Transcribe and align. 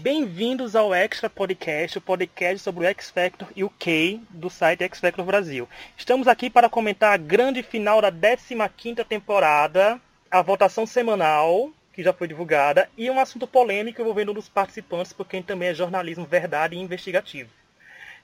Bem-vindos 0.00 0.74
ao 0.74 0.94
Extra 0.94 1.28
Podcast, 1.28 1.98
o 1.98 2.00
podcast 2.00 2.60
sobre 2.60 2.86
o 2.86 2.88
X 2.88 3.10
Factor 3.10 3.46
UK 3.54 4.18
do 4.30 4.48
site 4.48 4.82
X 4.82 4.98
Factor 4.98 5.26
Brasil. 5.26 5.68
Estamos 5.94 6.26
aqui 6.26 6.48
para 6.48 6.70
comentar 6.70 7.12
a 7.12 7.18
grande 7.18 7.62
final 7.62 8.00
da 8.00 8.10
15ª 8.10 9.04
temporada, 9.04 10.00
a 10.30 10.40
votação 10.40 10.86
semanal, 10.86 11.70
que 11.92 12.02
já 12.02 12.14
foi 12.14 12.26
divulgada, 12.26 12.88
e 12.96 13.10
um 13.10 13.20
assunto 13.20 13.46
polêmico 13.46 14.00
envolvendo 14.00 14.30
um 14.30 14.34
dos 14.34 14.48
participantes, 14.48 15.12
porque 15.12 15.42
também 15.42 15.68
é 15.68 15.74
jornalismo 15.74 16.24
verdade 16.24 16.76
e 16.76 16.80
investigativo. 16.80 17.50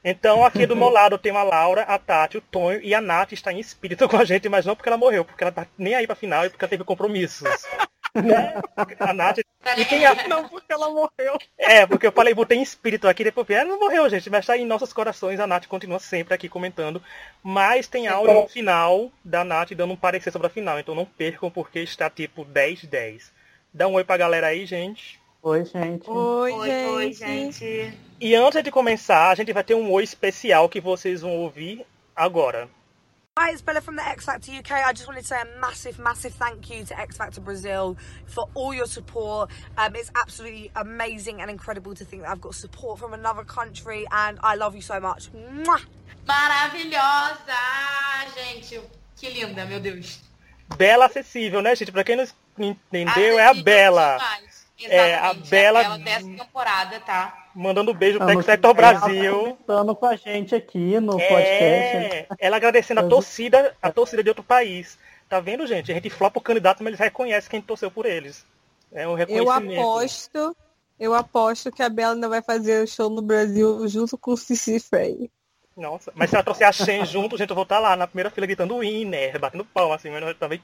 Então, 0.03 0.47
aqui 0.47 0.65
do 0.65 0.75
meu 0.75 0.89
lado 0.91 1.19
tem 1.19 1.37
a 1.37 1.43
Laura, 1.43 1.83
a 1.83 1.99
Tati, 1.99 2.39
o 2.39 2.41
Tonho 2.41 2.81
e 2.83 2.95
a 2.95 3.03
Nath 3.03 3.33
está 3.33 3.53
em 3.53 3.61
espírito 3.61 4.09
com 4.09 4.17
a 4.17 4.25
gente, 4.25 4.49
mas 4.49 4.65
não 4.65 4.75
porque 4.75 4.89
ela 4.89 4.97
morreu, 4.97 5.27
porque 5.27 5.45
ela 5.45 5.53
tá 5.53 5.67
nem 5.77 5.95
aí 5.95 6.07
pra 6.07 6.17
final 6.17 6.47
e 6.47 6.49
porque 6.49 6.65
ela 6.65 6.71
teve 6.71 6.85
compromissos. 6.85 7.67
Né? 8.23 8.61
A 8.99 9.13
Nath. 9.13 9.39
E 9.77 9.85
tem 9.85 10.07
a... 10.07 10.29
Não, 10.29 10.49
porque 10.49 10.73
ela 10.73 10.89
morreu. 10.89 11.39
É, 11.59 11.87
porque 11.87 12.07
eu 12.07 12.13
falei, 12.13 12.33
botei 12.33 12.59
em 12.59 12.63
espírito 12.63 13.09
aqui, 13.09 13.25
depois 13.25 13.49
ela 13.51 13.65
não 13.65 13.81
morreu, 13.81 14.09
gente, 14.09 14.31
mas 14.31 14.41
está 14.41 14.57
em 14.57 14.65
nossos 14.65 14.93
corações, 14.93 15.41
a 15.41 15.47
Nath 15.47 15.67
continua 15.67 15.99
sempre 15.99 16.35
aqui 16.35 16.49
comentando. 16.49 17.03
Mas 17.43 17.89
tem 17.89 18.07
áudio 18.07 18.35
no 18.35 18.49
final 18.49 19.11
da 19.25 19.43
Nath 19.45 19.73
dando 19.73 19.93
um 19.93 19.97
parecer 19.97 20.31
sobre 20.31 20.47
a 20.47 20.51
final, 20.51 20.79
então 20.79 20.95
não 20.95 21.05
percam 21.05 21.51
porque 21.51 21.81
está 21.81 22.09
tipo 22.09 22.45
10-10. 22.45 23.31
Dá 23.75 23.89
um 23.89 23.95
oi 23.95 24.05
pra 24.05 24.17
galera 24.17 24.49
aí, 24.49 24.65
gente. 24.65 25.21
Oi, 25.43 25.65
gente. 25.65 26.09
Oi, 26.09 26.53
Oi, 26.53 26.69
gente. 26.69 26.89
oi, 26.89 27.13
gente. 27.13 27.99
E 28.21 28.35
antes 28.35 28.63
de 28.63 28.71
começar, 28.71 29.31
a 29.31 29.35
gente 29.35 29.53
vai 29.53 29.63
ter 29.63 29.75
um 29.75 29.91
oi 29.93 30.03
especial 30.03 30.69
que 30.69 30.81
vocês 30.81 31.21
vão 31.21 31.37
ouvir 31.37 31.85
agora. 32.15 32.69
Hi, 33.39 33.51
it's 33.51 33.61
Bella 33.61 33.83
from 33.83 33.97
the 33.97 34.09
X 34.09 34.25
Factor 34.25 34.51
UK. 34.51 34.71
I 34.73 34.95
just 34.95 35.07
wanted 35.07 35.21
to 35.21 35.27
say 35.27 35.37
a 35.39 35.61
massive, 35.61 35.99
massive 35.99 36.33
thank 36.33 36.71
you 36.71 36.85
to 36.87 36.99
X 36.99 37.19
Factor 37.19 37.43
Brazil 37.43 37.95
for 38.25 38.49
all 38.55 38.73
your 38.73 38.87
support. 38.87 39.51
Um, 39.77 39.95
it's 39.95 40.11
absolutely 40.15 40.71
amazing 40.75 41.43
and 41.43 41.51
incredible 41.51 41.95
to 41.97 42.05
think 42.07 42.23
that 42.23 42.31
I've 42.31 42.41
got 42.41 42.55
support 42.55 42.99
from 42.99 43.13
another 43.13 43.45
country, 43.45 44.07
and 44.11 44.39
I 44.43 44.55
love 44.55 44.75
you 44.75 44.81
so 44.81 44.99
much. 45.01 45.29
Mwah! 45.35 45.83
Maravilhosa! 46.27 47.61
Gente, 48.35 48.81
que 49.21 49.29
linda, 49.29 49.67
meu 49.67 49.81
Deus. 49.81 50.19
Bela 50.79 51.05
acessível, 51.05 51.61
né, 51.61 51.75
gente? 51.77 51.93
Pra 51.93 52.05
quem 52.05 52.17
não 52.17 52.27
entendeu, 52.59 53.39
é 53.39 53.43
a 53.43 53.51
Acessível 53.51 53.65
Bela. 53.65 54.13
demais. 54.19 54.67
É, 54.81 55.15
a 55.15 55.17
Exatamente, 55.19 55.51
Bela- 55.51 55.81
a 55.81 55.83
Bela 55.83 55.99
dessa 55.99 56.27
temporada, 56.27 57.01
tá? 57.01 57.46
Mandando 57.57 57.91
um 57.91 57.95
beijo 57.95 58.19
pro 58.19 58.27
vem 58.27 58.37
ela 58.37 58.59
tá 58.59 58.75
Brasil. 58.75 59.33
comentando 59.33 59.97
com 59.97 60.05
a 60.05 60.15
gente 60.15 60.55
aqui 60.55 61.01
no 61.01 61.13
podcast. 61.13 61.35
É, 61.49 62.27
ela 62.39 62.57
agradecendo 62.59 63.01
a 63.01 63.09
torcida, 63.09 63.75
a 63.81 63.91
torcida 63.91 64.23
de 64.23 64.29
outro 64.29 64.45
país. 64.45 64.99
Tá 65.27 65.41
vendo, 65.41 65.67
gente? 65.67 65.91
A 65.91 65.95
gente 65.95 66.11
flopa 66.11 66.39
o 66.39 66.43
candidato, 66.43 66.85
mas 66.85 66.89
eles 66.89 67.01
reconhecem 67.01 67.51
quem 67.51 67.63
torceu 67.63 67.91
por 67.91 68.05
eles. 68.05 68.45
É 68.93 69.09
um 69.09 69.13
Eu 69.13 69.17
reconhecimento. 69.17 69.81
aposto, 69.81 70.57
eu 71.01 71.15
aposto 71.15 71.73
que 71.73 71.83
a 71.83 71.89
Bela 71.89 72.13
ainda 72.13 72.29
vai 72.29 72.43
fazer 72.43 72.85
o 72.85 72.87
show 72.87 73.09
no 73.09 73.23
Brasil 73.23 73.89
junto 73.89 74.19
com 74.19 74.33
o 74.33 74.37
Cici 74.37 74.79
Frey. 74.79 75.31
Nossa, 75.75 76.13
mas 76.15 76.29
se 76.29 76.37
ela 76.37 76.45
trouxer 76.45 76.69
a 76.69 76.73
Shen 76.73 77.07
junto, 77.07 77.39
gente, 77.39 77.49
eu 77.49 77.57
vou 77.57 77.63
estar 77.63 77.79
lá 77.79 77.97
na 77.97 78.07
primeira 78.07 78.31
fila 78.31 78.47
gritando 78.47 78.79
winner, 78.79 79.39
batendo 79.41 79.65
palma, 79.65 79.95
assim, 79.95 80.11
mas 80.11 80.37
também 80.37 80.59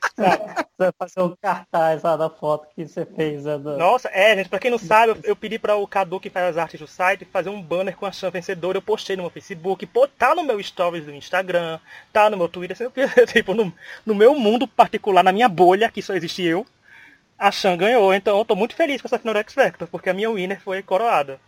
T8. 0.00 0.66
Você 0.76 0.84
vai 0.84 0.92
fazer 0.98 1.22
um 1.22 1.36
cartaz 1.40 2.02
lá 2.02 2.16
da 2.16 2.28
foto 2.28 2.68
que 2.74 2.86
você 2.86 3.06
fez. 3.06 3.44
né, 3.44 3.56
Nossa, 3.56 4.10
é, 4.12 4.36
gente, 4.36 4.48
pra 4.48 4.58
quem 4.58 4.70
não 4.70 4.78
sabe, 4.78 5.12
eu, 5.12 5.18
eu 5.24 5.36
pedi 5.36 5.58
para 5.58 5.76
o 5.76 5.86
Cadu 5.86 6.20
que 6.20 6.28
faz 6.28 6.50
as 6.50 6.56
artes 6.58 6.78
do 6.78 6.86
site 6.86 7.24
fazer 7.24 7.48
um 7.48 7.62
banner 7.62 7.96
com 7.96 8.06
a 8.06 8.12
Chan 8.12 8.30
vencedora. 8.30 8.78
Eu 8.78 8.82
postei 8.82 9.16
no 9.16 9.22
meu 9.22 9.30
Facebook, 9.30 9.86
pô, 9.86 10.06
tá 10.06 10.34
no 10.34 10.44
meu 10.44 10.62
stories 10.62 11.04
do 11.04 11.12
Instagram, 11.12 11.78
tá 12.12 12.28
no 12.28 12.36
meu 12.36 12.48
Twitter, 12.48 12.76
assim, 12.76 12.90
tipo, 13.32 13.54
no, 13.54 13.72
no 14.04 14.14
meu 14.14 14.34
mundo 14.34 14.68
particular, 14.68 15.22
na 15.22 15.32
minha 15.32 15.48
bolha, 15.48 15.90
que 15.90 16.02
só 16.02 16.14
existe 16.14 16.42
eu, 16.42 16.66
a 17.38 17.50
Chan 17.50 17.76
ganhou. 17.76 18.12
Então 18.12 18.38
eu 18.38 18.44
tô 18.44 18.54
muito 18.54 18.74
feliz 18.74 19.00
com 19.00 19.08
essa 19.08 19.18
final 19.18 19.34
Factor, 19.48 19.88
porque 19.88 20.10
a 20.10 20.14
minha 20.14 20.30
winner 20.30 20.60
foi 20.60 20.82
coroada. 20.82 21.40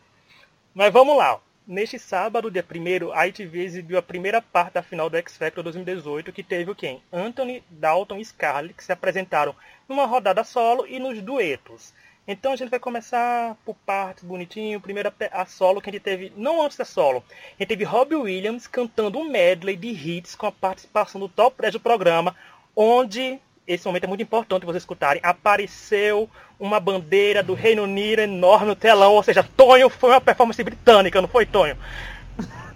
Mas 0.74 0.92
vamos 0.92 1.16
lá. 1.16 1.34
ó. 1.34 1.47
Neste 1.70 1.98
sábado, 1.98 2.50
dia 2.50 2.64
1 2.64 3.12
a 3.12 3.27
ITV 3.28 3.62
exibiu 3.62 3.98
a 3.98 4.02
primeira 4.02 4.41
parte 4.41 4.72
da 4.72 4.83
final 4.83 5.11
do 5.11 5.19
X 5.19 5.36
Factor 5.36 5.62
2018, 5.62 6.33
que 6.33 6.42
teve 6.42 6.70
o 6.70 6.74
quem? 6.74 7.02
Anthony, 7.12 7.62
Dalton 7.68 8.17
e 8.17 8.24
Scarlett, 8.24 8.73
que 8.73 8.83
se 8.83 8.90
apresentaram 8.90 9.55
numa 9.86 10.06
rodada 10.06 10.42
solo 10.45 10.86
e 10.86 10.98
nos 10.98 11.20
duetos. 11.20 11.92
Então 12.27 12.52
a 12.52 12.56
gente 12.56 12.70
vai 12.70 12.80
começar 12.80 13.55
por 13.67 13.77
partes 13.84 14.24
bonitinho. 14.24 14.80
Primeiro 14.80 15.12
a 15.30 15.45
solo 15.45 15.83
que 15.83 15.90
a 15.90 15.92
gente 15.92 16.02
teve, 16.02 16.33
não 16.34 16.62
antes 16.64 16.79
da 16.79 16.86
solo, 16.86 17.23
a 17.29 17.62
gente 17.62 17.68
teve 17.68 17.85
Robbie 17.85 18.17
Williams 18.17 18.67
cantando 18.67 19.18
um 19.18 19.29
medley 19.29 19.77
de 19.77 19.89
hits 19.89 20.35
com 20.35 20.46
a 20.46 20.52
participação 20.52 21.20
do 21.20 21.29
top 21.29 21.61
10 21.61 21.74
do 21.74 21.80
programa, 21.80 22.35
onde, 22.74 23.39
esse 23.68 23.86
momento 23.86 24.05
é 24.05 24.06
muito 24.06 24.23
importante 24.23 24.64
vocês 24.64 24.83
escutarem, 24.83 25.20
apareceu 25.23 26.29
uma 26.58 26.80
bandeira 26.80 27.42
do 27.42 27.55
Reino 27.55 27.84
Unido 27.84 28.20
enorme 28.20 28.67
no 28.67 28.74
telão, 28.74 29.12
ou 29.12 29.23
seja, 29.23 29.46
Tonho 29.56 29.90
foi 29.90 30.11
uma 30.11 30.20
performance 30.20 30.62
britânica, 30.64 31.20
não 31.20 31.29
foi 31.29 31.46
Tonho? 31.46 31.77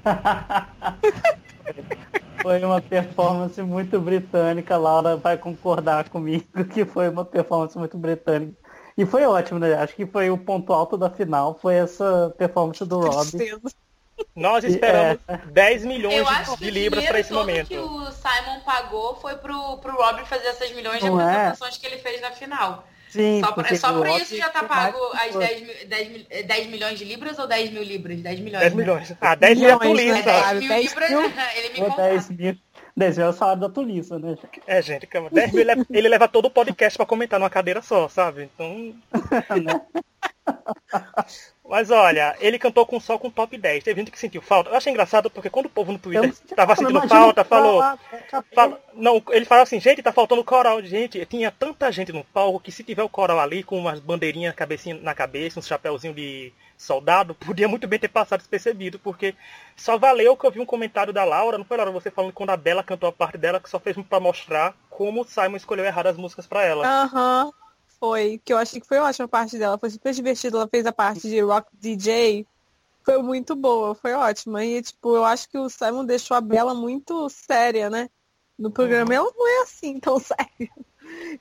Foi 2.42 2.60
uma 2.64 2.80
performance 2.80 3.62
muito 3.62 4.00
britânica. 4.00 4.75
A 4.75 4.78
Laura 4.78 5.16
vai 5.16 5.38
concordar 5.38 6.08
comigo 6.08 6.64
que 6.69 6.84
foi 6.84 7.09
uma 7.09 7.24
performance 7.24 7.78
muito 7.78 7.97
britânica. 7.97 8.53
E 8.98 9.06
foi 9.06 9.24
ótimo, 9.24 9.60
né? 9.60 9.74
Acho 9.74 9.94
que 9.94 10.04
foi 10.04 10.28
o 10.28 10.36
ponto 10.36 10.72
alto 10.72 10.98
da 10.98 11.09
final. 11.09 11.56
Foi 11.62 11.76
essa 11.76 12.34
performance 12.36 12.84
do 12.84 12.98
Rob. 12.98 13.30
Nós 14.34 14.65
E, 14.65 14.69
esperamos 14.69 15.19
10 15.53 15.84
milhões 15.84 16.16
Eu 16.49 16.56
de- 16.56 16.65
de 16.65 16.71
libras 16.71 17.05
para 17.05 17.21
esse 17.21 17.33
momento. 17.33 17.69
que 17.69 17.78
o 17.78 18.10
Simon 18.12 18.60
pagou 18.65 19.15
foi 19.16 19.34
pro, 19.37 19.78
pro 19.78 19.93
Rob 19.97 20.25
fazer 20.27 20.47
essas 20.49 20.71
milhões 20.72 21.00
de 21.00 21.06
é? 21.06 21.09
apresentações 21.10 21.77
que 21.78 21.87
ele 21.87 21.99
fez 21.99 22.21
na 22.21 22.31
final. 22.33 22.87
Sim, 23.09 23.43
Só, 23.44 23.53
pra, 23.53 23.77
só 23.77 23.93
por 23.93 24.06
Rob 24.09 24.22
isso 24.22 24.34
já 24.38 24.49
tá 24.49 24.65
pago 24.65 24.99
as 25.12 25.33
que- 25.33 25.38
10, 25.38 25.60
mil- 25.60 25.87
10, 25.87 26.09
mil- 26.09 26.27
eh, 26.31 26.43
10 26.44 26.66
milhões 26.69 26.99
de 26.99 27.05
libras 27.05 27.38
ou 27.38 27.47
10 27.47 27.71
mil 27.71 27.83
libras? 27.83 28.19
10 28.22 28.41
milhões. 28.41 28.60
10 28.60 28.72
né? 28.75 28.81
milhões. 28.83 29.12
Ah, 29.21 29.34
10 29.34 29.59
milhões 29.59 29.75
é 29.75 29.84
né? 29.84 29.91
tulista. 29.91 30.19
É, 30.19 30.22
Claro, 30.22 30.47
10 30.47 30.60
mil 30.60 30.69
10 30.69 30.84
libras, 30.89 31.10
mil. 31.10 31.21
ele 31.56 31.69
me 31.69 31.81
conta. 31.91 32.03
10 32.97 33.16
mil. 33.16 33.16
10 33.16 33.16
mil 33.19 33.26
é 33.26 33.28
o 33.30 33.32
salário 33.32 33.60
da 33.60 33.69
Tulissa, 33.69 34.19
né? 34.19 34.36
É, 34.66 34.82
gente, 34.82 35.06
calma. 35.06 35.30
10 35.30 35.53
mil, 35.53 35.60
ele- 35.69 35.86
ele 35.91 36.08
leva 36.08 36.28
todo 36.28 36.47
o 36.47 36.50
podcast 36.50 36.97
pra 36.97 37.06
comentar 37.06 37.38
numa 37.41 37.50
cadeira 37.50 37.80
só, 37.82 38.08
sabe? 38.08 38.48
Então. 38.54 38.94
Mas 41.69 41.91
olha, 41.91 42.36
ele 42.41 42.58
cantou 42.58 42.84
com 42.84 43.00
só 43.00 43.16
com 43.16 43.30
top 43.30 43.56
10. 43.56 43.82
Teve 43.84 44.00
gente 44.00 44.10
que 44.10 44.19
sentiu 44.19 44.42
falta. 44.42 44.69
Eu 44.69 44.76
achei 44.76 44.91
engraçado 44.92 45.30
porque 45.30 45.48
quando 45.48 45.66
o 45.66 45.70
povo 45.70 45.92
no 45.92 45.98
Twitter 45.98 46.34
tava 46.54 46.76
sentindo 46.76 47.00
falta, 47.08 47.44
falou. 47.44 47.80
falar, 47.80 47.98
acabou. 48.12 48.48
fala- 48.54 48.80
não, 48.92 49.22
ele 49.30 49.44
falou 49.47 49.62
assim, 49.62 49.80
gente, 49.80 50.03
tá 50.03 50.12
faltando 50.12 50.44
coral. 50.44 50.82
Gente, 50.82 51.24
tinha 51.24 51.50
tanta 51.50 51.91
gente 51.91 52.12
no 52.12 52.24
palco 52.24 52.60
que 52.60 52.70
se 52.72 52.84
tiver 52.84 53.03
o 53.03 53.09
coral 53.09 53.41
ali 53.41 53.62
com 53.62 53.78
umas 53.78 54.00
bandeirinhas 54.00 54.54
cabecinha 54.54 54.98
na 55.00 55.14
cabeça, 55.14 55.59
um 55.60 55.62
chapéuzinho 55.62 56.12
de 56.12 56.53
soldado, 56.77 57.34
podia 57.34 57.69
muito 57.69 57.87
bem 57.87 57.99
ter 57.99 58.09
passado 58.09 58.41
despercebido, 58.41 58.99
porque 58.99 59.34
só 59.77 59.97
valeu 59.99 60.37
que 60.37 60.47
eu 60.47 60.50
vi 60.50 60.60
um 60.60 60.66
comentário 60.66 61.12
da 61.12 61.25
Laura, 61.25 61.59
não 61.59 61.65
foi 61.65 61.77
Laura, 61.77 61.93
você 61.93 62.10
falando 62.10 62.31
que 62.31 62.37
quando 62.37 62.50
a 62.50 62.56
Bela 62.56 62.83
cantou 62.83 63.09
a 63.09 63.12
parte 63.12 63.38
dela, 63.38 63.60
que 63.60 63.71
só 63.71 63.78
fez 63.78 63.97
pra 64.09 64.21
mostrar 64.21 64.75
como 64.91 65.22
o 65.22 65.25
Simon 65.25 65.56
escolheu 65.56 65.84
errado 65.84 66.09
as 66.09 66.16
músicas 66.16 66.47
pra 66.47 66.65
ela. 66.65 66.87
Aham. 66.87 67.53
Foi, 68.03 68.41
que 68.44 68.53
eu 68.53 68.59
achei 68.59 68.81
que 68.81 68.87
foi 68.88 68.99
ótima 68.99 69.27
a 69.27 69.28
parte 69.28 69.56
dela. 69.56 69.78
Foi 69.78 69.88
super 69.88 70.12
divertido. 70.12 70.56
Ela 70.56 70.66
fez 70.66 70.84
a 70.87 70.93
parte 70.93 71.28
de 71.28 71.41
rock 71.41 71.69
DJ. 71.72 72.44
Foi 73.04 73.22
muito 73.22 73.54
boa, 73.54 73.94
foi 73.94 74.12
ótima. 74.12 74.65
E, 74.65 74.83
tipo, 74.83 75.15
eu 75.15 75.25
acho 75.25 75.49
que 75.49 75.56
o 75.56 75.69
Simon 75.69 76.04
deixou 76.04 76.37
a 76.37 76.41
Bela 76.41 76.75
muito 76.75 77.28
séria, 77.28 77.89
né? 77.89 78.10
No 78.59 78.72
programa. 78.72 79.15
Ela 79.15 79.31
não 79.33 79.49
é 79.49 79.62
assim 79.62 80.00
tão 80.00 80.19
séria. 80.21 80.69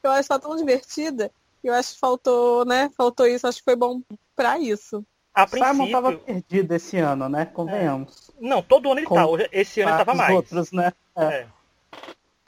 Eu 0.04 0.12
acho 0.12 0.32
ela 0.32 0.40
tão 0.40 0.56
divertida. 0.56 1.32
Eu 1.64 1.74
acho 1.74 1.94
que 1.94 2.00
faltou, 2.00 2.64
né? 2.64 2.92
Faltou 2.96 3.26
isso. 3.26 3.48
Acho 3.48 3.58
que 3.58 3.66
foi 3.66 3.76
bom 3.76 4.00
pra 4.36 4.60
isso. 4.60 5.04
A 5.34 5.48
Simon 5.48 5.66
princípio, 5.66 5.92
tava 5.92 6.14
perdido 6.14 6.74
esse 6.76 6.98
ano, 6.98 7.30
né? 7.30 7.46
Convenhamos. 7.46 8.32
não, 8.40 8.62
todo 8.62 8.92
ano 8.92 9.00
ele 9.00 9.08
Com- 9.08 9.16
tá. 9.16 9.48
Esse 9.52 9.82
ano 9.82 9.92
ele 9.92 9.98
tava 9.98 10.14
mais. 10.14 10.36
outros, 10.36 10.72
né? 10.72 10.92
É. 11.16 11.24
É. 11.24 11.46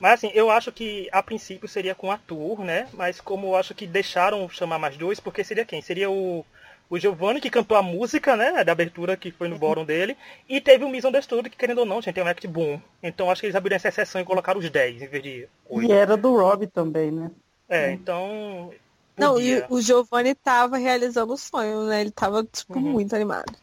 Mas 0.01 0.13
assim, 0.15 0.31
eu 0.33 0.49
acho 0.51 0.71
que 0.71 1.07
a 1.11 1.23
princípio 1.23 1.67
seria 1.67 1.95
com 1.95 2.11
a 2.11 2.17
Tour, 2.17 2.61
né? 2.61 2.87
Mas 2.93 3.21
como 3.21 3.47
eu 3.47 3.55
acho 3.55 3.73
que 3.73 3.87
deixaram 3.87 4.49
chamar 4.49 4.77
mais 4.77 4.97
dois, 4.97 5.19
porque 5.19 5.43
seria 5.45 5.63
quem? 5.63 5.81
Seria 5.81 6.09
o, 6.11 6.45
o 6.89 6.99
Giovanni 6.99 7.39
que 7.39 7.49
cantou 7.49 7.77
a 7.77 7.81
música, 7.81 8.35
né? 8.35 8.65
Da 8.65 8.73
abertura 8.73 9.15
que 9.15 9.31
foi 9.31 9.47
no 9.47 9.57
bórum 9.57 9.85
dele. 9.85 10.17
E 10.49 10.59
teve 10.59 10.83
o 10.83 10.89
Miss 10.89 11.05
Understood, 11.05 11.49
que 11.49 11.55
querendo 11.55 11.77
ou 11.77 11.85
não, 11.85 12.01
gente, 12.01 12.15
tem 12.15 12.23
um 12.23 12.27
act 12.27 12.45
boom. 12.47 12.81
Então 13.01 13.31
acho 13.31 13.39
que 13.39 13.45
eles 13.45 13.55
abriram 13.55 13.77
essa 13.77 13.87
exceção 13.87 14.19
e 14.19 14.25
colocaram 14.25 14.59
os 14.59 14.69
10 14.69 15.03
em 15.03 15.07
vez 15.07 15.23
de 15.23 15.47
8. 15.69 15.89
E 15.89 15.91
era 15.93 16.17
do 16.17 16.35
Rob 16.35 16.67
também, 16.67 17.09
né? 17.09 17.31
É, 17.69 17.91
então. 17.91 18.73
Não, 19.17 19.39
e 19.39 19.63
o 19.69 19.79
Giovanni 19.81 20.33
tava 20.35 20.77
realizando 20.77 21.33
o 21.33 21.37
sonho, 21.37 21.83
né? 21.83 22.01
Ele 22.01 22.11
tava, 22.11 22.43
tipo, 22.43 22.73
Uhum. 22.73 22.81
muito 22.81 23.15
animado. 23.15 23.53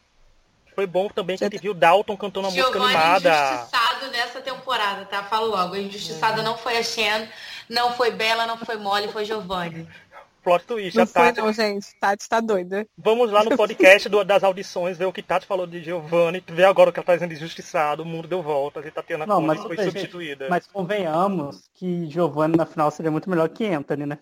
Foi 0.73 0.87
bom 0.87 1.09
também 1.09 1.37
que 1.37 1.43
a 1.43 1.49
gente 1.49 1.61
viu 1.61 1.73
Dalton 1.73 2.15
cantando 2.15 2.47
uma 2.47 2.51
música 2.51 2.71
Giovanni 2.71 2.95
animada. 2.95 3.29
injustiçado 3.29 4.11
nessa 4.11 4.41
temporada, 4.41 5.05
tá? 5.05 5.23
Falo 5.23 5.47
logo. 5.47 5.73
A 5.75 5.79
injustiçada 5.79 6.41
não 6.41 6.57
foi 6.57 6.77
a 6.77 6.83
Shen, 6.83 7.27
não 7.69 7.91
foi 7.93 8.11
Bela, 8.11 8.45
não 8.47 8.57
foi 8.57 8.77
Molly, 8.77 9.09
foi 9.09 9.25
Giovanni. 9.25 9.87
Plot 10.43 10.65
twist, 10.65 10.95
Não 10.95 11.03
a 11.03 11.05
foi 11.05 11.21
Tati. 11.21 11.39
não, 11.39 11.53
gente. 11.53 11.87
Tati 11.99 12.27
tá 12.27 12.39
doida. 12.39 12.87
Vamos 12.97 13.31
lá 13.31 13.43
no 13.43 13.55
podcast 13.55 14.09
do- 14.09 14.23
das 14.23 14.43
audições, 14.43 14.97
ver 14.97 15.05
o 15.05 15.13
que 15.13 15.21
Tati 15.21 15.45
falou 15.45 15.67
de 15.67 15.83
Giovanni, 15.83 16.43
ver 16.47 16.63
agora 16.63 16.89
o 16.89 16.93
que 16.93 16.97
ela 16.99 17.05
tá 17.05 17.13
dizendo 17.13 17.29
de 17.29 17.35
injustiçado, 17.35 18.01
o 18.01 18.05
mundo 18.05 18.27
deu 18.27 18.41
voltas, 18.41 18.83
e 18.83 18.89
Tatiana 18.89 19.27
Não, 19.27 19.35
Conde 19.35 19.47
mas 19.47 19.61
foi 19.61 19.75
gente, 19.75 19.85
substituída. 19.91 20.47
Mas 20.49 20.65
convenhamos 20.65 21.61
que 21.75 22.09
Giovanni 22.09 22.57
na 22.57 22.65
final 22.65 22.89
seria 22.89 23.11
muito 23.11 23.29
melhor 23.29 23.49
que 23.49 23.67
Anthony, 23.67 24.07
né? 24.07 24.17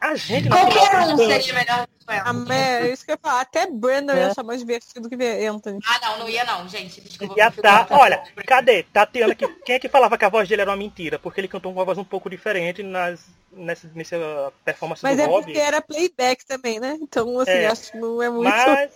A 0.00 0.14
gente 0.14 0.48
Qualquer 0.48 1.00
um 1.08 1.16
seria 1.16 1.54
melhor 1.54 1.86
do 1.86 2.06
que 2.06 2.14
Anthony. 2.14 2.52
É 2.52 2.92
isso 2.92 3.04
que 3.04 3.10
eu 3.10 3.14
ia 3.14 3.18
falar. 3.18 3.40
Até 3.40 3.66
Brandon 3.66 4.12
é. 4.12 4.20
ia 4.20 4.26
achar 4.28 4.42
mais 4.42 4.60
divertido 4.60 5.08
que 5.08 5.14
Anthony. 5.46 5.78
Ah, 5.86 5.98
não, 6.02 6.18
não 6.20 6.28
ia 6.28 6.44
não, 6.44 6.68
gente. 6.68 7.00
Desculpa. 7.00 7.34
Ia 7.36 7.50
tá... 7.50 7.86
Olha, 7.90 8.22
cadê? 8.46 8.84
Tatiana, 8.84 9.34
que... 9.34 9.46
quem 9.46 9.74
é 9.74 9.78
que 9.78 9.88
falava 9.88 10.16
que 10.16 10.24
a 10.24 10.28
voz 10.28 10.48
dele 10.48 10.62
era 10.62 10.70
uma 10.70 10.76
mentira? 10.76 11.18
Porque 11.18 11.40
ele 11.40 11.48
cantou 11.48 11.72
com 11.72 11.78
uma 11.78 11.84
voz 11.84 11.98
um 11.98 12.04
pouco 12.04 12.30
diferente 12.30 12.82
nas... 12.82 13.26
nessa, 13.52 13.90
nessa 13.94 14.52
performance 14.64 15.02
Mas 15.02 15.16
do 15.16 15.22
é 15.22 15.26
Bob. 15.26 15.44
porque 15.44 15.58
era 15.58 15.82
playback 15.82 16.46
também, 16.46 16.80
né? 16.80 16.96
Então, 17.00 17.38
assim, 17.40 17.50
É. 17.50 17.66
acho 17.66 17.92
que 17.92 17.98
não 17.98 18.22
é 18.22 18.30
muito... 18.30 18.48
Mas 18.48 18.92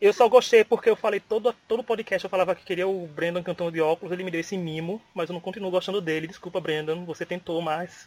eu 0.00 0.12
só 0.12 0.28
gostei 0.28 0.62
porque 0.62 0.90
eu 0.90 0.96
falei 0.96 1.20
todo 1.20 1.54
todo 1.66 1.82
podcast 1.82 2.22
eu 2.22 2.30
falava 2.30 2.54
que 2.54 2.64
queria 2.64 2.86
o 2.86 3.06
Brandon 3.06 3.42
cantando 3.42 3.72
de 3.72 3.80
óculos, 3.80 4.12
ele 4.12 4.24
me 4.24 4.30
deu 4.30 4.40
esse 4.40 4.56
mimo, 4.56 5.00
mas 5.14 5.30
eu 5.30 5.32
não 5.32 5.40
continuo 5.40 5.70
gostando 5.70 6.02
dele. 6.02 6.26
Desculpa, 6.26 6.60
Brandon, 6.60 7.04
você 7.04 7.24
tentou, 7.24 7.62
mas 7.62 8.06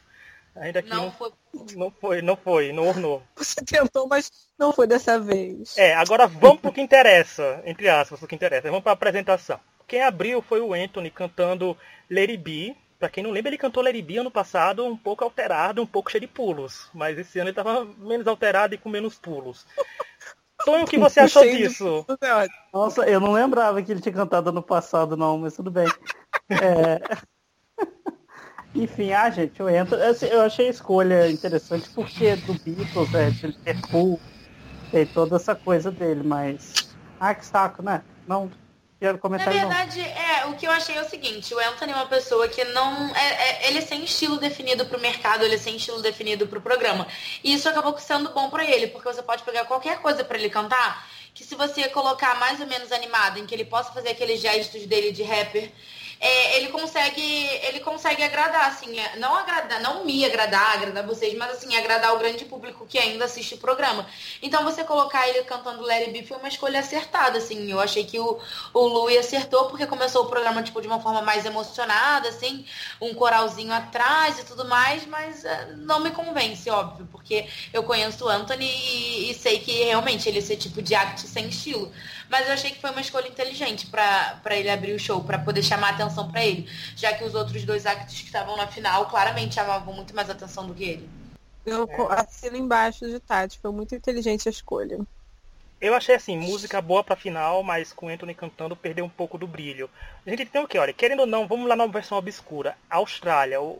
ainda 0.59 0.79
aqui 0.79 0.89
Não 0.89 1.05
não, 1.05 1.11
foi. 1.11 1.31
não 1.75 1.91
foi, 1.91 2.21
não 2.21 2.35
foi, 2.35 2.71
não 2.71 2.87
ornou. 2.87 3.23
Você 3.35 3.63
tentou, 3.63 4.07
mas 4.07 4.31
não 4.57 4.71
foi 4.71 4.87
dessa 4.87 5.19
vez. 5.19 5.77
É, 5.77 5.93
agora 5.95 6.27
vamos 6.27 6.61
pro 6.61 6.71
que 6.71 6.81
interessa, 6.81 7.61
entre 7.65 7.89
aspas, 7.89 8.21
o 8.21 8.27
que 8.27 8.35
interessa. 8.35 8.69
Vamos 8.69 8.83
pra 8.83 8.91
apresentação. 8.91 9.59
Quem 9.87 10.03
abriu 10.03 10.41
foi 10.41 10.61
o 10.61 10.73
Anthony 10.73 11.09
cantando 11.09 11.75
Lady 12.09 12.37
B. 12.37 12.75
Pra 12.99 13.09
quem 13.09 13.23
não 13.23 13.31
lembra, 13.31 13.49
ele 13.49 13.57
cantou 13.57 13.81
Lady 13.81 14.01
B 14.01 14.17
ano 14.17 14.29
passado, 14.29 14.85
um 14.85 14.97
pouco 14.97 15.23
alterado, 15.23 15.81
um 15.81 15.85
pouco 15.87 16.11
cheio 16.11 16.21
de 16.21 16.27
pulos. 16.27 16.89
Mas 16.93 17.17
esse 17.17 17.39
ano 17.39 17.49
ele 17.49 17.55
tava 17.55 17.85
menos 17.97 18.27
alterado 18.27 18.75
e 18.75 18.77
com 18.77 18.89
menos 18.89 19.17
pulos. 19.17 19.65
Tonho, 20.65 20.83
o 20.83 20.87
que 20.87 20.97
você 20.97 21.21
achou 21.21 21.43
disso? 21.43 22.05
é. 22.21 22.47
Nossa, 22.73 23.03
eu 23.09 23.19
não 23.19 23.31
lembrava 23.31 23.81
que 23.81 23.91
ele 23.91 24.01
tinha 24.01 24.13
cantado 24.13 24.49
ano 24.49 24.61
passado, 24.61 25.15
não, 25.15 25.37
mas 25.37 25.55
tudo 25.55 25.71
bem. 25.71 25.87
É... 26.49 26.99
Enfim, 28.79 29.11
ah, 29.11 29.29
gente, 29.29 29.59
eu 29.59 29.69
entro. 29.69 30.01
assim, 30.01 30.27
Eu 30.27 30.41
achei 30.41 30.67
a 30.67 30.71
escolha 30.71 31.29
interessante 31.29 31.89
porque 31.93 32.35
do 32.37 32.53
Beatles, 32.53 33.13
é, 33.13 33.29
de 33.29 33.87
full, 33.89 34.19
tem 34.91 35.05
toda 35.05 35.35
essa 35.35 35.53
coisa 35.53 35.91
dele, 35.91 36.21
mas. 36.23 36.73
Ah, 37.19 37.35
que 37.35 37.45
saco, 37.45 37.83
né? 37.83 38.01
Não 38.25 38.49
quero 38.99 39.13
Na 39.13 39.19
comentar 39.19 39.53
não. 39.53 39.59
verdade, 39.69 39.99
é, 40.01 40.45
o 40.45 40.53
que 40.55 40.65
eu 40.65 40.71
achei 40.71 40.95
é 40.95 41.01
o 41.01 41.09
seguinte, 41.09 41.53
o 41.53 41.59
Anthony 41.59 41.91
é 41.91 41.95
uma 41.95 42.05
pessoa 42.05 42.47
que 42.47 42.63
não. 42.65 43.13
É, 43.15 43.27
é- 43.65 43.67
ele 43.67 43.79
é 43.79 43.81
sem 43.81 44.03
estilo 44.03 44.37
definido 44.37 44.85
pro 44.85 44.99
mercado, 44.99 45.43
ele 45.43 45.55
é 45.55 45.57
sem 45.57 45.75
estilo 45.75 46.01
definido 46.01 46.47
pro 46.47 46.61
programa. 46.61 47.05
E 47.43 47.53
isso 47.53 47.67
acabou 47.67 47.97
sendo 47.97 48.29
bom 48.33 48.49
pra 48.49 48.63
ele, 48.63 48.87
porque 48.87 49.11
você 49.11 49.21
pode 49.21 49.43
pegar 49.43 49.65
qualquer 49.65 49.99
coisa 49.99 50.23
pra 50.23 50.37
ele 50.37 50.49
cantar, 50.49 51.05
que 51.33 51.43
se 51.43 51.55
você 51.55 51.89
colocar 51.89 52.39
mais 52.39 52.59
ou 52.61 52.67
menos 52.67 52.91
animado, 52.91 53.39
em 53.39 53.45
que 53.45 53.53
ele 53.53 53.65
possa 53.65 53.91
fazer 53.91 54.09
aqueles 54.09 54.39
gestos 54.41 54.85
dele 54.85 55.11
de 55.11 55.23
rapper, 55.23 55.71
é, 56.19 56.57
ele 56.57 56.67
consegue. 56.67 57.21
Ele 57.63 57.79
consegue 57.79 58.21
agradar, 58.21 58.67
assim, 58.67 58.99
é, 58.99 59.15
não 59.17 59.35
agradar, 59.35 59.81
não 59.81 60.03
me 60.03 60.25
agradar, 60.25 60.73
agradar 60.73 61.05
vocês, 61.05 61.33
mas 61.37 61.51
assim, 61.51 61.75
agradar 61.77 62.13
o 62.13 62.19
grande 62.19 62.43
público 62.45 62.85
que 62.85 62.97
ainda 62.97 63.25
assiste 63.25 63.55
o 63.55 63.57
programa. 63.57 64.05
Então 64.41 64.63
você 64.63 64.83
colocar 64.83 65.27
ele 65.29 65.43
cantando 65.43 65.81
Larry 65.81 66.11
B 66.11 66.23
foi 66.23 66.37
uma 66.37 66.49
escolha 66.49 66.81
acertada, 66.81 67.37
assim. 67.37 67.71
Eu 67.71 67.79
achei 67.79 68.03
que 68.03 68.19
o, 68.19 68.37
o 68.73 68.79
Louis 68.79 69.17
acertou 69.17 69.65
porque 69.69 69.85
começou 69.85 70.25
o 70.25 70.29
programa 70.29 70.61
tipo 70.61 70.81
de 70.81 70.87
uma 70.87 70.99
forma 70.99 71.21
mais 71.21 71.45
emocionada, 71.45 72.27
assim, 72.29 72.65
um 72.99 73.13
coralzinho 73.13 73.71
atrás 73.71 74.39
e 74.39 74.45
tudo 74.45 74.65
mais, 74.65 75.05
mas 75.05 75.45
eh, 75.45 75.73
não 75.77 75.99
me 75.99 76.11
convence, 76.11 76.69
óbvio, 76.69 77.07
porque 77.11 77.47
eu 77.71 77.83
conheço 77.83 78.25
o 78.25 78.29
Anthony 78.29 78.65
e, 78.65 79.31
e 79.31 79.33
sei 79.33 79.59
que 79.59 79.71
realmente 79.83 80.27
ele 80.27 80.37
é 80.37 80.39
esse 80.39 80.57
tipo 80.57 80.81
de 80.81 80.95
act 80.95 81.21
sem 81.27 81.47
estilo. 81.47 81.91
Mas 82.29 82.47
eu 82.47 82.53
achei 82.53 82.71
que 82.71 82.79
foi 82.79 82.91
uma 82.91 83.01
escolha 83.01 83.27
inteligente 83.27 83.87
pra 83.87 84.39
pra 84.43 84.55
ele 84.55 84.69
abrir 84.69 84.93
o 84.93 84.99
show, 84.99 85.23
pra 85.23 85.39
poder 85.39 85.63
chamar 85.63 85.89
atenção 85.91 86.31
pra 86.31 86.45
ele, 86.45 86.69
já 86.95 87.13
que 87.13 87.23
os 87.23 87.33
outros 87.35 87.63
dois 87.65 87.85
acts 87.85 88.19
que 88.19 88.25
estavam 88.27 88.55
na 88.55 88.67
final 88.67 89.07
claramente 89.09 89.55
chamavam 89.55 89.93
muito 89.93 90.15
mais 90.15 90.29
atenção 90.29 90.67
do 90.67 90.73
que 90.73 90.83
ele. 90.83 91.09
Eu 91.65 91.87
co- 91.87 92.07
assino 92.09 92.57
embaixo 92.57 93.05
de 93.07 93.19
Tati. 93.19 93.59
Foi 93.59 93.71
muito 93.71 93.93
inteligente 93.95 94.47
a 94.47 94.51
escolha. 94.51 94.99
Eu 95.81 95.93
achei 95.95 96.15
assim, 96.15 96.37
música 96.37 96.81
boa 96.81 97.03
pra 97.03 97.15
final, 97.15 97.63
mas 97.63 97.93
com 97.93 98.07
o 98.07 98.09
Anthony 98.09 98.33
cantando 98.35 98.75
perdeu 98.75 99.05
um 99.05 99.09
pouco 99.09 99.37
do 99.37 99.47
brilho. 99.47 99.89
A 100.25 100.29
gente 100.29 100.45
tem 100.45 100.61
o 100.61 100.67
que? 100.67 100.77
Olha, 100.77 100.91
querendo 100.91 101.21
ou 101.21 101.25
não, 101.25 101.47
vamos 101.47 101.67
lá 101.69 101.75
na 101.75 101.87
versão 101.87 102.17
obscura. 102.17 102.77
Austrália, 102.89 103.61
o, 103.61 103.79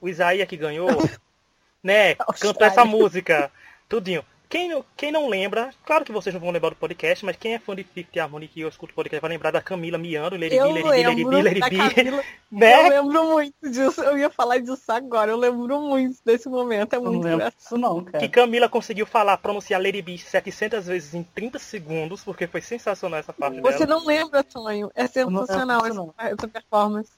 o 0.00 0.08
Isaías 0.08 0.48
que 0.48 0.56
ganhou, 0.56 0.88
né? 1.82 2.16
Cantou 2.40 2.66
essa 2.66 2.84
música, 2.84 3.50
tudinho. 3.88 4.24
Quem, 4.48 4.68
não- 4.68 4.84
quem 4.96 5.10
não 5.10 5.28
lembra, 5.28 5.70
claro 5.84 6.04
que 6.04 6.12
vocês 6.12 6.32
não 6.32 6.40
vão 6.40 6.50
lembrar 6.52 6.70
do 6.70 6.76
podcast, 6.76 7.24
mas 7.24 7.36
quem 7.36 7.54
é 7.54 7.58
fã 7.58 7.74
de 7.74 7.82
Fifth 7.82 8.16
Harmony 8.16 8.46
que 8.46 8.60
eu 8.60 8.68
escuto 8.68 8.92
o 8.92 8.94
podcast 8.94 9.20
vai 9.20 9.30
lembrar 9.30 9.50
da 9.50 9.60
Camila 9.60 9.98
miando, 9.98 10.36
Lady 10.36 10.54
Eu 10.54 10.72
B, 10.72 10.82
Lady 10.82 10.84
B, 10.84 11.02
Lady 11.08 11.24
B, 11.24 11.42
Lady 11.42 11.60
da 11.60 11.68
B, 11.68 11.76
Camila. 11.94 12.22
Eu 12.52 12.58
né? 12.58 12.88
lembro 12.90 13.24
muito 13.24 13.68
disso. 13.70 14.00
Eu 14.02 14.16
ia 14.16 14.30
falar 14.30 14.58
disso 14.58 14.80
agora. 14.92 15.32
Eu 15.32 15.36
lembro 15.36 15.80
muito 15.80 16.16
desse 16.24 16.48
momento. 16.48 16.94
É 16.94 16.96
não 17.00 17.12
muito 17.12 17.26
engraçado. 17.26 17.54
disso 17.58 17.76
não, 17.76 18.04
cara. 18.04 18.18
Que 18.20 18.28
Camila 18.28 18.68
conseguiu 18.68 19.04
falar, 19.04 19.36
pronunciar 19.38 19.82
Lady 19.82 20.00
B 20.00 20.16
700 20.16 20.86
vezes 20.86 21.12
em 21.12 21.24
30 21.24 21.58
segundos, 21.58 22.22
porque 22.22 22.46
foi 22.46 22.60
sensacional 22.60 23.18
essa 23.18 23.32
parte 23.32 23.60
Você 23.60 23.84
dela. 23.84 23.98
não 23.98 24.06
lembra, 24.06 24.44
Tonho? 24.44 24.90
É 24.94 25.08
sensacional 25.08 25.82
lembro 25.82 26.04
disso, 26.04 26.14
essa, 26.18 26.34
essa 26.34 26.48
performance. 26.48 27.10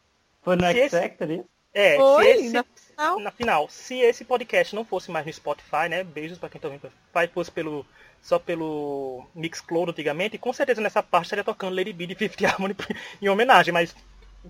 Foi 0.42 0.56
no 0.56 0.62
Se 0.64 0.70
X 0.72 0.78
esse- 0.94 1.00
Factor 1.02 1.30
isso? 1.30 1.44
É, 1.74 1.96
Foi, 1.96 2.24
se 2.24 2.30
esse, 2.46 2.64
final. 2.98 3.20
na 3.20 3.30
final, 3.30 3.68
se 3.68 3.98
esse 4.00 4.24
podcast 4.24 4.74
não 4.74 4.84
fosse 4.84 5.10
mais 5.10 5.24
no 5.26 5.32
Spotify, 5.32 5.88
né? 5.88 6.04
Beijos 6.04 6.38
pra 6.38 6.48
quem 6.48 6.60
tá 6.60 6.68
ouvindo 6.68 6.90
Spotify, 6.90 7.32
fosse 7.32 7.50
pelo, 7.50 7.86
só 8.22 8.38
pelo 8.38 9.26
Mixcloud 9.34 9.90
antigamente, 9.90 10.38
com 10.38 10.52
certeza 10.52 10.80
nessa 10.80 11.02
parte 11.02 11.26
estaria 11.26 11.44
tocando 11.44 11.74
Lady 11.76 11.92
B 11.92 12.06
de 12.06 12.14
Fifth 12.14 12.42
Harmony 12.44 12.74
em 13.22 13.28
homenagem, 13.28 13.72
mas 13.72 13.94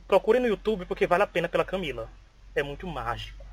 procure 0.06 0.39
no 0.41 0.49
YouTube 0.49 0.87
porque 0.87 1.06
vale 1.06 1.23
a 1.23 1.27
pena 1.27 1.49
pela 1.49 1.65
Camila. 1.65 2.09
É 2.55 2.62
muito 2.62 2.87
mágico. 2.87 3.45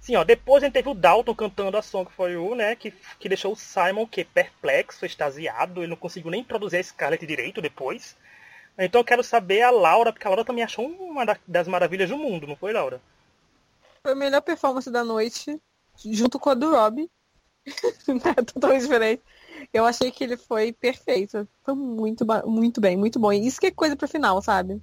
Sim, 0.00 0.16
ó, 0.16 0.24
depois 0.24 0.62
a 0.62 0.66
gente 0.66 0.74
teve 0.74 0.88
o 0.88 0.94
Dalton 0.94 1.34
cantando 1.34 1.76
a 1.76 1.82
Song 1.82 2.10
For 2.10 2.28
You, 2.30 2.54
né? 2.56 2.74
Que, 2.74 2.92
que 3.20 3.28
deixou 3.28 3.52
o 3.52 3.56
Simon 3.56 4.06
que 4.06 4.24
perplexo, 4.24 5.06
extasiado, 5.06 5.80
ele 5.80 5.86
não 5.88 5.96
conseguiu 5.96 6.30
nem 6.30 6.42
produzir 6.42 6.78
a 6.78 6.82
Scarlett 6.82 7.24
direito 7.24 7.62
depois. 7.62 8.16
Então 8.78 9.00
eu 9.00 9.04
quero 9.04 9.22
saber 9.22 9.62
a 9.62 9.70
Laura, 9.70 10.12
porque 10.12 10.26
a 10.26 10.30
Laura 10.30 10.44
também 10.44 10.64
achou 10.64 10.86
uma 10.86 11.24
da- 11.24 11.38
das 11.46 11.68
maravilhas 11.68 12.08
do 12.10 12.18
mundo, 12.18 12.46
não 12.46 12.56
foi, 12.56 12.72
Laura? 12.72 13.00
Foi 14.02 14.12
a 14.12 14.16
melhor 14.16 14.42
performance 14.42 14.90
da 14.90 15.04
noite, 15.04 15.60
junto 16.04 16.38
com 16.38 16.50
a 16.50 16.54
do 16.54 16.70
Rob. 16.70 17.08
Né, 18.08 18.34
Totalmente 18.52 18.82
diferente. 18.82 19.22
Eu 19.72 19.86
achei 19.86 20.10
que 20.10 20.24
ele 20.24 20.36
foi 20.36 20.72
perfeito. 20.72 21.48
Foi 21.62 21.74
muito, 21.74 22.26
muito 22.44 22.80
bem, 22.80 22.96
muito 22.96 23.20
bom. 23.20 23.32
E 23.32 23.46
isso 23.46 23.60
que 23.60 23.66
é 23.66 23.70
coisa 23.70 23.94
pro 23.96 24.08
final, 24.08 24.42
sabe? 24.42 24.82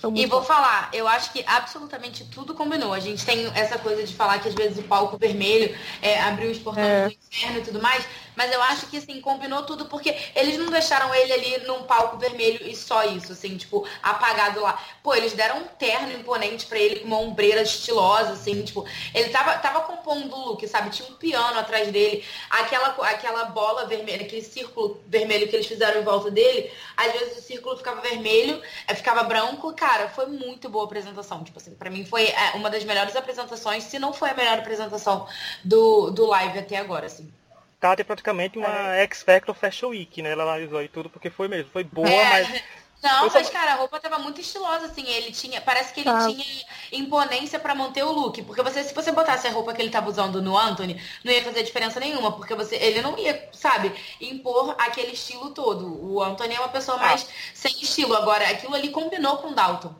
Foi 0.00 0.10
E 0.14 0.26
vou 0.26 0.40
bom. 0.40 0.46
falar, 0.46 0.90
eu 0.92 1.06
acho 1.08 1.32
que 1.32 1.44
absolutamente 1.46 2.24
tudo 2.26 2.54
combinou. 2.54 2.92
A 2.92 3.00
gente 3.00 3.24
tem 3.24 3.46
essa 3.54 3.78
coisa 3.78 4.02
de 4.04 4.14
falar 4.14 4.38
que 4.40 4.48
às 4.48 4.54
vezes 4.54 4.78
o 4.78 4.82
palco 4.84 5.16
vermelho 5.18 5.76
é, 6.02 6.20
abriu 6.22 6.50
os 6.50 6.58
portões 6.58 6.86
É. 6.86 7.02
do 7.02 7.10
inferno 7.12 7.58
e 7.58 7.62
tudo 7.62 7.82
mais, 7.82 8.04
mas 8.34 8.52
eu 8.52 8.62
acho 8.62 8.86
que 8.86 8.96
assim, 8.98 9.20
combinou 9.20 9.62
tudo 9.64 9.86
porque 9.86 10.14
eles 10.34 10.58
não 10.58 10.70
deixaram 10.70 11.14
ele 11.14 11.32
ali 11.32 11.58
num 11.66 11.82
palco 11.84 12.18
vermelho 12.18 12.66
e 12.66 12.74
só 12.76 13.04
isso, 13.04 13.32
assim, 13.32 13.56
tipo, 13.56 13.86
apagado 14.02 14.60
lá. 14.60 14.78
Pô, 15.02 15.14
eles 15.14 15.32
deram 15.32 15.58
um 15.58 15.64
terno 15.64 16.12
imponente 16.12 16.66
pra 16.66 16.78
ele 16.78 17.00
com 17.00 17.06
uma 17.06 17.18
ombreira 17.18 17.62
estilosa, 17.62 18.32
assim, 18.32 18.62
tipo, 18.64 18.86
ele 19.14 19.28
tava, 19.30 19.54
tava 19.58 19.80
compondo 19.82 20.34
o 20.34 20.48
look, 20.50 20.66
sabe? 20.68 20.90
Tinha 20.90 21.08
um 21.08 21.14
piano 21.14 21.58
atrás 21.58 21.90
dele, 21.90 22.24
aquela, 22.50 22.88
aquela 23.08 23.44
bola 23.46 23.86
vermelha, 23.86 24.24
aquele 24.24 24.42
círculo 24.42 25.00
vermelho 25.06 25.48
que 25.48 25.56
eles 25.56 25.66
fizeram 25.66 26.00
em 26.00 26.04
volta 26.04 26.30
dele, 26.30 26.70
às 26.96 27.12
vezes 27.12 27.38
o 27.38 27.42
círculo 27.42 27.76
ficava 27.76 28.00
vermelho, 28.00 28.60
eh, 28.86 28.94
ficava 28.94 29.22
branco, 29.24 29.72
cara, 29.74 29.85
foi 30.14 30.26
muito 30.26 30.68
boa 30.68 30.84
a 30.84 30.86
apresentação. 30.86 31.42
Tipo 31.44 31.58
assim, 31.58 31.74
pra 31.74 31.90
mim 31.90 32.04
foi 32.04 32.28
eh, 32.28 32.52
uma 32.54 32.70
das 32.70 32.84
melhores 32.84 33.14
apresentações, 33.16 33.84
se 33.84 33.98
não 33.98 34.12
foi 34.12 34.30
a 34.30 34.34
melhor 34.34 34.58
apresentação 34.58 35.26
do, 35.64 36.10
do 36.10 36.26
live 36.26 36.58
até 36.58 36.76
agora, 36.78 37.06
assim. 37.06 37.32
Tati 37.78 38.02
é 38.02 38.04
praticamente 38.04 38.58
uma 38.58 38.94
X 38.96 39.22
Factor 39.22 39.54
Fashion 39.54 39.88
Week, 39.88 40.22
né? 40.22 40.30
Ela 40.32 40.44
analisou 40.44 40.82
e 40.82 40.88
tudo, 40.88 41.10
porque 41.10 41.30
foi 41.30 41.48
mesmo. 41.48 41.70
Foi 41.70 41.84
boa, 41.84 42.08
É. 42.08 42.24
mas. 42.30 42.62
Não, 43.02 43.30
mas 43.30 43.48
cara, 43.50 43.72
a 43.72 43.76
roupa 43.76 44.00
tava 44.00 44.18
muito 44.18 44.40
estilosa, 44.40 44.86
assim. 44.86 45.06
Ele 45.06 45.30
tinha. 45.30 45.60
Parece 45.60 45.92
que 45.92 46.00
ele 46.00 46.10
Tá. 46.10 46.26
tinha 46.26 46.44
imponência 46.92 47.58
pra 47.58 47.74
manter 47.74 48.02
o 48.02 48.10
look. 48.10 48.42
Porque 48.42 48.62
você, 48.62 48.82
se 48.82 48.94
você 48.94 49.12
botasse 49.12 49.46
a 49.46 49.50
roupa 49.50 49.72
que 49.74 49.80
ele 49.82 49.90
tava 49.90 50.08
usando 50.08 50.42
no 50.42 50.56
Anthony, 50.58 51.00
não 51.22 51.32
ia 51.32 51.44
fazer 51.44 51.62
diferença 51.62 52.00
nenhuma. 52.00 52.32
Porque 52.32 52.54
você, 52.54 52.76
ele 52.76 53.02
não 53.02 53.16
ia, 53.18 53.48
sabe, 53.52 53.92
impor 54.20 54.74
aquele 54.78 55.12
estilo 55.12 55.50
todo. 55.50 55.86
O 56.04 56.22
Anthony 56.22 56.54
é 56.54 56.58
uma 56.58 56.68
pessoa 56.68 56.96
mais 56.98 57.28
sem 57.54 57.72
estilo. 57.80 58.14
Agora, 58.16 58.48
aquilo 58.50 58.74
ali 58.74 58.88
combinou 58.90 59.36
com 59.38 59.48
o 59.48 59.54
Dalton. 59.54 59.94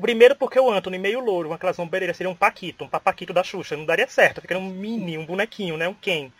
Primeiro 0.00 0.36
porque 0.36 0.58
o 0.58 0.70
Anthony, 0.70 0.98
meio 0.98 1.20
louro, 1.20 1.48
com 1.48 1.54
aquelas 1.54 1.78
ombreiras, 1.78 2.16
seria 2.16 2.30
um 2.30 2.34
Paquito, 2.34 2.84
um 2.84 2.88
papaquito 2.88 3.32
da 3.32 3.42
Xuxa. 3.42 3.76
Não 3.76 3.84
daria 3.84 4.06
certo, 4.06 4.40
ficaria 4.40 4.62
um 4.62 4.70
mini, 4.70 5.18
um 5.18 5.26
bonequinho, 5.26 5.76
né? 5.76 5.88
Um 5.88 5.94
Ken. 5.94 6.32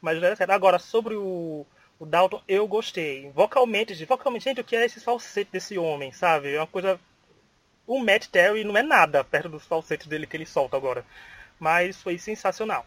Mas 0.00 0.14
não 0.14 0.20
daria 0.20 0.36
certo. 0.36 0.50
Agora, 0.50 0.78
sobre 0.78 1.16
o, 1.16 1.66
o 1.98 2.06
Dalton, 2.06 2.40
eu 2.46 2.66
gostei. 2.66 3.30
Vocalmente, 3.34 4.04
vocalmente, 4.04 4.44
gente, 4.44 4.60
o 4.60 4.64
que 4.64 4.76
é 4.76 4.84
esse 4.84 5.00
falsete 5.00 5.50
desse 5.50 5.76
homem, 5.78 6.12
sabe? 6.12 6.54
É 6.54 6.60
uma 6.60 6.66
coisa. 6.66 6.98
O 7.86 7.98
Matt 7.98 8.26
Terry 8.28 8.64
não 8.64 8.76
é 8.76 8.82
nada 8.82 9.24
perto 9.24 9.48
dos 9.48 9.66
falsetes 9.66 10.06
dele 10.06 10.26
que 10.26 10.36
ele 10.36 10.46
solta 10.46 10.76
agora. 10.76 11.04
Mas 11.58 12.00
foi 12.00 12.18
sensacional. 12.18 12.86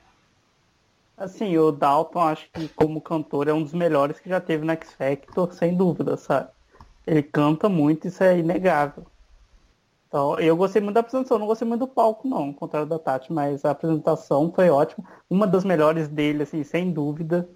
Assim, 1.18 1.58
o 1.58 1.72
Dalton, 1.72 2.20
acho 2.20 2.50
que 2.51 2.70
como 2.70 3.01
cantor 3.01 3.48
é 3.48 3.53
um 3.53 3.62
dos 3.62 3.74
melhores 3.74 4.20
que 4.20 4.30
já 4.30 4.39
teve 4.39 4.65
no 4.65 4.72
X 4.72 4.94
Factor, 4.94 5.53
sem 5.53 5.75
dúvida, 5.75 6.15
sabe? 6.18 6.50
Ele 7.06 7.22
canta 7.22 7.68
muito, 7.68 8.08
isso 8.08 8.24
é 8.24 8.39
inegável. 8.39 9.06
Então, 10.08 10.39
eu 10.39 10.56
gostei 10.58 10.82
muito 10.82 10.96
da 10.96 11.01
apresentação, 11.01 11.39
não 11.39 11.48
gostei 11.48 11.68
muito 11.68 11.82
do 11.82 11.88
palco, 11.88 12.27
não, 12.27 12.48
ao 12.48 12.53
contrário 12.53 12.88
da 12.88 13.00
Tati, 13.00 13.32
mas 13.32 13.63
a 13.63 13.72
apresentação 13.72 14.51
foi 14.51 14.70
ótima. 14.70 15.08
Uma 15.30 15.48
das 15.48 15.63
melhores 15.63 16.08
dele, 16.08 16.44
assim, 16.44 16.63
sem 16.63 16.91
dúvida. 16.91 17.48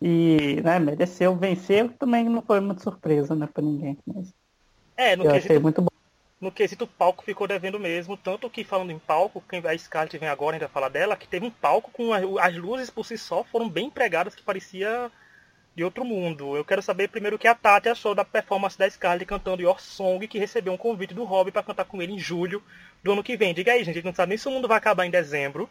E, 0.00 0.60
né, 0.62 0.78
mereceu 0.78 1.36
vencer, 1.36 1.92
também 1.98 2.28
não 2.28 2.42
foi 2.42 2.60
muito 2.60 2.82
surpresa, 2.82 3.34
né, 3.34 3.46
pra 3.46 3.62
ninguém. 3.62 3.98
Mas 4.06 4.32
É, 4.96 5.14
no 5.16 5.24
eu 5.24 5.30
quesito, 5.30 5.54
achei 5.54 5.58
muito 5.58 5.82
bom. 5.82 5.88
no 6.40 6.52
quesito 6.52 6.86
palco 6.86 7.24
ficou 7.24 7.46
devendo 7.48 7.80
mesmo. 7.80 8.16
Tanto 8.16 8.50
que 8.50 8.64
falando 8.64 8.92
em 8.92 8.98
palco, 8.98 9.42
quem 9.48 9.60
a 9.66 9.78
Scarlett 9.78 10.18
vem 10.18 10.28
agora, 10.28 10.56
a 10.56 10.58
gente 10.58 10.68
vai 10.68 10.74
falar 10.74 10.88
dela, 10.88 11.16
que 11.16 11.28
teve 11.28 11.46
um 11.46 11.50
palco 11.50 11.90
com 11.92 12.12
a- 12.12 12.46
as 12.46 12.56
luzes 12.56 12.90
por 12.90 13.04
si 13.06 13.18
só 13.18 13.44
foram 13.44 13.68
bem 13.68 13.86
empregadas 13.86 14.34
que 14.34 14.42
parecia 14.42 15.10
de 15.76 15.84
outro 15.84 16.04
mundo. 16.04 16.56
Eu 16.56 16.64
quero 16.64 16.82
saber 16.82 17.08
primeiro 17.08 17.36
o 17.36 17.38
que 17.38 17.48
a 17.48 17.54
Tati 17.54 17.88
achou 17.88 18.14
da 18.14 18.24
performance 18.24 18.78
da 18.78 18.90
Scarlett 18.90 19.26
cantando 19.26 19.62
Your 19.62 19.80
Song, 19.80 20.26
que 20.28 20.38
recebeu 20.38 20.72
um 20.72 20.76
convite 20.78 21.14
do 21.14 21.24
Rob 21.24 21.52
para 21.52 21.62
cantar 21.62 21.84
com 21.86 22.02
ele 22.02 22.12
em 22.14 22.18
julho 22.18 22.62
do 23.02 23.12
ano 23.12 23.22
que 23.24 23.36
vem. 23.36 23.54
Diga 23.54 23.72
aí, 23.72 23.80
gente, 23.84 23.90
a 23.90 23.94
gente 23.94 24.04
não 24.06 24.14
sabe 24.14 24.30
nem 24.30 24.38
se 24.38 24.48
o 24.48 24.50
mundo 24.50 24.68
vai 24.68 24.78
acabar 24.78 25.06
em 25.06 25.10
dezembro. 25.10 25.68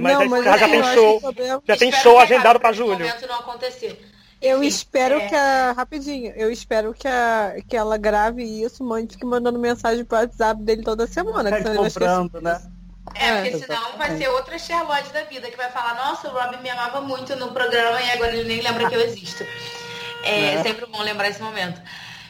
Mas 0.00 0.18
não, 0.18 0.28
mas 0.28 0.44
já 0.44 0.52
eu 0.56 0.70
tem 0.70 0.82
show, 0.94 1.20
que 1.20 1.44
já 1.44 1.76
tem 1.76 1.88
Espero 1.88 2.02
show 2.02 2.16
que 2.16 2.22
agendado 2.22 2.60
para 2.60 2.72
julho. 2.72 2.98
momento 2.98 3.26
não 3.26 3.36
acontecer. 3.40 4.10
Eu 4.42 4.58
Enfim, 4.58 4.68
espero 4.68 5.16
é, 5.20 5.28
que 5.28 5.34
a. 5.34 5.72
Rapidinho, 5.72 6.32
eu 6.36 6.50
espero 6.50 6.92
que, 6.92 7.08
a, 7.08 7.54
que 7.66 7.76
ela 7.76 7.96
grave 7.96 8.42
isso, 8.42 8.84
mande 8.84 9.14
fique 9.14 9.24
mandando 9.24 9.58
mensagem 9.58 10.04
pro 10.04 10.18
WhatsApp 10.18 10.62
dele 10.62 10.82
toda 10.82 11.06
semana. 11.06 11.50
que 11.50 11.62
senão 11.62 11.82
vai 11.82 11.90
cobrando, 11.90 12.40
né? 12.42 12.60
É, 13.14 13.28
É, 13.28 13.42
porque 13.42 13.58
senão 13.58 13.96
vai 13.96 14.16
ser 14.18 14.28
outra 14.28 14.58
Charlotte 14.58 15.12
da 15.12 15.22
vida 15.24 15.50
que 15.50 15.56
vai 15.56 15.70
falar, 15.70 15.94
nossa, 15.94 16.28
o 16.28 16.32
Rob 16.32 16.56
me 16.62 16.68
amava 16.70 17.00
muito 17.00 17.34
no 17.36 17.52
programa 17.52 18.00
e 18.02 18.10
agora 18.10 18.34
ele 18.34 18.48
nem 18.48 18.60
lembra 18.60 18.88
que 18.88 18.94
eu 18.94 19.00
existo. 19.00 19.44
É 20.24 20.54
É. 20.54 20.62
sempre 20.62 20.86
bom 20.86 21.02
lembrar 21.02 21.28
esse 21.28 21.40
momento. 21.42 21.80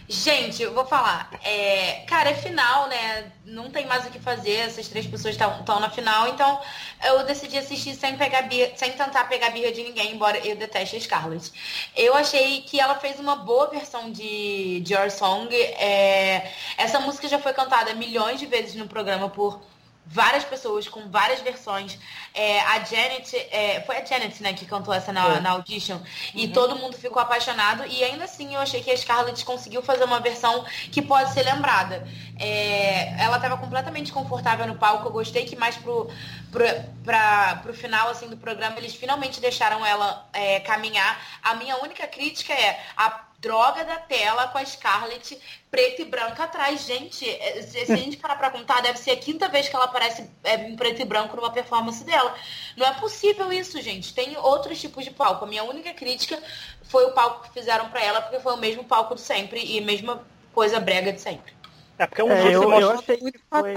Gente, 0.06 0.62
eu 0.62 0.74
vou 0.74 0.84
falar. 0.84 1.30
é, 1.42 2.04
cara, 2.06 2.30
é 2.30 2.34
final, 2.34 2.88
né? 2.88 3.32
Não 3.46 3.70
tem 3.70 3.86
mais 3.86 4.04
o 4.06 4.10
que 4.10 4.18
fazer. 4.18 4.56
Essas 4.56 4.86
três 4.88 5.06
pessoas 5.06 5.34
estão 5.34 5.80
na 5.80 5.88
final. 5.90 6.28
Então, 6.28 6.60
eu 7.04 7.24
decidi 7.24 7.56
assistir 7.56 7.94
sem 7.94 8.16
pegar 8.16 8.42
birra, 8.42 8.72
sem 8.76 8.92
tentar 8.92 9.24
pegar 9.24 9.50
birra 9.50 9.72
de 9.72 9.82
ninguém, 9.82 10.14
embora 10.14 10.38
eu 10.46 10.56
deteste 10.56 10.96
a 10.96 11.00
Scarlett. 11.00 11.50
Eu 11.96 12.14
achei 12.14 12.62
que 12.62 12.78
ela 12.78 12.96
fez 12.96 13.18
uma 13.18 13.36
boa 13.36 13.68
versão 13.70 14.12
de, 14.12 14.82
Your 14.86 15.10
Song. 15.10 15.48
É, 15.54 16.52
essa 16.76 17.00
música 17.00 17.26
já 17.26 17.38
foi 17.38 17.54
cantada 17.54 17.94
milhões 17.94 18.38
de 18.38 18.46
vezes 18.46 18.74
no 18.74 18.86
programa 18.86 19.30
por 19.30 19.60
várias 20.06 20.44
pessoas 20.44 20.86
com 20.88 21.08
várias 21.08 21.40
versões. 21.40 21.98
É, 22.32 22.60
a 22.60 22.78
Janet, 22.84 23.34
é, 23.50 23.82
foi 23.86 23.96
a 23.96 24.04
Janet, 24.04 24.42
né, 24.42 24.52
que 24.52 24.66
cantou 24.66 24.92
essa 24.92 25.12
na, 25.12 25.36
É. 25.36 25.40
na 25.40 25.50
audition. 25.50 25.98
E 26.34 26.48
todo 26.48 26.76
mundo 26.76 26.96
ficou 26.96 27.20
apaixonado. 27.20 27.84
E 27.86 28.04
ainda 28.04 28.24
assim 28.24 28.54
eu 28.54 28.60
achei 28.60 28.82
que 28.82 28.90
a 28.90 28.96
Scarlett 28.96 29.44
conseguiu 29.44 29.82
fazer 29.82 30.04
uma 30.04 30.20
versão 30.20 30.64
que 30.92 31.00
pode 31.00 31.32
ser 31.32 31.42
lembrada. 31.42 32.06
É, 32.38 33.14
ela 33.22 33.36
estava 33.36 33.56
completamente 33.56 34.12
confortável 34.12 34.66
no 34.66 34.76
palco. 34.76 35.06
Eu 35.08 35.12
gostei 35.12 35.44
que 35.44 35.56
mais 35.56 35.76
pro, 35.76 36.10
pro, 36.50 36.64
pra, 37.04 37.60
pro 37.62 37.74
final 37.74 38.08
assim, 38.10 38.28
do 38.28 38.36
programa 38.36 38.76
eles 38.78 38.94
finalmente 38.94 39.40
deixaram 39.40 39.84
ela 39.84 40.28
é, 40.32 40.60
caminhar. 40.60 41.20
A 41.42 41.54
minha 41.54 41.76
única 41.78 42.06
crítica 42.06 42.52
é 42.52 42.80
a 42.96 43.24
droga 43.44 43.84
da 43.84 43.96
tela 43.96 44.48
com 44.48 44.56
a 44.58 44.64
Scarlett 44.64 45.38
preto 45.70 46.00
e 46.02 46.04
branco 46.06 46.40
atrás. 46.40 46.80
Gente, 46.86 47.28
é, 47.28 47.60
se 47.62 47.92
a 47.92 47.96
gente 47.96 48.16
parar 48.16 48.36
pra 48.36 48.50
contar, 48.50 48.80
deve 48.80 48.98
ser 48.98 49.10
a 49.10 49.16
quinta 49.16 49.48
vez 49.48 49.68
que 49.68 49.76
ela 49.76 49.84
aparece 49.84 50.28
é, 50.42 50.54
em 50.68 50.74
preto 50.76 51.02
e 51.02 51.04
branco 51.04 51.36
numa 51.36 51.50
performance 51.52 52.02
dela. 52.04 52.34
Não 52.76 52.86
é 52.86 52.94
possível 52.94 53.52
isso, 53.52 53.80
gente. 53.82 54.14
Tem 54.14 54.36
outros 54.38 54.80
tipos 54.80 55.04
de 55.04 55.10
palco. 55.10 55.44
A 55.44 55.48
minha 55.48 55.62
única 55.64 55.92
crítica 55.92 56.42
foi 56.84 57.04
o 57.04 57.12
palco 57.12 57.42
que 57.42 57.52
fizeram 57.52 57.88
pra 57.90 58.02
ela, 58.02 58.22
porque 58.22 58.40
foi 58.40 58.54
o 58.54 58.58
mesmo 58.58 58.82
palco 58.84 59.14
de 59.14 59.20
sempre 59.20 59.62
e 59.62 59.78
a 59.78 59.82
mesma 59.82 60.26
coisa 60.54 60.80
brega 60.80 61.12
de 61.12 61.20
sempre. 61.20 61.52
É 61.98 62.06
porque 62.06 62.22
um 62.22 62.30
É, 62.30 62.40
eu- 62.54 62.60
de 62.60 62.66
eu 62.66 62.90
achei 62.98 63.18
muito 63.20 63.38
que 63.38 63.44
foi- 63.60 63.72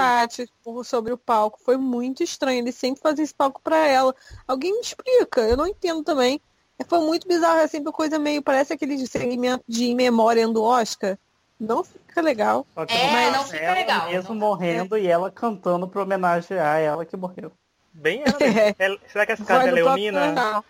sobre 0.84 1.14
o 1.14 1.18
palco. 1.18 1.60
Foi 1.64 1.78
muito 1.78 2.24
estranho. 2.24 2.60
Ele 2.60 2.72
sempre 2.72 3.02
fazia 3.02 3.24
esse 3.24 3.34
palco 3.34 3.62
pra 3.62 3.86
ela. 3.88 4.16
Alguém 4.48 4.74
me 4.74 4.80
explica. 4.82 5.42
Eu 5.42 5.56
não 5.58 5.68
entendo 5.68 6.04
também. 6.04 6.42
É, 6.80 6.84
Foi 6.84 7.00
muito 7.00 7.28
bizarro. 7.28 7.60
É 7.60 7.68
sempre 7.68 7.92
coisa 7.92 8.18
meio. 8.20 8.42
Parece 8.42 8.74
aquele 8.74 9.06
segmento 9.08 9.64
de 9.68 9.94
memória 9.96 10.48
do 10.48 10.64
Oscar. 10.64 11.18
Não 11.60 11.84
fica 11.84 12.22
legal. 12.22 12.66
Só 12.74 12.86
que 12.86 12.94
É, 12.94 13.32
não 13.32 13.44
fica 13.46 13.58
ela 13.58 13.74
legal, 13.74 14.08
Mesmo 14.10 14.30
não- 14.36 14.48
morrendo 14.48 14.98
e 14.98 15.08
ela 15.08 15.32
cantando 15.32 15.88
pra 15.88 16.04
homenagear 16.04 16.80
ela 16.80 17.04
que 17.06 17.18
morreu. 17.18 17.52
Bem 17.92 18.22
ela. 18.24 18.76
Ela- 18.78 18.98
Será 19.12 19.26
que 19.26 19.32
essa 19.32 19.44
casa 19.44 19.62
Vai 19.62 19.70
é 19.70 19.72
leonina? 19.72 20.64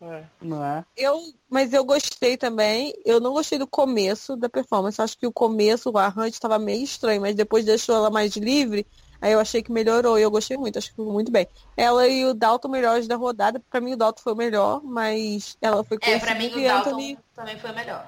É. 0.00 0.24
Não 0.40 0.64
é? 0.64 0.84
Eu, 0.96 1.16
mas 1.48 1.72
eu 1.72 1.84
gostei 1.84 2.36
também. 2.36 2.92
Eu 3.04 3.20
não 3.20 3.32
gostei 3.32 3.56
do 3.56 3.68
começo 3.68 4.34
da 4.34 4.48
performance. 4.48 5.00
Acho 5.00 5.16
que 5.16 5.28
o 5.28 5.32
começo, 5.32 5.90
o 5.90 5.96
arranjo 5.98 6.30
estava 6.30 6.58
meio 6.58 6.82
estranho, 6.82 7.20
mas 7.20 7.36
depois 7.36 7.64
deixou 7.64 7.94
ela 7.94 8.10
mais 8.10 8.34
livre. 8.36 8.84
Aí 9.22 9.32
eu 9.32 9.38
achei 9.40 9.62
que 9.62 9.70
melhorou 9.72 10.18
e 10.18 10.22
eu 10.22 10.30
gostei 10.30 10.56
muito, 10.56 10.78
acho 10.78 10.88
que 10.88 10.96
ficou 10.96 11.12
muito 11.12 11.30
bem. 11.30 11.46
Ela 11.76 12.08
e 12.08 12.24
o 12.26 12.34
Dalton 12.34 12.68
melhores 12.68 13.06
da 13.06 13.14
rodada. 13.16 13.62
Pra 13.70 13.80
mim 13.80 13.92
o 13.94 13.96
Dalton 13.96 14.20
foi 14.20 14.32
o 14.32 14.36
melhor, 14.36 14.82
mas 14.82 15.56
ela 15.62 15.84
foi 15.84 15.96
É, 16.02 16.18
pra 16.18 16.34
mim 16.34 16.48
o 16.48 16.62
Dalton 16.62 16.88
Anthony- 16.90 17.18
também 17.34 17.56
foi 17.58 17.70
o 17.70 17.74
melhor. 17.74 18.06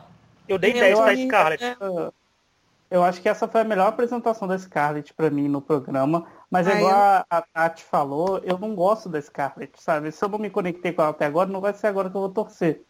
Eu 0.49 0.59
dei 0.59 0.73
Eu 0.73 0.75
10 0.81 0.99
pra 0.99 1.17
Scarlett. 1.17 1.65
é. 1.65 1.77
Eu 2.91 3.03
acho 3.03 3.21
que 3.23 3.29
essa 3.29 3.49
foi 3.49 3.63
a 3.63 3.65
melhor 3.65 3.89
apresentação 3.89 4.47
da 4.47 4.59
Scarlett 4.59 5.15
pra 5.15 5.31
mim 5.31 5.49
no 5.49 5.61
programa. 5.63 6.27
Mas 6.51 6.69
Ah, 6.69 6.75
igual 6.75 6.91
eu- 6.91 6.97
a, 6.97 7.27
a 7.31 7.43
Tati 7.43 7.83
falou, 7.83 8.39
eu 8.45 8.59
não 8.59 8.75
gosto 8.75 9.09
da 9.09 9.21
Scarlett, 9.21 9.83
sabe? 9.83 10.13
Se 10.13 10.25
eu 10.25 10.29
não 10.29 10.39
me 10.39 10.51
conectei 10.51 10.93
com 10.93 11.01
ela 11.03 11.11
até 11.13 11.25
agora, 11.27 11.49
não 11.51 11.61
vai 11.61 11.73
ser 11.73 11.87
agora 11.89 12.11
que 12.11 12.17
eu 12.17 12.21
vou 12.21 12.31
torcer. 12.31 12.85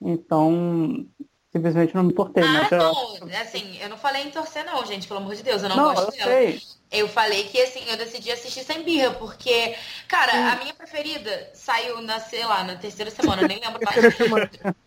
Então, 0.00 1.06
simplesmente 1.56 1.94
não 1.94 2.02
me 2.02 2.12
importei. 2.12 2.44
Ah, 2.44 2.68
eu 2.70 2.78
não, 2.78 3.40
assim, 3.40 3.78
eu 3.80 3.88
não 3.88 3.96
falei 3.96 4.22
em 4.22 4.30
torcer 4.30 4.64
não, 4.64 4.84
gente, 4.84 5.08
pelo 5.08 5.20
amor 5.20 5.34
de 5.34 5.42
Deus, 5.42 5.62
eu 5.62 5.68
não, 5.68 5.76
Não, 5.76 5.94
gosto 5.94 6.12
eu 6.12 6.16
dela. 6.16 6.30
sei. 6.30 6.60
Eu 6.88 7.08
falei 7.08 7.42
que 7.44 7.60
assim, 7.60 7.82
eu 7.88 7.96
decidi 7.96 8.30
assistir 8.30 8.62
sem 8.62 8.82
birra, 8.84 9.10
porque, 9.14 9.74
cara, 10.06 10.52
a 10.52 10.56
minha 10.56 10.72
preferida 10.72 11.50
saiu 11.52 12.00
na, 12.00 12.20
sei 12.20 12.44
lá, 12.44 12.62
na 12.62 12.76
terceira 12.76 13.10
semana, 13.10 13.42
eu 13.42 13.48
nem 13.48 13.58
lembro 13.60 13.80
mais. 13.84 13.96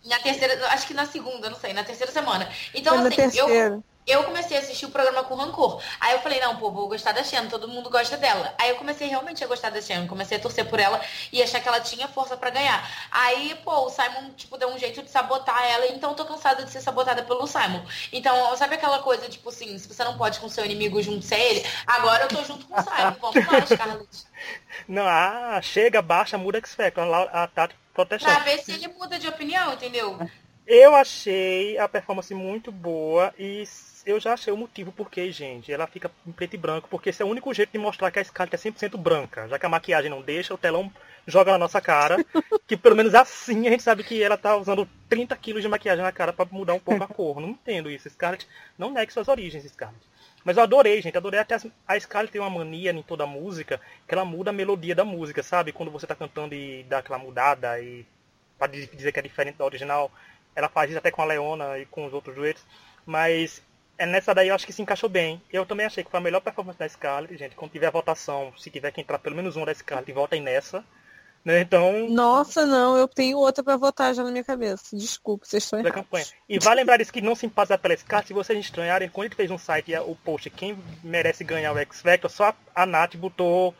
na 0.05 0.19
terceira, 0.19 0.67
acho 0.67 0.87
que 0.87 0.93
na 0.93 1.05
segunda, 1.05 1.49
não 1.49 1.57
sei, 1.59 1.73
na 1.73 1.83
terceira 1.83 2.11
semana. 2.11 2.49
Então, 2.73 2.95
Foi 3.11 3.23
assim, 3.25 3.37
eu. 3.37 3.83
Eu 4.11 4.23
comecei 4.23 4.57
a 4.57 4.59
assistir 4.59 4.85
o 4.85 4.89
programa 4.89 5.23
com 5.23 5.35
rancor. 5.35 5.81
Aí 5.99 6.13
eu 6.13 6.19
falei, 6.19 6.39
não, 6.39 6.55
pô, 6.57 6.71
vou 6.71 6.87
gostar 6.87 7.11
da 7.11 7.23
Shannon, 7.23 7.49
todo 7.49 7.67
mundo 7.67 7.89
gosta 7.89 8.17
dela. 8.17 8.53
Aí 8.59 8.69
eu 8.69 8.75
comecei 8.75 9.07
realmente 9.07 9.43
a 9.43 9.47
gostar 9.47 9.69
da 9.69 9.81
Shannon, 9.81 10.07
comecei 10.07 10.37
a 10.37 10.39
torcer 10.41 10.65
por 10.65 10.79
ela 10.79 10.99
e 11.31 11.41
achar 11.41 11.59
que 11.59 11.67
ela 11.67 11.79
tinha 11.79 12.07
força 12.07 12.35
pra 12.37 12.49
ganhar. 12.49 12.87
Aí, 13.11 13.55
pô, 13.63 13.85
o 13.85 13.89
Simon, 13.89 14.31
tipo, 14.35 14.57
deu 14.57 14.69
um 14.69 14.77
jeito 14.77 15.01
de 15.03 15.09
sabotar 15.09 15.63
ela, 15.65 15.87
então 15.87 16.11
eu 16.11 16.15
tô 16.15 16.25
cansada 16.25 16.63
de 16.63 16.71
ser 16.71 16.81
sabotada 16.81 17.23
pelo 17.23 17.47
Simon. 17.47 17.83
Então, 18.11 18.55
sabe 18.57 18.75
aquela 18.75 18.99
coisa, 18.99 19.27
tipo 19.29 19.49
assim, 19.49 19.77
se 19.77 19.87
você 19.87 20.03
não 20.03 20.17
pode 20.17 20.39
com 20.39 20.49
seu 20.49 20.65
inimigo 20.65 21.01
junto-se 21.01 21.33
a 21.33 21.39
ele, 21.39 21.65
agora 21.85 22.23
eu 22.23 22.27
tô 22.27 22.43
junto 22.43 22.65
com 22.67 22.79
o 22.79 22.83
Simon. 22.83 23.15
Vamos 23.19 23.47
lá, 23.47 23.65
Scarlett. 23.65 24.29
Não, 24.87 25.05
ah, 25.07 25.59
chega, 25.61 26.01
baixa, 26.01 26.37
muda 26.37 26.57
X 26.59 26.73
Factor. 26.73 27.03
A, 27.03 27.07
Laura- 27.07 27.31
a 27.31 27.47
Tati 27.47 27.75
protestando. 27.93 28.33
Pra 28.33 28.43
ver 28.43 28.59
se 28.59 28.71
ele 28.71 28.87
muda 28.87 29.19
de 29.19 29.27
opinião, 29.27 29.73
entendeu? 29.73 30.17
Eu 30.65 30.95
achei 30.95 31.77
a 31.77 31.87
performance 31.89 32.33
muito 32.33 32.71
boa 32.71 33.33
e 33.37 33.63
eu 34.09 34.19
já 34.19 34.33
achei 34.33 34.51
o 34.51 34.57
motivo 34.57 34.91
porque, 34.91 35.31
gente, 35.31 35.71
ela 35.71 35.87
fica 35.87 36.11
em 36.25 36.31
preto 36.31 36.53
e 36.53 36.57
branco, 36.57 36.87
porque 36.89 37.09
esse 37.09 37.21
é 37.21 37.25
o 37.25 37.29
único 37.29 37.53
jeito 37.53 37.71
de 37.71 37.77
mostrar 37.77 38.11
que 38.11 38.19
a 38.19 38.23
Scarlett 38.23 38.55
é 38.55 38.71
100% 38.71 38.97
branca, 38.97 39.47
já 39.47 39.59
que 39.59 39.65
a 39.65 39.69
maquiagem 39.69 40.09
não 40.09 40.21
deixa, 40.21 40.53
o 40.53 40.57
telão 40.57 40.91
joga 41.27 41.51
na 41.51 41.57
nossa 41.57 41.79
cara, 41.79 42.17
que 42.67 42.75
pelo 42.75 42.95
menos 42.95 43.13
assim 43.13 43.67
a 43.67 43.71
gente 43.71 43.83
sabe 43.83 44.03
que 44.03 44.21
ela 44.21 44.37
tá 44.37 44.55
usando 44.55 44.87
30 45.07 45.35
quilos 45.37 45.61
de 45.61 45.67
maquiagem 45.67 46.03
na 46.03 46.11
cara 46.11 46.33
pra 46.33 46.45
mudar 46.51 46.73
um 46.73 46.79
pouco 46.79 47.03
a 47.03 47.07
cor. 47.07 47.39
Não 47.39 47.49
entendo 47.49 47.89
isso, 47.89 48.09
Scarlett, 48.09 48.47
não 48.77 48.91
negue 48.91 49.13
suas 49.13 49.27
origens, 49.27 49.63
Scarlett. 49.65 50.05
Mas 50.43 50.57
eu 50.57 50.63
adorei, 50.63 51.01
gente, 51.01 51.17
adorei 51.17 51.39
até 51.39 51.55
a 51.87 51.99
Scarlett 51.99 52.31
tem 52.31 52.41
uma 52.41 52.49
mania 52.49 52.91
em 52.91 53.03
toda 53.03 53.23
a 53.23 53.27
música, 53.27 53.79
que 54.07 54.13
ela 54.13 54.25
muda 54.25 54.49
a 54.49 54.53
melodia 54.53 54.95
da 54.95 55.05
música, 55.05 55.43
sabe? 55.43 55.71
Quando 55.71 55.91
você 55.91 56.07
tá 56.07 56.15
cantando 56.15 56.55
e 56.55 56.83
dá 56.83 56.99
aquela 56.99 57.19
mudada 57.19 57.79
e 57.79 58.05
pra 58.57 58.67
dizer 58.67 59.11
que 59.11 59.19
é 59.19 59.21
diferente 59.23 59.57
da 59.57 59.65
original, 59.65 60.11
ela 60.55 60.69
faz 60.69 60.89
isso 60.89 60.99
até 60.99 61.11
com 61.11 61.21
a 61.21 61.25
Leona 61.25 61.79
e 61.79 61.85
com 61.85 62.05
os 62.05 62.13
outros 62.13 62.35
duetos, 62.35 62.65
mas 63.05 63.61
é 63.99 64.05
nessa 64.05 64.33
daí 64.33 64.47
eu 64.47 64.55
acho 64.55 64.65
que 64.65 64.71
se 64.71 64.81
encaixou 64.81 65.09
bem. 65.09 65.41
Eu 65.51 65.65
também 65.65 65.85
achei 65.85 66.03
que 66.05 66.09
foi 66.09 66.19
a 66.19 66.23
melhor 66.23 66.39
performance 66.39 66.79
da 66.79 66.87
Scarlett, 66.87 67.37
gente. 67.37 67.55
Quando 67.55 67.71
tiver 67.71 67.87
a 67.87 67.91
votação, 67.91 68.53
se 68.57 68.71
tiver 68.71 68.91
que 68.91 69.01
entrar 69.01 69.19
pelo 69.19 69.35
menos 69.35 69.57
um 69.57 69.65
da 69.65 69.75
Scarlett, 69.75 70.11
votem 70.13 70.41
nessa. 70.41 70.83
Né? 71.43 71.61
Então, 71.61 72.09
Nossa, 72.09 72.65
não, 72.65 72.97
eu 72.97 73.07
tenho 73.07 73.37
outra 73.37 73.61
pra 73.61 73.75
votar 73.75 74.13
já 74.13 74.23
na 74.23 74.31
minha 74.31 74.43
cabeça. 74.43 74.95
Desculpa, 74.95 75.45
vocês 75.45 75.63
estão 75.63 75.79
errados. 75.79 75.95
campanha. 76.01 76.25
E 76.47 76.59
vai 76.59 76.75
lembrar 76.75 77.01
isso 77.01 77.11
que 77.11 77.21
não 77.21 77.35
simpatiza 77.35 77.77
pela 77.77 77.95
Scarlett, 77.95 78.27
se 78.29 78.33
vocês 78.33 78.57
estranharem, 78.57 79.09
quando 79.09 79.25
ele 79.25 79.35
fez 79.35 79.51
um 79.51 79.57
site 79.57 79.93
o 79.97 80.15
post 80.15 80.49
quem 80.49 80.77
merece 81.03 81.43
ganhar 81.43 81.73
o 81.73 81.77
X 81.77 82.01
Factor, 82.01 82.31
só 82.31 82.55
a 82.73 82.85
Nath 82.85 83.15
botou 83.15 83.75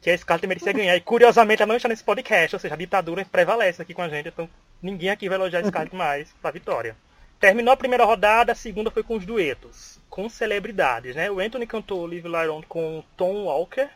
que 0.00 0.10
a 0.10 0.16
Scarlett 0.16 0.46
merecia 0.46 0.72
ganhar. 0.72 0.96
E 0.96 1.00
curiosamente 1.00 1.62
ela 1.62 1.68
não 1.68 1.76
está 1.76 1.88
nesse 1.88 2.04
podcast, 2.04 2.54
ou 2.54 2.60
seja, 2.60 2.74
a 2.74 2.78
ditadura 2.78 3.24
prevalece 3.24 3.82
aqui 3.82 3.94
com 3.94 4.02
a 4.02 4.08
gente, 4.08 4.28
então 4.28 4.48
ninguém 4.80 5.10
aqui 5.10 5.28
vai 5.28 5.38
elogiar 5.38 5.60
a 5.60 5.64
Scarlett 5.64 5.94
mais 5.96 6.32
pra 6.40 6.52
vitória. 6.52 6.96
Terminou 7.38 7.72
a 7.72 7.76
primeira 7.76 8.04
rodada, 8.04 8.52
a 8.52 8.54
segunda 8.54 8.90
foi 8.90 9.02
com 9.02 9.16
os 9.16 9.26
duetos, 9.26 9.98
com 10.08 10.28
celebridades, 10.28 11.14
né? 11.14 11.30
O 11.30 11.38
Anthony 11.38 11.66
cantou 11.66 12.06
Live 12.06 12.28
Lyron 12.28 12.62
com 12.68 13.04
Tom 13.16 13.44
Walker. 13.44 13.88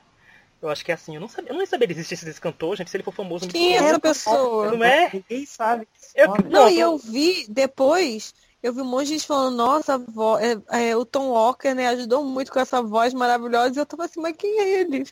Eu 0.60 0.68
acho 0.68 0.84
que 0.84 0.90
é 0.92 0.94
assim, 0.94 1.14
eu 1.14 1.20
não 1.20 1.28
sabia, 1.28 1.52
eu 1.52 1.56
não 1.56 1.64
sabia 1.64 1.86
de 1.86 1.94
existir 1.94 2.14
esse 2.14 2.40
cantor, 2.40 2.76
gente, 2.76 2.90
se 2.90 2.96
ele 2.96 3.04
for 3.04 3.14
famoso. 3.14 3.46
me 3.46 3.52
Quem 3.52 3.72
é 3.74 3.76
essa 3.78 3.98
pessoa? 3.98 4.72
Não 4.72 4.84
é? 4.84 5.10
Ninguém 5.12 5.46
sabe 5.46 5.88
Eu-. 6.14 6.28
Não, 6.28 6.36
Não, 6.50 6.68
e 6.68 6.74
tô- 6.74 6.80
eu 6.80 6.98
vi 6.98 7.46
depois 7.48 8.34
eu 8.62 8.74
vi 8.74 8.82
um 8.82 8.84
monte 8.84 9.06
de 9.06 9.12
gente 9.14 9.26
falando, 9.26 9.56
nossa, 9.56 9.96
vo... 9.96 10.36
é, 10.38 10.90
é, 10.90 10.96
o 10.96 11.04
Tom 11.04 11.30
Walker, 11.30 11.72
né, 11.72 11.86
ajudou 11.88 12.22
muito 12.24 12.52
com 12.52 12.60
essa 12.60 12.82
voz 12.82 13.14
maravilhosa. 13.14 13.74
E 13.74 13.78
eu 13.78 13.86
tava 13.86 14.04
assim, 14.04 14.20
mas 14.20 14.36
quem 14.36 14.60
é 14.60 14.80
ele? 14.80 15.04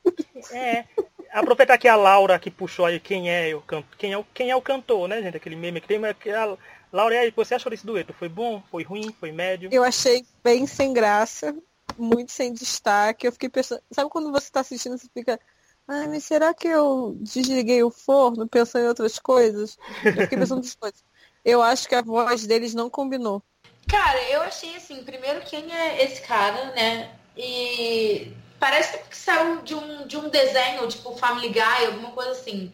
É. 0.53 0.85
Aproveitar 1.33 1.79
que 1.79 1.89
a 1.89 1.97
Laura 1.97 2.39
que 2.39 2.51
puxou 2.51 2.85
aí 2.85 3.01
quem 3.01 3.31
é 3.31 3.55
o 3.55 3.61
canto, 3.61 3.97
quem 3.97 4.13
é 4.13 4.19
o, 4.19 4.25
quem 4.35 4.51
é 4.51 4.57
o 4.57 4.63
cantor, 4.63 5.09
né, 5.09 5.23
gente? 5.23 5.37
Aquele 5.37 5.57
meme 5.57 5.81
que 5.81 5.89
tem, 5.89 5.99
mas 5.99 6.17
que 6.17 6.31
a 6.31 6.57
Laura, 6.93 7.21
aí, 7.21 7.31
você 7.31 7.55
achou 7.55 7.71
desse 7.71 7.85
dueto? 7.85 8.13
Foi 8.13 8.29
bom? 8.29 8.63
Foi 8.71 8.83
ruim? 8.83 9.15
Foi 9.19 9.31
médio? 9.31 9.69
Eu 9.73 9.85
achei 9.85 10.25
bem 10.43 10.67
sem 10.67 10.93
graça, 10.93 11.55
muito 11.97 12.33
sem 12.33 12.53
destaque. 12.53 13.27
Eu 13.27 13.33
fiquei 13.33 13.49
pensando, 13.49 13.83
sabe 13.91 14.11
quando 14.11 14.33
você 14.33 14.51
tá 14.51 14.61
assistindo, 14.61 14.97
você 14.97 15.07
fica, 15.13 15.39
ai, 15.87 16.07
mas 16.07 16.25
será 16.25 16.55
que 16.55 16.67
eu 16.67 17.17
desliguei 17.21 17.83
o 17.83 17.91
forno 17.91 18.49
pensando 18.49 18.85
em 18.85 18.89
outras 18.89 19.19
coisas? 19.19 19.77
Eu 20.05 20.23
fiquei 20.23 20.39
pensando 20.39 20.59
outras 20.59 20.75
coisas. 20.75 21.05
Eu 21.45 21.63
acho 21.63 21.89
que 21.89 21.95
a 21.95 22.03
voz 22.03 22.47
deles 22.47 22.75
não 22.75 22.89
combinou. 22.89 23.43
Cara, 23.87 24.23
eu 24.31 24.43
achei 24.43 24.77
assim, 24.77 25.03
primeiro 25.03 25.41
quem 25.43 25.75
é 25.75 26.05
esse 26.05 26.21
cara, 26.23 26.73
né? 26.73 27.11
E 27.37 28.33
parece 28.59 28.99
que 28.99 29.17
saiu 29.17 29.63
de 29.63 29.75
um, 29.75 30.07
de 30.07 30.17
um 30.17 30.29
desenho, 30.29 30.87
tipo 30.89 31.17
Family 31.17 31.49
Guy, 31.49 31.87
alguma 31.87 32.11
coisa 32.11 32.33
assim. 32.33 32.73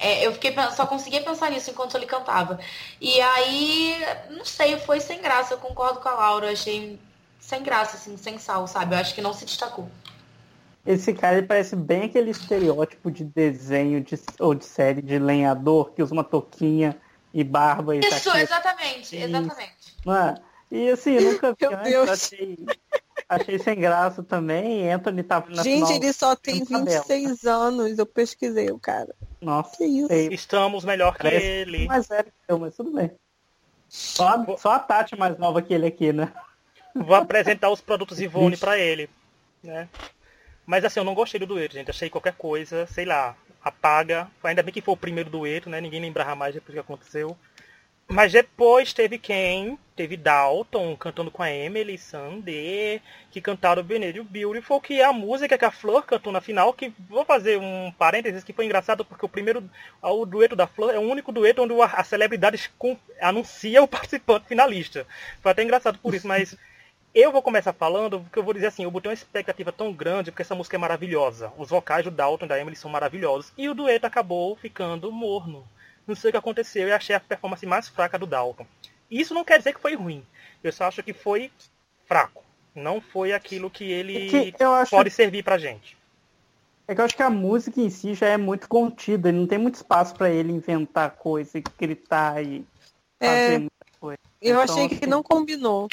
É, 0.00 0.26
eu 0.26 0.32
fiquei 0.32 0.54
só 0.74 0.86
conseguia 0.86 1.22
pensar 1.22 1.50
nisso 1.50 1.70
enquanto 1.70 1.94
ele 1.94 2.06
cantava. 2.06 2.58
E 3.00 3.20
aí, 3.20 3.96
não 4.30 4.44
sei, 4.44 4.78
foi 4.78 4.98
sem 4.98 5.20
graça, 5.20 5.54
eu 5.54 5.58
concordo 5.58 6.00
com 6.00 6.08
a 6.08 6.14
Laura, 6.14 6.46
eu 6.46 6.52
achei 6.52 6.98
sem 7.38 7.62
graça, 7.62 7.96
assim, 7.96 8.16
sem 8.16 8.38
sal, 8.38 8.66
sabe? 8.66 8.94
Eu 8.94 8.98
acho 8.98 9.14
que 9.14 9.20
não 9.20 9.34
se 9.34 9.44
destacou. 9.44 9.88
Esse 10.86 11.12
cara 11.12 11.36
ele 11.36 11.46
parece 11.46 11.76
bem 11.76 12.04
aquele 12.04 12.30
estereótipo 12.30 13.10
de 13.10 13.24
desenho 13.24 14.00
de, 14.00 14.18
ou 14.38 14.54
de 14.54 14.64
série 14.64 15.02
de 15.02 15.18
lenhador 15.18 15.92
que 15.92 16.02
usa 16.02 16.14
uma 16.14 16.24
touquinha 16.24 16.98
e 17.34 17.44
barba 17.44 17.94
e 17.94 18.00
Isso, 18.00 18.34
exatamente, 18.34 19.16
exatamente. 19.16 19.94
Mano, 20.04 20.40
e 20.70 20.88
assim, 20.88 21.12
eu 21.12 21.22
nunca 21.32 21.52
vi 21.52 21.66
antes, 21.66 22.08
achei, 22.08 22.58
achei 23.28 23.58
sem 23.58 23.78
graça 23.78 24.22
também. 24.22 24.90
Anthony 24.90 25.22
tava 25.22 25.50
na 25.50 25.62
Gente, 25.62 25.74
final, 25.74 25.96
ele 25.96 26.12
só 26.14 26.34
tem 26.34 26.64
26 26.64 27.44
anos, 27.44 27.98
eu 27.98 28.06
pesquisei 28.06 28.70
o 28.70 28.78
cara. 28.78 29.14
Nossa, 29.40 29.76
Que 29.76 29.84
isso? 29.84 30.12
Estamos 30.12 30.84
melhor 30.84 31.12
que 31.16 31.22
Parece 31.22 31.44
ele. 31.46 31.86
mais 31.86 32.06
velho 32.08 32.24
que 32.24 32.32
eu, 32.52 32.58
mas 32.58 32.76
tudo 32.76 32.92
bem. 32.92 33.10
Só, 33.88 34.28
a- 34.28 34.56
só 34.58 34.72
a 34.72 34.78
Tati 34.78 35.16
mais 35.16 35.36
nova 35.38 35.60
que 35.62 35.72
ele 35.74 35.86
aqui, 35.86 36.12
né? 36.12 36.32
Vou 36.94 37.14
apresentar 37.14 37.70
os 37.70 37.80
produtos 37.80 38.20
Ivone 38.22 38.56
pra 38.56 38.78
ele. 38.78 39.08
Né? 39.62 39.88
Mas 40.66 40.84
assim, 40.84 41.00
eu 41.00 41.04
não 41.04 41.14
gostei 41.14 41.40
do 41.40 41.46
dueto, 41.46 41.74
gente. 41.74 41.90
Achei 41.90 42.08
qualquer 42.10 42.34
coisa, 42.34 42.86
sei 42.86 43.04
lá, 43.04 43.34
apaga. 43.62 44.30
Ainda 44.44 44.62
bem 44.62 44.72
que 44.72 44.80
foi 44.80 44.94
o 44.94 44.96
primeiro 44.96 45.30
dueto, 45.30 45.68
né? 45.70 45.80
Ninguém 45.80 46.00
lembrava 46.00 46.34
mais 46.36 46.54
depois 46.54 46.74
que 46.74 46.80
aconteceu. 46.80 47.36
Mas 48.12 48.32
depois 48.32 48.92
teve 48.92 49.18
quem? 49.18 49.78
Teve 49.94 50.16
Dalton 50.16 50.96
cantando 50.96 51.30
com 51.30 51.44
a 51.44 51.50
Emily 51.52 51.96
Sandé, 51.96 53.00
que 53.30 53.40
cantaram 53.40 53.84
Benedict 53.84 54.28
Beautiful, 54.28 54.80
que 54.80 55.00
é 55.00 55.04
a 55.04 55.12
música 55.12 55.56
que 55.56 55.64
a 55.64 55.70
Flor 55.70 56.04
cantou 56.04 56.32
na 56.32 56.40
final, 56.40 56.72
que 56.72 56.92
vou 57.08 57.24
fazer 57.24 57.56
um 57.58 57.92
parênteses 57.96 58.42
que 58.42 58.52
foi 58.52 58.64
engraçado 58.64 59.04
porque 59.04 59.24
o 59.24 59.28
primeiro, 59.28 59.62
o 60.02 60.26
dueto 60.26 60.56
da 60.56 60.66
Flor 60.66 60.92
é 60.92 60.98
o 60.98 61.02
único 61.02 61.30
dueto 61.30 61.62
onde 61.62 61.72
a, 61.80 62.02
celebridade 62.02 62.68
anuncia 63.20 63.80
o 63.80 63.86
participante 63.88 64.48
finalista. 64.48 65.06
Foi 65.40 65.52
até 65.52 65.62
engraçado 65.62 65.96
por 65.98 66.12
isso, 66.12 66.26
mas 66.26 66.56
eu 67.14 67.30
vou 67.30 67.42
começar 67.42 67.72
falando, 67.72 68.20
porque 68.22 68.40
eu 68.40 68.42
vou 68.42 68.54
dizer 68.54 68.66
assim, 68.66 68.82
eu 68.82 68.90
botei 68.90 69.08
uma 69.08 69.14
expectativa 69.14 69.70
tão 69.70 69.92
grande, 69.92 70.32
porque 70.32 70.42
essa 70.42 70.56
música 70.56 70.76
é 70.76 70.78
maravilhosa. 70.78 71.52
Os 71.56 71.70
vocais 71.70 72.04
do 72.04 72.10
Dalton 72.10 72.46
e 72.46 72.48
da 72.48 72.58
Emily 72.58 72.76
são 72.76 72.90
maravilhosos. 72.90 73.52
E 73.56 73.68
o 73.68 73.74
dueto 73.74 74.06
acabou 74.06 74.56
ficando 74.56 75.12
morno. 75.12 75.64
Não 76.06 76.14
sei 76.14 76.30
o 76.30 76.32
que 76.32 76.38
aconteceu, 76.38 76.88
eu 76.88 76.94
achei 76.96 77.14
a 77.14 77.20
performance 77.20 77.64
mais 77.66 77.88
fraca 77.88 78.18
do 78.18 78.26
Dalton. 78.26 78.66
Isso 79.10 79.34
não 79.34 79.44
quer 79.44 79.58
dizer 79.58 79.74
que 79.74 79.80
foi 79.80 79.94
ruim. 79.94 80.24
Eu 80.62 80.72
só 80.72 80.84
acho 80.84 81.02
que 81.02 81.12
foi 81.12 81.50
fraco. 82.06 82.42
Não 82.74 83.00
foi 83.00 83.32
aquilo 83.32 83.70
que 83.70 83.84
ele 83.90 84.26
É 84.26 84.52
que 84.52 84.62
eu 84.64 84.72
acho- 84.74 84.90
pode 84.90 85.10
servir 85.10 85.42
pra 85.42 85.58
gente. 85.58 85.96
É 86.86 86.94
que 86.94 87.00
eu 87.00 87.04
acho 87.04 87.16
que 87.16 87.22
a 87.22 87.30
música 87.30 87.80
em 87.80 87.90
si 87.90 88.14
já 88.14 88.26
é 88.26 88.36
muito 88.36 88.68
contida, 88.68 89.30
não 89.30 89.46
tem 89.46 89.58
muito 89.58 89.76
espaço 89.76 90.14
pra 90.14 90.28
ele 90.30 90.52
inventar 90.52 91.10
coisa 91.12 91.58
e 91.58 91.62
gritar 91.78 92.42
e 92.42 92.64
fazer 93.20 93.54
É, 93.54 93.58
muita 93.58 93.70
coisa. 94.00 94.18
Eu 94.42 94.60
Então, 94.60 94.74
achei 94.74 94.88
que 94.88 94.94
assim, 94.96 95.06
não 95.06 95.22
combinou. 95.22 95.88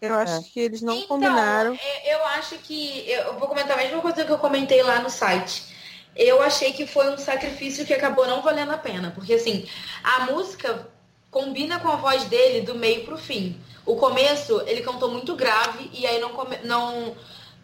Eu 0.00 0.14
acho 0.14 0.40
É. 0.40 0.42
que 0.42 0.58
eles 0.60 0.80
não 0.82 0.94
então, 0.96 1.08
combinaram. 1.08 1.74
é, 1.80 2.14
Eu 2.14 2.24
acho 2.24 2.56
que. 2.58 3.08
Eu 3.10 3.38
vou 3.38 3.46
comentar 3.48 3.78
a 3.78 3.82
mesma 3.82 4.00
coisa 4.00 4.24
que 4.24 4.32
eu 4.32 4.38
comentei 4.38 4.82
lá 4.82 5.00
no 5.00 5.10
site. 5.10 5.69
Eu 6.14 6.42
achei 6.42 6.72
que 6.72 6.86
foi 6.86 7.10
um 7.10 7.18
sacrifício 7.18 7.86
que 7.86 7.94
acabou 7.94 8.26
não 8.26 8.42
valendo 8.42 8.72
a 8.72 8.78
pena. 8.78 9.12
Porque 9.14 9.34
assim, 9.34 9.66
a 10.02 10.26
música 10.26 10.88
combina 11.30 11.78
com 11.78 11.88
a 11.88 11.96
voz 11.96 12.24
dele 12.24 12.62
do 12.62 12.74
meio 12.74 13.04
pro 13.04 13.16
fim. 13.16 13.58
O 13.86 13.96
começo, 13.96 14.62
ele 14.66 14.82
cantou 14.82 15.10
muito 15.10 15.34
grave 15.34 15.90
e 15.92 16.06
aí 16.06 16.20
não, 16.20 16.32
não, 16.64 17.16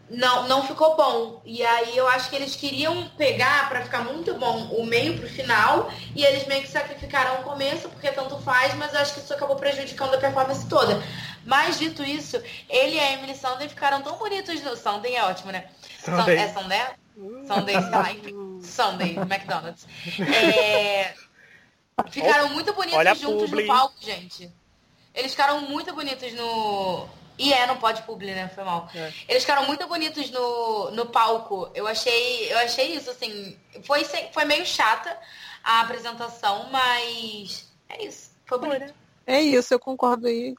não, 0.09 0.49
não 0.49 0.67
ficou 0.67 0.97
bom. 0.97 1.43
E 1.45 1.65
aí 1.65 1.97
eu 1.97 2.07
acho 2.09 2.31
que 2.31 2.37
eles 2.37 2.57
queriam 2.57 3.09
pegar 3.17 3.69
pra 3.69 3.83
ficar 3.83 4.05
muito 4.05 4.35
bom 4.35 4.69
o 4.71 4.87
meio 4.87 5.19
pro 5.19 5.29
final 5.29 5.91
e 6.15 6.25
eles 6.25 6.47
meio 6.47 6.63
que 6.63 6.69
sacrificaram 6.69 7.41
o 7.41 7.45
começo, 7.45 7.89
porque 7.89 8.11
tanto 8.11 8.39
faz, 8.39 8.75
mas 8.75 8.95
eu 8.95 9.01
acho 9.01 9.15
que 9.15 9.21
isso 9.21 9.35
acabou 9.35 9.57
prejudicando 9.57 10.15
a 10.15 10.19
performance 10.19 10.67
toda. 10.69 11.03
Mas 11.45 11.79
dito 11.79 12.03
isso, 12.03 12.43
ele 12.69 12.97
e 12.97 13.01
a 13.01 13.13
Emily 13.13 13.37
Sandem 13.37 13.69
ficaram 13.69 14.03
tão 14.03 14.17
bonitos 14.17 14.61
no 14.63 14.77
Sunday, 14.77 15.15
é 15.15 15.25
ótimo, 15.25 15.53
né? 15.53 15.67
Sunday. 16.05 16.37
É 16.37 16.49
Sunday? 16.49 16.81
Sunday, 17.46 17.76
enfim. 17.76 18.61
Sunday, 18.62 19.16
McDonald's. 19.16 19.87
É, 20.20 21.14
Ficaram 22.11 22.50
muito 22.50 22.72
bonitos 22.74 22.98
Olha 22.98 23.14
juntos 23.14 23.48
publi. 23.48 23.62
no 23.62 23.68
palco, 23.68 23.94
gente. 24.00 24.52
Eles 25.14 25.31
ficaram 25.31 25.62
muito 25.62 25.94
bonitos 25.94 26.33
no. 26.35 27.09
E 27.38 27.52
é, 27.52 27.66
não 27.66 27.79
pode 27.79 28.02
publi, 28.02 28.35
né? 28.35 28.48
Foi 28.48 28.64
mal. 28.64 28.88
É. 28.94 29.12
Eles 29.29 29.42
ficaram 29.42 29.66
muito 29.66 29.87
bonitos 29.87 30.31
no, 30.31 30.90
no 30.90 31.07
palco. 31.07 31.70
Eu 31.74 31.87
achei, 31.87 32.52
eu 32.52 32.59
achei 32.59 32.94
isso, 32.94 33.11
assim. 33.11 33.59
Foi, 33.85 34.05
foi 34.05 34.44
meio 34.44 34.64
chata 34.66 35.16
a 35.64 35.81
apresentação, 35.81 36.68
mas 36.70 37.66
é 37.88 38.05
isso. 38.05 38.31
Foi 38.44 38.59
bonito. 38.59 38.94
É 39.26 39.40
isso, 39.40 39.72
eu 39.74 39.79
concordo 39.79 40.26
aí. 40.26 40.55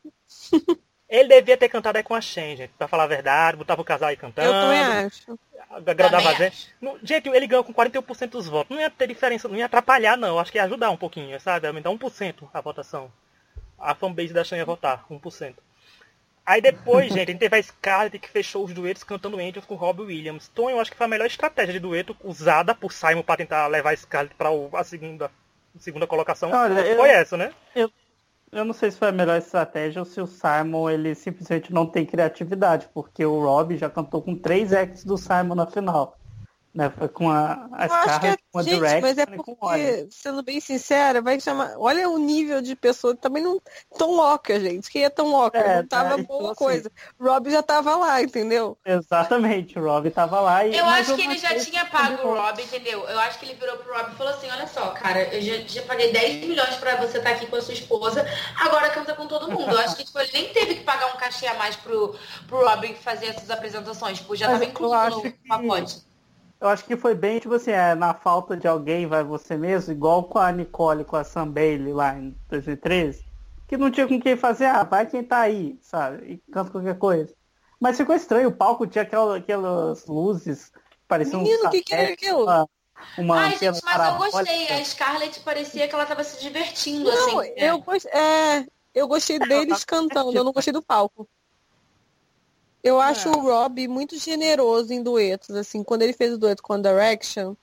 Ele 1.07 1.29
devia 1.29 1.55
ter 1.55 1.69
cantado 1.69 1.97
aí 1.97 2.03
com 2.03 2.13
a 2.13 2.19
Shen, 2.19 2.57
gente. 2.57 2.73
Pra 2.77 2.87
falar 2.87 3.03
a 3.03 3.07
verdade, 3.07 3.57
botava 3.57 3.81
o 3.81 3.85
casal 3.85 4.09
aí 4.09 4.17
cantando. 4.17 4.49
Eu 4.49 4.53
também 4.53 4.79
acho. 4.79 5.39
Agradava 5.69 6.29
a 6.29 6.33
gente. 6.33 6.73
Não, 6.81 6.97
Gente, 7.03 7.29
ele 7.29 7.47
ganhou 7.47 7.63
com 7.63 7.73
41% 7.73 8.29
dos 8.29 8.47
votos. 8.47 8.75
Não 8.75 8.81
ia 8.81 8.89
ter 8.89 9.07
diferença, 9.07 9.47
não 9.47 9.55
ia 9.55 9.65
atrapalhar, 9.65 10.17
não. 10.17 10.39
Acho 10.39 10.51
que 10.51 10.57
ia 10.57 10.63
ajudar 10.63 10.89
um 10.91 10.97
pouquinho, 10.97 11.39
sabe? 11.39 11.67
Aumentar 11.67 11.89
1% 11.89 12.47
a 12.53 12.61
votação. 12.61 13.11
A 13.77 13.93
fanbase 13.93 14.33
da 14.33 14.43
Shan 14.43 14.57
ia 14.57 14.65
votar, 14.65 15.05
1%. 15.09 15.55
Aí 16.45 16.61
depois, 16.61 17.07
gente, 17.13 17.29
a 17.29 17.31
gente 17.31 17.39
teve 17.39 17.57
a 17.57 17.61
Scarlett 17.63 18.17
que 18.19 18.29
fechou 18.29 18.63
os 18.65 18.73
duetos 18.73 19.03
cantando 19.03 19.37
Angels 19.37 19.65
com 19.65 19.75
Robbie 19.75 20.03
Williams. 20.03 20.49
Então 20.51 20.69
eu 20.69 20.79
acho 20.79 20.91
que 20.91 20.97
foi 20.97 21.05
a 21.05 21.09
melhor 21.09 21.25
estratégia 21.27 21.73
de 21.73 21.79
dueto 21.79 22.15
usada 22.23 22.73
por 22.73 22.91
Simon 22.93 23.21
para 23.21 23.37
tentar 23.37 23.67
levar 23.67 23.91
a 23.93 23.97
Scarlett 23.97 24.33
para 24.35 24.49
a 24.73 24.83
segunda, 24.83 25.25
a 25.75 25.79
segunda 25.79 26.07
colocação. 26.07 26.51
Olha, 26.51 26.79
eu- 26.81 26.97
Foi 26.97 27.09
essa, 27.09 27.35
né? 27.37 27.53
Eu 27.75 27.91
não 28.65 28.73
sei 28.73 28.91
se 28.91 28.97
foi 28.97 29.09
a 29.09 29.11
melhor 29.11 29.37
estratégia 29.37 30.01
ou 30.01 30.05
se 30.05 30.21
o 30.21 30.27
Simon 30.27 30.89
ele 30.89 31.13
simplesmente 31.15 31.73
não 31.73 31.85
tem 31.89 32.05
criatividade, 32.05 32.89
porque 32.93 33.25
o 33.25 33.39
Rob 33.41 33.77
já 33.77 33.89
cantou 33.89 34.21
com 34.23 34.37
três 34.39 34.73
acts 34.73 35.03
do 35.03 35.17
Simon 35.17 35.55
na 35.55 35.67
final. 35.67 36.17
Né? 36.77 36.91
Foi 36.95 37.07
com 37.09 37.27
a, 37.27 37.67
a 37.71 37.87
Eu 37.87 37.93
acho 37.93 38.19
que 38.19 38.27
é, 38.27 38.37
com 38.51 38.59
a 38.59 38.61
gente, 38.61 38.75
Direct 38.75 39.01
mas 39.01 39.17
é 39.17 39.25
com 39.25 39.55
porque, 39.55 40.07
sendo 40.11 40.43
bem 40.43 40.59
sincera, 40.59 41.23
vai 41.23 41.39
chamar. 41.39 41.73
Olha 41.79 42.07
o 42.07 42.19
nível 42.19 42.61
de 42.61 42.75
pessoa 42.75 43.15
também 43.15 43.41
não. 43.41 43.59
Tom 43.97 44.17
Walker, 44.17 44.59
gente. 44.59 44.87
Quem 44.91 45.03
é 45.03 45.09
Tom 45.09 45.31
Walker? 45.31 45.57
É, 45.57 45.77
não 45.81 45.87
tava 45.87 46.17
tá, 46.17 46.23
boa 46.23 46.43
então, 46.43 46.55
coisa. 46.55 46.91
Rob 47.19 47.49
já 47.49 47.63
tava 47.63 47.95
lá, 47.95 48.21
entendeu? 48.21 48.77
Exatamente, 48.85 49.79
o 49.79 49.83
Rob 49.83 50.07
tava 50.11 50.39
lá 50.39 50.67
e. 50.67 50.77
Eu 50.77 50.85
acho 50.85 51.15
que 51.15 51.21
ele 51.23 51.39
já 51.39 51.57
tinha 51.57 51.83
pago 51.85 52.27
o. 52.27 52.35
Rob, 52.35 52.61
entendeu? 52.61 52.99
Eu 53.09 53.19
acho 53.21 53.39
que 53.39 53.45
ele 53.45 53.55
virou 53.55 53.77
pro 53.77 53.95
Rob 53.97 54.11
e 54.11 54.15
falou 54.15 54.33
assim, 54.33 54.47
olha 54.51 54.67
só, 54.67 54.91
cara, 54.91 55.33
eu 55.33 55.41
já, 55.41 55.55
já 55.65 55.81
paguei 55.81 56.11
10 56.13 56.45
milhões 56.45 56.75
pra 56.75 56.95
você 56.97 57.17
estar 57.17 57.31
aqui 57.31 57.47
com 57.47 57.55
a 57.55 57.61
sua 57.61 57.73
esposa, 57.73 58.23
agora 58.55 58.91
canta 58.91 59.15
com 59.15 59.25
todo 59.25 59.49
mundo. 59.51 59.71
Eu 59.71 59.79
acho 59.79 59.95
que 59.95 60.05
tipo, 60.05 60.19
ele 60.19 60.29
nem 60.31 60.49
teve 60.53 60.75
que 60.75 60.83
pagar 60.83 61.07
um 61.07 61.17
cachê 61.17 61.47
a 61.47 61.55
mais 61.55 61.75
pro, 61.75 62.15
pro 62.47 62.63
Rob 62.63 62.93
fazer 62.97 63.27
essas 63.29 63.49
apresentações, 63.49 64.19
tipo, 64.19 64.35
já 64.35 64.45
Mas 64.47 64.59
tava 64.59 64.69
incluído 64.69 65.15
no 65.15 65.21
que- 65.23 65.47
pacote. 65.47 66.05
Eu 66.59 66.69
acho 66.69 66.85
que 66.85 66.97
foi 66.97 67.13
bem, 67.13 67.39
tipo 67.39 67.53
assim, 67.53 67.71
é, 67.71 67.93
na 67.93 68.13
falta 68.13 68.57
de 68.57 68.67
alguém, 68.67 69.05
vai 69.05 69.23
você 69.23 69.55
mesmo, 69.55 69.93
igual 69.93 70.23
com 70.23 70.39
a 70.39 70.51
Nicole, 70.51 71.05
com 71.05 71.15
a 71.15 71.23
Sam 71.23 71.49
Bailey 71.51 71.93
lá 71.93 72.15
em 72.17 72.35
2013, 72.49 73.23
que 73.67 73.77
não 73.77 73.91
tinha 73.91 74.07
com 74.07 74.19
quem 74.19 74.35
fazer, 74.35 74.65
ah, 74.65 74.83
vai 74.83 75.05
quem 75.05 75.23
tá 75.23 75.41
aí, 75.41 75.77
sabe? 75.81 76.25
E 76.25 76.51
canta 76.51 76.71
qualquer 76.71 76.97
coisa. 76.97 77.33
Mas 77.79 77.97
ficou 77.97 78.15
estranho, 78.15 78.49
o 78.49 78.55
palco 78.55 78.87
tinha 78.87 79.03
aquela- 79.03 79.37
aquelas 79.37 80.07
luzes, 80.07 80.71
pareciam 81.07 81.43
Menino, 81.43 81.67
o 81.67 81.69
que 81.69 81.83
que 81.83 81.93
era 81.93 82.11
aquilo? 82.11 82.43
Uma, 82.43 82.69
uma 83.19 83.39
Ai, 83.41 83.57
gente, 83.57 83.79
mas 83.83 84.07
eu 84.07 84.17
gostei. 84.17 84.67
A 84.69 84.83
Scarlett 84.83 85.39
parecia 85.41 85.87
que 85.87 85.93
ela 85.93 86.05
tava 86.07 86.23
se 86.23 86.41
divertindo, 86.41 87.07
Não, 87.07 87.39
assim. 87.39 87.53
eu, 87.55 87.79
gost... 87.79 88.07
é, 88.07 88.65
eu 88.95 89.07
gostei 89.07 89.37
deles 89.37 89.85
cantando, 89.85 90.35
eu 90.35 90.43
não 90.43 90.51
gostei 90.51 90.73
do 90.73 90.81
palco. 90.81 91.29
Eu 92.83 93.01
acho 93.01 93.27
É. 93.27 93.31
o 93.31 93.41
Rob 93.41 93.87
muito 93.87 94.17
generoso 94.17 94.93
em 94.93 95.03
duetos, 95.03 95.55
assim, 95.55 95.83
quando 95.83 96.03
ele 96.03 96.13
fez 96.13 96.33
o 96.33 96.37
dueto 96.37 96.63
com 96.63 96.73
a 96.73 96.77
Direction, 96.77 97.55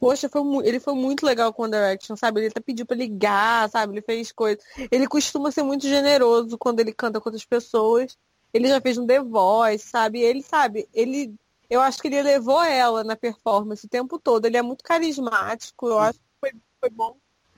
Poxa, 0.00 0.28
foi 0.28 0.42
ele 0.64 0.78
foi 0.78 0.94
muito 0.94 1.26
legal 1.26 1.52
com 1.52 1.64
One 1.64 1.72
Direction, 1.72 2.14
sabe? 2.14 2.40
Ele 2.40 2.48
até 2.48 2.60
pediu 2.60 2.86
pra 2.86 2.96
ligar, 2.96 3.68
sabe? 3.68 3.94
Ele 3.94 4.02
fez 4.02 4.30
coisas. 4.30 4.62
Ele 4.92 5.08
costuma 5.08 5.50
ser 5.50 5.64
muito 5.64 5.88
generoso 5.88 6.56
quando 6.56 6.78
ele 6.80 6.92
canta 6.92 7.20
com 7.20 7.28
outras 7.28 7.44
pessoas. 7.44 8.16
Ele 8.54 8.68
já 8.68 8.80
fez 8.80 8.96
um 8.96 9.06
The 9.06 9.20
Voice, 9.20 9.88
sabe? 9.88 10.20
Ele, 10.20 10.42
sabe, 10.42 10.88
ele. 10.94 11.34
Eu 11.68 11.80
acho 11.80 12.00
que 12.00 12.06
ele 12.08 12.22
levou 12.22 12.62
ela 12.62 13.02
na 13.04 13.16
performance 13.16 13.84
o 13.84 13.88
tempo 13.88 14.18
todo. 14.18 14.46
Ele 14.46 14.56
é 14.56 14.62
muito 14.62 14.84
carismático. 14.84 15.88
Eu 15.88 15.98
acho 15.98 16.18
que 16.18 16.24
foi, 16.40 16.52
foi 16.80 16.90
bom 16.90 17.16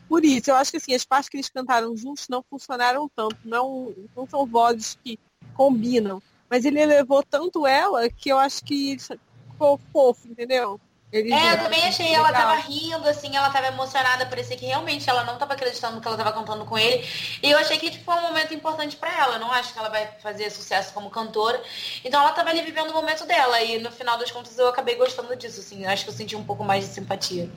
por 0.09 0.25
isso. 0.25 0.51
Eu 0.51 0.57
acho 0.57 0.71
que 0.71 0.79
assim, 0.79 0.95
as 0.95 1.05
partes 1.05 1.29
que 1.29 1.37
eles 1.37 1.51
cantaram 1.51 1.95
juntos 1.95 2.27
não 2.29 2.43
funcionaram 2.43 3.09
tanto. 3.15 3.37
Não, 3.45 3.95
não 4.17 4.27
são 4.27 4.47
vozes 4.47 4.99
que 5.05 5.19
combinam. 5.55 6.23
Mas 6.51 6.65
ele 6.65 6.85
levou 6.85 7.23
tanto 7.23 7.67
ela 7.67 8.11
que 8.11 8.29
eu 8.29 8.39
acho 8.39 8.65
que 8.65 8.99
ficou 8.99 9.81
fofo, 9.93 10.27
entendeu? 10.29 10.81
Ele 11.13 11.33
é, 11.33 11.55
eu 11.55 11.59
também 11.59 11.85
achei, 11.85 12.07
legal. 12.07 12.27
ela 12.27 12.33
tava 12.33 12.55
rindo, 12.55 13.09
assim, 13.09 13.37
ela 13.37 13.51
tava 13.51 13.67
emocionada, 13.67 14.27
parecia 14.27 14.57
que 14.57 14.65
realmente 14.65 15.11
ela 15.11 15.25
não 15.25 15.37
tava 15.39 15.55
acreditando 15.55 16.01
que 16.01 16.07
ela 16.07 16.17
tava 16.17 16.33
cantando 16.33 16.65
com 16.65 16.79
ele. 16.79 17.05
E 17.43 17.51
eu 17.51 17.59
achei 17.59 17.79
que 17.79 17.91
tipo, 17.91 18.05
foi 18.05 18.15
um 18.15 18.23
momento 18.23 18.55
importante 18.55 18.97
para 18.97 19.13
ela. 19.19 19.35
Eu 19.35 19.41
não 19.41 19.51
acho 19.51 19.73
que 19.73 19.79
ela 19.79 19.89
vai 19.89 20.07
fazer 20.23 20.51
sucesso 20.51 20.95
como 20.95 21.11
cantora. 21.11 21.61
Então 22.05 22.21
ela 22.21 22.31
tava 22.33 22.51
ali 22.51 22.63
vivendo 22.63 22.91
o 22.91 22.95
momento 22.95 23.27
dela. 23.27 23.61
E 23.61 23.81
no 23.81 23.91
final 23.91 24.19
das 24.19 24.31
contas 24.31 24.57
eu 24.57 24.69
acabei 24.69 24.95
gostando 24.95 25.35
disso, 25.35 25.59
assim. 25.59 25.83
Eu 25.83 25.91
acho 25.91 26.05
que 26.05 26.11
eu 26.11 26.15
senti 26.15 26.37
um 26.37 26.45
pouco 26.45 26.63
mais 26.63 26.87
de 26.87 26.95
simpatia. 26.95 27.51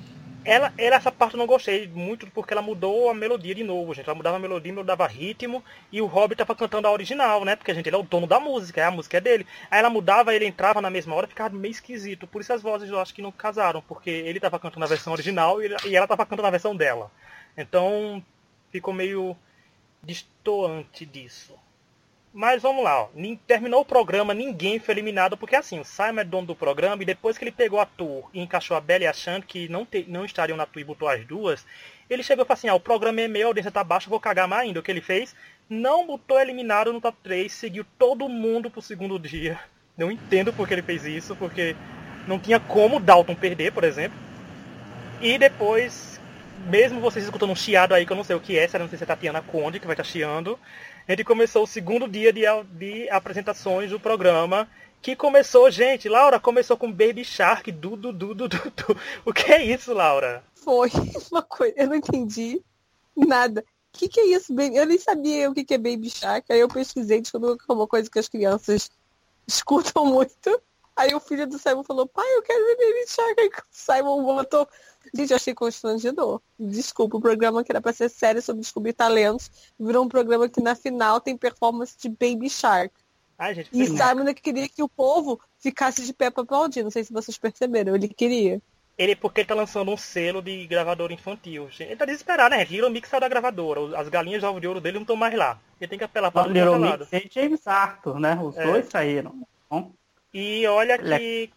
Ela, 0.45 0.73
ela, 0.77 0.97
essa 0.97 1.09
parte 1.09 1.35
eu 1.35 1.37
não 1.37 1.47
gostei 1.47 1.87
muito 1.87 2.27
porque 2.31 2.53
ela 2.53 2.61
mudou 2.61 3.09
a 3.09 3.13
melodia 3.13 3.55
de 3.55 3.63
novo, 3.63 3.93
gente. 3.93 4.05
Ela 4.05 4.15
mudava 4.15 4.35
a 4.35 4.39
melodia, 4.39 4.73
mudava 4.73 5.07
ritmo 5.07 5.63
e 5.89 6.01
o 6.01 6.05
Robbie 6.05 6.35
tava 6.35 6.53
cantando 6.53 6.85
a 6.85 6.91
original, 6.91 7.45
né? 7.45 7.55
Porque, 7.55 7.73
gente, 7.73 7.87
ele 7.87 7.95
é 7.95 7.99
o 7.99 8.03
dono 8.03 8.27
da 8.27 8.41
música, 8.41 8.85
a 8.85 8.91
música 8.91 9.17
é 9.17 9.21
dele. 9.21 9.47
Aí 9.71 9.79
ela 9.79 9.89
mudava, 9.89 10.33
ele 10.35 10.45
entrava 10.45 10.81
na 10.81 10.89
mesma 10.89 11.15
hora, 11.15 11.27
ficava 11.27 11.55
meio 11.55 11.71
esquisito. 11.71 12.27
Por 12.27 12.41
isso 12.41 12.51
as 12.51 12.61
vozes 12.61 12.89
eu 12.89 12.99
acho 12.99 13.13
que 13.13 13.21
não 13.21 13.31
casaram, 13.31 13.81
porque 13.81 14.09
ele 14.09 14.39
tava 14.39 14.59
cantando 14.59 14.83
a 14.83 14.89
versão 14.89 15.13
original 15.13 15.61
e 15.63 15.95
ela 15.95 16.07
tava 16.07 16.25
cantando 16.25 16.47
a 16.47 16.51
versão 16.51 16.75
dela. 16.75 17.09
Então 17.57 18.23
ficou 18.69 18.93
meio 18.93 19.37
distoante 20.03 21.05
disso. 21.05 21.57
Mas 22.33 22.63
vamos 22.63 22.83
lá, 22.83 23.03
ó. 23.03 23.09
terminou 23.45 23.81
o 23.81 23.85
programa, 23.85 24.33
ninguém 24.33 24.79
foi 24.79 24.95
eliminado, 24.95 25.37
porque 25.37 25.55
assim, 25.55 25.79
o 25.79 25.85
Simon 25.85 26.21
é 26.21 26.23
dono 26.23 26.47
do 26.47 26.55
programa, 26.55 27.03
e 27.03 27.05
depois 27.05 27.37
que 27.37 27.43
ele 27.43 27.51
pegou 27.51 27.79
a 27.79 27.85
tour 27.85 28.27
e 28.33 28.41
encaixou 28.41 28.75
a 28.75 28.81
Bela 28.81 29.03
e 29.03 29.07
a 29.07 29.13
Shan, 29.13 29.39
que 29.39 29.69
não, 29.69 29.85
te, 29.85 30.03
não 30.07 30.25
estariam 30.25 30.57
na 30.57 30.65
tour 30.65 30.81
e 30.81 30.85
botou 30.85 31.07
as 31.07 31.23
duas, 31.25 31.63
ele 32.09 32.23
chegou 32.23 32.43
e 32.43 32.47
falou 32.47 32.57
assim, 32.57 32.67
ah, 32.69 32.73
o 32.73 32.79
programa 32.79 33.21
é 33.21 33.27
meu, 33.27 33.47
a 33.47 33.49
audiência 33.49 33.71
tá 33.71 33.83
baixa, 33.83 34.09
vou 34.09 34.19
cagar 34.19 34.47
mais 34.47 34.63
ainda. 34.63 34.79
O 34.79 34.83
que 34.83 34.89
ele 34.89 34.99
fez? 34.99 35.35
Não 35.69 36.07
botou 36.07 36.39
eliminado 36.39 36.91
no 36.91 36.99
top 36.99 37.17
3, 37.23 37.51
seguiu 37.51 37.85
todo 37.99 38.27
mundo 38.27 38.69
pro 38.69 38.81
segundo 38.81 39.19
dia. 39.19 39.59
Não 39.95 40.11
entendo 40.11 40.51
por 40.51 40.67
que 40.67 40.73
ele 40.73 40.81
fez 40.81 41.05
isso, 41.05 41.35
porque 41.35 41.75
não 42.27 42.39
tinha 42.39 42.59
como 42.59 42.99
Dalton 42.99 43.35
perder, 43.35 43.71
por 43.71 43.83
exemplo. 43.83 44.17
E 45.21 45.37
depois, 45.37 46.19
mesmo 46.65 46.99
vocês 46.99 47.25
escutando 47.25 47.51
um 47.51 47.55
chiado 47.55 47.93
aí, 47.93 48.03
que 48.03 48.11
eu 48.11 48.17
não 48.17 48.23
sei 48.23 48.35
o 48.35 48.39
que 48.39 48.57
é, 48.57 48.67
se 48.67 48.75
não 48.79 48.89
sei 48.89 48.97
se 48.97 49.03
é 49.03 49.07
Tatiana 49.07 49.43
Conde 49.43 49.79
que 49.79 49.85
vai 49.85 49.93
estar 49.93 50.03
tá 50.03 50.09
chiando, 50.09 50.57
a 51.07 51.11
gente 51.11 51.23
começou 51.23 51.63
o 51.63 51.67
segundo 51.67 52.07
dia 52.07 52.31
de, 52.31 52.43
de 52.71 53.09
apresentações 53.09 53.89
do 53.89 53.99
programa. 53.99 54.69
Que 55.01 55.15
começou, 55.17 55.69
gente, 55.69 56.07
Laura, 56.07 56.39
começou 56.39 56.77
com 56.77 56.89
Baby 56.89 57.25
Shark, 57.25 57.69
du, 57.71 57.97
du, 57.97 58.13
du, 58.13 58.33
du, 58.33 58.47
du, 58.47 58.57
du. 58.57 58.97
O 59.25 59.33
que 59.33 59.51
é 59.51 59.61
isso, 59.61 59.93
Laura? 59.93 60.41
Foi 60.55 60.89
uma 61.29 61.41
coisa, 61.41 61.73
eu 61.75 61.87
não 61.87 61.95
entendi 61.95 62.61
nada. 63.15 63.65
O 63.93 63.97
que, 63.97 64.07
que 64.07 64.19
é 64.19 64.27
isso, 64.27 64.53
baby? 64.53 64.77
Eu 64.77 64.85
nem 64.85 64.97
sabia 64.97 65.49
o 65.49 65.53
que, 65.53 65.63
que 65.63 65.73
é 65.73 65.77
Baby 65.77 66.09
Shark. 66.09 66.51
Aí 66.51 66.59
eu 66.59 66.67
pesquisei, 66.67 67.21
descobri 67.21 67.57
que 67.57 67.65
é 67.69 67.73
uma 67.73 67.85
coisa 67.85 68.09
que 68.09 68.17
as 68.17 68.29
crianças 68.29 68.89
escutam 69.45 70.05
muito. 70.05 70.61
Aí 70.95 71.13
o 71.15 71.19
filho 71.19 71.47
do 71.47 71.57
Simon 71.57 71.83
falou, 71.83 72.07
pai, 72.07 72.25
eu 72.35 72.43
quero 72.43 72.65
ver 72.65 72.75
Baby 72.77 73.07
Shark. 73.07 73.41
Aí 73.41 73.47
o 73.47 73.63
Simon 73.71 74.23
botou 74.23 74.67
Gente, 75.13 75.31
eu 75.31 75.35
achei 75.35 75.53
constrangedor. 75.53 76.41
Desculpa, 76.59 77.17
o 77.17 77.21
programa 77.21 77.63
que 77.63 77.71
era 77.71 77.81
pra 77.81 77.91
ser 77.91 78.09
sério 78.09 78.41
sobre 78.41 78.61
descobrir 78.61 78.93
talentos 78.93 79.49
virou 79.79 80.05
um 80.05 80.07
programa 80.07 80.47
que 80.47 80.61
na 80.61 80.75
final 80.75 81.19
tem 81.19 81.35
performance 81.35 81.97
de 81.97 82.09
Baby 82.09 82.49
Shark. 82.49 82.93
Ai, 83.37 83.55
gente, 83.55 83.69
e 83.73 83.87
Simon 83.87 84.33
queria 84.33 84.69
que 84.69 84.83
o 84.83 84.87
povo 84.87 85.39
ficasse 85.59 86.05
de 86.05 86.13
pé 86.13 86.29
pra 86.29 86.43
aplaudir. 86.43 86.83
Não 86.83 86.91
sei 86.91 87.03
se 87.03 87.11
vocês 87.11 87.37
perceberam. 87.37 87.95
Ele 87.95 88.07
queria. 88.07 88.61
Ele 88.97 89.15
porque 89.15 89.41
ele 89.41 89.47
tá 89.47 89.55
lançando 89.55 89.91
um 89.91 89.97
selo 89.97 90.41
de 90.41 90.67
gravador 90.67 91.11
infantil. 91.11 91.67
Ele 91.79 91.95
tá 91.95 92.05
desesperado, 92.05 92.55
né? 92.55 92.63
Little 92.63 92.91
Mix 92.91 93.09
saiu 93.09 93.21
da 93.21 93.27
gravadora. 93.27 93.97
As 93.97 94.07
galinhas 94.07 94.39
de 94.39 94.45
ovo 94.45 94.61
de 94.61 94.67
ouro 94.67 94.79
dele 94.79 94.95
não 94.95 95.01
estão 95.01 95.15
mais 95.15 95.33
lá. 95.33 95.59
Ele 95.81 95.89
tem 95.89 95.97
que 95.97 96.05
apelar 96.05 96.31
para 96.31 96.47
o 96.47 96.51
Little 96.51 96.79
Mix 96.79 97.11
e 97.11 97.29
James 97.31 97.67
Arthur, 97.67 98.19
né? 98.19 98.39
Os 98.41 98.55
é. 98.55 98.63
dois 98.63 98.87
saíram. 98.87 99.45
Bom. 99.69 99.91
E 100.33 100.65
olha 100.67 100.97
que 100.97 101.51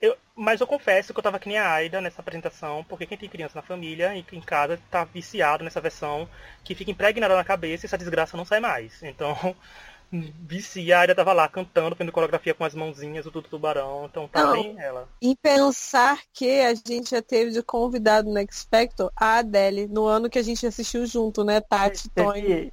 eu, 0.00 0.16
mas 0.36 0.60
eu 0.60 0.66
confesso 0.66 1.12
que 1.12 1.18
eu 1.18 1.22
tava 1.22 1.38
que 1.38 1.48
nem 1.48 1.56
a 1.56 1.72
Aida 1.72 2.00
nessa 2.02 2.20
apresentação, 2.20 2.84
porque 2.84 3.06
quem 3.06 3.16
tem 3.16 3.28
criança 3.28 3.56
na 3.56 3.62
família 3.62 4.14
e 4.14 4.24
em 4.32 4.40
casa 4.40 4.78
tá 4.90 5.04
viciado 5.04 5.64
nessa 5.64 5.80
versão 5.80 6.28
que 6.62 6.74
fica 6.74 6.90
impregnada 6.90 7.34
na 7.34 7.44
cabeça 7.44 7.84
e 7.84 7.86
essa 7.86 7.96
desgraça 7.96 8.36
não 8.36 8.44
sai 8.44 8.60
mais. 8.60 9.02
Então, 9.02 9.56
vicia, 10.12 10.98
a 10.98 11.00
Aida 11.00 11.14
tava 11.14 11.32
lá 11.32 11.48
cantando, 11.48 11.96
fazendo 11.96 12.12
coreografia 12.12 12.52
com 12.52 12.64
as 12.64 12.74
mãozinhas, 12.74 13.24
o 13.24 13.30
Tudo 13.30 13.48
Tubarão, 13.48 14.04
então 14.04 14.28
tá 14.28 14.44
não, 14.44 14.52
bem 14.52 14.78
ela. 14.78 15.08
E 15.22 15.34
pensar 15.36 16.20
que 16.30 16.60
a 16.60 16.74
gente 16.74 17.12
já 17.12 17.22
teve 17.22 17.52
de 17.52 17.62
convidado 17.62 18.28
no 18.28 18.38
X 18.40 18.68
Factor 18.70 19.10
a 19.16 19.38
Adele, 19.38 19.86
no 19.86 20.04
ano 20.04 20.28
que 20.28 20.38
a 20.38 20.42
gente 20.42 20.66
assistiu 20.66 21.06
junto, 21.06 21.42
né, 21.42 21.58
Tati, 21.58 22.06
Tony. 22.10 22.70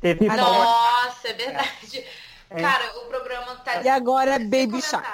Teve 0.00 0.26
Nossa, 0.26 1.28
é 1.28 1.32
verdade. 1.32 1.98
É. 1.98 2.23
Cara, 2.50 2.98
o 2.98 3.06
programa 3.06 3.56
tá. 3.56 3.82
E 3.82 3.88
agora 3.88 4.34
é 4.34 4.38
Baby 4.38 4.80
Shark. 4.80 5.06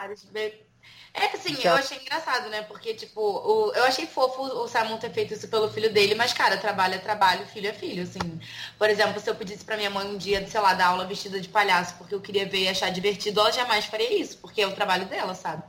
É 1.12 1.26
assim, 1.34 1.56
eu 1.64 1.74
achei 1.74 1.98
engraçado, 1.98 2.48
né? 2.48 2.62
Porque, 2.62 2.94
tipo, 2.94 3.20
o, 3.20 3.72
eu 3.74 3.84
achei 3.84 4.06
fofo 4.06 4.42
o 4.42 4.68
Simon 4.68 4.96
ter 4.96 5.10
feito 5.10 5.34
isso 5.34 5.48
pelo 5.48 5.68
filho 5.68 5.92
dele, 5.92 6.14
mas, 6.14 6.32
cara, 6.32 6.56
trabalho 6.56 6.94
é 6.94 6.98
trabalho, 6.98 7.44
filho 7.46 7.68
é 7.68 7.72
filho, 7.72 8.04
assim. 8.04 8.40
Por 8.78 8.88
exemplo, 8.88 9.18
se 9.18 9.28
eu 9.28 9.34
pedisse 9.34 9.64
pra 9.64 9.76
minha 9.76 9.90
mãe 9.90 10.06
um 10.06 10.16
dia, 10.16 10.46
sei 10.46 10.60
lá, 10.60 10.72
dar 10.72 10.86
aula 10.86 11.04
vestida 11.06 11.40
de 11.40 11.48
palhaço 11.48 11.96
porque 11.98 12.14
eu 12.14 12.20
queria 12.20 12.46
ver 12.46 12.62
e 12.62 12.68
achar 12.68 12.90
divertido, 12.90 13.40
ela 13.40 13.50
jamais 13.50 13.86
faria 13.86 14.20
isso, 14.20 14.38
porque 14.38 14.62
é 14.62 14.66
o 14.68 14.74
trabalho 14.74 15.06
dela, 15.06 15.34
sabe? 15.34 15.64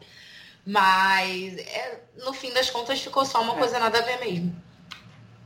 Mas, 0.64 1.58
é, 1.58 2.02
no 2.24 2.34
fim 2.34 2.54
das 2.54 2.70
contas, 2.70 3.02
ficou 3.02 3.26
só 3.26 3.42
uma 3.42 3.56
é. 3.56 3.58
coisa 3.58 3.80
nada 3.80 3.98
a 3.98 4.02
ver 4.04 4.20
mesmo. 4.20 4.56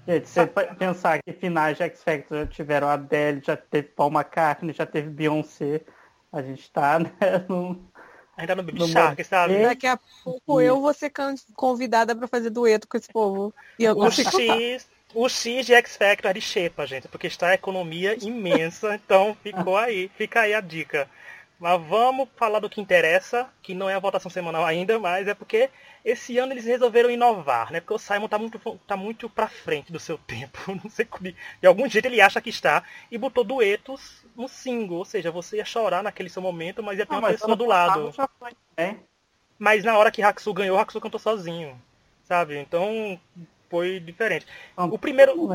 Gente, 0.05 0.29
você 0.29 0.45
pensar 0.77 1.19
que 1.23 1.33
finais 1.33 1.77
de 1.77 1.83
X 1.83 2.03
Factor 2.03 2.39
já 2.39 2.47
tiveram 2.47 2.89
Adele, 2.89 3.41
já 3.43 3.55
teve 3.55 3.87
Paul 3.87 4.11
McCartney, 4.11 4.73
já 4.73 4.85
teve 4.85 5.09
Beyoncé, 5.09 5.81
a 6.31 6.41
gente 6.41 6.69
tá, 6.71 6.99
né, 6.99 7.11
num 7.49 7.81
Ainda 8.37 8.55
no 8.55 8.63
Baby 8.63 8.87
Shark, 8.87 9.23
sabe? 9.23 9.61
Daqui 9.61 9.87
a 9.87 9.97
pouco 10.23 10.59
eu 10.59 10.81
vou 10.81 10.93
ser 10.93 11.11
convidada 11.55 12.13
para 12.13 12.27
fazer 12.27 12.49
dueto 12.49 12.87
com 12.87 12.97
esse 12.97 13.07
povo. 13.07 13.53
E 13.79 13.85
eu 13.85 13.97
o 13.97 14.11
X, 14.11 14.89
o 15.13 15.29
X 15.29 15.65
de 15.65 15.73
X 15.73 15.95
Factor 15.95 16.31
é 16.31 16.33
de 16.33 16.41
Xepa, 16.41 16.85
gente, 16.85 17.07
porque 17.07 17.27
está 17.27 17.49
a 17.49 17.53
economia 17.53 18.17
imensa, 18.21 18.93
então 19.01 19.37
ficou 19.41 19.77
aí, 19.77 20.11
fica 20.17 20.41
aí 20.41 20.53
a 20.53 20.59
dica. 20.59 21.09
Mas 21.57 21.81
vamos 21.87 22.27
falar 22.35 22.59
do 22.59 22.69
que 22.69 22.81
interessa, 22.81 23.47
que 23.61 23.73
não 23.73 23.89
é 23.89 23.95
a 23.95 23.99
votação 23.99 24.29
semanal 24.29 24.65
ainda, 24.65 24.99
mas 24.99 25.25
é 25.29 25.33
porque 25.33 25.69
esse 26.03 26.37
ano 26.37 26.51
eles 26.51 26.65
resolveram 26.65 27.09
inovar, 27.09 27.71
né? 27.71 27.79
Porque 27.79 27.93
o 27.93 27.97
Simon 27.97 28.27
tá 28.27 28.37
muito, 28.37 28.59
tá 28.85 28.97
muito 28.97 29.29
pra 29.29 29.47
frente 29.47 29.93
do 29.93 29.99
seu 29.99 30.17
tempo. 30.27 30.59
Não 30.83 30.89
sei 30.89 31.05
como. 31.05 31.23
De 31.23 31.67
algum 31.67 31.87
jeito 31.87 32.07
ele 32.07 32.19
acha 32.19 32.41
que 32.41 32.49
está. 32.49 32.83
E 33.09 33.17
botou 33.17 33.45
duetos 33.45 34.24
no 34.35 34.47
single. 34.47 34.97
Ou 34.97 35.05
seja, 35.05 35.31
você 35.31 35.57
ia 35.57 35.65
chorar 35.65 36.03
naquele 36.03 36.29
seu 36.29 36.41
momento, 36.41 36.83
mas 36.83 36.99
ia 36.99 37.05
ter 37.05 37.13
não, 37.13 37.19
uma 37.19 37.29
pessoa 37.29 37.55
do 37.55 37.65
lado. 37.65 38.11
Foi, 38.11 38.51
né? 38.77 38.97
Mas 39.57 39.83
na 39.83 39.97
hora 39.97 40.11
que 40.11 40.21
Haxu 40.21 40.53
ganhou, 40.53 40.77
Haxu 40.77 40.99
cantou 40.99 41.19
sozinho. 41.19 41.79
Sabe? 42.23 42.57
Então 42.57 43.19
foi 43.69 43.99
diferente. 43.99 44.45
o 44.77 44.97
primeiro. 44.97 45.49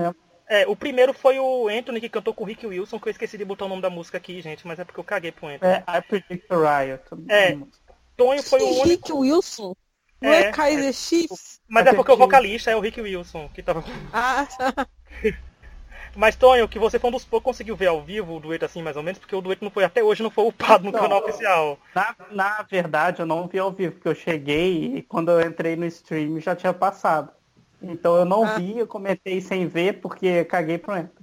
É, 0.48 0.66
o 0.66 0.74
primeiro 0.74 1.12
foi 1.12 1.38
o 1.38 1.68
Anthony 1.68 2.00
que 2.00 2.08
cantou 2.08 2.34
com 2.34 2.42
o 2.42 2.46
Rick 2.46 2.66
Wilson, 2.66 2.98
que 2.98 3.06
eu 3.06 3.12
esqueci 3.12 3.38
de 3.38 3.44
botar 3.44 3.66
o 3.66 3.68
nome 3.68 3.82
da 3.82 3.88
música 3.88 4.18
aqui, 4.18 4.42
gente, 4.42 4.66
mas 4.66 4.80
é 4.80 4.84
porque 4.84 4.98
eu 4.98 5.04
caguei 5.04 5.30
pro 5.30 5.46
Anthony. 5.46 5.72
É, 5.72 5.84
I 5.86 6.02
Predict 6.02 6.48
Riot. 6.50 7.04
É, 7.28 7.56
Tonho 8.16 8.42
foi 8.42 8.60
o 8.60 8.80
único... 8.80 8.88
Rick 8.88 9.12
Wilson? 9.12 9.76
Não 10.20 10.30
é, 10.30 10.40
é 10.40 10.50
Kaiser 10.50 10.88
é, 10.88 10.92
Chiefs? 10.92 11.60
Mas 11.68 11.86
é 11.86 11.92
porque 11.92 12.10
o 12.10 12.16
vocalista 12.16 12.68
é 12.68 12.74
o 12.74 12.80
Rick 12.80 13.00
Wilson, 13.00 13.48
que 13.54 13.62
tava... 13.62 13.84
Ah, 14.12 14.44
Mas, 16.16 16.36
Tonho, 16.36 16.68
que 16.68 16.78
você 16.78 16.98
foi 16.98 17.08
um 17.08 17.12
dos 17.12 17.24
poucos 17.24 17.44
que 17.44 17.50
conseguiu 17.50 17.76
ver 17.76 17.86
ao 17.86 18.02
vivo 18.02 18.36
o 18.36 18.40
dueto 18.40 18.64
assim, 18.64 18.82
mais 18.82 18.96
ou 18.96 19.02
menos, 19.02 19.18
porque 19.18 19.34
o 19.34 19.40
dueto 19.40 19.64
não 19.64 19.70
foi 19.70 19.84
até 19.84 20.02
hoje, 20.02 20.22
não 20.22 20.30
foi 20.30 20.44
upado 20.46 20.84
no 20.84 20.92
canal 20.92 21.22
oficial. 21.22 21.78
Na, 21.94 22.14
na 22.30 22.62
verdade, 22.62 23.20
eu 23.20 23.26
não 23.26 23.46
vi 23.46 23.58
ao 23.58 23.70
vivo, 23.70 23.92
porque 23.92 24.08
eu 24.08 24.14
cheguei 24.14 24.96
e 24.96 25.02
quando 25.02 25.30
eu 25.30 25.40
entrei 25.40 25.76
no 25.76 25.86
stream 25.86 26.40
já 26.40 26.54
tinha 26.54 26.72
passado. 26.72 27.30
Então 27.82 28.16
eu 28.16 28.24
não 28.24 28.44
ah. 28.44 28.58
vi, 28.58 28.78
eu 28.78 28.86
comentei 28.86 29.40
sem 29.40 29.66
ver, 29.66 30.00
porque 30.00 30.44
caguei 30.44 30.78
pro 30.78 30.96
Enter. 30.96 31.20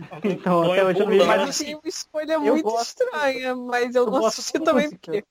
Então, 0.24 0.72
até 0.72 0.82
hoje 0.82 1.00
eu 1.00 1.08
vi. 1.08 1.24
Mas 1.24 1.42
achei 1.42 1.74
uma 1.74 1.82
escolha 1.84 2.32
eu 2.32 2.40
muito 2.40 2.62
gosto, 2.62 3.02
estranha, 3.02 3.54
mas 3.54 3.94
eu, 3.94 4.06
eu 4.06 4.10
não 4.10 4.24
assisti 4.24 4.58
também 4.58 4.88
porque. 4.88 5.22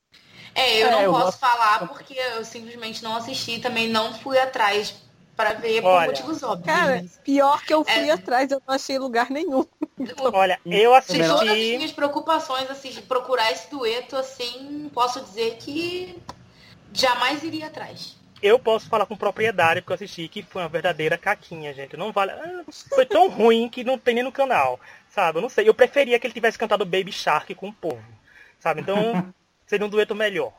É, 0.53 0.83
eu 0.83 0.87
é, 0.87 0.91
não 0.91 1.01
eu 1.01 1.11
posso 1.11 1.25
gosto... 1.25 1.39
falar 1.39 1.87
porque 1.87 2.13
eu 2.13 2.45
simplesmente 2.45 3.03
não 3.03 3.15
assisti, 3.15 3.59
também 3.59 3.89
não 3.89 4.13
fui 4.13 4.37
atrás 4.37 5.08
para 5.39 5.53
ver 5.53 5.81
Olha, 5.85 6.07
por 6.07 6.17
motivos 6.17 6.43
óbvios. 6.43 6.65
Cara, 6.65 7.05
pior 7.23 7.63
que 7.63 7.73
eu 7.73 7.85
fui 7.85 8.09
é... 8.09 8.11
atrás, 8.11 8.51
eu 8.51 8.61
não 8.67 8.75
achei 8.75 8.99
lugar 8.99 9.29
nenhum. 9.31 9.65
Olha, 10.33 10.59
eu 10.65 10.93
assisti. 10.93 11.25
Todas 11.25 11.47
as 11.47 11.57
minhas 11.57 11.93
preocupações, 11.93 12.69
assim, 12.69 12.89
de 12.89 13.01
procurar 13.03 13.49
esse 13.49 13.71
dueto, 13.71 14.17
assim, 14.17 14.91
posso 14.93 15.21
dizer 15.21 15.55
que 15.55 16.21
jamais 16.91 17.41
iria 17.41 17.67
atrás. 17.67 18.17
eu 18.43 18.59
posso 18.59 18.89
falar 18.89 19.05
com 19.05 19.15
propriedade, 19.15 19.79
porque 19.79 19.93
eu 19.93 19.95
assisti, 19.95 20.27
que 20.27 20.43
foi 20.43 20.61
uma 20.61 20.67
verdadeira 20.67 21.17
caquinha, 21.17 21.73
gente. 21.73 21.95
Não 21.95 22.11
vale. 22.11 22.31
Ah, 22.31 22.65
foi 22.93 23.05
tão 23.05 23.29
ruim 23.31 23.69
que 23.69 23.81
não 23.81 23.97
tem 23.97 24.15
nem 24.15 24.23
no 24.25 24.33
canal. 24.33 24.77
Sabe? 25.09 25.37
Eu 25.37 25.41
não 25.41 25.49
sei. 25.49 25.69
Eu 25.69 25.73
preferia 25.73 26.19
que 26.19 26.27
ele 26.27 26.33
tivesse 26.33 26.57
cantado 26.57 26.83
Baby 26.83 27.13
Shark 27.13 27.55
com 27.55 27.69
o 27.69 27.73
povo. 27.73 28.03
Sabe? 28.59 28.81
Então, 28.81 29.33
seria 29.65 29.85
um 29.85 29.89
dueto 29.89 30.13
melhor. 30.13 30.51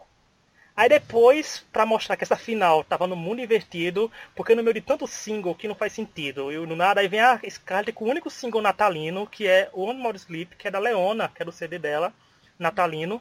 Aí 0.81 0.89
depois, 0.89 1.63
para 1.71 1.85
mostrar 1.85 2.17
que 2.17 2.25
essa 2.25 2.39
final 2.39 2.83
tava 2.83 3.07
no 3.07 3.15
mundo 3.15 3.43
invertido, 3.43 4.11
porque 4.35 4.55
no 4.55 4.63
meio 4.63 4.73
de 4.73 4.81
tanto 4.81 5.07
single 5.07 5.55
que 5.55 5.69
não 5.69 5.75
faz 5.75 5.93
sentido, 5.93 6.51
eu 6.51 6.67
no 6.67 6.75
nada, 6.75 7.03
aí 7.03 7.07
vem 7.07 7.21
a 7.21 7.39
Scarlett 7.51 7.93
com 7.93 8.07
o 8.07 8.09
único 8.09 8.31
single 8.31 8.63
natalino, 8.63 9.27
que 9.27 9.47
é 9.47 9.69
One 9.75 10.01
More 10.01 10.17
Sleep, 10.17 10.57
que 10.57 10.69
é 10.69 10.71
da 10.71 10.79
Leona, 10.79 11.31
que 11.35 11.43
é 11.43 11.45
do 11.45 11.53
CD 11.53 11.79
dela, 11.79 12.15
natalino. 12.59 13.21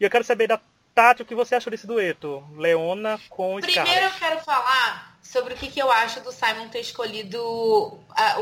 E 0.00 0.04
eu 0.04 0.10
quero 0.10 0.24
saber 0.24 0.46
da 0.46 0.58
Tati 0.94 1.20
o 1.20 1.26
que 1.26 1.34
você 1.34 1.56
achou 1.56 1.70
desse 1.70 1.86
dueto, 1.86 2.42
Leona 2.56 3.20
com 3.28 3.60
Primeiro 3.60 3.72
Scarlett. 3.72 4.02
eu 4.02 4.18
quero 4.18 4.40
falar 4.42 5.05
sobre 5.36 5.52
o 5.52 5.56
que, 5.56 5.68
que 5.68 5.80
eu 5.80 5.90
acho 5.90 6.20
do 6.20 6.32
Simon 6.32 6.68
ter 6.68 6.80
escolhido 6.80 7.38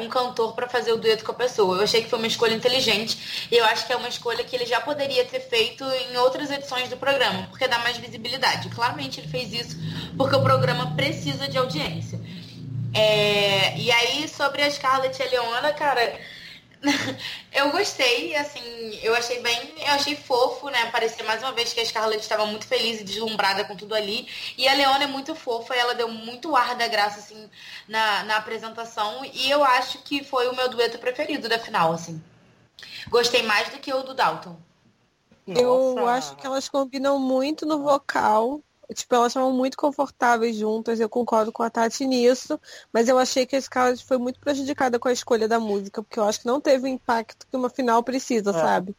um 0.01 0.09
cantor 0.09 0.55
para 0.55 0.69
fazer 0.69 0.93
o 0.93 0.97
dueto 0.97 1.25
com 1.25 1.33
a 1.33 1.35
pessoa. 1.35 1.79
Eu 1.79 1.83
achei 1.83 2.05
que 2.05 2.09
foi 2.09 2.21
uma 2.21 2.29
escolha 2.29 2.55
inteligente 2.55 3.49
e 3.51 3.57
eu 3.57 3.65
acho 3.65 3.85
que 3.85 3.93
é 3.93 3.97
uma 3.97 4.09
escolha 4.09 4.45
que 4.45 4.55
ele 4.55 4.65
já 4.65 4.81
poderia 4.81 5.25
ter 5.25 5.41
feito 5.41 5.85
em 5.85 6.17
outras 6.19 6.53
edições 6.53 6.89
do 6.89 6.97
programa, 6.97 7.49
porque 7.51 7.67
dá 7.67 7.81
mais 7.81 7.97
visibilidade. 7.97 8.69
Claramente 8.69 9.19
ele 9.19 9.27
fez 9.27 9.53
isso 9.53 9.77
porque 10.17 10.37
o 10.37 10.43
programa 10.43 10.95
precisa 10.95 11.49
de 11.49 11.59
audiência. 11.59 12.21
É, 12.95 13.77
e 13.77 13.91
aí, 13.91 14.29
sobre 14.29 14.63
a 14.63 14.71
Scarlett 14.71 15.21
e 15.21 15.27
a 15.27 15.31
Leona, 15.31 15.73
cara, 15.73 16.17
eu 17.53 17.71
gostei, 17.71 18.35
assim, 18.37 18.99
eu 19.03 19.15
achei 19.15 19.41
bem, 19.41 19.75
eu 19.79 19.93
achei 19.93 20.15
fofo, 20.17 20.69
né? 20.69 20.91
Parecia 20.91 21.25
mais 21.25 21.43
uma 21.43 21.53
vez 21.53 21.73
que 21.73 21.81
a 21.81 21.85
Scarlett 21.85 22.23
estava 22.23 22.47
muito 22.47 22.67
feliz 22.67 23.01
e 23.01 23.05
deslumbrada 23.05 23.65
com 23.65 23.77
tudo 23.77 23.95
ali. 23.95 24.29
E 24.57 24.69
a 24.69 24.75
Leona 24.75 25.05
é 25.05 25.07
muito 25.07 25.35
fofa, 25.35 25.75
e 25.75 25.79
ela 25.79 25.95
deu 25.95 26.09
muito 26.09 26.55
ar 26.55 26.75
da 26.75 26.87
graça, 26.87 27.21
assim, 27.21 27.49
na, 27.89 28.25
na 28.25 28.37
apresentação. 28.37 29.25
E 29.25 29.51
eu 29.51 29.65
acho 29.65 29.99
que 29.99 30.23
foi 30.23 30.49
o 30.49 30.55
meu 30.55 30.69
dueto 30.69 30.99
preferido 30.99 31.49
da 31.49 31.59
final, 31.59 31.93
assim. 31.93 32.23
Gostei 33.09 33.43
mais 33.43 33.69
do 33.71 33.79
que 33.79 33.93
o 33.93 34.03
do 34.03 34.15
Dalton. 34.15 34.57
Eu 35.47 35.95
Nossa. 35.95 36.11
acho 36.11 36.37
que 36.37 36.47
elas 36.47 36.69
combinam 36.69 37.19
muito 37.19 37.67
no 37.67 37.83
vocal. 37.83 38.61
Tipo, 38.93 39.15
elas 39.15 39.29
estavam 39.29 39.53
muito 39.53 39.77
confortáveis 39.77 40.57
juntas, 40.57 41.01
eu 41.01 41.09
concordo 41.09 41.51
com 41.53 41.63
a 41.63 41.71
Tati 41.71 42.07
nisso, 42.07 42.61
mas 42.93 43.09
eu 43.09 43.19
achei 43.19 43.47
que 43.47 43.57
a 43.57 43.61
Scarlett 43.61 44.05
foi 44.05 44.19
muito 44.19 44.39
prejudicada 44.41 44.99
com 44.99 45.09
a 45.09 45.13
escolha 45.13 45.49
da 45.49 45.59
música, 45.59 46.03
porque 46.03 46.19
eu 46.19 46.25
acho 46.25 46.41
que 46.41 46.47
não 46.47 46.61
teve 46.61 46.85
o 46.85 46.89
impacto 46.89 47.47
que 47.51 47.57
uma 47.57 47.71
final 47.71 48.03
precisa, 48.03 48.51
É. 48.51 48.53
sabe? 48.53 48.95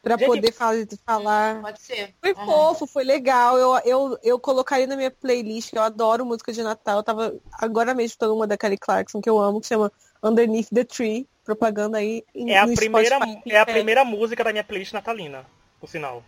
Pra 0.00 0.16
Gente, 0.16 0.26
poder 0.28 0.52
falar, 0.52 0.76
falar. 1.04 1.60
Pode 1.60 1.82
ser. 1.82 2.14
Foi 2.20 2.32
Uhum. 2.32 2.46
fofo, 2.46 2.86
foi 2.86 3.04
legal. 3.04 3.58
Eu, 3.58 3.76
eu, 3.84 4.18
eu 4.22 4.38
colocaria 4.38 4.86
na 4.86 4.96
minha 4.96 5.10
playlist, 5.10 5.70
que 5.70 5.76
eu 5.78 5.82
adoro 5.82 6.24
música 6.24 6.52
de 6.52 6.62
Natal. 6.62 6.98
Eu 6.98 7.02
tava 7.02 7.34
agora 7.52 7.92
mesmo 7.92 8.06
escutando 8.06 8.34
uma 8.34 8.46
da 8.46 8.56
Kelly 8.56 8.78
Clarkson, 8.78 9.20
que 9.20 9.28
eu 9.28 9.38
amo, 9.38 9.60
que 9.60 9.66
chama 9.66 9.92
Underneath 10.22 10.68
the 10.72 10.84
Tree. 10.84 11.26
Propaganda 11.44 11.98
aí 11.98 12.22
em- 12.34 12.50
É 12.52 12.58
a, 12.58 12.66
primeira, 12.66 13.16
Spotify. 13.16 13.42
é 13.50 13.58
a 13.58 13.66
primeira 13.66 14.04
música 14.04 14.44
da 14.44 14.52
minha 14.52 14.62
playlist 14.64 14.92
natalina, 14.92 15.44
por 15.80 15.88
sinal. 15.88 16.22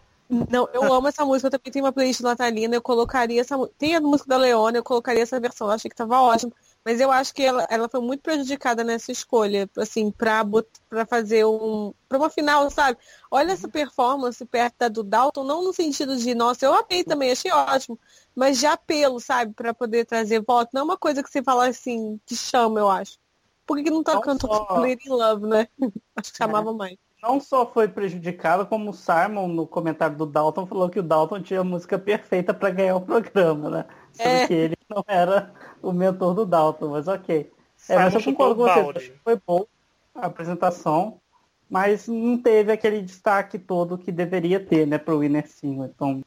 Não, 0.49 0.69
eu 0.73 0.93
amo 0.93 1.09
essa 1.09 1.25
música. 1.25 1.49
Eu 1.49 1.51
também 1.51 1.73
tenho 1.73 1.85
uma 1.85 1.93
playlist 1.93 2.21
natalina. 2.21 2.77
Eu 2.77 2.83
colocaria 2.83 3.40
essa. 3.40 3.57
Tem 3.77 3.97
a 3.97 4.01
música 4.01 4.29
da 4.29 4.37
Leona, 4.37 4.79
eu 4.79 4.85
colocaria 4.85 5.23
essa 5.23 5.40
versão. 5.40 5.66
Eu 5.66 5.73
achei 5.73 5.90
que 5.90 5.97
tava 5.97 6.21
ótimo. 6.21 6.53
Mas 6.85 7.01
eu 7.01 7.11
acho 7.11 7.35
que 7.35 7.43
ela, 7.43 7.66
ela 7.69 7.88
foi 7.88 8.01
muito 8.01 8.23
prejudicada 8.23 8.83
nessa 8.85 9.12
escolha, 9.12 9.69
assim, 9.77 10.11
pra, 10.11 10.43
pra 10.88 11.05
fazer 11.05 11.45
um. 11.45 11.93
pra 12.09 12.16
uma 12.16 12.31
final, 12.31 12.71
sabe? 12.71 12.99
Olha 13.31 13.53
essa 13.53 13.69
performance 13.69 14.43
perto 14.47 14.77
da 14.79 14.88
do 14.88 15.03
Dalton, 15.03 15.45
não 15.45 15.62
no 15.62 15.75
sentido 15.75 16.16
de, 16.16 16.35
nossa, 16.35 16.64
eu 16.64 16.73
amei 16.73 17.05
também, 17.05 17.33
achei 17.33 17.51
ótimo. 17.51 17.99
Mas 18.35 18.59
de 18.59 18.66
apelo, 18.66 19.21
sabe? 19.21 19.53
Pra 19.53 19.75
poder 19.75 20.07
trazer 20.07 20.40
voto. 20.40 20.71
Não 20.73 20.83
é 20.83 20.85
uma 20.85 20.97
coisa 20.97 21.23
que 21.23 21.29
você 21.29 21.43
fala 21.43 21.66
assim, 21.66 22.19
que 22.25 22.35
chama, 22.35 22.81
eu 22.81 22.88
acho. 22.88 23.19
Por 23.66 23.77
que, 23.77 23.85
que 23.85 23.90
não 23.90 24.03
tá 24.03 24.21
cantando 24.21 24.66
Lady 24.81 25.09
Love, 25.09 25.47
né? 25.47 25.69
Acho 26.16 26.33
que 26.33 26.38
chamava 26.38 26.73
mais. 26.73 26.97
Não 27.23 27.41
só 27.41 27.67
foi 27.67 27.87
prejudicado, 27.87 28.67
como 28.67 28.91
o 28.91 28.95
Simon, 28.95 29.49
no 29.49 29.67
comentário 29.67 30.17
do 30.17 30.25
Dalton, 30.27 30.67
falou 30.67 30.89
que 30.89 31.01
o 31.01 31.03
Dalton 31.03 31.43
tinha 31.43 31.61
a 31.61 31.65
música 31.65 31.99
perfeita 31.99 32.55
para 32.55 32.71
ganhar 32.71 32.97
o 32.97 33.01
programa, 33.01 33.69
né? 33.69 33.85
Sendo 34.13 34.29
É. 34.29 34.47
que 34.47 34.55
ele 34.55 34.77
não 34.89 35.05
era 35.07 35.53
o 35.83 35.93
mentor 35.93 36.35
do 36.35 36.47
Dalton, 36.47 36.89
mas 36.89 37.09
ok. 37.09 37.51
É, 37.89 37.97
mas 37.97 38.15
eu 38.15 38.23
concordo 38.23 38.65
com 38.65 38.93
que 38.93 39.13
foi 39.25 39.41
boa 39.47 39.67
a 40.15 40.27
apresentação, 40.27 41.21
mas 41.69 42.09
não 42.09 42.37
teve 42.37 42.73
aquele 42.73 43.01
destaque 43.01 43.59
todo 43.59 43.99
que 43.99 44.11
deveria 44.11 44.59
ter, 44.59 44.87
né, 44.87 44.99
pro 44.99 45.21
Winner 45.21 45.47
Single. 45.47 45.87
Então, 45.87 46.23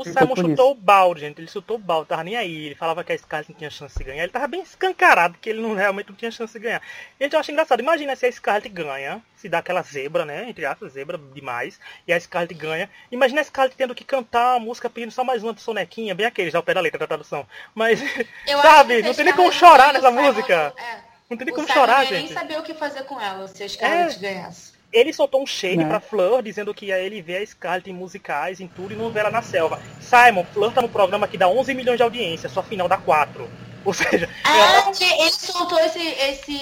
O 0.00 0.04
Ficou 0.04 0.22
Simon 0.22 0.36
chutou 0.36 0.72
o 0.72 0.74
balde, 0.74 1.20
gente. 1.20 1.38
Ele 1.40 1.48
chutou 1.48 1.76
o 1.76 1.78
balde, 1.80 2.08
tava 2.08 2.24
nem 2.24 2.36
aí. 2.36 2.66
Ele 2.66 2.74
falava 2.74 3.04
que 3.04 3.12
a 3.12 3.18
Scarlett 3.18 3.50
não 3.50 3.58
tinha 3.58 3.70
chance 3.70 3.96
de 3.98 4.04
ganhar. 4.04 4.22
Ele 4.22 4.32
tava 4.32 4.46
bem 4.48 4.62
escancarado 4.62 5.36
que 5.40 5.50
ele 5.50 5.60
não 5.60 5.74
realmente 5.74 6.08
não 6.08 6.16
tinha 6.16 6.30
chance 6.30 6.52
de 6.52 6.58
ganhar. 6.58 6.80
Gente, 7.20 7.32
eu 7.34 7.40
acho 7.40 7.50
engraçado. 7.52 7.80
Imagina 7.80 8.16
se 8.16 8.26
a 8.26 8.32
Scarlett 8.32 8.68
ganha, 8.68 9.20
se 9.36 9.48
dá 9.48 9.58
aquela 9.58 9.82
zebra, 9.82 10.24
né? 10.24 10.48
Entre 10.48 10.64
aspas, 10.64 10.92
zebra 10.92 11.18
demais. 11.34 11.78
E 12.06 12.12
a 12.12 12.18
Scarlett 12.20 12.54
ganha. 12.54 12.88
Imagina 13.12 13.40
a 13.40 13.44
Scarlett 13.44 13.76
tendo 13.76 13.94
que 13.94 14.04
cantar 14.04 14.56
a 14.56 14.58
música 14.58 14.88
pedindo 14.88 15.12
só 15.12 15.22
mais 15.22 15.42
uma 15.42 15.52
de 15.54 15.60
sonequinha, 15.60 16.14
bem 16.14 16.26
aquele, 16.26 16.50
já 16.50 16.58
o 16.58 16.62
pé 16.62 16.74
da 16.74 16.80
letra 16.80 16.98
da 16.98 17.06
tradução. 17.06 17.46
Mas, 17.74 18.00
Eu 18.46 18.58
sabe, 18.62 18.96
que 18.96 19.08
não 19.08 19.14
tem 19.14 19.24
nem 19.26 19.34
como 19.34 19.52
chorar 19.52 19.92
nessa 19.92 20.10
música. 20.10 20.72
é. 20.78 21.10
Não 21.30 21.36
tem 21.36 21.44
nem 21.46 21.54
como 21.54 21.66
Simon 21.68 21.78
chorar, 21.78 22.04
ia 22.04 22.10
nem 22.10 22.20
gente. 22.22 22.32
saber 22.34 22.58
o 22.58 22.62
que 22.64 22.74
fazer 22.74 23.04
com 23.04 23.20
ela 23.20 23.46
se 23.46 23.62
a 23.62 23.68
Scarlett 23.68 24.16
É. 24.16 24.18
ganhasse. 24.18 24.69
Ele 24.92 25.12
soltou 25.12 25.42
um 25.42 25.46
shade 25.46 25.76
Né? 25.78 25.88
pra 25.88 26.00
Fleur, 26.00 26.42
dizendo 26.42 26.74
que 26.74 26.86
ia 26.86 26.98
ele 26.98 27.22
ver 27.22 27.36
a 27.42 27.46
Scarlett 27.46 27.88
em 27.90 27.94
musicais, 27.94 28.60
em 28.60 28.66
tudo, 28.66 28.92
e 28.92 28.96
não 28.96 29.10
vê 29.10 29.20
ela 29.20 29.30
na 29.30 29.42
selva. 29.42 29.80
Simon, 30.00 30.44
Fleur 30.52 30.72
tá 30.72 30.82
no 30.82 30.88
programa 30.88 31.28
que 31.28 31.38
dá 31.38 31.48
11 31.48 31.72
milhões 31.74 31.96
de 31.96 32.02
audiência, 32.02 32.48
sua 32.48 32.62
final 32.62 32.88
dá 32.88 32.96
4. 32.96 33.48
Ou 33.84 33.94
seja, 33.94 34.28
ela- 34.44 34.88
Ah, 34.88 34.90
ele 35.00 35.22
ele 35.22 35.30
soltou 35.30 35.78
esse, 35.78 35.98
esse, 36.00 36.54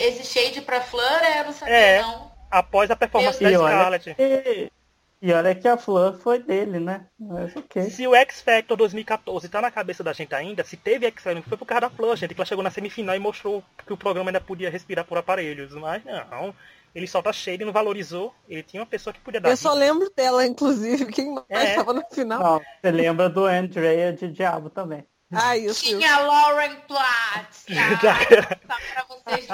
esse 0.00 0.24
shade 0.24 0.60
pra 0.62 0.80
Fleur, 0.80 1.22
é, 1.22 1.40
eu 1.40 1.44
não 1.44 1.52
sabia 1.52 1.74
É. 1.74 2.00
não. 2.02 2.32
após 2.50 2.90
a 2.90 2.96
performance 2.96 3.42
da 3.42 3.50
e 3.50 3.56
olha, 3.56 3.74
Scarlett. 4.00 4.14
que, 4.14 4.72
e 5.22 5.32
olha 5.32 5.54
que 5.54 5.68
a 5.68 5.76
Flor 5.76 6.18
foi 6.18 6.38
dele, 6.42 6.80
né? 6.80 7.02
Mas 7.18 7.54
ok. 7.54 7.82
Se 7.90 8.06
o 8.08 8.14
X 8.14 8.40
Factor 8.40 8.76
2014 8.76 9.48
tá 9.48 9.60
na 9.60 9.70
cabeça 9.70 10.02
da 10.02 10.12
gente 10.12 10.34
ainda, 10.34 10.64
se 10.64 10.76
teve 10.76 11.06
X 11.06 11.22
Factor, 11.22 11.42
foi 11.48 11.58
por 11.58 11.66
causa 11.66 11.82
da 11.82 11.90
Fleur, 11.90 12.16
gente, 12.16 12.34
que 12.34 12.40
ela 12.40 12.46
chegou 12.46 12.64
na 12.64 12.70
semifinal 12.70 13.14
e 13.14 13.18
mostrou 13.20 13.62
que 13.86 13.92
o 13.92 13.96
programa 13.96 14.30
ainda 14.30 14.40
podia 14.40 14.68
respirar 14.70 15.04
por 15.04 15.16
aparelhos. 15.18 15.72
Mas 15.74 16.02
não, 16.04 16.54
ele 16.94 17.06
solta 17.06 17.32
cheio 17.32 17.60
e 17.60 17.64
não 17.64 17.72
valorizou. 17.72 18.34
Ele 18.48 18.62
tinha 18.62 18.80
uma 18.80 18.86
pessoa 18.86 19.12
que 19.12 19.20
podia 19.20 19.40
dar. 19.40 19.50
Eu 19.50 19.56
só 19.56 19.72
lembro 19.74 20.10
dela, 20.16 20.46
inclusive. 20.46 21.06
Quem 21.12 21.34
mais 21.34 21.44
É. 21.48 21.74
tava 21.74 21.92
no 21.92 22.04
final? 22.12 22.40
Não, 22.42 22.62
você 22.80 22.90
lembra 22.90 23.28
do 23.28 23.44
Andrea 23.44 24.12
de 24.12 24.28
Diabo 24.28 24.70
também. 24.70 25.04
Ah, 25.32 25.56
isso. 25.56 25.84
Tinha 25.84 26.18
Lauren 26.20 26.76
Platt, 26.86 27.64
tá? 28.00 28.18
Só 28.68 28.76
pra 28.94 29.04
vocês. 29.08 29.48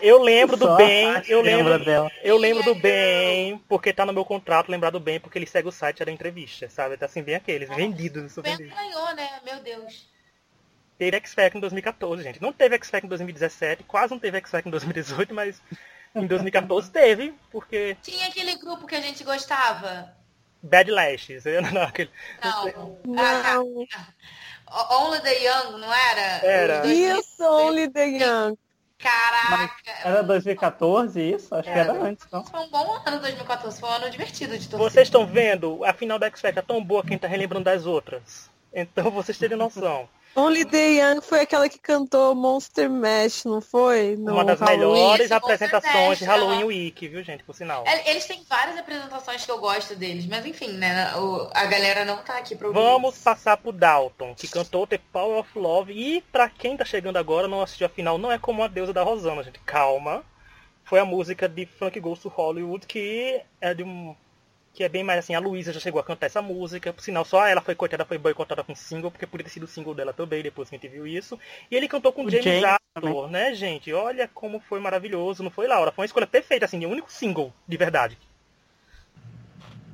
Eu 0.00 0.22
lembro 0.22 0.56
do 0.56 0.64
Só 0.66 0.76
bem, 0.76 1.12
Tati 1.12 1.30
eu 1.30 1.42
lembra 1.42 1.72
lembro, 1.76 1.84
dela. 1.84 2.10
eu 2.24 2.36
lembro 2.38 2.62
do 2.64 2.74
bem, 2.74 3.58
porque 3.68 3.92
tá 3.92 4.06
no 4.06 4.12
meu 4.12 4.24
contrato 4.24 4.70
lembrar 4.70 4.90
do 4.90 4.98
bem, 4.98 5.20
porque 5.20 5.38
ele 5.38 5.46
segue 5.46 5.68
o 5.68 5.72
site 5.72 6.04
da 6.04 6.10
entrevista, 6.10 6.68
sabe? 6.70 6.96
Tá 6.96 7.06
assim, 7.06 7.22
bem 7.22 7.34
aqueles, 7.34 7.68
vendidos, 7.68 8.32
sou 8.32 8.42
Ben 8.42 8.56
vendido. 8.56 8.74
ganhou, 8.74 9.14
né? 9.14 9.28
Meu 9.44 9.60
Deus. 9.62 10.10
Teve 10.98 11.16
X 11.18 11.34
Factor 11.34 11.58
em 11.58 11.60
2014, 11.60 12.22
gente. 12.22 12.40
Não 12.42 12.52
teve 12.52 12.74
X 12.76 12.88
Factor 12.90 13.06
em 13.06 13.08
2017, 13.10 13.84
quase 13.84 14.10
não 14.12 14.18
teve 14.18 14.38
X 14.38 14.50
Factor 14.50 14.68
em 14.68 14.70
2018, 14.72 15.34
mas 15.34 15.60
em 16.14 16.26
2014 16.26 16.90
teve, 16.90 17.34
porque 17.50 17.96
Tinha 18.02 18.26
aquele 18.28 18.56
grupo 18.56 18.86
que 18.86 18.94
a 18.94 19.00
gente 19.00 19.22
gostava. 19.24 20.12
Bad 20.62 20.90
Lashes. 20.90 21.44
eu 21.46 21.60
não- 21.62 21.82
aquele- 21.82 22.10
Não. 22.42 22.96
Ah, 23.18 23.54
Não. 23.54 23.86
tá. 23.90 24.08
Only 24.90 25.20
the 25.20 25.34
Young, 25.44 25.78
não 25.78 25.92
era? 25.92 26.46
Era. 26.46 26.86
Isso, 26.86 27.42
Only 27.44 27.88
the 27.90 28.06
Young. 28.06 28.56
Caraca. 28.98 29.90
Era 30.04 30.22
2014 30.22 31.20
isso? 31.20 31.52
Acho 31.54 31.64
que 31.64 31.68
era 31.76 31.92
Era. 31.92 32.04
antes, 32.04 32.24
não? 32.30 32.44
Foi 32.44 32.60
um 32.60 32.68
bom 32.70 33.02
ano 33.04 33.18
2014, 33.20 33.80
foi 33.80 33.88
um 33.88 33.92
ano 33.92 34.08
divertido 34.10 34.56
de 34.56 34.68
torcer. 34.68 34.90
Vocês 34.90 35.08
estão 35.08 35.26
vendo? 35.26 35.84
A 35.84 35.92
final 35.92 36.18
da 36.20 36.28
X 36.28 36.40
Factor 36.40 36.62
é 36.62 36.66
tão 36.66 36.82
boa 36.82 37.02
que 37.02 37.08
a 37.08 37.12
gente 37.12 37.20
tá 37.22 37.26
relembrando 37.28 37.64
das 37.64 37.84
outras. 37.84 38.48
Então 38.72 39.10
vocês 39.10 39.36
terem 39.36 39.58
noção. 39.58 40.08
Only 40.34 40.64
the 40.64 40.92
Young 40.94 41.20
foi 41.20 41.40
aquela 41.40 41.68
que 41.68 41.78
cantou 41.78 42.34
Monster 42.34 42.88
Mash, 42.88 43.44
não 43.44 43.60
foi? 43.60 44.16
No 44.16 44.32
Uma 44.32 44.44
das 44.46 44.58
Halloween. 44.60 44.78
melhores 44.94 45.24
Isso, 45.26 45.34
apresentações 45.34 45.92
de 45.92 45.92
com 45.92 46.14
certeza. 46.16 46.30
Halloween 46.30 46.64
Week, 46.64 47.08
viu, 47.08 47.22
gente? 47.22 47.44
Por 47.44 47.54
sinal. 47.54 47.84
Eles 48.06 48.24
têm 48.24 48.42
várias 48.48 48.78
apresentações 48.78 49.44
que 49.44 49.50
eu 49.50 49.58
gosto 49.58 49.94
deles, 49.94 50.24
mas 50.26 50.46
enfim, 50.46 50.72
né? 50.72 51.14
o- 51.16 51.50
a 51.52 51.66
galera 51.66 52.04
não 52.06 52.16
tá 52.18 52.38
aqui 52.38 52.56
pra 52.56 52.68
ouvir 52.68 52.80
Vamos 52.80 53.18
passar 53.18 53.58
pro 53.58 53.72
Dalton, 53.72 54.34
que 54.34 54.48
cantou 54.48 54.86
The 54.86 54.98
Power 55.12 55.40
of 55.40 55.58
Love. 55.58 55.92
E 55.92 56.22
pra 56.32 56.48
quem 56.48 56.78
tá 56.78 56.84
chegando 56.84 57.18
agora, 57.18 57.46
não 57.46 57.60
assistiu 57.60 57.86
a 57.86 57.90
final, 57.90 58.16
não 58.16 58.32
é 58.32 58.38
como 58.38 58.62
a 58.62 58.68
deusa 58.68 58.92
da 58.92 59.02
Rosana, 59.02 59.42
gente. 59.42 59.58
Calma. 59.60 60.24
Foi 60.84 60.98
a 60.98 61.04
música 61.04 61.48
de 61.48 61.64
Frank 61.66 61.98
Goes 62.00 62.20
to 62.20 62.28
Hollywood, 62.28 62.86
que 62.86 63.40
é 63.60 63.72
de 63.74 63.82
um. 63.84 64.16
Que 64.74 64.84
é 64.84 64.88
bem 64.88 65.04
mais 65.04 65.18
assim, 65.18 65.34
a 65.34 65.38
Luísa 65.38 65.72
já 65.72 65.80
chegou 65.80 66.00
a 66.00 66.04
cantar 66.04 66.26
essa 66.26 66.40
música, 66.40 66.92
por 66.92 67.02
sinal 67.02 67.24
só 67.24 67.46
ela 67.46 67.60
foi 67.60 67.74
coitada, 67.74 68.04
foi 68.04 68.16
boicotada 68.16 68.64
com 68.64 68.74
single, 68.74 69.10
porque 69.10 69.26
podia 69.26 69.44
ter 69.44 69.50
sido 69.50 69.64
o 69.64 69.68
single 69.68 69.94
dela 69.94 70.12
também, 70.12 70.42
depois 70.42 70.70
que 70.70 70.76
a 70.76 70.78
gente 70.78 70.90
viu 70.90 71.06
isso. 71.06 71.38
E 71.70 71.76
ele 71.76 71.88
cantou 71.88 72.12
com 72.12 72.24
O 72.24 72.30
James, 72.30 72.44
James 72.44 72.64
Arthur, 72.96 73.30
né, 73.30 73.54
gente? 73.54 73.92
Olha 73.92 74.26
como 74.28 74.60
foi 74.60 74.80
maravilhoso, 74.80 75.42
não 75.42 75.50
foi, 75.50 75.66
Laura? 75.66 75.92
Foi 75.92 76.02
uma 76.02 76.06
escolha 76.06 76.26
perfeita, 76.26 76.64
assim, 76.64 76.84
o 76.86 76.88
único 76.88 77.12
single, 77.12 77.52
de 77.68 77.76
verdade. 77.76 78.18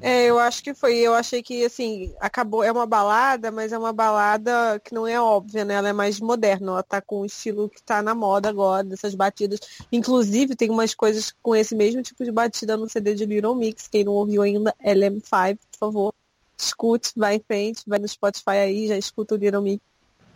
É, 0.01 0.27
eu 0.27 0.39
acho 0.39 0.63
que 0.63 0.75
foi. 0.75 0.97
Eu 0.99 1.15
achei 1.15 1.43
que, 1.43 1.65
assim, 1.65 2.15
acabou. 2.21 2.63
É 2.63 2.71
uma 2.71 2.87
balada, 2.87 3.51
mas 3.51 3.73
é 3.73 3.79
uma 3.79 3.93
balada 3.93 4.81
que 4.85 4.95
não 4.95 5.07
é 5.07 5.21
óbvia, 5.21 5.65
né? 5.65 5.75
Ela 5.75 5.89
é 5.89 5.93
mais 5.93 6.21
moderna. 6.21 6.73
Ela 6.73 6.83
tá 6.83 7.01
com 7.01 7.21
o 7.21 7.27
estilo 7.27 7.69
que 7.69 7.83
tá 7.83 8.01
na 8.01 8.15
moda 8.15 8.49
agora, 8.49 8.85
dessas 8.85 9.15
batidas. 9.15 9.59
Inclusive, 9.91 10.55
tem 10.55 10.71
umas 10.71 10.95
coisas 10.95 11.35
com 11.43 11.55
esse 11.55 11.75
mesmo 11.75 12.03
tipo 12.03 12.25
de 12.25 12.31
batida 12.31 12.77
no 12.77 12.89
CD 12.89 13.15
de 13.15 13.27
Little 13.27 13.55
Mix. 13.57 13.89
Quem 13.89 14.05
não 14.05 14.13
ouviu 14.13 14.43
ainda, 14.43 14.75
LM5, 14.85 15.59
por 15.73 15.79
favor. 15.79 16.15
Escute, 16.57 17.13
vai 17.17 17.37
em 17.37 17.41
frente, 17.41 17.83
vai 17.87 17.99
no 17.99 18.09
Spotify 18.09 18.51
aí, 18.51 18.89
já 18.89 18.97
escuta 18.97 19.35
o 19.35 19.39
Little 19.39 19.63
Mix. 19.63 19.83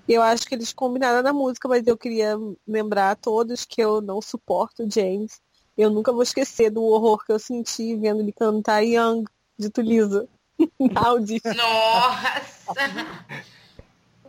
Eu 0.08 0.22
acho 0.22 0.46
que 0.46 0.54
eles 0.54 0.72
combinaram 0.72 1.22
na 1.22 1.32
música, 1.32 1.68
mas 1.68 1.86
eu 1.86 1.96
queria 1.96 2.36
lembrar 2.66 3.12
a 3.12 3.16
todos 3.16 3.64
que 3.64 3.80
eu 3.80 4.00
não 4.00 4.20
suporto 4.20 4.84
o 4.84 4.90
James. 4.90 5.40
Eu 5.76 5.90
nunca 5.90 6.12
vou 6.12 6.22
esquecer 6.22 6.70
do 6.70 6.82
horror 6.82 7.24
que 7.24 7.32
eu 7.32 7.38
senti 7.38 7.96
vendo 7.96 8.20
ele 8.20 8.32
cantar 8.32 8.82
Young 8.82 9.24
dito 9.58 9.80
Lisa. 9.80 10.28
Audi. 10.94 11.40
Nossa! 11.44 12.74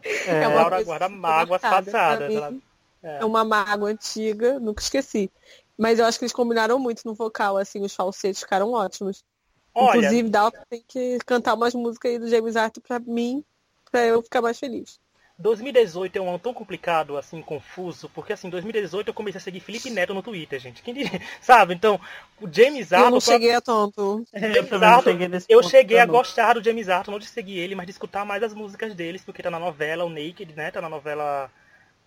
É, 0.04 0.44
é 0.44 0.48
uma 0.48 0.62
Laura 0.62 0.84
guarda 0.84 1.10
mágoas 1.10 1.62
passadas. 1.62 2.34
Ela... 2.34 2.54
É. 3.02 3.20
é 3.20 3.26
uma 3.26 3.44
mágoa 3.44 3.90
antiga, 3.90 4.60
nunca 4.60 4.82
esqueci. 4.82 5.32
Mas 5.78 6.00
eu 6.00 6.06
acho 6.06 6.20
que 6.20 6.26
eles 6.26 6.34
combinaram 6.34 6.78
muito 6.78 7.02
no 7.06 7.14
vocal, 7.14 7.58
assim, 7.58 7.82
os 7.82 7.94
falsetes 7.94 8.42
ficaram 8.42 8.72
ótimos. 8.72 9.24
Olha, 9.74 9.98
Inclusive, 9.98 10.30
Dalton 10.30 10.62
tem 10.70 10.84
que 10.88 11.18
cantar 11.26 11.56
umas 11.56 11.74
músicas 11.74 12.12
aí 12.12 12.20
do 12.20 12.28
James 12.28 12.56
Arthur 12.56 12.82
pra 12.82 13.00
mim, 13.00 13.44
pra 13.92 14.06
eu 14.06 14.22
ficar 14.22 14.42
mais 14.42 14.60
feliz. 14.60 15.00
2018 15.38 16.16
é 16.16 16.22
um 16.22 16.30
ano 16.30 16.40
tão 16.40 16.54
complicado, 16.54 17.18
assim, 17.18 17.42
confuso, 17.42 18.08
porque 18.10 18.34
assim, 18.34 18.50
2018 18.50 19.08
eu 19.08 19.14
comecei 19.14 19.40
a 19.40 19.42
seguir 19.42 19.60
Felipe 19.60 19.90
Neto 19.90 20.14
no 20.14 20.22
Twitter, 20.22 20.60
gente. 20.60 20.84
Quem 20.84 20.94
diria? 20.94 21.20
Sabe? 21.42 21.74
Então, 21.74 22.00
o 22.40 22.48
James 22.52 22.94
Arthur. 22.94 23.08
Eu 23.08 23.12
não 23.12 23.20
cheguei 23.20 23.54
a 23.54 23.62
tonto. 23.62 24.24
É, 24.32 24.60
eu 24.60 24.84
Arthur, 24.84 25.12
cheguei 25.12 25.30
Eu 25.50 25.64
cheguei 25.64 26.00
a 26.00 26.06
gostar 26.06 26.54
do 26.54 26.64
James 26.64 26.88
Arthur, 26.88 27.12
não 27.12 27.20
de 27.20 27.26
seguir 27.26 27.58
ele, 27.58 27.74
mas 27.74 27.88
de 27.88 27.92
escutar 27.92 28.24
mais 28.24 28.44
as 28.44 28.54
músicas 28.54 28.94
deles, 28.94 29.24
porque 29.24 29.42
tá 29.42 29.50
na 29.50 29.60
novela, 29.60 30.06
o 30.06 30.10
Naked, 30.10 30.54
né? 30.56 30.70
Tá 30.70 30.82
na 30.82 30.90
novela. 30.90 31.50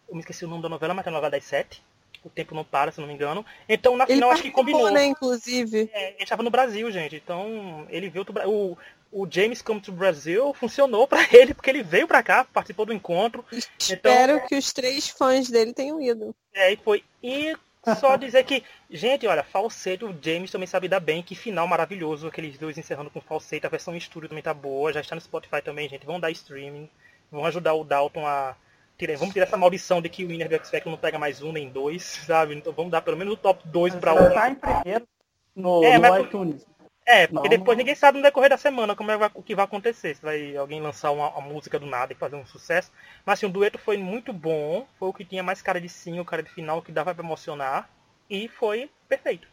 Eu 0.09 0.15
me 0.15 0.21
esqueci 0.21 0.45
o 0.45 0.49
nome 0.49 0.63
da 0.63 0.69
novela, 0.69 0.95
mas 0.95 1.05
tá 1.05 1.11
na 1.11 1.17
novela 1.17 1.33
das 1.33 1.45
sete. 1.45 1.83
O 2.23 2.31
tempo 2.31 2.55
não 2.55 2.65
para, 2.65 2.91
se 2.91 3.01
não 3.01 3.07
me 3.07 3.15
engano. 3.15 3.45
Então, 3.69 3.97
na 3.97 4.05
ele 4.05 4.15
final, 4.15 4.31
acho 4.31 4.43
que 4.43 4.51
combinou. 4.51 4.91
Né, 4.91 5.05
inclusive. 5.05 5.89
É, 5.93 6.15
ele 6.15 6.23
estava 6.23 6.43
no 6.43 6.51
Brasil, 6.51 6.91
gente. 6.91 7.17
Então, 7.17 7.87
ele 7.89 8.09
viu 8.09 8.25
o, 8.47 8.77
o 9.13 9.27
James 9.31 9.63
Come 9.63 9.81
to 9.81 9.93
Brasil 9.93 10.53
funcionou 10.55 11.07
para 11.07 11.27
ele, 11.33 11.55
porque 11.55 11.71
ele 11.71 11.83
veio 11.83 12.07
para 12.07 12.23
cá, 12.23 12.45
participou 12.45 12.87
do 12.87 12.93
encontro. 12.93 13.45
Espero 13.79 14.37
então, 14.37 14.49
que 14.49 14.57
os 14.57 14.73
três 14.73 15.09
fãs 15.09 15.49
dele 15.49 15.73
tenham 15.73 16.01
ido. 16.01 16.35
É, 16.55 16.73
e 16.73 16.77
foi. 16.77 17.03
E 17.23 17.57
só 17.99 18.17
dizer 18.19 18.45
que, 18.45 18.63
gente, 18.91 19.27
olha, 19.27 19.43
falsete, 19.43 20.05
o 20.05 20.15
James 20.21 20.51
também 20.51 20.67
sabe 20.67 20.89
dar 20.89 21.01
bem, 21.01 21.23
que 21.23 21.35
final 21.35 21.67
maravilhoso, 21.67 22.27
aqueles 22.27 22.59
dois 22.59 22.79
encerrando 22.79 23.11
com 23.11 23.21
falsete, 23.21 23.67
a 23.67 23.71
versão 23.71 23.95
em 23.95 23.99
estúdio 23.99 24.29
também 24.29 24.43
tá 24.43 24.55
boa, 24.55 24.93
já 24.93 25.01
está 25.01 25.15
no 25.15 25.21
Spotify 25.21 25.63
também, 25.63 25.89
gente. 25.89 26.07
Vão 26.07 26.21
dar 26.21 26.31
streaming, 26.31 26.89
vão 27.31 27.45
ajudar 27.47 27.75
o 27.75 27.85
Dalton 27.85 28.27
a. 28.27 28.57
Tirar, 28.99 29.19
vamos 29.19 29.35
tirar 29.35 29.45
essa 29.45 29.59
maldição 29.59 30.01
de 30.01 30.09
que 30.09 30.25
o 30.25 30.29
Winner 30.29 30.49
do 30.49 30.55
X 30.55 30.71
não 30.87 30.97
pega 30.97 31.19
mais 31.19 31.43
um 31.43 31.53
nem 31.53 31.69
dois, 31.69 32.03
sabe? 32.27 32.55
Então 32.55 32.73
vamos 32.73 32.91
dar 32.91 33.03
pelo 33.03 33.19
menos 33.19 33.35
o 33.35 33.37
top 33.37 33.61
2 33.69 33.95
para 33.97 34.15
o. 34.15 34.33
Tá 34.33 34.49
em 34.49 34.55
primeiro 34.55 35.07
no, 35.55 35.83
é, 35.85 35.99
no 35.99 36.19
iTunes. 36.19 36.67
É, 37.09 37.29
porque 37.29 37.49
não, 37.49 37.57
depois 37.57 37.79
ninguém 37.79 37.95
sabe 37.95 38.19
no 38.19 38.25
decorrer 38.25 38.51
da 38.51 38.57
semana 38.57 38.97
como 38.97 39.13
é 39.13 39.31
o 39.33 39.43
que 39.43 39.55
vai 39.55 39.65
acontecer. 39.65 40.17
Se 40.17 40.23
vai 40.23 40.57
alguém 40.57 40.81
lançar 40.81 41.13
uma, 41.13 41.29
uma, 41.29 41.41
música 41.41 41.79
do 41.79 41.87
nada 41.87 42.13
e 42.13 42.17
fazer 42.17 42.35
um 42.35 42.45
sucesso. 42.45 42.91
Mas 43.25 43.39
assim, 43.39 43.47
o 43.47 43.49
dueto 43.49 43.79
foi 43.79 43.97
muito 43.97 44.33
bom. 44.33 44.85
Foi 44.99 45.09
o 45.09 45.13
que 45.13 45.25
tinha 45.25 45.43
mais 45.43 45.63
cara 45.63 45.81
de 45.81 45.89
sim, 45.89 46.19
o 46.19 46.25
cara 46.25 46.43
de 46.43 46.51
final, 46.51 46.83
que 46.83 46.91
dava 46.91 47.15
pra 47.15 47.25
emocionar. 47.25 47.89
E 48.29 48.49
foi 48.49 48.91
perfeito. 49.09 49.47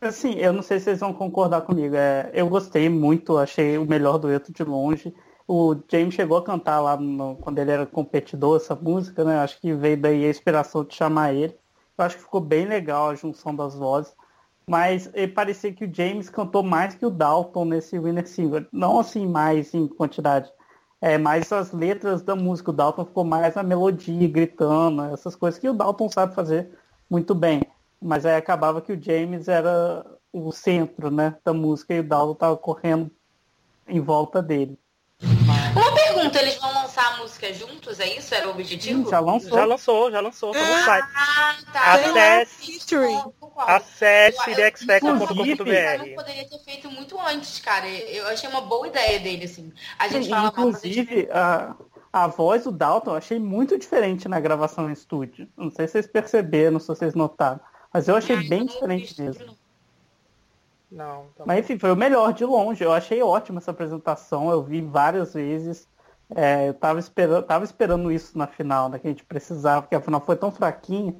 Assim, 0.00 0.34
eu 0.34 0.52
não 0.52 0.62
sei 0.62 0.78
se 0.78 0.84
vocês 0.84 1.00
vão 1.00 1.12
concordar 1.12 1.62
comigo. 1.62 1.96
É, 1.96 2.30
eu 2.32 2.48
gostei 2.48 2.88
muito, 2.88 3.36
achei 3.36 3.76
o 3.76 3.84
melhor 3.84 4.18
dueto 4.18 4.52
de 4.52 4.62
longe. 4.62 5.12
O 5.48 5.74
James 5.90 6.14
chegou 6.14 6.38
a 6.38 6.44
cantar 6.44 6.80
lá 6.80 6.96
no, 6.96 7.34
quando 7.36 7.58
ele 7.58 7.72
era 7.72 7.84
competidor 7.84 8.58
essa 8.58 8.76
música, 8.76 9.24
né? 9.24 9.38
Acho 9.38 9.60
que 9.60 9.72
veio 9.74 9.96
daí 9.96 10.24
a 10.24 10.30
inspiração 10.30 10.84
de 10.84 10.94
chamar 10.94 11.34
ele. 11.34 11.58
Eu 11.98 12.04
acho 12.04 12.16
que 12.16 12.22
ficou 12.22 12.40
bem 12.40 12.64
legal 12.64 13.10
a 13.10 13.14
junção 13.16 13.54
das 13.54 13.74
vozes 13.74 14.14
mas 14.66 15.10
parecia 15.34 15.72
que 15.72 15.84
o 15.84 15.94
James 15.94 16.30
cantou 16.30 16.62
mais 16.62 16.94
que 16.94 17.04
o 17.04 17.10
Dalton 17.10 17.66
nesse 17.66 17.98
Winner 17.98 18.26
Single. 18.26 18.66
Não 18.72 18.98
assim 18.98 19.26
mais 19.26 19.74
em 19.74 19.86
quantidade. 19.86 20.50
É, 21.00 21.18
mais 21.18 21.52
as 21.52 21.72
letras 21.72 22.22
da 22.22 22.34
música. 22.34 22.70
O 22.70 22.74
Dalton 22.74 23.04
ficou 23.04 23.24
mais 23.24 23.54
na 23.54 23.62
melodia, 23.62 24.28
gritando, 24.28 25.02
essas 25.02 25.36
coisas 25.36 25.60
que 25.60 25.68
o 25.68 25.74
Dalton 25.74 26.08
sabe 26.08 26.34
fazer 26.34 26.70
muito 27.10 27.34
bem. 27.34 27.62
Mas 28.00 28.24
aí 28.24 28.36
acabava 28.36 28.80
que 28.80 28.92
o 28.92 29.02
James 29.02 29.48
era 29.48 30.04
o 30.32 30.50
centro 30.50 31.10
né, 31.10 31.36
da 31.44 31.52
música 31.52 31.94
e 31.94 32.00
o 32.00 32.08
Dalton 32.08 32.32
estava 32.32 32.56
correndo 32.56 33.10
em 33.86 34.00
volta 34.00 34.42
dele. 34.42 34.78
Pergunta, 36.24 36.42
eles 36.42 36.56
vão 36.56 36.72
lançar 36.72 37.14
a 37.14 37.16
música 37.18 37.52
juntos, 37.52 38.00
é 38.00 38.16
isso? 38.16 38.34
Era 38.34 38.48
o 38.48 38.52
objetivo? 38.52 39.04
Sim, 39.04 39.10
já 39.10 39.20
lançou. 39.20 39.58
Já 39.58 39.64
lançou, 39.64 40.10
já 40.10 40.20
lançou. 40.20 40.52
Ah, 40.56 41.56
tá. 41.72 41.92
Acesse, 41.92 42.96
acesse 43.66 44.54
thexfactor.com.br. 44.54 45.34
não 45.34 46.14
poderia 46.14 46.48
ter 46.48 46.58
feito 46.64 46.90
muito 46.90 47.18
antes, 47.20 47.58
cara. 47.60 47.86
Eu 47.88 48.26
achei 48.28 48.48
uma 48.48 48.62
boa 48.62 48.88
ideia 48.88 49.20
dele, 49.20 49.44
assim. 49.44 49.72
A 49.98 50.08
gente 50.08 50.24
Sim, 50.24 50.30
fala 50.30 50.48
Inclusive, 50.48 51.28
a, 51.30 51.74
a 52.12 52.26
voz 52.26 52.64
do 52.64 52.72
Dalton 52.72 53.10
eu 53.10 53.16
achei 53.16 53.38
muito 53.38 53.78
diferente 53.78 54.28
na 54.28 54.40
gravação 54.40 54.88
em 54.88 54.92
estúdio. 54.92 55.48
Não 55.56 55.70
sei 55.70 55.86
se 55.86 55.92
vocês 55.92 56.06
perceberam, 56.06 56.80
se 56.80 56.88
vocês 56.88 57.14
notaram. 57.14 57.60
Mas 57.92 58.08
eu 58.08 58.16
achei 58.16 58.36
bem 58.48 58.64
diferente 58.66 59.20
mesmo. 59.20 59.56
Não, 60.90 61.26
tá 61.36 61.44
Mas 61.44 61.58
enfim, 61.58 61.78
foi 61.78 61.92
o 61.92 61.96
melhor 61.96 62.32
de 62.32 62.44
longe. 62.44 62.82
Eu 62.82 62.92
achei 62.92 63.22
ótima 63.22 63.58
essa 63.58 63.72
apresentação. 63.72 64.50
Eu 64.50 64.62
vi 64.62 64.80
várias 64.80 65.34
vezes. 65.34 65.88
É, 66.34 66.68
eu 66.68 66.74
tava 66.74 66.98
esperando, 66.98 67.44
tava 67.44 67.64
esperando 67.64 68.10
isso 68.10 68.36
na 68.36 68.46
final, 68.46 68.88
né, 68.88 68.98
que 68.98 69.06
a 69.06 69.10
gente 69.10 69.24
precisava, 69.24 69.82
porque 69.82 69.94
a 69.94 70.00
final 70.00 70.20
foi 70.20 70.36
tão 70.36 70.50
fraquinha. 70.50 71.14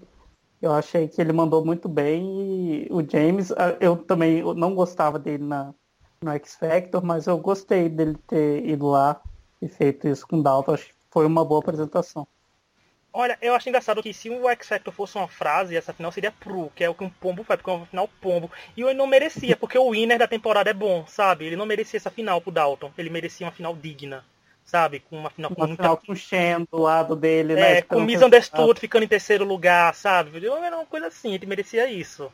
Eu 0.63 0.73
achei 0.73 1.09
que 1.09 1.21
ele 1.21 1.33
mandou 1.33 1.65
muito 1.65 1.89
bem. 1.89 2.87
E 2.87 2.89
o 2.91 3.07
James, 3.07 3.53
eu 3.81 3.97
também 3.97 4.43
não 4.55 4.75
gostava 4.75 5.19
dele 5.19 5.45
na, 5.45 5.75
no 6.23 6.31
X 6.33 6.55
Factor, 6.55 7.05
mas 7.05 7.27
eu 7.27 7.37
gostei 7.37 7.89
dele 7.89 8.17
ter 8.27 8.65
ido 8.67 8.87
lá 8.87 9.21
e 9.61 9.69
feito 9.69 10.09
isso 10.09 10.27
com 10.27 10.39
o 10.39 10.43
Dalton. 10.43 10.73
Acho 10.73 10.87
que 10.87 10.95
foi 11.11 11.27
uma 11.27 11.45
boa 11.45 11.61
apresentação. 11.61 12.27
Olha, 13.13 13.39
eu 13.41 13.55
acho 13.55 13.69
engraçado 13.69 14.03
que 14.03 14.13
se 14.13 14.29
o 14.29 14.49
X 14.49 14.67
Factor 14.67 14.93
fosse 14.93 15.17
uma 15.17 15.29
frase, 15.29 15.77
essa 15.77 15.93
final 15.93 16.11
seria 16.11 16.33
Pru, 16.33 16.73
que 16.75 16.83
é 16.83 16.91
o 16.91 16.95
que 16.95 17.05
um 17.05 17.11
pombo 17.11 17.45
faz, 17.45 17.59
porque 17.59 17.71
é 17.71 17.75
uma 17.75 17.87
final 17.87 18.09
pombo. 18.21 18.51
E 18.77 18.83
ele 18.83 18.95
não 18.95 19.07
merecia, 19.07 19.57
porque 19.57 19.79
o 19.79 19.93
winner 19.93 20.19
da 20.19 20.27
temporada 20.27 20.71
é 20.71 20.75
bom, 20.75 21.07
sabe? 21.07 21.45
Ele 21.45 21.55
não 21.55 21.65
merecia 21.65 21.99
essa 21.99 22.11
final 22.11 22.41
pro 22.41 22.51
Dalton. 22.51 22.91
Ele 22.99 23.11
merecia 23.11 23.47
uma 23.47 23.53
final 23.53 23.77
digna, 23.77 24.25
sabe? 24.65 25.01
Com 25.01 25.19
uma 25.19 25.31
final 25.31 25.51
com 25.51 25.61
uma 25.61 25.67
muita... 25.67 25.83
final 25.83 25.97
com 25.97 26.13
o 26.13 26.17
Shen 26.17 26.67
do 26.71 26.79
lado 26.79 27.15
dele, 27.15 27.53
é, 27.55 27.57
né? 27.57 27.83
Com 27.83 27.97
o 27.97 28.03
Misunderstood 28.03 28.81
ficando 28.81 29.05
em 29.05 29.09
terceiro 29.09 29.45
lugar, 29.45 29.95
sabe? 29.95 30.45
Era 30.45 30.77
uma 30.77 30.87
coisa 30.87 31.09
assim, 31.09 31.35
ele 31.35 31.47
merecia 31.47 31.91
isso 31.91 32.31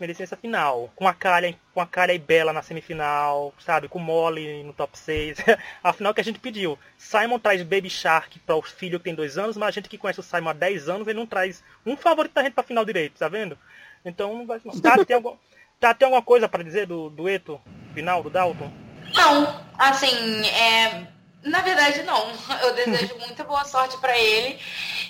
merecia 0.00 0.24
essa 0.24 0.36
final. 0.36 0.90
Com 0.94 1.08
a 1.08 1.14
Calha, 1.14 1.54
com 1.72 1.80
a 1.80 1.86
Calha 1.86 2.12
e 2.12 2.18
Bela 2.18 2.52
na 2.52 2.62
semifinal, 2.62 3.52
sabe? 3.58 3.88
Com 3.88 3.98
Molly 3.98 4.62
no 4.62 4.72
top 4.72 4.98
6. 4.98 5.38
a 5.82 5.92
final 5.92 6.14
que 6.14 6.20
a 6.20 6.24
gente 6.24 6.38
pediu. 6.38 6.78
Simon 6.96 7.38
traz 7.38 7.62
Baby 7.62 7.90
Shark 7.90 8.38
para 8.40 8.56
o 8.56 8.62
filho 8.62 8.98
que 8.98 9.04
tem 9.04 9.14
dois 9.14 9.38
anos, 9.38 9.56
mas 9.56 9.68
a 9.68 9.72
gente 9.72 9.88
que 9.88 9.98
conhece 9.98 10.20
o 10.20 10.22
Simon 10.22 10.50
há 10.50 10.52
10 10.52 10.88
anos, 10.88 11.06
ele 11.06 11.18
não 11.18 11.26
traz 11.26 11.62
um 11.84 11.96
favorito 11.96 12.34
da 12.34 12.42
gente 12.42 12.54
pra 12.54 12.64
final 12.64 12.84
direito, 12.84 13.18
tá 13.18 13.28
vendo? 13.28 13.58
Então 14.04 14.36
não 14.36 14.46
vai. 14.46 14.60
Tá, 14.82 15.04
tem, 15.04 15.16
algum, 15.16 15.36
tá, 15.80 15.94
tem 15.94 16.06
alguma 16.06 16.22
coisa 16.22 16.48
para 16.48 16.62
dizer 16.62 16.86
do 16.86 17.10
dueto 17.10 17.60
final 17.94 18.22
do 18.22 18.30
Dalton? 18.30 18.70
Não, 19.14 19.64
assim, 19.78 20.46
é 20.46 21.06
na 21.46 21.60
verdade, 21.60 22.02
não. 22.02 22.30
Eu 22.62 22.74
desejo 22.74 23.16
muita 23.24 23.44
boa 23.44 23.64
sorte 23.64 23.96
para 23.98 24.18
ele, 24.18 24.58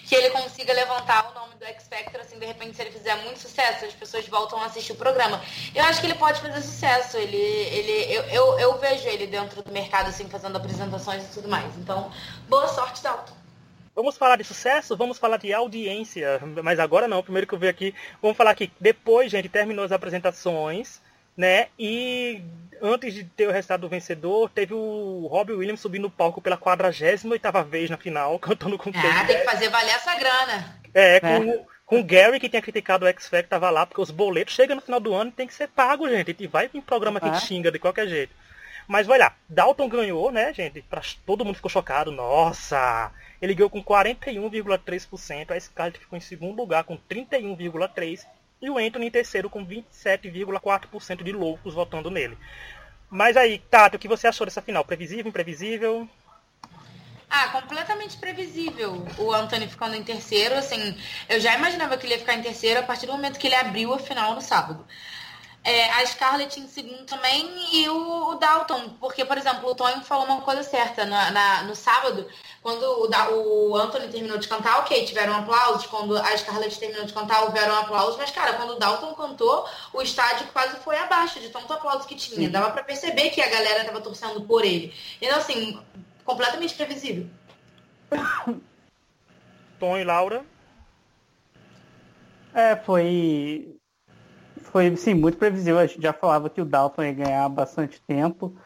que 0.05 0.15
ele 0.15 0.31
consiga 0.31 0.73
levantar 0.73 1.31
o 1.31 1.35
nome 1.35 1.55
do 1.57 1.65
X 1.65 1.89
Factor, 1.89 2.21
assim, 2.21 2.39
de 2.39 2.47
repente, 2.47 2.77
se 2.77 2.83
ele 2.83 2.91
fizer 2.91 3.17
muito 3.25 3.41
sucesso, 3.41 3.85
as 3.85 3.95
pessoas 3.95 4.29
voltam 4.29 4.61
a 4.61 4.67
assistir 4.67 4.93
o 4.93 4.97
programa. 4.97 5.41
Eu 5.75 5.83
acho 5.85 6.01
que 6.01 6.07
ele 6.07 6.15
pode 6.15 6.41
fazer 6.41 6.61
sucesso. 6.61 7.17
Ele, 7.17 7.37
ele, 7.37 8.15
eu, 8.15 8.23
eu, 8.25 8.59
eu 8.59 8.79
vejo 8.79 9.09
ele 9.09 9.27
dentro 9.27 9.63
do 9.63 9.73
mercado, 9.73 10.09
assim, 10.09 10.29
fazendo 10.29 10.57
apresentações 10.57 11.25
e 11.25 11.33
tudo 11.33 11.49
mais. 11.49 11.75
Então, 11.79 12.11
boa 12.49 12.69
sorte, 12.69 13.03
Dalton. 13.03 13.35
Vamos 13.95 14.19
falar 14.19 14.37
de 14.37 14.45
sucesso? 14.45 14.95
Vamos 14.95 15.19
falar 15.19 15.39
de 15.39 15.55
audiência. 15.55 16.39
Mas 16.63 16.79
agora 16.79 17.09
não, 17.09 17.23
primeiro 17.23 17.47
que 17.47 17.55
eu 17.55 17.59
vi 17.59 17.67
aqui. 17.67 17.95
Vamos 18.21 18.37
falar 18.37 18.55
que 18.55 18.71
depois, 18.79 19.33
gente, 19.33 19.49
terminou 19.49 19.87
as 19.87 19.93
apresentações 19.93 21.01
né? 21.37 21.69
E 21.79 22.43
antes 22.81 23.13
de 23.15 23.25
ter 23.25 23.49
o 23.49 23.53
resultado 23.53 23.83
do 23.83 23.89
vencedor, 23.89 24.51
teve 24.51 24.75
o 24.75 25.27
Robbie 25.31 25.55
Williams 25.55 25.81
subindo 25.81 26.03
no 26.03 26.11
palco 26.11 26.41
pela 26.41 26.57
48ª 26.57 27.65
vez 27.65 27.91
na 27.91 27.97
final, 27.97 28.39
cantando 28.41 28.79
com 28.79 28.91
Ah, 28.91 29.25
tem 29.27 29.39
que 29.39 29.45
fazer 29.45 29.69
valer 29.69 29.95
essa 29.95 30.15
grana. 30.17 30.81
É, 30.95 31.21
com, 31.21 31.27
é. 31.27 31.61
com 31.85 32.01
o 32.01 32.05
Gary, 32.05 32.41
que 32.41 32.49
tinha 32.49 32.63
criticado 32.63 33.05
o 33.05 33.09
X-Factor, 33.09 33.49
tava 33.49 33.71
lá, 33.71 33.87
porque 33.87 34.01
os 34.01 34.11
boletos 34.11 34.55
chegam 34.55 34.77
no 34.77 34.83
final 34.83 35.01
do 35.01 35.15
ano 35.15 35.31
e 35.31 35.35
tem 35.35 35.47
que 35.47 35.55
ser 35.55 35.69
pago, 35.69 36.09
gente. 36.09 36.35
E 36.39 36.47
vai 36.47 36.71
em 36.73 36.81
programa 36.81 37.21
que 37.21 37.41
xinga 37.41 37.71
de 37.71 37.79
qualquer 37.79 38.09
jeito. 38.09 38.35
Mas 38.89 39.07
vai 39.07 39.19
lá, 39.19 39.35
Dalton 39.49 39.89
ganhou, 39.89 40.31
né, 40.31 40.55
gente? 40.55 40.81
Pra, 40.83 41.03
todo 41.27 41.45
mundo 41.45 41.57
ficou 41.57 41.71
chocado. 41.71 42.13
Nossa! 42.13 43.11
Ele 43.43 43.55
ganhou 43.55 43.69
com 43.69 43.83
41,3%. 43.83 45.51
A 45.51 45.61
Scarlett 45.61 45.99
ficou 45.99 46.17
em 46.17 46.21
segundo 46.21 46.57
lugar 46.57 46.85
com 46.85 46.97
31,3%. 46.97 48.25
E 48.61 48.71
o 48.71 48.79
Anthony 48.79 49.07
em 49.07 49.11
terceiro 49.11 49.51
com 49.51 49.67
27,4% 49.67 51.23
de 51.23 51.33
loucos 51.33 51.75
votando 51.75 52.11
nele. 52.11 52.39
Mas 53.11 53.37
aí, 53.37 53.59
Tato, 53.59 53.97
o 53.97 53.99
que 53.99 54.09
você 54.09 54.27
achou 54.27 54.47
dessa 54.47 54.63
final? 54.63 54.85
Previsível, 54.85 55.29
imprevisível? 55.29 56.09
Ah, 57.29 57.49
completamente 57.49 58.17
previsível 58.17 59.07
o 59.19 59.33
Anthony 59.33 59.69
ficando 59.69 59.95
em 59.95 60.03
terceiro. 60.03 60.55
Assim, 60.55 60.97
eu 61.29 61.41
já 61.41 61.55
imaginava 61.55 61.97
que 61.97 62.07
ele 62.07 62.15
ia 62.15 62.21
ficar 62.21 62.35
em 62.35 62.43
terceiro 62.43 62.81
a 62.81 62.83
partir 62.83 63.07
do 63.07 63.13
momento 63.13 63.39
que 63.39 63.47
ele 63.47 63.55
abriu 63.55 63.93
a 63.93 63.99
final 63.99 64.35
no 64.35 64.41
sábado. 64.41 64.87
É, 65.65 65.91
a 65.91 66.07
Scarlett 66.07 66.61
em 66.61 66.69
segundo 66.69 67.05
também 67.07 67.45
e 67.73 67.89
o, 67.89 68.29
o, 68.31 68.35
Dalton, 68.37 68.91
porque, 69.01 69.25
por 69.25 69.37
exemplo, 69.37 69.69
o 69.69 69.75
Tony 69.75 70.05
falou 70.05 70.25
uma 70.25 70.41
coisa 70.41 70.63
certa 70.63 71.05
na, 71.05 71.33
na, 71.33 71.63
no 71.65 71.75
sábado, 71.75 72.29
quando 72.67 72.83
o, 72.83 73.71
o, 73.71 73.77
Anthony 73.77 74.09
terminou 74.09 74.39
de 74.39 74.49
cantar, 74.49 74.81
ok, 74.81 75.05
tiveram 75.05 75.37
aplausos, 75.37 75.87
quando 75.87 76.17
a 76.17 76.37
Scarlett 76.37 76.77
terminou 76.81 77.07
de 77.07 77.13
cantar, 77.13 77.45
houveram 77.45 77.77
aplausos, 77.77 78.17
mas, 78.17 78.33
cara, 78.33 78.55
quando 78.55 78.71
o 78.71 78.79
Dalton 78.81 79.15
cantou, 79.15 79.65
o 79.93 80.03
estádio 80.03 80.49
quase 80.53 80.77
foi 80.79 80.99
abaixo 80.99 81.39
de 81.39 81.49
tanto 81.51 81.73
aplauso 81.73 82.09
que 82.09 82.17
tinha. 82.17 82.51
Dava 82.51 82.73
para 82.73 82.83
perceber 82.83 83.31
que 83.31 83.41
a 83.41 83.49
galera 83.49 83.85
tava 83.85 84.01
torcendo 84.01 84.41
por 84.41 84.65
ele. 84.65 84.93
Então, 85.23 85.39
assim, 85.39 85.81
completamente 86.25 86.75
previsível. 86.75 87.29
Tom 89.79 89.97
e 89.97 90.03
Laura? 90.03 90.45
É, 92.53 92.75
foi. 92.75 93.77
Foi, 94.73 94.97
sim, 94.97 95.15
muito 95.15 95.39
previsível. 95.39 95.79
A 95.79 95.87
gente 95.87 96.03
já 96.03 96.13
falava 96.13 96.51
que 96.51 96.61
o 96.61 96.65
Dalton 96.65 97.05
ia 97.05 97.13
ganhar 97.13 97.49
bastante 97.49 98.03
tempo. 98.03 98.59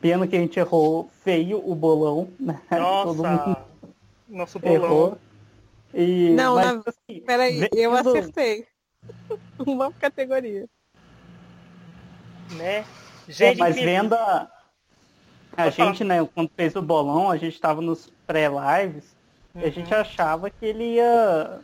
Pena 0.00 0.26
que 0.26 0.36
a 0.36 0.40
gente 0.40 0.58
errou 0.58 1.10
feio 1.22 1.60
o 1.64 1.74
bolão, 1.74 2.28
né? 2.38 2.60
Nossa! 2.70 3.64
Nosso 4.28 4.58
bolão. 4.58 4.74
Errou. 4.74 5.18
E, 5.94 6.30
não, 6.30 6.54
mas, 6.56 6.74
na... 6.74 6.82
assim, 6.86 7.20
peraí, 7.20 7.68
eu 7.72 7.94
acertei. 7.94 8.66
Uma 9.58 9.92
categoria. 9.92 10.68
Né? 12.56 12.84
Gente, 13.28 13.58
mas 13.58 13.76
vendo 13.76 14.14
a, 14.14 14.50
a 15.56 15.70
gente, 15.70 16.04
né, 16.04 16.26
quando 16.34 16.50
fez 16.54 16.74
o 16.76 16.82
bolão, 16.82 17.30
a 17.30 17.36
gente 17.36 17.54
estava 17.54 17.80
nos 17.82 18.12
pré-lives 18.26 19.04
uhum. 19.54 19.62
e 19.62 19.64
a 19.64 19.70
gente 19.70 19.92
uhum. 19.92 20.00
achava 20.00 20.48
que 20.48 20.64
ele 20.64 20.94
ia, 20.94 21.60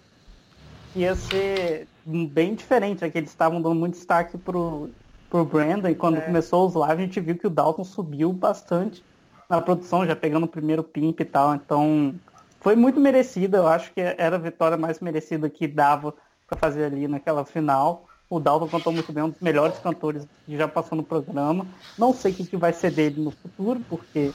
ia 0.97 1.15
ser 1.15 1.87
bem 2.05 2.55
diferente, 2.55 3.03
né, 3.03 3.11
que 3.11 3.19
eles 3.19 3.31
estavam 3.31 3.63
dando 3.63 3.77
muito 3.77 3.95
destaque 3.95 4.37
pro, 4.37 4.91
pro 5.35 5.45
Brandon 5.45 5.89
e 5.89 5.97
quando 5.97 6.19
é. 6.19 6.21
começou 6.21 6.65
os 6.65 6.75
lives 6.75 6.91
a 6.91 6.97
gente 6.97 7.21
viu 7.21 7.37
que 7.37 7.49
o 7.49 7.51
Dalton 7.51 7.83
subiu 7.83 8.33
bastante 8.33 9.05
na 9.51 9.61
produção, 9.61 10.07
já 10.07 10.15
pegando 10.15 10.45
o 10.45 10.49
primeiro 10.49 10.85
pimp 10.85 11.19
e 11.19 11.25
tal, 11.25 11.57
então 11.57 12.15
foi 12.61 12.77
muito 12.77 13.01
merecida, 13.01 13.59
eu 13.59 13.67
acho 13.67 13.93
que 13.93 14.01
era 14.01 14.37
a 14.37 14.39
vitória 14.39 14.77
mais 14.77 15.01
merecida 15.01 15.51
que 15.51 15.67
dava 15.67 16.15
para 16.47 16.57
fazer 16.57 16.85
ali 16.85 17.09
naquela 17.09 17.45
final. 17.45 18.07
O 18.31 18.39
Dalton 18.39 18.69
cantou 18.69 18.93
muito 18.93 19.13
bem, 19.13 19.25
um 19.25 19.31
dos 19.31 19.41
melhores 19.41 19.77
cantores 19.81 20.27
que 20.47 20.57
já 20.57 20.69
passou 20.69 20.97
no 20.97 21.03
programa. 21.03 21.67
Não 21.99 22.15
sei 22.15 22.33
o 22.33 22.35
que 22.35 22.57
vai 22.57 22.73
ser 22.73 22.93
dele 22.93 23.21
no 23.21 23.31
futuro, 23.33 23.81
porque, 23.89 24.33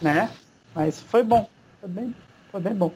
né? 0.00 0.30
Mas 0.74 1.00
foi 1.00 1.22
bom. 1.22 1.46
Foi 1.80 1.88
bem, 1.90 2.14
foi 2.50 2.60
bem 2.60 2.74
bom. 2.74 2.92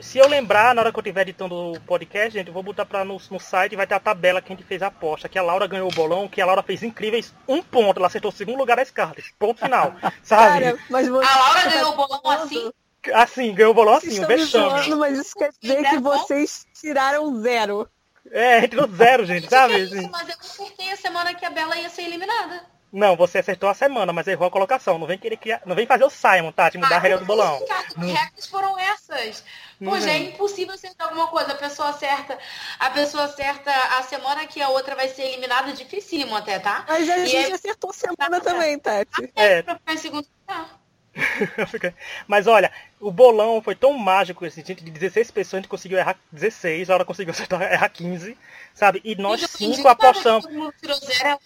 Se 0.00 0.18
eu 0.18 0.28
lembrar, 0.28 0.74
na 0.74 0.82
hora 0.82 0.92
que 0.92 0.98
eu 0.98 1.00
estiver 1.00 1.22
editando 1.22 1.54
o 1.54 1.80
podcast, 1.80 2.30
gente, 2.30 2.48
eu 2.48 2.52
vou 2.52 2.62
botar 2.62 2.84
pra, 2.84 3.04
no, 3.04 3.20
no 3.30 3.40
site 3.40 3.72
e 3.72 3.76
vai 3.76 3.86
ter 3.86 3.94
a 3.94 4.00
tabela 4.00 4.42
que 4.42 4.52
a 4.52 4.56
gente 4.56 4.66
fez 4.66 4.82
a 4.82 4.88
aposta. 4.88 5.28
Que 5.28 5.38
a 5.38 5.42
Laura 5.42 5.66
ganhou 5.66 5.90
o 5.90 5.94
bolão, 5.94 6.28
que 6.28 6.40
a 6.40 6.46
Laura 6.46 6.62
fez 6.62 6.82
incríveis 6.82 7.34
um 7.48 7.62
ponto. 7.62 7.98
Ela 7.98 8.08
acertou 8.08 8.30
o 8.30 8.34
segundo 8.34 8.58
lugar 8.58 8.76
da 8.76 8.84
Scarlett. 8.84 9.34
Ponto 9.38 9.60
final. 9.60 9.94
sabe? 10.22 10.64
Cara, 10.64 10.78
mas 10.90 11.08
você 11.08 11.26
a 11.26 11.38
Laura 11.38 11.62
tá 11.62 11.70
ganhou 11.70 11.92
o 11.92 11.96
bolão 11.96 12.30
assim? 12.30 12.72
Assim, 13.14 13.54
ganhou 13.54 13.70
o 13.70 13.74
bolão 13.74 13.94
assim, 13.94 14.22
um 14.22 14.26
vexame. 14.26 14.94
Mas 14.96 15.18
isso 15.18 15.34
quer 15.34 15.50
dizer 15.60 15.88
que 15.88 15.98
vocês 15.98 16.66
tiraram 16.74 17.40
zero. 17.40 17.88
É, 18.30 18.64
entrou 18.64 18.88
zero, 18.88 19.24
gente, 19.24 19.48
sabe? 19.48 19.78
Isso, 19.78 20.10
mas 20.10 20.28
eu 20.28 20.34
acertei 20.40 20.90
a 20.90 20.96
semana 20.96 21.32
que 21.32 21.44
a 21.44 21.50
Bela 21.50 21.76
ia 21.76 21.88
ser 21.88 22.02
eliminada. 22.02 22.60
Não, 22.92 23.16
você 23.16 23.38
acertou 23.38 23.68
a 23.68 23.74
semana, 23.74 24.12
mas 24.12 24.26
errou 24.26 24.48
a 24.48 24.50
colocação. 24.50 24.98
Não 24.98 25.06
vem 25.06 25.18
querer 25.18 25.36
criar. 25.36 25.60
Não 25.66 25.76
vem 25.76 25.86
fazer 25.86 26.04
o 26.04 26.10
Simon, 26.10 26.52
tá? 26.52 26.70
Te 26.70 26.78
mudar 26.78 26.94
ah, 26.94 26.98
a 26.98 27.00
regra 27.00 27.18
do 27.18 27.26
bolão. 27.26 27.60
Que 27.94 28.06
regras 28.06 28.46
foram 28.46 28.78
essas? 28.78 29.44
Pô, 29.84 30.00
já 30.00 30.10
é 30.10 30.18
impossível 30.18 30.74
acertar 30.74 31.08
alguma 31.08 31.26
coisa. 31.28 31.52
A 31.52 31.56
pessoa 31.56 31.90
acerta. 31.90 32.38
A 32.78 32.90
pessoa 32.90 33.24
acerta 33.24 33.70
a 33.98 34.02
semana 34.02 34.46
que 34.46 34.60
a 34.62 34.70
outra 34.70 34.94
vai 34.94 35.08
ser 35.08 35.22
eliminada, 35.22 35.72
dificílimo 35.72 36.34
até, 36.34 36.58
tá? 36.58 36.84
Mas 36.88 37.08
a 37.08 37.26
gente 37.26 37.52
acertou 37.52 37.92
semana 37.92 38.40
tá, 38.40 38.40
também, 38.40 38.78
Tati. 38.78 39.30
É. 39.34 39.62
Pra 39.62 39.76
ficar 39.76 39.94
em 39.94 39.98
segundo 39.98 40.26
lugar. 40.40 40.78
Mas 42.26 42.46
olha, 42.46 42.70
o 43.00 43.10
bolão 43.10 43.60
foi 43.62 43.74
tão 43.74 43.92
mágico, 43.94 44.44
assim, 44.44 44.64
gente, 44.64 44.84
de 44.84 44.90
16 44.90 45.30
pessoas 45.30 45.54
a 45.54 45.62
gente 45.62 45.68
conseguiu 45.68 45.98
errar 45.98 46.16
16, 46.30 46.90
a 46.90 46.94
hora 46.94 47.04
conseguiu 47.04 47.32
acertar, 47.32 47.60
errar 47.72 47.88
15, 47.88 48.36
sabe? 48.74 49.00
E 49.04 49.14
nós 49.14 49.42
e 49.42 49.48
cinco 49.48 49.88
apostamos. 49.88 50.44
Zero, 50.44 51.38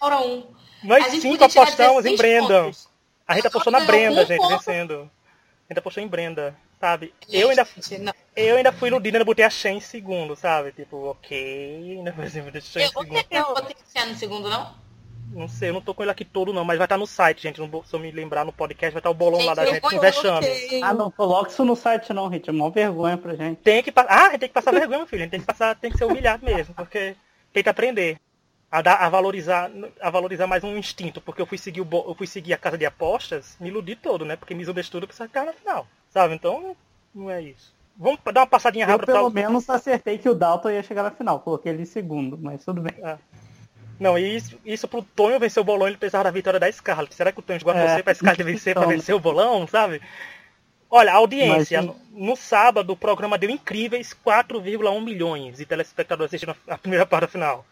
nós 0.83 1.05
cinco 1.07 1.43
apostamos 1.43 2.05
em 2.05 2.15
Brenda. 2.15 2.63
Pontos. 2.63 2.89
A 3.27 3.35
gente 3.35 3.47
apostou 3.47 3.71
na 3.71 3.81
Brenda, 3.81 4.25
gente, 4.25 4.39
ponto. 4.39 4.57
vencendo. 4.57 5.09
A 5.71 5.73
gente 5.73 5.79
apostou 5.79 6.03
em 6.03 6.07
Brenda, 6.07 6.53
sabe? 6.81 7.13
Gente, 7.29 7.41
eu 7.41 7.49
ainda, 7.49 7.65
eu 8.35 8.57
ainda 8.57 8.73
fui 8.73 8.89
iludida, 8.89 9.17
ainda 9.17 9.23
botei 9.23 9.45
a 9.45 9.49
Shen 9.49 9.77
em 9.77 9.79
segundo, 9.79 10.35
sabe? 10.35 10.73
Tipo, 10.73 10.97
ok, 11.05 11.95
ainda 11.97 12.11
fui 12.11 12.25
em 12.25 12.29
segundo. 12.29 12.57
Eu 12.57 13.41
não 13.41 13.53
botei 13.53 13.77
a 13.79 14.01
Shen 14.01 14.11
em 14.11 14.15
segundo, 14.17 14.49
não? 14.49 14.75
Não 15.31 15.47
sei, 15.47 15.69
eu 15.69 15.73
não 15.73 15.81
tô 15.81 15.93
com 15.93 16.03
ele 16.03 16.11
aqui 16.11 16.25
todo 16.25 16.51
não, 16.51 16.65
mas 16.65 16.77
vai 16.77 16.85
estar 16.85 16.95
tá 16.95 16.99
no 16.99 17.07
site, 17.07 17.43
gente. 17.43 17.55
se 17.55 17.93
eu 17.93 17.99
me 17.99 18.11
lembrar 18.11 18.43
no 18.43 18.51
podcast, 18.51 18.91
vai 18.91 18.99
estar 18.99 19.07
tá 19.07 19.11
o 19.11 19.13
bolão 19.13 19.39
gente, 19.39 19.47
lá 19.47 19.53
da 19.53 19.65
gente 19.65 19.79
com 19.79 19.97
vexame. 19.97 20.47
Ah, 20.83 20.93
não 20.93 21.09
coloque 21.09 21.51
isso 21.51 21.63
no 21.63 21.77
site 21.77 22.11
não, 22.11 22.29
gente. 22.29 22.49
É 22.49 22.51
uma 22.51 22.69
vergonha 22.69 23.17
pra 23.17 23.33
gente. 23.33 23.59
Tem 23.59 23.81
que 23.81 23.93
Ah, 23.95 24.27
a 24.27 24.31
gente 24.31 24.39
tem 24.41 24.49
que 24.49 24.53
passar 24.53 24.73
vergonha, 24.73 24.97
meu 24.97 25.07
filho. 25.07 25.21
A 25.21 25.23
gente 25.23 25.31
tem 25.31 25.39
que 25.39 25.45
passar, 25.45 25.73
tem 25.77 25.89
que 25.89 25.97
ser 25.97 26.03
humilhado 26.03 26.43
mesmo, 26.43 26.75
porque 26.75 27.15
tem 27.53 27.63
que 27.63 27.69
aprender. 27.69 28.19
A, 28.71 28.81
dar, 28.81 28.95
a, 28.95 29.09
valorizar, 29.09 29.69
a 29.99 30.09
valorizar 30.09 30.47
mais 30.47 30.63
um 30.63 30.77
instinto, 30.77 31.19
porque 31.19 31.41
eu 31.41 31.45
fui 31.45 31.57
seguir 31.57 31.81
o, 31.81 31.87
eu 31.91 32.15
fui 32.15 32.25
seguir 32.25 32.53
a 32.53 32.57
casa 32.57 32.77
de 32.77 32.85
apostas, 32.85 33.57
me 33.59 33.67
iludi 33.67 33.97
todo, 33.97 34.23
né? 34.23 34.37
Porque 34.37 34.55
me 34.55 34.65
tudo 34.65 35.05
pra 35.05 35.27
ficar 35.27 35.45
na 35.45 35.51
final. 35.51 35.85
Sabe? 36.09 36.35
Então, 36.35 36.75
não 37.13 37.29
é 37.29 37.41
isso. 37.41 37.73
Vamos 37.97 38.19
dar 38.33 38.41
uma 38.41 38.47
passadinha 38.47 38.85
rápida 38.85 39.11
Eu 39.11 39.15
pelo 39.15 39.31
pra... 39.31 39.41
menos 39.41 39.69
acertei 39.69 40.17
que 40.17 40.29
o 40.29 40.33
Dalton 40.33 40.71
ia 40.71 40.83
chegar 40.83 41.03
na 41.03 41.11
final. 41.11 41.39
Coloquei 41.41 41.71
ele 41.71 41.81
em 41.81 41.85
segundo, 41.85 42.37
mas 42.37 42.63
tudo 42.63 42.81
bem. 42.81 42.93
É. 43.03 43.17
Não, 43.99 44.17
e 44.17 44.35
isso, 44.35 44.57
isso 44.65 44.87
pro 44.87 45.03
Tonho 45.03 45.39
vencer 45.39 45.61
o 45.61 45.63
bolão, 45.63 45.87
ele 45.87 45.97
precisava 45.97 46.23
da 46.23 46.31
vitória 46.31 46.59
da 46.59 46.71
Scarlett. 46.71 47.13
Será 47.13 47.31
que 47.31 47.39
o 47.39 47.43
Tonho 47.43 47.59
jogou 47.59 47.75
é, 47.75 47.95
você 47.95 48.01
pra 48.01 48.15
Scarlett 48.15 48.43
vencer 48.43 48.71
então... 48.71 48.83
pra 48.83 48.91
vencer 48.91 49.13
o 49.13 49.19
bolão, 49.19 49.67
sabe? 49.67 50.01
Olha, 50.89 51.13
a 51.13 51.15
audiência. 51.15 51.81
No, 51.81 51.95
no, 52.11 52.35
sábado, 52.35 52.91
o 52.91 52.97
programa 52.97 53.37
deu 53.37 53.49
incríveis 53.49 54.15
4,1 54.25 55.03
milhões 55.03 55.57
de 55.57 55.65
telespectadores 55.65 56.31
assistindo 56.31 56.55
a 56.67 56.77
primeira 56.77 57.05
parte 57.05 57.21
da 57.21 57.27
final. 57.27 57.65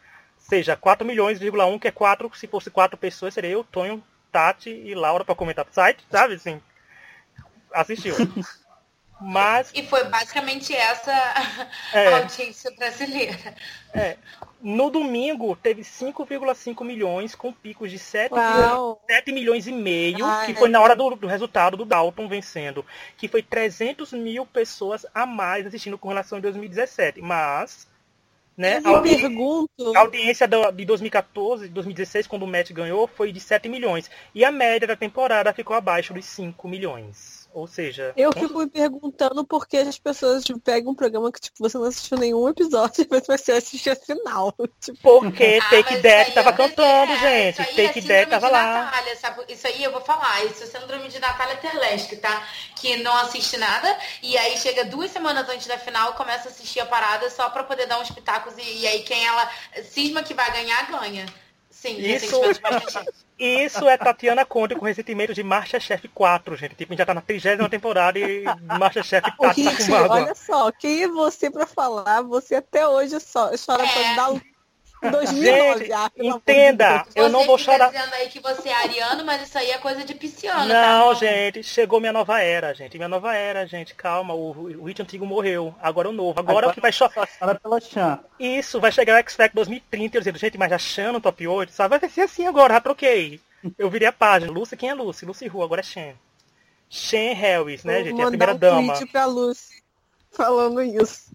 Ou 0.50 0.58
seja, 0.58 0.76
4 0.76 1.06
milhões,1, 1.06 1.80
que 1.80 1.88
é 1.88 1.92
4, 1.92 2.32
se 2.36 2.48
fosse 2.48 2.72
4 2.72 2.98
pessoas, 2.98 3.36
seria 3.36 3.52
eu, 3.52 3.64
Tonho, 3.64 4.04
Tati 4.32 4.72
e 4.72 4.96
Laura 4.96 5.24
pra 5.24 5.36
comentar 5.36 5.64
pro 5.64 5.72
site, 5.72 6.04
sabe? 6.10 6.34
Assim, 6.34 6.60
assistiu. 7.72 8.16
Mas... 9.22 9.70
E 9.76 9.84
foi 9.84 10.06
basicamente 10.06 10.74
essa 10.76 11.12
é, 11.94 12.08
a 12.08 12.18
audiência 12.18 12.72
brasileira. 12.72 13.54
É. 13.94 14.18
No 14.60 14.90
domingo 14.90 15.56
teve 15.56 15.84
5,5 15.84 16.84
milhões 16.84 17.36
com 17.36 17.54
picos 17.54 17.92
de 17.92 18.00
7, 18.00 18.34
7 19.08 19.32
milhões 19.32 19.68
e 19.68 19.72
meio, 19.72 20.26
Ai, 20.26 20.48
que 20.48 20.56
foi 20.56 20.70
na 20.70 20.82
hora 20.82 20.96
do, 20.96 21.16
do, 21.16 21.28
resultado 21.28 21.78
do 21.78 21.86
Dalton 21.86 22.28
vencendo. 22.28 22.84
Que 23.18 23.28
foi 23.28 23.44
300 23.44 24.14
mil 24.14 24.48
pessoas 24.48 25.06
a 25.14 25.28
mais 25.28 25.68
assistindo 25.68 25.98
com 25.98 26.08
relação 26.08 26.40
a 26.40 26.42
2017. 26.42 27.22
Mas, 27.22 27.88
né, 28.60 28.82
a, 28.84 28.90
audi 28.90 29.16
pergunto. 29.16 29.96
a 29.96 30.00
audiência 30.02 30.46
de 30.46 30.86
2014, 30.86 31.70
2016, 31.70 32.28
quando 32.28 32.44
o 32.44 32.48
Matt 32.48 32.74
ganhou, 32.74 33.08
foi 33.08 33.32
de 33.32 33.40
7 33.40 33.70
milhões. 33.70 34.12
E 34.36 34.44
a 34.44 34.52
média 34.52 34.86
da 34.86 34.98
temporada 34.98 35.54
ficou 35.54 35.78
abaixo 35.78 36.14
dos 36.14 36.26
5 36.26 36.68
milhões. 36.68 37.39
Ou 37.60 37.68
seja. 37.68 38.14
Eu 38.16 38.32
fico 38.32 38.58
me 38.58 38.68
perguntando 38.68 39.46
por 39.46 39.68
que 39.68 39.76
as 39.76 40.00
pessoas 40.00 40.46
tipo, 40.46 40.60
pegam 40.62 40.94
um 40.94 40.96
programa 40.96 41.30
que 41.30 41.42
tipo, 41.42 41.58
você 41.60 41.78
não 41.78 41.84
assistiu 41.84 42.18
nenhum 42.18 42.48
episódio 42.48 43.04
e 43.12 43.20
você 43.20 43.52
assistir 43.52 43.90
a 43.90 43.96
final. 43.98 44.56
Tipo... 44.80 45.20
Porque 45.20 45.60
ah, 45.62 45.70
Take 45.70 45.98
That 46.02 46.32
tava 46.32 46.54
cantando, 46.54 47.12
é, 47.12 47.52
gente. 47.52 47.76
Take 47.76 48.00
é 48.00 48.02
That 48.02 48.30
tava 48.30 48.48
lá. 48.48 48.86
Natália, 48.86 49.16
sabe? 49.18 49.44
Isso 49.50 49.68
aí 49.68 49.84
eu 49.84 49.92
vou 49.92 50.00
falar. 50.00 50.46
Isso 50.46 50.64
é 50.64 50.68
síndrome 50.68 51.10
de 51.10 51.20
Natália 51.20 51.58
Terlesque, 51.58 52.16
tá? 52.16 52.48
Que 52.78 52.96
não 52.98 53.16
assiste 53.18 53.58
nada 53.58 53.98
e 54.24 54.38
aí 54.38 54.58
chega 54.58 54.86
duas 54.86 55.12
semanas 55.12 55.50
antes 55.50 55.68
da 55.68 55.78
final 55.78 56.14
começa 56.14 56.48
a 56.48 56.52
assistir 56.52 56.80
a 56.80 56.86
parada 56.86 57.30
só 57.30 57.50
pra 57.50 57.64
poder 57.64 57.88
dar 57.88 58.00
uns 58.00 58.10
pitacos 58.10 58.54
e, 58.58 58.80
e 58.80 58.88
aí 58.88 59.04
quem 59.04 59.26
ela 59.26 59.52
cisma 59.84 60.24
que 60.24 60.34
vai 60.34 60.50
ganhar, 60.54 60.90
ganha. 60.90 61.26
Sim, 61.70 61.98
isso, 61.98 62.42
isso 63.40 63.88
é 63.88 63.98
Tatiana 63.98 64.46
Conte 64.46 64.76
com 64.76 64.86
ressentimento 64.86 65.34
de 65.34 65.44
Masterchef 65.44 66.08
4, 66.10 66.56
gente. 66.56 66.76
Tipo, 66.76 66.92
a 66.92 66.94
gente 66.94 67.00
já 67.00 67.06
tá 67.06 67.14
na 67.14 67.22
trigésima 67.22 67.70
temporada 67.70 68.20
e 68.20 68.44
Masterchef 68.78 69.32
4 69.38 69.64
tá 69.64 69.86
com 69.86 69.96
água. 69.96 70.16
Olha 70.16 70.36
só, 70.36 70.72
quem 70.72 71.04
é 71.04 71.08
você 71.08 71.50
pra 71.50 71.66
falar? 71.66 72.22
Você 72.24 72.56
até 72.56 72.88
hoje 72.88 73.20
só 73.20 73.52
chora 73.58 73.86
é. 73.86 73.88
pra 73.88 74.16
dar 74.16 74.32
2009, 75.02 75.80
Gente, 75.80 75.94
ah, 75.94 76.12
entenda, 76.18 77.06
eu 77.16 77.30
não 77.30 77.46
vou 77.46 77.58
chorar. 77.58 77.90
dizendo 77.90 78.14
aí 78.14 78.28
que 78.28 78.40
você 78.40 78.68
é 78.70 78.74
ariano, 78.74 79.24
mas 79.26 79.42
isso 79.48 79.58
aí 79.58 79.72
é 79.72 79.78
coisa 79.78 80.04
de 80.04 80.14
pisciano. 80.14 80.66
Não, 80.68 81.10
tá? 81.10 81.14
gente, 81.14 81.64
chegou 81.64 82.00
minha 82.00 82.12
nova 82.12 82.42
era, 82.42 82.74
gente. 82.74 82.98
Minha 82.98 83.08
nova 83.08 83.34
era, 83.34 83.66
gente, 83.66 83.96
calma. 83.96 84.34
O, 84.34 84.52
o 84.52 84.84
hit 84.84 85.02
antigo 85.02 85.26
morreu. 85.26 85.74
Agora 85.82 86.08
é 86.08 86.12
o 86.12 86.14
novo. 86.14 86.40
Agora, 86.40 86.52
Agora 86.52 86.66
é 86.68 86.70
o 86.70 86.74
que 86.74 86.82
vai 86.82 86.92
chorar. 86.92 87.28
pela 87.62 87.80
Chan. 87.80 88.20
Isso, 88.40 88.80
vai 88.82 88.92
chegar 88.92 89.16
o 89.16 89.20
X-Factor 89.20 89.56
2030. 89.56 90.18
Eu 90.18 90.22
dizendo, 90.22 90.38
gente, 90.38 90.58
mas 90.58 90.72
a 90.72 90.78
Chan 90.78 91.14
no 91.14 91.22
top 91.22 91.48
8, 91.48 91.72
sabe? 91.72 91.98
Vai 91.98 92.10
ser 92.10 92.22
assim 92.22 92.46
agora, 92.46 92.74
já 92.74 92.82
troquei. 92.82 93.40
eu 93.78 93.90
virei 93.90 94.08
a 94.08 94.12
página. 94.14 94.52
Lucy, 94.52 94.76
quem 94.76 94.90
é 94.90 94.94
Lucy? 94.94 95.26
Lucy 95.26 95.48
Ru, 95.48 95.64
agora 95.64 95.82
é 95.82 95.84
Shen. 95.84 96.16
Shen 96.90 97.34
Harris, 97.34 97.84
né, 97.84 97.96
Vou 97.96 98.04
gente? 98.06 98.22
É 98.22 98.24
a 98.24 98.28
primeira 98.28 98.54
um 98.54 98.58
dama. 98.58 98.94
tweet 98.94 99.12
pra 99.12 99.26
Lucy 99.26 99.84
falando 100.32 100.82
isso. 100.82 101.32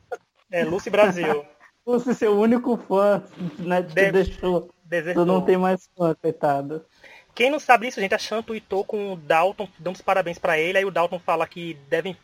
É, 0.50 0.64
Lucy 0.64 0.90
Brasil. 0.90 1.44
Fosse 1.84 2.14
seu 2.14 2.38
único 2.38 2.76
fã, 2.76 3.22
né? 3.58 3.82
Que 3.82 3.94
Deve- 3.94 4.24
deixou. 4.24 4.70
Desertou. 4.84 5.24
Tu 5.24 5.26
não 5.26 5.40
tem 5.42 5.56
mais 5.56 5.88
fã, 5.96 6.14
coitado. 6.14 6.84
Quem 7.34 7.50
não 7.50 7.58
sabe 7.58 7.88
isso, 7.88 8.00
gente, 8.00 8.14
a 8.14 8.18
Chan 8.18 8.42
tweetou 8.42 8.84
com 8.84 9.12
o 9.12 9.16
Dalton, 9.16 9.68
dando 9.78 9.96
os 9.96 10.02
parabéns 10.02 10.38
pra 10.38 10.56
ele, 10.58 10.78
aí 10.78 10.84
o 10.84 10.90
Dalton 10.90 11.18
fala 11.18 11.46
que 11.48 11.74
devem 11.90 12.16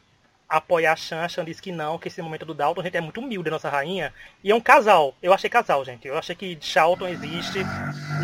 apoiar 0.49 0.93
a 0.93 0.97
Chan, 0.97 1.23
a 1.23 1.29
Chan 1.29 1.45
diz 1.45 1.61
que 1.61 1.73
não, 1.73 1.99
que 1.99 2.07
esse 2.09 2.23
momento 2.23 2.45
do 2.45 2.55
Dalton, 2.55 2.83
gente, 2.83 2.97
é 2.97 3.01
muito 3.01 3.21
humilde 3.21 3.49
a 3.49 3.53
nossa 3.53 3.69
rainha, 3.69 4.13
e 4.43 4.51
é 4.51 4.55
um 4.55 4.61
casal, 4.61 5.15
eu 5.23 5.33
achei 5.33 5.51
casal, 5.51 5.85
gente, 5.85 6.07
eu 6.07 6.17
achei 6.17 6.35
que 6.37 6.57
Charlton 6.61 7.09
existe, 7.09 7.59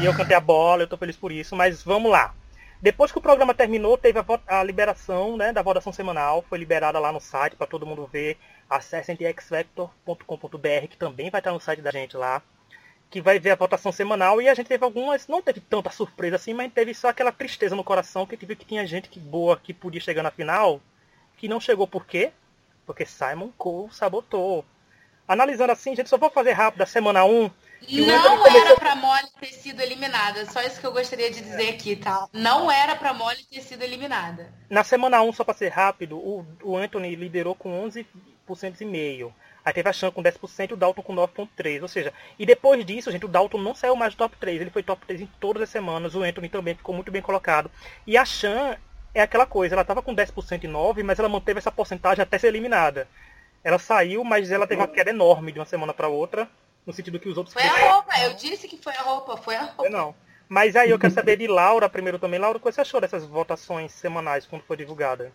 e 0.00 0.04
eu 0.04 0.14
cantei 0.14 0.36
a 0.36 0.40
bola, 0.40 0.82
eu 0.82 0.86
tô 0.88 0.96
feliz 0.96 1.16
por 1.16 1.32
isso, 1.32 1.56
mas 1.56 1.82
vamos 1.82 2.10
lá. 2.10 2.34
Depois 2.80 3.10
que 3.10 3.18
o 3.18 3.22
programa 3.22 3.54
terminou, 3.54 3.96
teve 3.98 4.18
a, 4.20 4.24
a 4.46 4.62
liberação 4.62 5.36
né, 5.36 5.52
da 5.52 5.62
votação 5.62 5.92
semanal, 5.92 6.44
foi 6.48 6.58
liberada 6.58 6.98
lá 7.00 7.10
no 7.10 7.20
site 7.20 7.56
para 7.56 7.66
todo 7.66 7.86
mundo 7.86 8.08
ver, 8.12 8.36
acessem 8.68 9.16
xfactor.com.br, 9.38 10.86
que 10.88 10.96
também 10.96 11.30
vai 11.30 11.40
estar 11.40 11.52
no 11.52 11.60
site 11.60 11.82
da 11.82 11.90
gente 11.90 12.16
lá 12.16 12.42
que 13.10 13.20
vai 13.20 13.38
ver 13.38 13.52
a 13.52 13.56
votação 13.56 13.92
semanal 13.92 14.42
e 14.42 14.48
a 14.48 14.54
gente 14.54 14.66
teve 14.66 14.84
algumas, 14.84 15.28
não 15.28 15.40
teve 15.40 15.60
tanta 15.60 15.90
surpresa 15.90 16.36
assim, 16.36 16.52
mas 16.52 16.72
teve 16.72 16.92
só 16.92 17.08
aquela 17.08 17.30
tristeza 17.32 17.76
no 17.76 17.84
coração 17.84 18.26
que 18.26 18.36
teve 18.36 18.56
que 18.56 18.64
tinha 18.64 18.86
gente 18.86 19.08
que 19.08 19.20
boa 19.20 19.56
que 19.56 19.72
podia 19.72 20.00
chegar 20.00 20.22
na 20.22 20.30
final, 20.30 20.80
que 21.36 21.48
não 21.48 21.60
chegou 21.60 21.86
por 21.86 22.04
quê? 22.04 22.32
Porque 22.84 23.06
Simon 23.06 23.50
Cole 23.56 23.92
sabotou. 23.92 24.64
Analisando 25.28 25.72
assim, 25.72 25.94
gente, 25.94 26.08
só 26.08 26.16
vou 26.16 26.30
fazer 26.30 26.52
rápido 26.52 26.82
a 26.82 26.86
semana 26.86 27.24
1. 27.24 27.50
E 27.88 28.00
o 28.00 28.04
Anthony 28.04 28.22
Não 28.22 28.38
começou- 28.38 28.60
era 28.60 28.76
pra 28.76 28.94
Molly 28.94 29.28
ter 29.40 29.52
sido 29.52 29.80
eliminada. 29.80 30.46
Só 30.46 30.62
isso 30.62 30.80
que 30.80 30.86
eu 30.86 30.92
gostaria 30.92 31.30
de 31.30 31.40
dizer 31.40 31.70
aqui, 31.70 31.96
tá? 31.96 32.28
Não 32.32 32.70
era 32.70 32.94
pra 32.94 33.12
Molly 33.12 33.44
ter 33.44 33.60
sido 33.60 33.82
eliminada. 33.82 34.52
Na 34.70 34.84
semana 34.84 35.20
1, 35.22 35.32
só 35.32 35.42
para 35.44 35.54
ser 35.54 35.68
rápido, 35.68 36.16
o, 36.16 36.46
o 36.62 36.76
Anthony 36.76 37.14
liderou 37.16 37.54
com 37.56 37.70
11% 37.88 38.06
e 38.80 38.84
meio. 38.84 39.34
Aí 39.64 39.72
teve 39.72 39.88
a 39.88 39.92
Chan 39.92 40.12
com 40.12 40.22
10% 40.22 40.70
e 40.70 40.74
o 40.74 40.76
Dalton 40.76 41.02
com 41.02 41.14
9,3%. 41.14 41.82
Ou 41.82 41.88
seja, 41.88 42.12
e 42.38 42.46
depois 42.46 42.84
disso, 42.84 43.10
gente, 43.10 43.24
o 43.24 43.28
Dalton 43.28 43.58
não 43.58 43.74
saiu 43.74 43.96
mais 43.96 44.14
do 44.14 44.18
top 44.18 44.36
3. 44.36 44.60
Ele 44.60 44.70
foi 44.70 44.82
top 44.82 45.04
3 45.04 45.22
em 45.22 45.26
todas 45.40 45.62
as 45.62 45.70
semanas. 45.70 46.14
O 46.14 46.22
Anthony 46.22 46.48
também 46.48 46.74
ficou 46.74 46.94
muito 46.94 47.10
bem 47.10 47.20
colocado. 47.20 47.70
E 48.06 48.16
a 48.16 48.24
Chan 48.24 48.76
é 49.12 49.22
aquela 49.22 49.46
coisa, 49.46 49.74
ela 49.74 49.82
estava 49.82 50.02
com 50.02 50.14
10% 50.14 50.64
e 50.64 50.68
9%, 50.68 51.02
mas 51.02 51.18
ela 51.18 51.28
manteve 51.28 51.58
essa 51.58 51.72
porcentagem 51.72 52.22
até 52.22 52.38
ser 52.38 52.48
eliminada. 52.48 53.08
Ela 53.64 53.78
saiu, 53.78 54.22
mas 54.22 54.52
ela 54.52 54.66
teve 54.66 54.80
uma 54.80 54.86
queda 54.86 55.10
enorme 55.10 55.50
de 55.50 55.58
uma 55.58 55.64
semana 55.64 55.92
para 55.92 56.06
outra. 56.06 56.48
No 56.86 56.92
sentido 56.92 57.18
que 57.18 57.28
os 57.28 57.36
outros 57.36 57.52
Foi 57.52 57.64
a 57.64 57.92
roupa. 57.92 58.12
Eu 58.20 58.34
disse 58.34 58.68
que 58.68 58.76
foi 58.76 58.94
a 58.94 59.02
roupa. 59.02 59.36
Foi 59.36 59.56
a 59.56 59.64
roupa. 59.64 59.90
não. 59.90 60.14
Mas 60.48 60.76
aí 60.76 60.90
eu 60.90 60.98
quero 60.98 61.12
saber 61.12 61.36
de 61.36 61.48
Laura 61.48 61.88
primeiro 61.88 62.20
também. 62.20 62.38
Laura, 62.38 62.58
o 62.58 62.60
que 62.60 62.70
você 62.70 62.82
achou 62.82 63.00
dessas 63.00 63.24
votações 63.24 63.90
semanais 63.90 64.46
quando 64.46 64.62
foi 64.62 64.76
divulgada? 64.76 65.32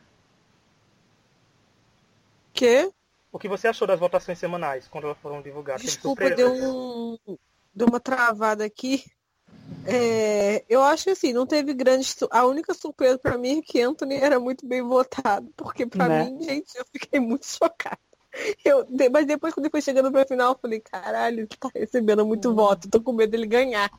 Que? 2.53 2.89
O 3.31 3.39
que 3.39 3.47
você 3.47 3.67
achou 3.67 3.87
das 3.87 3.99
votações 3.99 4.37
semanais 4.37 4.87
quando 4.87 5.05
elas 5.05 5.17
foram 5.19 5.41
divulgadas? 5.41 5.81
Desculpa, 5.81 6.29
deu, 6.31 6.51
um, 6.53 7.17
deu 7.73 7.87
uma 7.87 7.99
travada 7.99 8.65
aqui. 8.65 9.03
É, 9.85 10.63
eu 10.69 10.83
acho 10.83 11.05
que 11.05 11.09
assim, 11.11 11.33
não 11.33 11.47
teve 11.47 11.73
grande. 11.73 12.13
A 12.29 12.45
única 12.45 12.73
surpresa 12.73 13.17
pra 13.17 13.37
mim 13.37 13.59
é 13.59 13.61
que 13.61 13.81
Anthony 13.81 14.15
era 14.15 14.39
muito 14.39 14.65
bem 14.65 14.81
votado. 14.81 15.49
Porque 15.55 15.85
pra 15.85 16.07
Né? 16.07 16.25
mim, 16.25 16.43
gente, 16.43 16.75
eu 16.77 16.85
fiquei 16.91 17.19
muito 17.19 17.45
chocada. 17.45 17.99
Eu, 18.63 18.85
mas 19.11 19.25
depois, 19.25 19.53
quando 19.53 19.65
ele 19.65 19.71
foi 19.71 19.81
chegando 19.81 20.11
pra 20.11 20.25
final, 20.25 20.53
eu 20.53 20.59
falei, 20.59 20.79
caralho, 20.79 21.39
ele 21.39 21.47
tá 21.47 21.69
recebendo 21.73 22.25
muito 22.25 22.53
voto. 22.53 22.89
Tô 22.89 23.01
com 23.01 23.11
medo 23.13 23.31
dele 23.31 23.45
ganhar. 23.45 23.89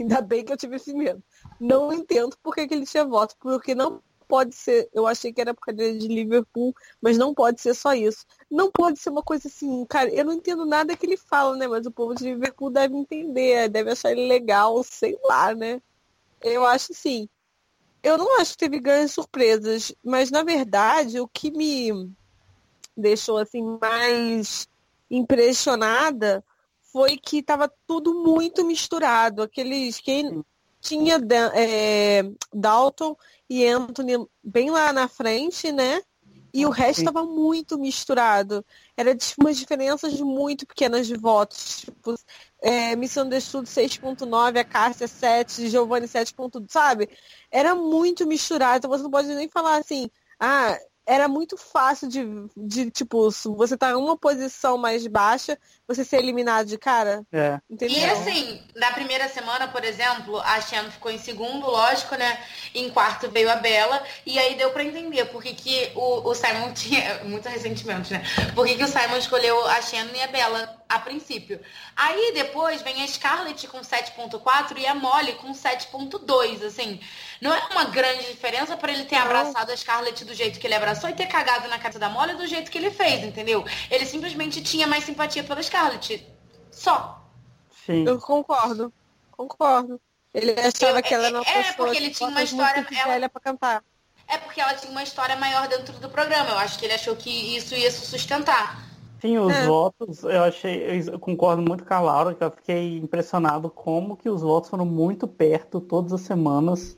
Ainda 0.00 0.20
bem 0.20 0.44
que 0.44 0.52
eu 0.52 0.56
tive 0.56 0.76
esse 0.76 0.94
medo. 0.94 1.22
Não 1.60 1.92
entendo 1.92 2.36
por 2.42 2.54
que, 2.54 2.66
que 2.66 2.74
ele 2.74 2.86
tinha 2.86 3.04
voto. 3.04 3.34
Porque 3.38 3.74
não 3.74 4.02
pode 4.32 4.54
ser. 4.54 4.88
Eu 4.94 5.06
achei 5.06 5.30
que 5.30 5.42
era 5.42 5.52
por 5.52 5.60
causa 5.60 5.92
de 5.92 6.08
Liverpool, 6.08 6.74
mas 7.02 7.18
não 7.18 7.34
pode 7.34 7.60
ser 7.60 7.74
só 7.74 7.92
isso. 7.92 8.24
Não 8.50 8.70
pode 8.70 8.98
ser 8.98 9.10
uma 9.10 9.22
coisa 9.22 9.46
assim, 9.46 9.84
cara, 9.84 10.08
eu 10.08 10.24
não 10.24 10.32
entendo 10.32 10.64
nada 10.64 10.96
que 10.96 11.04
ele 11.04 11.18
fala, 11.18 11.54
né? 11.54 11.68
Mas 11.68 11.84
o 11.84 11.90
povo 11.90 12.14
de 12.14 12.24
Liverpool 12.24 12.70
deve 12.70 12.96
entender, 12.96 13.68
deve 13.68 13.90
achar 13.90 14.10
ele 14.10 14.26
legal, 14.26 14.82
sei 14.82 15.18
lá, 15.24 15.54
né? 15.54 15.82
Eu 16.40 16.64
acho 16.64 16.92
assim. 16.92 17.28
Eu 18.02 18.16
não 18.16 18.40
acho 18.40 18.52
que 18.52 18.58
teve 18.58 18.80
grandes 18.80 19.12
surpresas, 19.12 19.94
mas 20.02 20.30
na 20.30 20.42
verdade 20.42 21.20
o 21.20 21.28
que 21.28 21.50
me 21.50 22.10
deixou 22.96 23.36
assim 23.36 23.62
mais 23.78 24.66
impressionada 25.10 26.42
foi 26.90 27.18
que 27.18 27.40
estava 27.40 27.70
tudo 27.86 28.14
muito 28.14 28.64
misturado. 28.64 29.42
Aqueles 29.42 30.00
quem 30.00 30.42
tinha 30.82 31.18
é, 31.54 32.24
Dalton 32.52 33.16
e 33.48 33.64
Anthony 33.66 34.14
bem 34.42 34.68
lá 34.70 34.92
na 34.92 35.06
frente, 35.06 35.70
né? 35.70 36.02
E 36.52 36.66
o 36.66 36.70
resto 36.70 36.98
estava 36.98 37.24
muito 37.24 37.78
misturado. 37.78 38.62
Era 38.94 39.14
de 39.14 39.24
umas 39.38 39.56
diferenças 39.56 40.20
muito 40.20 40.66
pequenas 40.66 41.06
de 41.06 41.16
votos. 41.16 41.80
Tipo, 41.80 42.14
é, 42.60 42.94
Missão 42.94 43.26
de 43.26 43.36
Estudo 43.38 43.66
6.9, 43.66 44.58
a 44.58 44.64
Cássia 44.64 45.08
7, 45.08 45.70
Giovanni 45.70 46.06
7. 46.06 46.34
sabe? 46.68 47.08
Era 47.50 47.74
muito 47.74 48.26
misturado. 48.26 48.78
Então 48.78 48.90
você 48.90 49.02
não 49.02 49.10
pode 49.10 49.28
nem 49.28 49.48
falar 49.48 49.78
assim, 49.78 50.10
ah, 50.38 50.76
era 51.06 51.26
muito 51.26 51.56
fácil 51.56 52.08
de, 52.08 52.24
de 52.56 52.90
tipo, 52.90 53.30
se 53.30 53.48
você 53.48 53.76
tá 53.76 53.90
em 53.90 53.94
uma 53.94 54.16
posição 54.16 54.78
mais 54.78 55.06
baixa, 55.06 55.58
você 55.86 56.04
ser 56.04 56.18
eliminado 56.18 56.66
de 56.66 56.78
cara. 56.78 57.22
É. 57.32 57.58
Entendeu? 57.68 57.98
E 57.98 58.04
assim, 58.04 58.62
na 58.76 58.92
primeira 58.92 59.28
semana, 59.28 59.66
por 59.68 59.84
exemplo, 59.84 60.38
a 60.40 60.60
Shen 60.60 60.90
ficou 60.90 61.10
em 61.10 61.18
segundo, 61.18 61.66
lógico, 61.66 62.14
né? 62.14 62.38
Em 62.74 62.88
quarto 62.90 63.30
veio 63.30 63.50
a 63.50 63.56
Bela. 63.56 64.02
E 64.24 64.38
aí 64.38 64.54
deu 64.54 64.70
pra 64.70 64.84
entender 64.84 65.24
porque 65.26 65.54
que 65.54 65.90
o, 65.94 66.28
o 66.28 66.34
Simon 66.34 66.72
tinha. 66.74 67.22
Muito 67.24 67.48
ressentimento, 67.48 68.12
né? 68.12 68.22
Por 68.54 68.66
que 68.66 68.76
que 68.76 68.84
o 68.84 68.88
Simon 68.88 69.16
escolheu 69.16 69.66
a 69.66 69.80
Shen 69.82 70.08
e 70.14 70.22
a 70.22 70.28
Bela 70.28 70.82
a 70.92 70.98
princípio. 70.98 71.58
Aí 71.96 72.32
depois 72.34 72.82
vem 72.82 73.02
a 73.02 73.08
Scarlett 73.08 73.66
com 73.68 73.80
7.4 73.80 74.76
e 74.76 74.86
a 74.86 74.94
Molly 74.94 75.32
com 75.34 75.52
7.2, 75.52 76.64
assim. 76.66 77.00
Não 77.42 77.52
é 77.52 77.60
uma 77.72 77.84
grande 77.86 78.24
diferença 78.30 78.76
para 78.76 78.92
ele 78.92 79.04
ter 79.04 79.16
Não. 79.16 79.22
abraçado 79.24 79.72
a 79.72 79.76
Scarlett 79.76 80.24
do 80.24 80.32
jeito 80.32 80.60
que 80.60 80.66
ele 80.66 80.74
abraçou 80.76 81.10
e 81.10 81.12
ter 81.12 81.26
cagado 81.26 81.66
na 81.68 81.76
casa 81.76 81.98
da 81.98 82.08
Molly 82.08 82.36
do 82.36 82.46
jeito 82.46 82.70
que 82.70 82.78
ele 82.78 82.90
fez, 82.92 83.24
entendeu? 83.24 83.64
Ele 83.90 84.06
simplesmente 84.06 84.62
tinha 84.62 84.86
mais 84.86 85.02
simpatia 85.02 85.42
pela 85.42 85.60
Scarlett. 85.60 86.24
Só. 86.70 87.20
Sim. 87.84 88.04
Eu 88.06 88.18
concordo. 88.20 88.92
Concordo. 89.32 90.00
Ele 90.32 90.52
achava 90.52 91.00
Eu- 91.00 91.02
que 91.02 91.12
ela 91.12 91.26
era 91.26 91.36
uma 91.40 91.42
é, 91.48 91.52
pessoa 91.52 91.74
porque 91.74 91.96
ele 91.96 92.10
tinha 92.10 92.28
uma 92.28 92.42
história- 92.44 92.76
muito 92.82 92.94
ela- 92.94 93.12
velha 93.12 93.28
pra 93.28 93.40
cantar. 93.40 93.84
É 94.28 94.38
porque 94.38 94.60
ela 94.60 94.74
tinha 94.74 94.90
uma 94.92 95.02
história 95.02 95.34
maior 95.34 95.66
dentro 95.66 95.94
do 95.98 96.08
programa. 96.08 96.50
Eu 96.50 96.58
acho 96.58 96.78
que 96.78 96.84
ele 96.86 96.94
achou 96.94 97.16
que 97.16 97.56
isso 97.56 97.74
ia 97.74 97.90
se 97.90 98.06
sustentar. 98.06 98.80
Sim, 99.20 99.38
os 99.38 99.52
É. 99.52 99.66
votos, 99.66 100.22
eu 100.22 100.44
achei, 100.44 101.02
eu 101.08 101.18
concordo 101.18 101.60
muito 101.60 101.84
com 101.84 101.92
a 101.94 102.00
Laura, 102.00 102.34
que 102.34 102.42
eu 102.42 102.50
fiquei 102.52 102.98
impressionado 102.98 103.68
como 103.68 104.16
que 104.16 104.30
os 104.30 104.42
votos 104.42 104.70
foram 104.70 104.86
muito 104.86 105.26
perto 105.28 105.80
todas 105.80 106.12
as 106.12 106.20
semanas. 106.22 106.96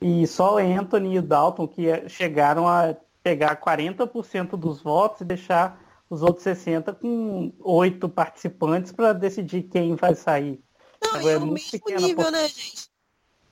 E 0.00 0.26
só 0.26 0.54
o 0.54 0.58
Anthony 0.58 1.14
e 1.14 1.18
o 1.18 1.22
Dalton 1.22 1.68
que 1.68 1.88
eh, 1.88 2.08
chegaram 2.08 2.66
a 2.66 2.96
pegar 3.22 3.60
40% 3.60 4.56
dos 4.56 4.80
votos 4.80 5.20
e 5.20 5.24
deixar 5.24 5.78
os 6.08 6.22
outros 6.22 6.42
60 6.42 6.94
com 6.94 7.52
oito 7.60 8.08
participantes 8.08 8.92
para 8.92 9.12
decidir 9.12 9.64
quem 9.64 9.94
vai 9.94 10.14
sair. 10.14 10.60
Não, 11.02 11.16
Agora, 11.16 11.34
é 11.34 11.38
no 11.38 11.46
muito 11.46 11.62
mesmo 11.62 11.70
pequena 11.70 12.00
nível, 12.00 12.30
né, 12.30 12.48
gente? 12.48 12.90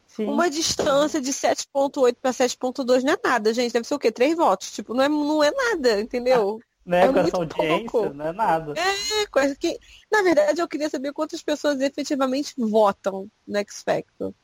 Sim, 0.07 0.27
Uma 0.27 0.51
distância 0.51 1.21
de 1.21 1.33
7.8 1.33 2.17
para 2.21 2.33
7.2 2.33 3.03
não 3.03 3.13
é 3.13 3.19
nada, 3.23 3.55
gente. 3.55 3.73
Deve 3.73 3.87
ser 3.87 3.95
o 3.95 3.99
quê? 3.99 4.11
Três 4.11 4.37
votos. 4.37 4.73
Tipo, 4.73 4.93
não 4.93 5.05
é, 5.05 5.09
não 5.09 5.45
é 5.45 5.53
nada, 5.53 6.01
entendeu? 6.01 6.59
né, 6.85 7.05
é 7.05 7.13
com 7.13 7.19
essa 7.21 7.37
audiência, 7.37 7.91
pouco. 7.91 8.15
não 8.15 8.27
é 8.27 8.33
nada. 8.33 8.75
É 8.77 9.27
coisa 9.27 9.55
que. 9.55 9.79
Na 10.11 10.23
verdade, 10.23 10.61
eu 10.61 10.67
queria 10.67 10.89
saber 10.89 11.13
quantas 11.13 11.43
pessoas 11.43 11.81
efetivamente 11.81 12.55
votam 12.59 13.29
no 13.47 13.59
X 13.59 13.83
Factor. 13.83 14.35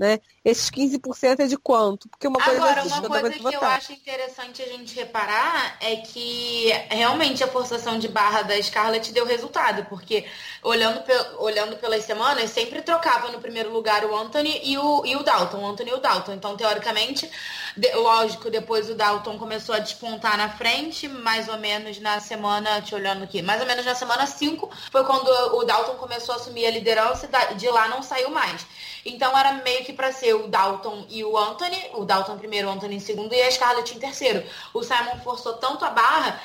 Né? 0.00 0.18
Esses 0.42 0.70
15% 0.70 1.40
é 1.40 1.46
de 1.46 1.58
quanto? 1.58 2.08
Porque 2.08 2.26
uma 2.26 2.40
coisa 2.40 2.58
Agora, 2.58 2.82
uma 2.84 3.02
coisa 3.02 3.30
que 3.38 3.52
eu 3.52 3.62
acho 3.62 3.92
interessante 3.92 4.62
a 4.62 4.66
gente 4.66 4.94
reparar 4.94 5.76
é 5.78 5.96
que 5.96 6.70
realmente 6.90 7.44
a 7.44 7.48
forçação 7.48 7.98
de 7.98 8.08
barra 8.08 8.40
da 8.40 8.62
Scarlett 8.62 9.12
deu 9.12 9.26
resultado, 9.26 9.84
porque 9.90 10.26
olhando, 10.62 11.02
pe- 11.02 11.36
olhando 11.38 11.76
pelas 11.76 12.02
semanas, 12.04 12.48
sempre 12.50 12.80
trocava 12.80 13.30
no 13.30 13.40
primeiro 13.42 13.70
lugar 13.70 14.02
o 14.06 14.16
Anthony 14.16 14.58
e 14.64 14.78
o, 14.78 15.04
e 15.04 15.16
o 15.16 15.22
Dalton, 15.22 15.58
o 15.58 15.66
Anthony 15.66 15.90
e 15.90 15.94
o 15.94 15.98
Dalton. 16.00 16.32
Então, 16.32 16.56
teoricamente, 16.56 17.30
de- 17.76 17.92
lógico, 17.94 18.50
depois 18.50 18.88
o 18.88 18.94
Dalton 18.94 19.38
começou 19.38 19.74
a 19.74 19.78
despontar 19.80 20.38
na 20.38 20.48
frente, 20.48 21.08
mais 21.08 21.46
ou 21.48 21.58
menos 21.58 21.98
na 22.00 22.20
semana, 22.20 22.80
te 22.80 22.94
olhando 22.94 23.24
aqui, 23.24 23.42
mais 23.42 23.60
ou 23.60 23.66
menos 23.66 23.84
na 23.84 23.94
semana 23.94 24.26
5 24.26 24.70
foi 24.90 25.04
quando 25.04 25.28
o 25.28 25.64
Dalton 25.64 25.96
começou 25.96 26.34
a 26.34 26.38
assumir 26.38 26.66
a 26.66 26.70
liderança 26.70 27.28
e 27.50 27.54
de 27.54 27.68
lá 27.68 27.88
não 27.88 28.02
saiu 28.02 28.30
mais. 28.30 28.66
Então 29.04 29.36
era 29.36 29.52
meio 29.54 29.84
que 29.84 29.92
pra 29.92 30.12
ser 30.12 30.34
o 30.34 30.46
Dalton 30.48 31.06
e 31.08 31.24
o 31.24 31.36
Anthony, 31.36 31.90
o 31.94 32.04
Dalton 32.04 32.38
primeiro, 32.38 32.68
o 32.68 32.70
Anthony 32.70 32.96
em 32.96 33.00
segundo 33.00 33.34
e 33.34 33.42
a 33.42 33.50
Scarlett 33.50 33.96
em 33.96 34.00
terceiro. 34.00 34.44
O 34.74 34.82
Simon 34.82 35.18
forçou 35.22 35.54
tanto 35.54 35.84
a 35.84 35.90
barra 35.90 36.40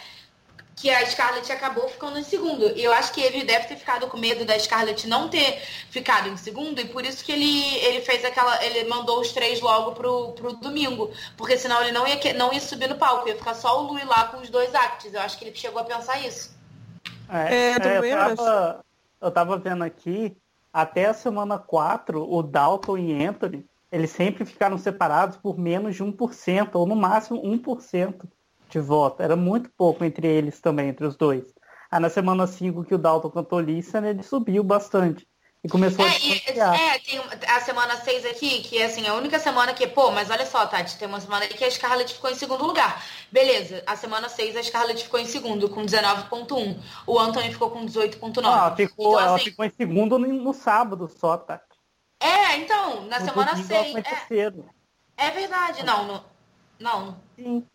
que 0.76 0.89
a 0.89 1.06
Scarlett 1.06 1.49
acabou 1.51 1.88
ficando 1.88 2.20
em 2.20 2.24
segundo. 2.24 2.78
E 2.78 2.84
eu 2.84 2.93
acho 2.93 3.14
que 3.14 3.22
ele 3.22 3.43
deve 3.43 3.68
ter 3.68 3.78
ficado 3.78 4.08
com 4.08 4.18
medo 4.18 4.43
da 4.43 4.60
Scarlett 4.60 5.08
não 5.08 5.30
ter 5.30 5.62
ficado 5.89 6.28
em 6.28 6.36
segundo, 6.36 6.80
e 6.82 6.86
por 6.86 7.06
isso 7.06 7.24
que 7.24 7.32
ele, 7.32 7.76
ele 7.78 8.01
fez 8.01 8.26
aquela. 8.26 8.64
Ele 8.64 8.84
mandou 8.89 9.22
os 9.22 9.32
três 9.32 9.62
logo 9.62 9.93
pro, 9.93 10.34
pro 10.34 10.53
domingo. 10.53 11.12
Porque 11.38 11.58
senão 11.58 11.82
ele 11.82 11.91
não 11.91 12.06
ia, 12.06 12.34
não 12.34 12.53
ia 12.53 12.60
subir 12.60 12.89
no 12.89 12.97
palco, 12.97 13.28
ia 13.28 13.38
ficar 13.38 13.56
só 13.56 13.82
o 13.82 13.88
Louis 13.88 14.06
lá 14.06 14.26
com 14.26 14.38
os 14.38 14.49
dois 14.49 14.76
actos. 14.76 15.14
Eu 15.14 15.22
acho 15.22 15.38
que 15.38 15.45
ele 15.45 15.56
chegou 15.56 15.80
a 15.80 15.86
pensar 15.86 16.20
isso. 16.26 16.53
É, 17.30 17.56
é, 17.56 17.72
é 17.72 17.97
eu, 17.97 18.36
tava, 18.36 18.86
eu 19.22 19.32
tava 19.32 19.58
vendo 19.58 19.84
aqui, 19.84 20.36
até 20.76 21.05
a 21.05 21.13
semana 21.13 21.57
4, 21.57 22.21
o 22.30 22.43
Dalton 22.43 22.97
e 22.97 23.26
Anthony, 23.26 23.65
eles 23.89 24.11
sempre 24.11 24.43
ficaram 24.43 24.78
separados 24.78 25.38
por 25.38 25.57
menos 25.57 25.95
de 25.95 26.03
1%, 26.03 26.76
ou 26.76 26.86
no 26.86 26.97
máximo 26.97 27.41
1% 27.41 28.28
de 28.67 28.80
voto. 28.82 29.23
Era 29.23 29.38
muito 29.38 29.69
pouco 29.78 30.03
entre 30.03 30.28
eles 30.28 30.59
também, 30.59 30.89
entre 30.89 31.07
os 31.07 31.15
dois. 31.15 31.55
Aí 31.89 32.01
na 32.01 32.09
semana 32.09 32.45
5 32.45 32.84
que 32.84 32.93
o 32.93 32.97
Dalton 32.97 33.30
cantou 33.30 33.61
Listen, 33.61 34.03
ele 34.03 34.21
subiu 34.21 34.65
bastante. 34.65 35.26
E 35.66 35.68
começou 35.68 36.05
é, 36.05 36.09
a 36.61 36.76
É, 36.76 36.99
tem 36.99 37.20
a 37.47 37.59
semana 37.59 37.95
6 37.95 38.24
aqui, 38.28 38.61
que 38.61 38.78
é 38.78 38.86
assim, 38.86 39.07
a 39.07 39.16
única 39.16 39.39
semana 39.39 39.74
que, 39.74 39.88
pô, 39.88 40.11
mas 40.11 40.30
olha 40.30 40.45
só, 40.45 40.63
Tati, 40.68 40.95
tem 40.95 41.07
uma 41.07 41.20
semana 41.20 41.45
aí 41.45 41.49
que 41.49 41.63
a 41.63 41.72
Scarlett 41.72 42.13
ficou 42.13 42.30
em 42.30 42.36
segundo 42.36 42.63
lugar. 42.63 43.03
Beleza, 43.32 43.82
a 43.88 43.95
semana 43.95 44.30
6 44.30 44.57
a 44.57 44.61
Scarlett 44.61 45.03
ficou 45.03 45.20
em 45.20 45.26
segundo, 45.26 45.68
com 45.68 45.84
19.1. 45.84 46.78
O 47.07 47.18
Anthony 47.18 47.51
ficou 47.51 47.72
com 47.72 47.84
18.9. 47.84 48.45
Ah, 48.45 48.68
ela 48.68 48.76
ficou, 48.76 49.07
então, 49.13 49.20
ela 49.20 49.36
assim, 49.38 49.45
ficou 49.45 49.66
em 49.66 49.72
segundo 49.72 50.20
no, 50.20 50.28
no, 50.28 50.53
sábado 50.53 51.09
só, 51.09 51.36
Tati. 51.36 51.63
É, 52.22 52.57
então, 52.57 53.05
na 53.07 53.20
no 53.20 53.26
semana 53.26 53.55
6. 53.55 53.95
É, 53.95 55.26
é 55.26 55.32
verdade, 55.32 55.84
não, 55.84 56.05
no, 56.05 56.24
não. 56.80 57.18
Sim. 57.36 57.66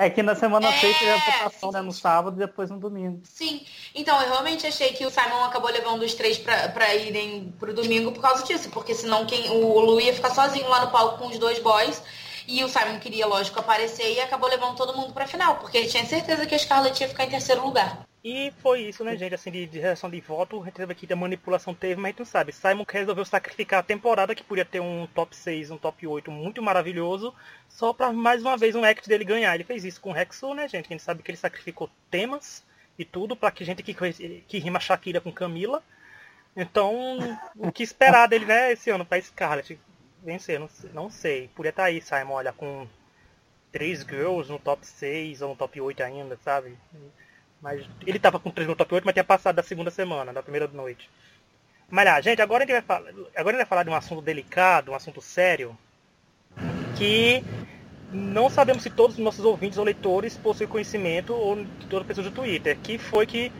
É 0.00 0.08
que 0.08 0.22
na 0.22 0.34
semana 0.34 0.66
é, 0.66 0.80
6 0.80 0.98
teve 0.98 1.10
a 1.10 1.16
votação, 1.18 1.72
né? 1.72 1.82
No 1.82 1.92
sábado 1.92 2.34
e 2.34 2.38
depois 2.38 2.70
no 2.70 2.80
domingo. 2.80 3.20
Sim. 3.22 3.60
Então, 3.94 4.18
eu 4.22 4.30
realmente 4.30 4.66
achei 4.66 4.94
que 4.94 5.04
o 5.04 5.10
Simon 5.10 5.44
acabou 5.44 5.70
levando 5.70 6.00
os 6.00 6.14
três 6.14 6.38
pra, 6.38 6.70
pra 6.70 6.94
irem 6.94 7.52
pro 7.60 7.74
domingo 7.74 8.10
por 8.10 8.22
causa 8.22 8.42
disso. 8.42 8.70
Porque 8.70 8.94
senão 8.94 9.26
quem, 9.26 9.50
o 9.50 9.78
Lu 9.78 10.00
ia 10.00 10.14
ficar 10.14 10.30
sozinho 10.30 10.70
lá 10.70 10.86
no 10.86 10.90
palco 10.90 11.18
com 11.18 11.26
os 11.26 11.38
dois 11.38 11.58
boys. 11.58 12.02
E 12.46 12.62
o 12.64 12.68
Simon 12.68 12.98
queria, 12.98 13.26
lógico, 13.26 13.60
aparecer 13.60 14.12
e 14.14 14.20
acabou 14.20 14.48
levando 14.48 14.76
todo 14.76 14.96
mundo 14.96 15.12
pra 15.12 15.26
final. 15.26 15.56
Porque 15.56 15.78
ele 15.78 15.88
tinha 15.88 16.04
certeza 16.04 16.46
que 16.46 16.54
a 16.54 16.58
Scarlett 16.58 17.02
ia 17.02 17.08
ficar 17.08 17.24
em 17.24 17.30
terceiro 17.30 17.64
lugar. 17.64 18.06
E 18.22 18.52
foi 18.58 18.82
isso, 18.82 19.02
né, 19.02 19.16
gente? 19.16 19.34
Assim, 19.34 19.50
de, 19.50 19.66
de 19.66 19.78
reação 19.78 20.10
de 20.10 20.20
voto, 20.20 20.60
a 20.60 20.64
gente 20.66 20.74
teve 20.74 20.92
aqui 20.92 21.06
da 21.06 21.16
manipulação 21.16 21.72
teve, 21.74 21.96
mas 21.96 22.04
a 22.04 22.08
gente 22.08 22.18
não 22.18 22.26
sabe. 22.26 22.52
Simon 22.52 22.84
resolveu 22.86 23.24
sacrificar 23.24 23.80
a 23.80 23.82
temporada, 23.82 24.34
que 24.34 24.44
podia 24.44 24.64
ter 24.64 24.78
um 24.78 25.06
top 25.14 25.34
6, 25.34 25.70
um 25.70 25.78
top 25.78 26.06
8 26.06 26.30
muito 26.30 26.62
maravilhoso, 26.62 27.34
só 27.66 27.94
pra 27.94 28.12
mais 28.12 28.42
uma 28.42 28.58
vez 28.58 28.74
um 28.74 28.84
act 28.84 29.08
dele 29.08 29.24
ganhar. 29.24 29.54
Ele 29.54 29.64
fez 29.64 29.86
isso 29.86 30.00
com 30.02 30.10
o 30.10 30.12
Rexo, 30.12 30.52
né, 30.52 30.68
gente? 30.68 30.86
A 30.86 30.88
gente 30.90 31.02
sabe 31.02 31.22
que 31.22 31.30
ele 31.30 31.38
sacrificou 31.38 31.88
temas 32.10 32.62
e 32.98 33.06
tudo 33.06 33.34
pra 33.34 33.50
que 33.50 33.64
gente 33.64 33.82
que, 33.82 33.94
que 33.94 34.58
rima 34.58 34.78
Shakira 34.78 35.20
com 35.20 35.32
Camila. 35.32 35.82
Então, 36.54 37.18
o 37.56 37.72
que 37.72 37.82
esperar 37.82 38.28
dele, 38.28 38.44
né, 38.44 38.72
esse 38.72 38.90
ano 38.90 39.06
pra 39.06 39.20
Scarlett 39.22 39.78
vencer? 40.22 40.58
Não, 40.58 40.68
não 40.92 41.10
sei. 41.10 41.48
Podia 41.54 41.70
estar 41.70 41.82
tá 41.82 41.88
aí, 41.88 42.00
Simon, 42.00 42.34
olha, 42.34 42.52
com 42.52 42.86
três 43.72 44.02
girls 44.02 44.50
no 44.50 44.58
top 44.58 44.86
6 44.86 45.42
ou 45.42 45.50
no 45.50 45.56
top 45.56 45.80
8 45.80 46.02
ainda, 46.02 46.38
sabe? 46.44 46.76
Mas 47.60 47.86
ele 48.06 48.18
tava 48.18 48.38
com 48.38 48.50
3 48.50 48.68
no 48.68 48.76
top 48.76 48.94
8, 48.94 49.04
mas 49.04 49.12
tinha 49.12 49.24
passado 49.24 49.56
da 49.56 49.62
segunda 49.62 49.90
semana, 49.90 50.32
da 50.32 50.42
primeira 50.42 50.66
noite. 50.68 51.08
Mas 51.88 52.04
lá, 52.04 52.20
gente, 52.20 52.40
agora 52.40 52.64
a 52.64 52.66
gente 52.66 52.74
vai 52.74 52.82
falar, 52.82 53.12
agora 53.34 53.56
vai 53.56 53.66
falar 53.66 53.82
de 53.82 53.90
um 53.90 53.94
assunto 53.94 54.22
delicado, 54.22 54.92
um 54.92 54.94
assunto 54.94 55.20
sério, 55.20 55.76
que 56.96 57.42
não 58.12 58.48
sabemos 58.48 58.82
se 58.82 58.90
todos 58.90 59.16
os 59.16 59.24
nossos 59.24 59.44
ouvintes 59.44 59.78
ou 59.78 59.84
leitores 59.84 60.36
possuem 60.36 60.68
conhecimento 60.68 61.32
ou 61.34 61.64
de 61.64 61.86
toda 61.86 62.04
pessoa 62.04 62.28
do 62.28 62.34
Twitter, 62.34 62.78
que 62.82 62.96
foi 62.96 63.26
que, 63.26 63.52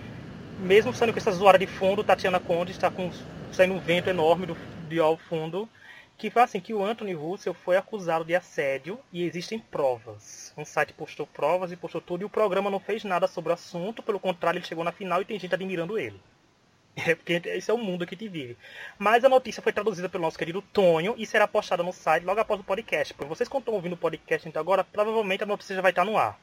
mesmo 0.61 0.95
saindo 0.95 1.13
com 1.13 1.19
essa 1.19 1.33
zoada 1.33 1.59
de 1.59 1.67
fundo, 1.67 2.05
Tatiana 2.05 2.41
Conde 2.41 2.73
está 2.73 2.91
com 2.91 3.11
saindo 3.53 3.75
um 3.75 3.81
vento 3.81 4.09
enorme 4.09 4.47
do, 4.47 4.57
de 4.89 4.99
ao 5.01 5.17
fundo, 5.17 5.69
que 6.21 6.29
foi 6.29 6.43
assim 6.43 6.61
que 6.61 6.75
o 6.75 6.85
Anthony 6.85 7.15
Russell 7.15 7.55
foi 7.55 7.79
acusado 7.79 8.27
de 8.27 8.35
assédio 8.35 9.01
e 9.11 9.25
existem 9.25 9.59
provas. 9.59 10.53
Um 10.55 10.67
site 10.67 10.93
postou 10.93 11.27
provas 11.27 11.73
e 11.73 11.77
postou 11.77 11.99
tudo 11.99 12.21
e 12.21 12.25
o 12.27 12.31
programa 12.31 12.69
não 12.69 12.79
fez 12.79 13.05
nada 13.05 13.27
sobre 13.27 13.51
o 13.51 13.55
assunto, 13.55 14.03
pelo 14.03 14.21
contrário, 14.21 14.59
ele 14.59 14.67
chegou 14.67 14.85
na 14.85 14.93
final 14.93 15.23
e 15.23 15.25
tem 15.25 15.39
gente 15.39 15.55
admirando 15.55 15.99
ele. 15.99 16.21
É 17.07 17.15
porque 17.15 17.41
esse 17.47 17.71
é 17.71 17.75
o 17.75 17.79
mundo 17.79 18.07
que 18.07 18.17
te 18.17 18.29
vive. 18.29 18.59
Mas 18.99 19.25
a 19.25 19.29
notícia 19.29 19.63
foi 19.63 19.73
traduzida 19.73 20.09
pelo 20.11 20.25
nosso 20.25 20.37
querido 20.37 20.61
Tonho 20.61 21.15
e 21.17 21.25
será 21.25 21.49
postada 21.49 21.83
no 21.83 21.93
site 21.93 22.25
logo 22.25 22.41
após 22.41 22.61
o 22.61 22.65
podcast. 22.65 23.15
Porque 23.15 23.29
vocês 23.29 23.49
que 23.49 23.57
estão 23.57 23.73
ouvindo 23.73 23.95
o 23.95 23.97
podcast 23.97 24.47
então 24.47 24.61
agora, 24.61 24.85
provavelmente 24.85 25.45
a 25.45 25.47
notícia 25.47 25.75
já 25.75 25.81
vai 25.81 25.93
estar 25.93 26.05
no 26.05 26.19
ar. 26.19 26.39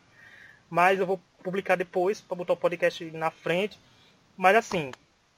Mas 0.67 0.99
eu 0.99 1.05
vou 1.05 1.21
publicar 1.43 1.75
depois 1.75 2.21
para 2.21 2.37
botar 2.37 2.53
o 2.53 2.57
podcast 2.57 3.03
na 3.11 3.29
frente. 3.29 3.77
Mas 4.35 4.55
assim, 4.55 4.89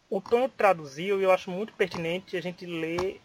o 0.09 0.21
Tonho 0.21 0.47
traduziu 0.47 1.19
e 1.19 1.23
eu 1.23 1.31
acho 1.31 1.51
muito 1.51 1.73
pertinente 1.73 2.37
a 2.37 2.41
gente 2.41 2.65
ler 2.65 3.19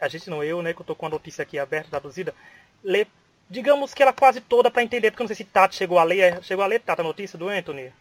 a 0.00 0.08
gente 0.08 0.28
não, 0.28 0.42
eu, 0.42 0.62
né, 0.62 0.72
que 0.72 0.80
eu 0.80 0.86
tô 0.86 0.94
com 0.94 1.06
a 1.06 1.10
notícia 1.10 1.42
aqui 1.42 1.58
aberta, 1.58 1.90
traduzida, 1.90 2.34
ler, 2.82 3.08
digamos 3.48 3.94
que 3.94 4.02
ela 4.02 4.12
quase 4.12 4.40
toda 4.40 4.70
para 4.70 4.82
entender, 4.82 5.10
porque 5.10 5.22
eu 5.22 5.24
não 5.24 5.34
sei 5.34 5.36
se 5.36 5.44
Tati 5.44 5.76
chegou 5.76 5.98
a 5.98 6.04
ler, 6.04 6.20
é, 6.20 6.42
chegou 6.42 6.64
a 6.64 6.66
ler, 6.66 6.80
Tata, 6.80 7.02
a 7.02 7.04
notícia 7.04 7.38
do 7.38 7.48
Anthony? 7.48 7.92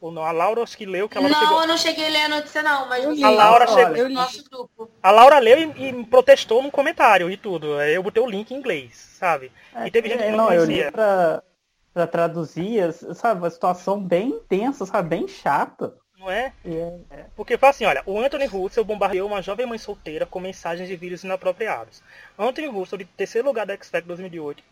Ou 0.00 0.12
não, 0.12 0.22
a 0.22 0.30
Laura 0.30 0.62
acho 0.62 0.76
que 0.76 0.86
leu 0.86 1.08
que 1.08 1.18
ela 1.18 1.28
não, 1.28 1.40
chegou... 1.40 1.60
eu 1.60 1.66
não 1.66 1.76
cheguei 1.76 2.06
a 2.06 2.10
ler 2.10 2.24
a 2.24 2.28
notícia 2.28 2.62
não, 2.62 2.88
mas 2.88 3.22
a 3.22 3.30
Laura 3.30 3.66
chegou 3.66 3.96
eu 3.96 4.08
nosso 4.08 4.44
grupo. 4.48 4.88
A 5.02 5.10
Laura 5.10 5.40
leu 5.40 5.58
e, 5.58 5.88
e, 5.88 6.04
protestou 6.04 6.62
num 6.62 6.70
comentário 6.70 7.28
e 7.28 7.36
tudo. 7.36 7.82
Eu 7.82 8.00
botei 8.00 8.22
o 8.22 8.30
link 8.30 8.52
em 8.52 8.58
inglês, 8.58 8.94
sabe? 9.18 9.50
É, 9.74 9.88
e 9.88 9.90
teve 9.90 10.08
gente 10.08 10.22
que 10.22 10.30
não, 10.30 10.36
não 10.38 10.52
eu 10.52 10.64
li 10.64 10.88
pra, 10.92 11.42
pra 11.92 12.06
traduzir, 12.06 12.92
sabe, 12.92 13.40
uma 13.40 13.50
situação 13.50 14.00
bem 14.00 14.28
intensa, 14.28 14.86
sabe, 14.86 15.08
bem 15.08 15.26
chata. 15.26 15.92
Não 16.18 16.28
é? 16.30 16.52
é? 17.10 17.26
Porque 17.36 17.56
foi 17.56 17.68
assim, 17.68 17.84
olha, 17.84 18.02
o 18.04 18.18
Anthony 18.18 18.46
Russell 18.46 18.84
bombardeou 18.84 19.28
uma 19.28 19.40
jovem 19.40 19.66
mãe 19.66 19.78
solteira 19.78 20.26
com 20.26 20.40
mensagens 20.40 20.88
de 20.88 20.96
vídeos 20.96 21.22
inapropriados. 21.22 22.02
Anthony 22.36 22.66
Russell, 22.66 22.98
de 22.98 23.04
terceiro 23.04 23.46
lugar 23.46 23.64
da 23.64 23.74
X 23.74 23.88
Factor 23.88 24.16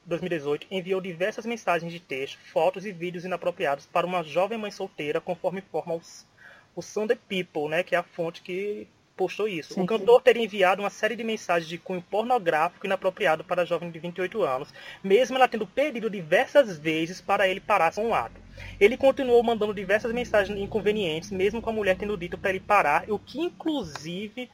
2018, 0.04 0.66
enviou 0.70 1.00
diversas 1.00 1.46
mensagens 1.46 1.92
de 1.92 2.00
texto, 2.00 2.38
fotos 2.52 2.84
e 2.84 2.90
vídeos 2.90 3.24
inapropriados 3.24 3.86
para 3.86 4.06
uma 4.06 4.24
jovem 4.24 4.58
mãe 4.58 4.72
solteira, 4.72 5.20
conforme 5.20 5.60
informa 5.60 5.94
os, 5.94 6.26
o 6.74 6.82
Sunday 6.82 7.16
People, 7.28 7.68
né, 7.68 7.84
que 7.84 7.94
é 7.94 7.98
a 7.98 8.02
fonte 8.02 8.42
que 8.42 8.88
postou 9.16 9.46
isso. 9.46 9.74
Sim, 9.74 9.82
o 9.82 9.86
cantor 9.86 10.20
teria 10.20 10.44
enviado 10.44 10.82
uma 10.82 10.90
série 10.90 11.14
de 11.14 11.22
mensagens 11.22 11.68
de 11.68 11.78
cunho 11.78 12.02
pornográfico 12.02 12.86
inapropriado 12.86 13.44
para 13.44 13.62
a 13.62 13.64
jovem 13.64 13.90
de 13.90 13.98
28 14.00 14.42
anos, 14.42 14.74
mesmo 15.02 15.36
ela 15.36 15.48
tendo 15.48 15.66
pedido 15.66 16.10
diversas 16.10 16.76
vezes 16.76 17.20
para 17.20 17.48
ele 17.48 17.60
parar 17.60 17.94
com 17.94 18.08
o 18.08 18.14
ato. 18.14 18.45
Ele 18.78 18.96
continuou 18.96 19.42
mandando 19.42 19.74
diversas 19.74 20.12
mensagens 20.12 20.58
inconvenientes, 20.58 21.30
mesmo 21.30 21.62
com 21.62 21.70
a 21.70 21.72
mulher 21.72 21.96
tendo 21.96 22.16
dito 22.16 22.38
para 22.38 22.50
ele 22.50 22.60
parar, 22.60 23.04
o 23.08 23.18
que 23.18 23.40
inclusive 23.40 24.50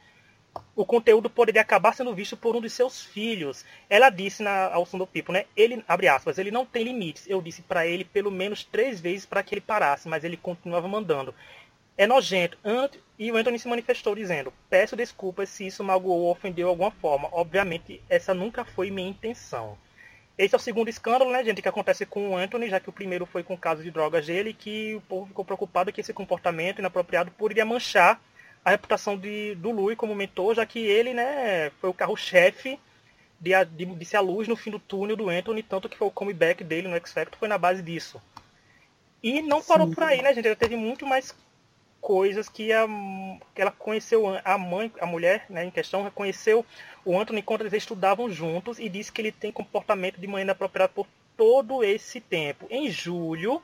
o 0.75 0.85
conteúdo 0.85 1.29
poderia 1.29 1.61
acabar 1.61 1.93
sendo 1.93 2.13
visto 2.13 2.37
por 2.37 2.55
um 2.55 2.61
de 2.61 2.69
seus 2.69 3.01
filhos. 3.01 3.65
Ela 3.89 4.09
disse 4.09 4.43
na, 4.43 4.73
ao 4.73 4.85
Som 4.85 4.97
do 4.97 5.07
People, 5.07 5.33
né? 5.33 5.45
Ele, 5.55 5.83
abre 5.87 6.07
aspas, 6.07 6.37
ele 6.37 6.51
não 6.51 6.65
tem 6.65 6.83
limites. 6.83 7.27
Eu 7.27 7.41
disse 7.41 7.61
para 7.61 7.87
ele 7.87 8.03
pelo 8.03 8.31
menos 8.31 8.63
três 8.63 8.99
vezes 8.99 9.25
para 9.25 9.43
que 9.43 9.53
ele 9.53 9.61
parasse, 9.61 10.07
mas 10.07 10.23
ele 10.23 10.37
continuava 10.37 10.87
mandando. 10.87 11.33
É 11.97 12.07
nojento. 12.07 12.57
E 13.17 13.31
o 13.31 13.37
Anthony 13.37 13.59
se 13.59 13.67
manifestou 13.67 14.15
dizendo: 14.15 14.51
Peço 14.69 14.95
desculpas 14.95 15.49
se 15.49 15.67
isso 15.67 15.83
magoou 15.83 16.21
ou 16.21 16.31
ofendeu 16.31 16.65
de 16.67 16.69
alguma 16.69 16.91
forma. 16.91 17.29
Obviamente, 17.31 18.01
essa 18.09 18.33
nunca 18.33 18.65
foi 18.65 18.89
minha 18.89 19.09
intenção. 19.09 19.77
Esse 20.37 20.55
é 20.55 20.57
o 20.57 20.61
segundo 20.61 20.89
escândalo, 20.89 21.31
né, 21.31 21.43
gente, 21.43 21.61
que 21.61 21.69
acontece 21.69 22.05
com 22.05 22.31
o 22.31 22.37
Anthony, 22.37 22.67
já 22.67 22.79
que 22.79 22.89
o 22.89 22.93
primeiro 22.93 23.25
foi 23.25 23.43
com 23.43 23.53
o 23.53 23.57
caso 23.57 23.83
de 23.83 23.91
drogas 23.91 24.25
dele, 24.25 24.53
que 24.53 24.95
o 24.95 25.01
povo 25.01 25.27
ficou 25.27 25.45
preocupado 25.45 25.91
que 25.91 26.01
esse 26.01 26.11
comportamento 26.11 26.79
inapropriado 26.79 27.29
poderia 27.31 27.63
manchar 27.63 28.19
a 28.65 28.71
reputação 28.71 29.17
de, 29.17 29.53
do 29.55 29.71
Louis 29.71 29.97
como 29.97 30.15
mentor, 30.15 30.55
já 30.55 30.65
que 30.65 30.79
ele, 30.79 31.13
né, 31.13 31.69
foi 31.79 31.89
o 31.89 31.93
carro-chefe 31.93 32.79
de, 33.39 33.51
de, 33.65 33.85
de 33.85 34.05
ser 34.05 34.17
a 34.17 34.21
luz 34.21 34.47
no 34.47 34.55
fim 34.55 34.71
do 34.71 34.79
túnel 34.79 35.15
do 35.15 35.29
Anthony, 35.29 35.61
tanto 35.61 35.87
que 35.87 35.97
foi 35.97 36.07
o 36.07 36.11
comeback 36.11 36.63
dele 36.63 36.87
no 36.87 36.95
X 36.95 37.13
Factor 37.13 37.37
foi 37.37 37.47
na 37.47 37.57
base 37.57 37.83
disso. 37.83 38.21
E 39.21 39.41
não 39.41 39.61
parou 39.61 39.87
Sim. 39.87 39.93
por 39.93 40.03
aí, 40.03 40.21
né, 40.21 40.33
gente? 40.33 40.47
Ele 40.47 40.55
teve 40.55 40.75
muito 40.75 41.05
mais 41.05 41.35
coisas 42.03 42.49
que, 42.49 42.73
a, 42.73 42.85
ela 43.55 43.71
conheceu 43.71 44.25
a 44.43 44.57
mãe, 44.57 44.91
a 44.99 45.05
mulher 45.05 45.45
né, 45.49 45.63
em 45.63 45.71
questão, 45.71 46.03
reconheceu 46.03 46.65
o 47.05 47.17
Anthony 47.17 47.39
enquanto 47.39 47.61
eles 47.61 47.71
estudavam 47.71 48.29
juntos 48.29 48.77
e 48.77 48.89
disse 48.89 49.09
que 49.09 49.21
ele 49.21 49.31
tem 49.31 49.53
comportamento 49.53 50.19
de 50.19 50.27
mãe 50.27 50.41
inapropriado 50.41 50.91
por 50.93 51.07
todo 51.37 51.81
esse 51.81 52.19
tempo. 52.19 52.67
Em 52.69 52.91
julho, 52.91 53.63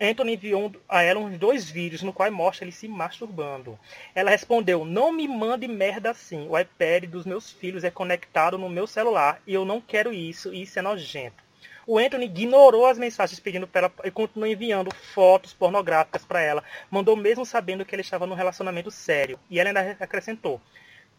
Anthony 0.00 0.34
enviou 0.34 0.72
a 0.88 1.02
ela 1.02 1.18
uns 1.18 1.36
dois 1.36 1.68
vídeos 1.68 2.02
no 2.02 2.12
qual 2.12 2.30
mostra 2.30 2.64
ele 2.64 2.72
se 2.72 2.86
masturbando. 2.86 3.76
Ela 4.14 4.30
respondeu: 4.30 4.84
Não 4.84 5.12
me 5.12 5.26
mande 5.26 5.66
merda 5.66 6.12
assim. 6.12 6.48
O 6.48 6.56
iPad 6.56 7.06
dos 7.06 7.26
meus 7.26 7.50
filhos 7.50 7.82
é 7.82 7.90
conectado 7.90 8.56
no 8.56 8.70
meu 8.70 8.86
celular 8.86 9.42
e 9.46 9.52
eu 9.52 9.64
não 9.64 9.80
quero 9.80 10.12
isso. 10.14 10.54
Isso 10.54 10.78
é 10.78 10.82
nojento. 10.82 11.49
O 11.92 11.98
Anthony 11.98 12.26
ignorou 12.26 12.86
as 12.86 12.96
mensagens 12.96 13.40
pedindo 13.40 13.66
para 13.66 13.86
ela 13.86 13.92
e 14.04 14.12
continuou 14.12 14.48
enviando 14.48 14.94
fotos 14.94 15.52
pornográficas 15.52 16.24
para 16.24 16.40
ela. 16.40 16.62
Mandou 16.88 17.16
mesmo 17.16 17.44
sabendo 17.44 17.84
que 17.84 17.92
ele 17.92 18.02
estava 18.02 18.28
num 18.28 18.36
relacionamento 18.36 18.92
sério. 18.92 19.40
E 19.50 19.58
ela 19.58 19.70
ainda 19.70 19.96
acrescentou: 19.98 20.60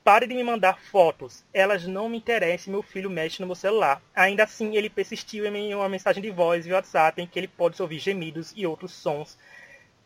Pare 0.02 0.26
de 0.26 0.34
me 0.34 0.42
mandar 0.46 0.80
fotos. 0.80 1.44
Elas 1.54 1.86
não 1.86 2.08
me 2.08 2.20
interessam. 2.20 2.72
Meu 2.72 2.82
filho 2.82 3.10
mexe 3.10 3.42
no 3.42 3.48
meu 3.48 3.56
celular. 3.56 4.02
Ainda 4.16 4.46
assim, 4.46 4.78
ele 4.78 4.90
persistiu 4.90 5.46
em 5.46 5.76
uma 5.76 5.90
mensagem 5.90 6.24
de 6.24 6.32
voz 6.32 6.64
via 6.64 6.76
WhatsApp 6.76 7.22
em 7.22 7.28
que 7.28 7.38
ele 7.38 7.50
pode 7.50 7.82
ouvir 7.82 8.00
gemidos 8.00 8.54
e 8.56 8.66
outros 8.66 8.94
sons 8.94 9.38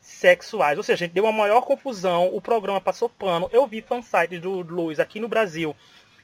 sexuais. 0.01 0.79
Ou 0.79 0.83
seja, 0.83 1.07
deu 1.07 1.25
uma 1.25 1.31
maior 1.31 1.61
confusão, 1.61 2.35
o 2.35 2.41
programa 2.41 2.81
passou 2.81 3.07
pano. 3.07 3.47
Eu 3.53 3.67
vi 3.67 3.83
fansites 3.83 4.41
do 4.41 4.61
Luiz 4.61 4.99
aqui 4.99 5.19
no 5.19 5.27
Brasil 5.27 5.75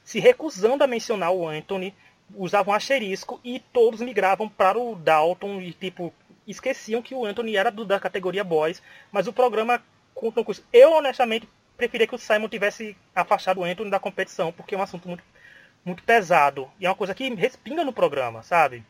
se 0.04 0.18
recusando 0.18 0.82
a 0.82 0.86
mencionar 0.86 1.32
o 1.32 1.46
Anthony, 1.46 1.94
usavam 2.36 2.74
asterisco 2.74 3.40
e 3.44 3.58
todos 3.58 4.00
migravam 4.00 4.48
para 4.48 4.78
o 4.78 4.94
Dalton 4.94 5.60
e 5.60 5.72
tipo 5.72 6.12
esqueciam 6.46 7.02
que 7.02 7.14
o 7.14 7.24
Anthony 7.24 7.56
era 7.56 7.70
do, 7.70 7.84
da 7.84 8.00
categoria 8.00 8.42
boys, 8.42 8.82
mas 9.10 9.26
o 9.26 9.32
programa 9.32 9.82
conta 10.14 10.42
com 10.42 10.52
isso. 10.52 10.64
Eu 10.72 10.92
honestamente 10.92 11.48
preferia 11.76 12.06
que 12.06 12.14
o 12.14 12.18
Simon 12.18 12.48
tivesse 12.48 12.96
afastado 13.14 13.60
o 13.60 13.64
Anthony 13.64 13.90
da 13.90 13.98
competição, 13.98 14.52
porque 14.52 14.74
é 14.74 14.78
um 14.78 14.82
assunto 14.82 15.08
muito, 15.08 15.22
muito 15.84 16.02
pesado 16.02 16.68
e 16.80 16.86
é 16.86 16.88
uma 16.88 16.96
coisa 16.96 17.14
que 17.14 17.32
respinga 17.34 17.84
no 17.84 17.92
programa, 17.92 18.42
sabe? 18.42 18.84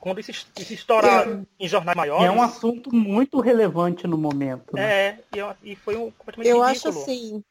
quando 0.00 0.18
isso, 0.18 0.30
isso 0.30 0.72
estoura 0.72 1.06
é, 1.08 1.64
em 1.64 1.68
jornais 1.68 1.96
maiores. 1.96 2.26
É 2.26 2.30
um 2.30 2.42
assunto 2.42 2.92
muito 2.94 3.38
relevante 3.40 4.06
no 4.06 4.16
momento. 4.16 4.74
Né? 4.74 4.82
É, 4.82 5.18
e, 5.62 5.72
e 5.72 5.76
foi 5.76 5.96
um 5.96 6.10
completamente 6.10 6.48
Eu 6.48 6.64
ridículo. 6.64 6.64
acho 6.64 6.88
assim. 6.88 7.44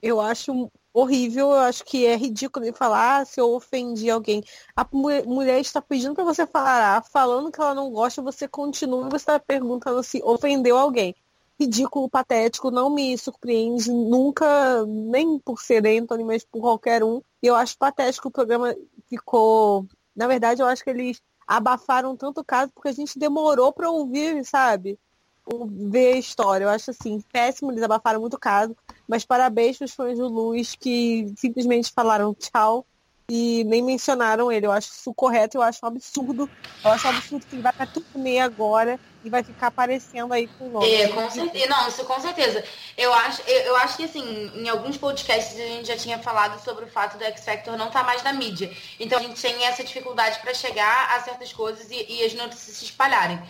Eu 0.00 0.20
acho 0.20 0.70
horrível, 0.96 1.50
eu 1.50 1.58
acho 1.58 1.84
que 1.84 2.06
é 2.06 2.16
ridículo 2.16 2.64
de 2.64 2.72
falar 2.72 3.20
ah, 3.20 3.24
se 3.24 3.38
eu 3.38 3.52
ofendi 3.52 4.08
alguém. 4.10 4.42
A 4.74 4.86
mulher 4.90 5.60
está 5.60 5.82
pedindo 5.82 6.14
para 6.14 6.24
você 6.24 6.46
falar, 6.46 7.04
falando 7.04 7.52
que 7.52 7.60
ela 7.60 7.74
não 7.74 7.90
gosta, 7.90 8.22
você 8.22 8.48
continua, 8.48 9.10
você 9.10 9.16
está 9.16 9.38
perguntando 9.38 10.02
se 10.02 10.22
ofendeu 10.24 10.78
alguém. 10.78 11.14
Ridículo, 11.60 12.08
patético, 12.08 12.70
não 12.70 12.88
me 12.88 13.16
surpreende 13.18 13.90
nunca, 13.90 14.86
nem 14.86 15.38
por 15.38 15.60
ser 15.60 15.86
Anthony, 15.86 16.24
mas 16.24 16.44
por 16.44 16.60
qualquer 16.62 17.04
um. 17.04 17.20
E 17.42 17.46
eu 17.46 17.54
acho 17.54 17.76
patético 17.76 18.28
o 18.28 18.32
programa 18.32 18.74
ficou. 19.06 19.86
Na 20.14 20.26
verdade, 20.26 20.62
eu 20.62 20.66
acho 20.66 20.82
que 20.82 20.90
eles 20.90 21.20
abafaram 21.46 22.16
tanto 22.16 22.40
o 22.40 22.44
caso 22.44 22.72
porque 22.74 22.88
a 22.88 22.92
gente 22.92 23.18
demorou 23.18 23.70
para 23.70 23.90
ouvir, 23.90 24.42
sabe? 24.46 24.98
Ver 25.70 26.14
a 26.14 26.18
história. 26.18 26.64
Eu 26.64 26.70
acho 26.70 26.90
assim, 26.90 27.22
péssimo, 27.32 27.70
eles 27.70 27.82
abafaram 27.82 28.20
muito 28.20 28.34
o 28.34 28.40
caso. 28.40 28.74
Mas 29.06 29.24
parabéns 29.24 29.78
para 29.78 29.84
os 29.84 29.94
fãs 29.94 30.18
do 30.18 30.28
Luiz 30.28 30.74
que 30.74 31.32
simplesmente 31.36 31.92
falaram 31.94 32.34
tchau 32.34 32.86
e 33.28 33.64
nem 33.64 33.82
mencionaram 33.82 34.50
ele. 34.50 34.66
Eu 34.66 34.72
acho 34.72 34.88
isso 34.88 35.12
correto, 35.14 35.58
eu 35.58 35.62
acho 35.62 35.80
um 35.82 35.88
absurdo. 35.88 36.50
Eu 36.84 36.90
acho 36.90 37.06
um 37.06 37.10
absurdo 37.10 37.46
que 37.46 37.54
ele 37.56 37.62
vai 37.62 37.72
para 37.72 37.86
turnê 37.86 38.38
agora 38.38 39.00
e 39.24 39.30
vai 39.30 39.42
ficar 39.42 39.68
aparecendo 39.68 40.32
aí 40.32 40.46
com 40.46 40.68
o 40.68 40.70
nome. 40.70 40.92
É, 40.92 41.08
com 41.08 41.28
certeza. 41.28 41.66
Não, 41.66 41.88
isso 41.88 42.04
com 42.04 42.20
certeza. 42.20 42.64
Eu 42.96 43.12
acho, 43.12 43.42
eu, 43.46 43.60
eu, 43.62 43.76
acho 43.76 43.96
que 43.96 44.04
assim, 44.04 44.52
em 44.54 44.68
alguns 44.68 44.96
podcasts 44.96 45.58
a 45.58 45.66
gente 45.66 45.88
já 45.88 45.96
tinha 45.96 46.18
falado 46.18 46.62
sobre 46.62 46.84
o 46.84 46.88
fato 46.88 47.18
do 47.18 47.24
X 47.24 47.44
Factor 47.44 47.76
não 47.76 47.88
estar 47.88 48.00
tá 48.00 48.06
mais 48.06 48.22
na 48.22 48.32
mídia. 48.32 48.70
Então 49.00 49.18
a 49.18 49.22
gente 49.22 49.40
tem 49.40 49.64
essa 49.64 49.82
dificuldade 49.82 50.38
para 50.40 50.54
chegar 50.54 51.16
a 51.16 51.20
certas 51.22 51.52
coisas 51.52 51.90
e, 51.90 52.06
e 52.08 52.24
as 52.24 52.34
notícias 52.34 52.76
se 52.76 52.84
espalharem. 52.84 53.42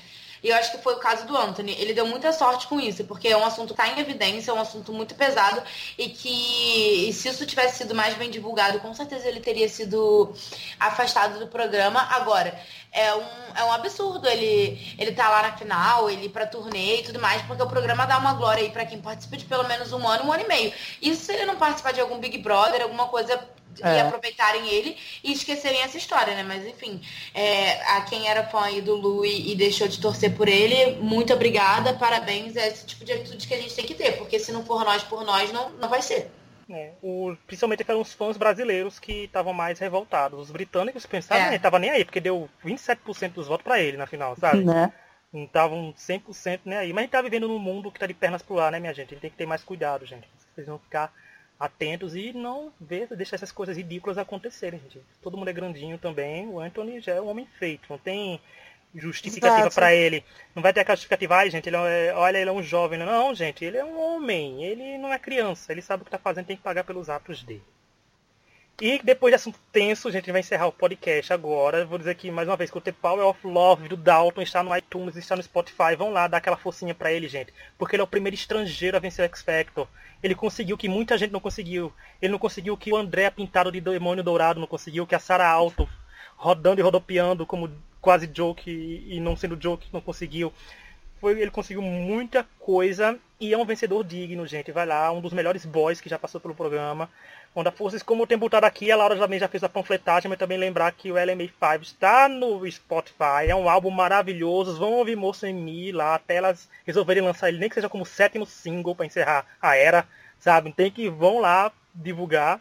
E 0.43 0.49
eu 0.49 0.57
acho 0.57 0.71
que 0.73 0.79
foi 0.79 0.95
o 0.95 0.99
caso 0.99 1.27
do 1.27 1.37
Anthony. 1.37 1.73
Ele 1.79 1.95
deu 1.95 2.07
muita 2.07 2.33
sorte 2.33 2.67
com 2.67 2.81
isso, 2.81 3.05
porque 3.05 3.29
é 3.29 3.37
um 3.37 3.45
assunto 3.45 3.75
que 3.75 3.81
está 3.81 3.93
em 3.93 4.01
evidência, 4.01 4.51
é 4.51 4.55
um 4.55 4.61
assunto 4.61 4.93
muito 4.93 5.15
pesado 5.15 5.63
e 5.99 6.09
que 6.09 7.09
e 7.09 7.13
se 7.13 7.29
isso 7.29 7.47
tivesse 7.47 7.79
sido 7.79 7.95
mais 7.95 8.15
bem 8.15 8.31
divulgado, 8.31 8.81
com 8.81 8.93
certeza 8.95 9.29
ele 9.29 9.41
teria 9.41 9.69
sido 9.69 10.35
afastado 10.79 11.39
do 11.39 11.47
programa. 11.47 12.01
Agora, 12.11 12.59
é 12.93 13.15
um, 13.15 13.27
é 13.55 13.65
um 13.65 13.73
absurdo 13.73 14.27
ele, 14.29 14.95
ele 14.99 15.13
tá 15.13 15.29
lá 15.29 15.43
na 15.43 15.57
final, 15.57 16.09
ele 16.11 16.27
ir 16.27 16.29
pra 16.31 16.47
turnê 16.47 17.01
e 17.01 17.03
tudo 17.03 17.21
mais, 17.21 17.43
porque 17.43 17.63
o 17.63 17.67
programa 17.67 18.07
dá 18.07 18.19
uma 18.19 18.35
glória 18.35 18.63
aí 18.63 18.71
para 18.71 18.87
quem 18.87 19.01
participa 19.01 19.37
de 19.37 19.45
pelo 19.45 19.67
menos 19.69 19.93
um 19.93 20.07
ano, 20.07 20.25
um 20.25 20.33
ano 20.33 20.43
e 20.45 20.49
meio. 20.49 20.73
Isso 21.01 21.25
se 21.25 21.33
ele 21.33 21.45
não 21.45 21.57
participar 21.57 21.93
de 21.93 22.01
algum 22.01 22.19
Big 22.19 22.39
Brother, 22.39 22.83
alguma 22.83 23.07
coisa 23.09 23.39
é. 23.83 23.97
e 23.97 24.01
aproveitarem 24.01 24.69
ele 24.69 24.97
e 25.23 25.33
esquecerem 25.33 25.83
essa 25.83 25.97
história, 25.97 26.35
né? 26.35 26.43
Mas 26.43 26.67
enfim, 26.67 27.01
é, 27.35 27.81
a 27.97 28.03
quem 28.03 28.29
era 28.29 28.45
fã 28.45 28.63
aí 28.63 28.81
do 28.81 28.95
Lu 28.95 29.25
e, 29.25 29.53
e, 29.53 29.57
deixou 29.57 29.89
de 29.89 30.01
torcer 30.01 30.35
por 30.35 30.49
ele, 30.49 30.97
muito 30.97 31.33
obrigada, 31.33 31.95
parabéns. 31.95 32.57
É 32.57 32.69
esse 32.69 32.87
tipo 32.87 33.05
de 33.05 33.13
atitude 33.13 33.47
que 33.47 33.55
a 33.55 33.61
gente 33.61 33.75
tem 33.75 33.85
que 33.85 33.95
ter, 33.95 34.17
porque 34.17 34.39
se 34.39 34.53
não 34.53 34.65
for 34.65 34.85
nós 34.85 35.03
por 35.03 35.25
nós, 35.25 35.53
não, 35.53 35.71
não 35.71 35.89
vai 35.89 36.03
ser. 36.03 36.31
É, 36.69 36.93
o, 37.01 37.37
principalmente 37.47 37.85
eram 37.87 38.01
os 38.01 38.13
fãs 38.13 38.37
brasileiros 38.37 38.99
que 38.99 39.25
estavam 39.25 39.53
mais 39.53 39.79
revoltados. 39.79 40.41
Os 40.41 40.51
britânicos 40.51 41.07
pensavam, 41.07 41.53
é. 41.53 41.59
tava 41.59 41.79
nem 41.79 41.91
aí, 41.91 42.05
porque 42.05 42.21
deu 42.21 42.49
27% 42.65 43.33
dos 43.33 43.47
votos 43.47 43.65
para 43.65 43.81
ele 43.81 43.97
na 43.97 44.07
final, 44.07 44.35
sabe? 44.37 44.65
Né? 44.65 44.93
Não 45.33 45.45
estavam 45.45 45.93
100% 45.93 46.61
nem 46.65 46.79
aí. 46.79 46.93
Mas 46.93 46.99
a 46.99 47.03
gente 47.03 47.11
tá 47.13 47.23
vivendo 47.23 47.47
num 47.47 47.59
mundo 47.59 47.91
que 47.93 48.01
tá 48.01 48.07
de 48.07 48.15
pernas 48.15 48.43
pro 48.43 48.59
ar, 48.59 48.73
né, 48.73 48.81
minha 48.81 48.93
gente? 48.93 49.09
A 49.09 49.11
gente 49.11 49.21
tem 49.21 49.31
que 49.31 49.37
ter 49.37 49.47
mais 49.47 49.63
cuidado, 49.63 50.05
gente. 50.05 50.29
Vocês 50.55 50.67
vão 50.67 50.79
ficar 50.79 51.13
atentos 51.59 52.15
e 52.15 52.33
não 52.33 52.73
ver, 52.81 53.09
deixar 53.17 53.37
essas 53.37 53.53
coisas 53.53 53.77
ridículas 53.77 54.19
acontecerem, 54.19 54.81
gente. 54.81 55.01
Todo 55.23 55.37
mundo 55.37 55.49
é 55.49 55.53
grandinho 55.53 55.99
também, 55.99 56.47
o 56.49 56.61
Anthony 56.61 57.01
já 57.01 57.15
é 57.15 57.21
um 57.21 57.29
homem 57.29 57.47
feito, 57.59 57.87
não 57.89 57.99
tem 57.99 58.41
justificativa 58.95 59.71
para 59.71 59.95
ele. 59.95 60.25
Não 60.55 60.63
vai 60.63 60.73
ter 60.73 60.81
aquela 60.81 60.97
justificativa, 60.97 61.37
ai, 61.37 61.51
gente, 61.51 61.69
ele 61.69 61.77
é, 61.77 62.13
olha, 62.15 62.39
ele 62.39 62.51
é 62.51 62.53
um 62.53 62.63
jovem. 62.63 62.99
Não, 62.99 63.35
gente, 63.35 63.65
ele 63.65 63.77
é 63.77 63.85
um 63.85 64.01
homem, 64.01 64.65
ele 64.65 64.99
não 64.99 65.13
é 65.13 65.19
criança, 65.19 65.73
ele 65.73 65.83
sabe 65.83 66.03
o 66.03 66.05
que 66.05 66.09
está 66.09 66.19
fazendo, 66.19 66.47
tem 66.47 66.57
que 66.57 66.63
pagar 66.63 66.85
pelos 66.85 67.09
atos 67.09 67.43
dele. 67.43 67.63
E 68.79 69.01
depois 69.03 69.31
de 69.31 69.37
assunto 69.37 69.59
tenso, 69.73 70.07
a 70.07 70.11
gente 70.11 70.31
vai 70.31 70.43
encerrar 70.43 70.67
o 70.67 70.73
podcast 70.73 71.33
agora. 71.33 71.87
Vou 71.87 71.97
dizer 71.97 72.11
aqui 72.11 72.31
mais 72.31 72.47
uma 72.47 72.59
vez 72.59 72.71
que 72.71 72.77
o 72.77 72.81
The 72.81 72.93
Power 72.93 73.27
of 73.27 73.47
Love 73.47 73.89
do 73.89 73.97
Dalton 73.97 74.43
está 74.43 74.63
no 74.63 74.77
iTunes, 74.77 75.17
está 75.17 75.35
no 75.35 75.43
Spotify. 75.43 75.97
Vão 75.97 76.11
lá 76.11 76.29
dar 76.29 76.37
aquela 76.37 76.59
forcinha 76.59 76.95
para 76.95 77.11
ele, 77.11 77.27
gente. 77.27 77.55
Porque 77.79 77.97
ele 77.97 78.03
é 78.03 78.05
o 78.05 78.07
primeiro 78.07 78.35
estrangeiro 78.35 78.95
a 78.95 79.01
vencer 79.01 79.25
o 79.25 79.29
X 79.29 79.41
Factor. 79.41 79.89
Ele 80.23 80.35
conseguiu 80.35 80.77
que 80.77 80.91
muita 80.91 81.17
gente 81.17 81.31
não 81.33 81.41
conseguiu. 81.41 81.91
Ele 82.21 82.33
não 82.33 82.39
conseguiu 82.39 82.77
que 82.77 82.93
o 82.93 82.97
André 82.97 83.31
pintado 83.31 83.73
de 83.73 83.81
demônio 83.81 84.23
dourado 84.23 84.61
não 84.61 84.67
conseguiu, 84.67 85.07
que 85.07 85.15
a 85.15 85.19
Sarah 85.19 85.49
Alto 85.49 85.89
rodando 86.37 86.79
e 86.79 86.85
rodopiando 86.85 87.47
como 87.47 87.73
quase 87.99 88.27
joke 88.27 88.71
e 88.71 89.19
não 89.21 89.35
sendo 89.37 89.57
joke 89.59 89.89
não 89.91 90.03
conseguiu. 90.03 90.53
Foi, 91.19 91.41
ele 91.41 91.51
conseguiu 91.51 91.81
muita 91.81 92.47
coisa 92.59 93.19
e 93.41 93.55
é 93.55 93.59
um 93.59 93.65
vencedor 93.65 94.05
digno, 94.05 94.47
gente. 94.47 94.71
Vai 94.71 94.85
lá, 94.85 95.11
um 95.11 95.21
dos 95.23 95.33
melhores 95.33 95.65
boys 95.65 95.99
que 95.99 96.11
já 96.11 96.19
passou 96.19 96.39
pelo 96.39 96.55
programa. 96.55 97.09
Onda 97.59 97.73
Forces, 97.73 98.03
como 98.03 98.27
tenho 98.27 98.39
botado 98.39 98.67
aqui, 98.67 98.93
a 98.93 98.97
Laura 98.97 99.17
também 99.17 99.39
já 99.39 99.49
fez 99.49 99.65
a 99.65 99.69
panfletagem, 99.69 100.29
mas 100.29 100.39
também 100.39 100.59
lembrar 100.59 100.93
que 100.93 101.11
o 101.11 101.15
LMA5 101.15 101.81
está 101.81 102.29
no 102.29 102.71
Spotify, 102.71 103.49
é 103.49 103.57
um 103.57 103.67
álbum 103.67 103.89
maravilhoso, 103.89 104.79
vão 104.79 104.93
ouvir 104.93 105.17
Moço 105.17 105.47
em 105.47 105.55
Mi 105.55 105.91
lá, 105.91 106.17
até 106.17 106.37
elas 106.37 106.69
resolverem 106.85 107.23
lançar 107.23 107.49
ele, 107.49 107.59
nem 107.59 107.71
que 107.71 107.75
seja 107.75 107.89
como 107.89 108.05
sétimo 108.05 108.45
single 108.45 108.95
para 108.95 109.07
encerrar 109.07 109.47
a 109.59 109.75
era, 109.75 110.07
sabe? 110.39 110.71
Tem 110.71 110.91
que 110.91 111.09
vão 111.09 111.41
lá 111.41 111.73
divulgar. 111.95 112.61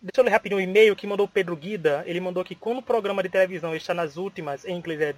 Deixa 0.00 0.20
eu 0.20 0.24
ler 0.24 0.30
rapidinho 0.30 0.60
o 0.60 0.62
e-mail 0.62 0.94
que 0.94 1.08
mandou 1.08 1.26
o 1.26 1.28
Pedro 1.28 1.56
Guida, 1.56 2.04
ele 2.06 2.20
mandou 2.20 2.44
que 2.44 2.54
quando 2.54 2.78
o 2.78 2.82
programa 2.82 3.24
de 3.24 3.28
televisão 3.28 3.74
está 3.74 3.92
nas 3.92 4.16
últimas, 4.16 4.64
em 4.64 4.76
inglês 4.76 5.00
é 5.00 5.16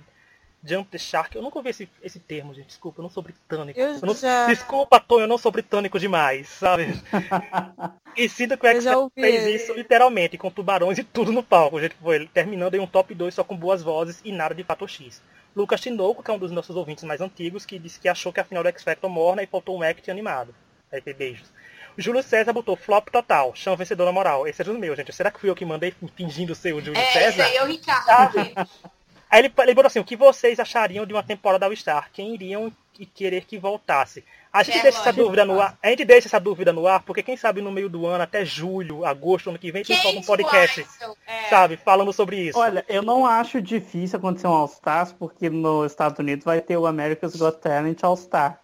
Jump 0.63 0.91
the 0.91 0.99
Shark. 0.99 1.35
Eu 1.35 1.43
nunca 1.43 1.59
ouvi 1.59 1.71
esse, 1.71 1.89
esse 2.03 2.19
termo, 2.21 2.53
gente. 2.55 2.69
Desculpa, 2.69 3.01
eu 3.01 3.03
não 3.03 3.11
sou 3.11 3.23
britânico. 3.23 3.79
Eu 3.79 4.01
não, 4.01 4.15
já... 4.15 4.47
Desculpa, 4.47 5.01
Tom, 5.01 5.21
eu 5.21 5.27
não 5.27 5.39
sou 5.39 5.51
britânico 5.51 5.99
demais, 5.99 6.49
sabe? 6.49 6.87
e 8.17 8.29
sinto 8.29 8.57
que 8.59 8.67
o 8.67 8.71
X 8.71 8.85
fez 9.15 9.63
isso 9.63 9.73
literalmente, 9.73 10.37
com 10.37 10.51
tubarões 10.51 10.99
e 10.99 11.05
tudo 11.05 11.33
no 11.33 11.43
palco. 11.43 11.81
Gente, 11.81 11.97
foi 11.97 12.27
terminando 12.27 12.75
em 12.75 12.81
um 12.81 12.87
top 12.87 13.15
2 13.15 13.35
só 13.35 13.45
com 13.45 13.57
boas 13.57 13.83
vozes 13.83 14.21
e 14.25 14.33
nada 14.33 14.55
de 14.55 14.63
fator 14.63 14.89
X. 14.89 15.23
Lucas 15.57 15.81
Tinoco, 15.81 16.23
que 16.23 16.31
é 16.31 16.35
um 16.35 16.39
dos 16.39 16.53
nossos 16.53 16.77
ouvintes 16.77 17.05
mais 17.05 17.21
antigos, 17.21 17.67
que 17.67 17.79
disse 17.79 17.99
que 17.99 18.09
achou 18.09 18.33
que 18.33 18.41
a 18.41 18.45
final 18.45 18.63
do 18.63 18.69
X 18.69 18.85
Factor 18.85 19.11
morna 19.11 19.43
e 19.43 19.47
faltou 19.47 19.77
um 19.77 19.83
act 19.83 20.11
animado. 20.11 20.55
Aí 20.93 21.01
foi 21.01 21.15
beijos. 21.15 21.51
O 21.99 22.03
Júlio 22.03 22.23
César 22.23 22.53
botou 22.53 22.77
flop 22.77 23.09
total, 23.09 23.53
chão 23.55 23.77
vencedor 23.77 24.05
na 24.05 24.13
moral. 24.13 24.47
Esse 24.47 24.63
é 24.63 24.65
o 24.65 24.79
meu, 24.79 24.95
gente. 24.95 25.13
Será 25.13 25.31
que 25.31 25.41
fui 25.41 25.51
eu 25.51 25.55
que 25.57 25.65
mandei 25.65 25.93
fingindo 26.17 26.55
ser 26.55 26.73
o 26.73 26.81
Júlio 26.81 27.01
é, 27.01 27.13
César? 27.13 27.25
É, 27.25 27.29
esse 27.29 27.43
aí 27.43 27.57
é 27.57 27.63
o 27.63 27.67
Ricardo. 27.67 28.39
Aí 29.31 29.41
ele, 29.41 29.53
ele 29.59 29.74
botou 29.74 29.87
assim, 29.87 30.01
o 30.01 30.05
que 30.05 30.16
vocês 30.16 30.59
achariam 30.59 31.07
de 31.07 31.12
uma 31.12 31.22
temporada 31.22 31.66
All 31.66 31.76
Star? 31.76 32.11
Quem 32.12 32.35
iriam 32.35 32.72
querer 33.14 33.45
que 33.45 33.59
voltasse? 33.59 34.24
A 34.53 34.64
gente 34.64 34.78
é 34.78 34.83
deixa 34.83 34.99
essa 34.99 35.12
dúvida 35.12 35.45
no 35.45 35.61
ar. 35.61 35.78
A 35.81 35.89
gente 35.89 36.05
deixa 36.05 36.26
essa 36.26 36.41
dúvida 36.41 36.72
no 36.72 36.87
ar, 36.87 37.03
porque 37.03 37.22
quem 37.22 37.37
sabe 37.37 37.62
no 37.62 37.70
meio 37.70 37.89
do 37.89 38.05
ano, 38.05 38.24
até 38.24 38.45
julho, 38.45 39.05
agosto, 39.05 39.49
ano 39.49 39.59
que 39.59 39.70
vem, 39.70 39.85
tem 39.85 40.18
um 40.18 40.22
podcast, 40.22 40.85
é. 41.26 41.49
sabe, 41.49 41.76
falando 41.76 42.12
sobre 42.12 42.49
isso. 42.49 42.59
Olha, 42.59 42.85
eu 42.89 43.03
não 43.03 43.24
acho 43.24 43.62
difícil 43.62 44.18
acontecer 44.18 44.49
um 44.49 44.53
All 44.53 44.66
Stars, 44.66 45.12
porque 45.12 45.49
nos 45.49 45.93
Estados 45.93 46.18
Unidos 46.18 46.45
vai 46.45 46.61
ter 46.61 46.76
o 46.76 46.87
America's 46.87 47.37
Got 47.37 47.61
Talent 47.61 48.03
All 48.03 48.14
Stars. 48.14 48.57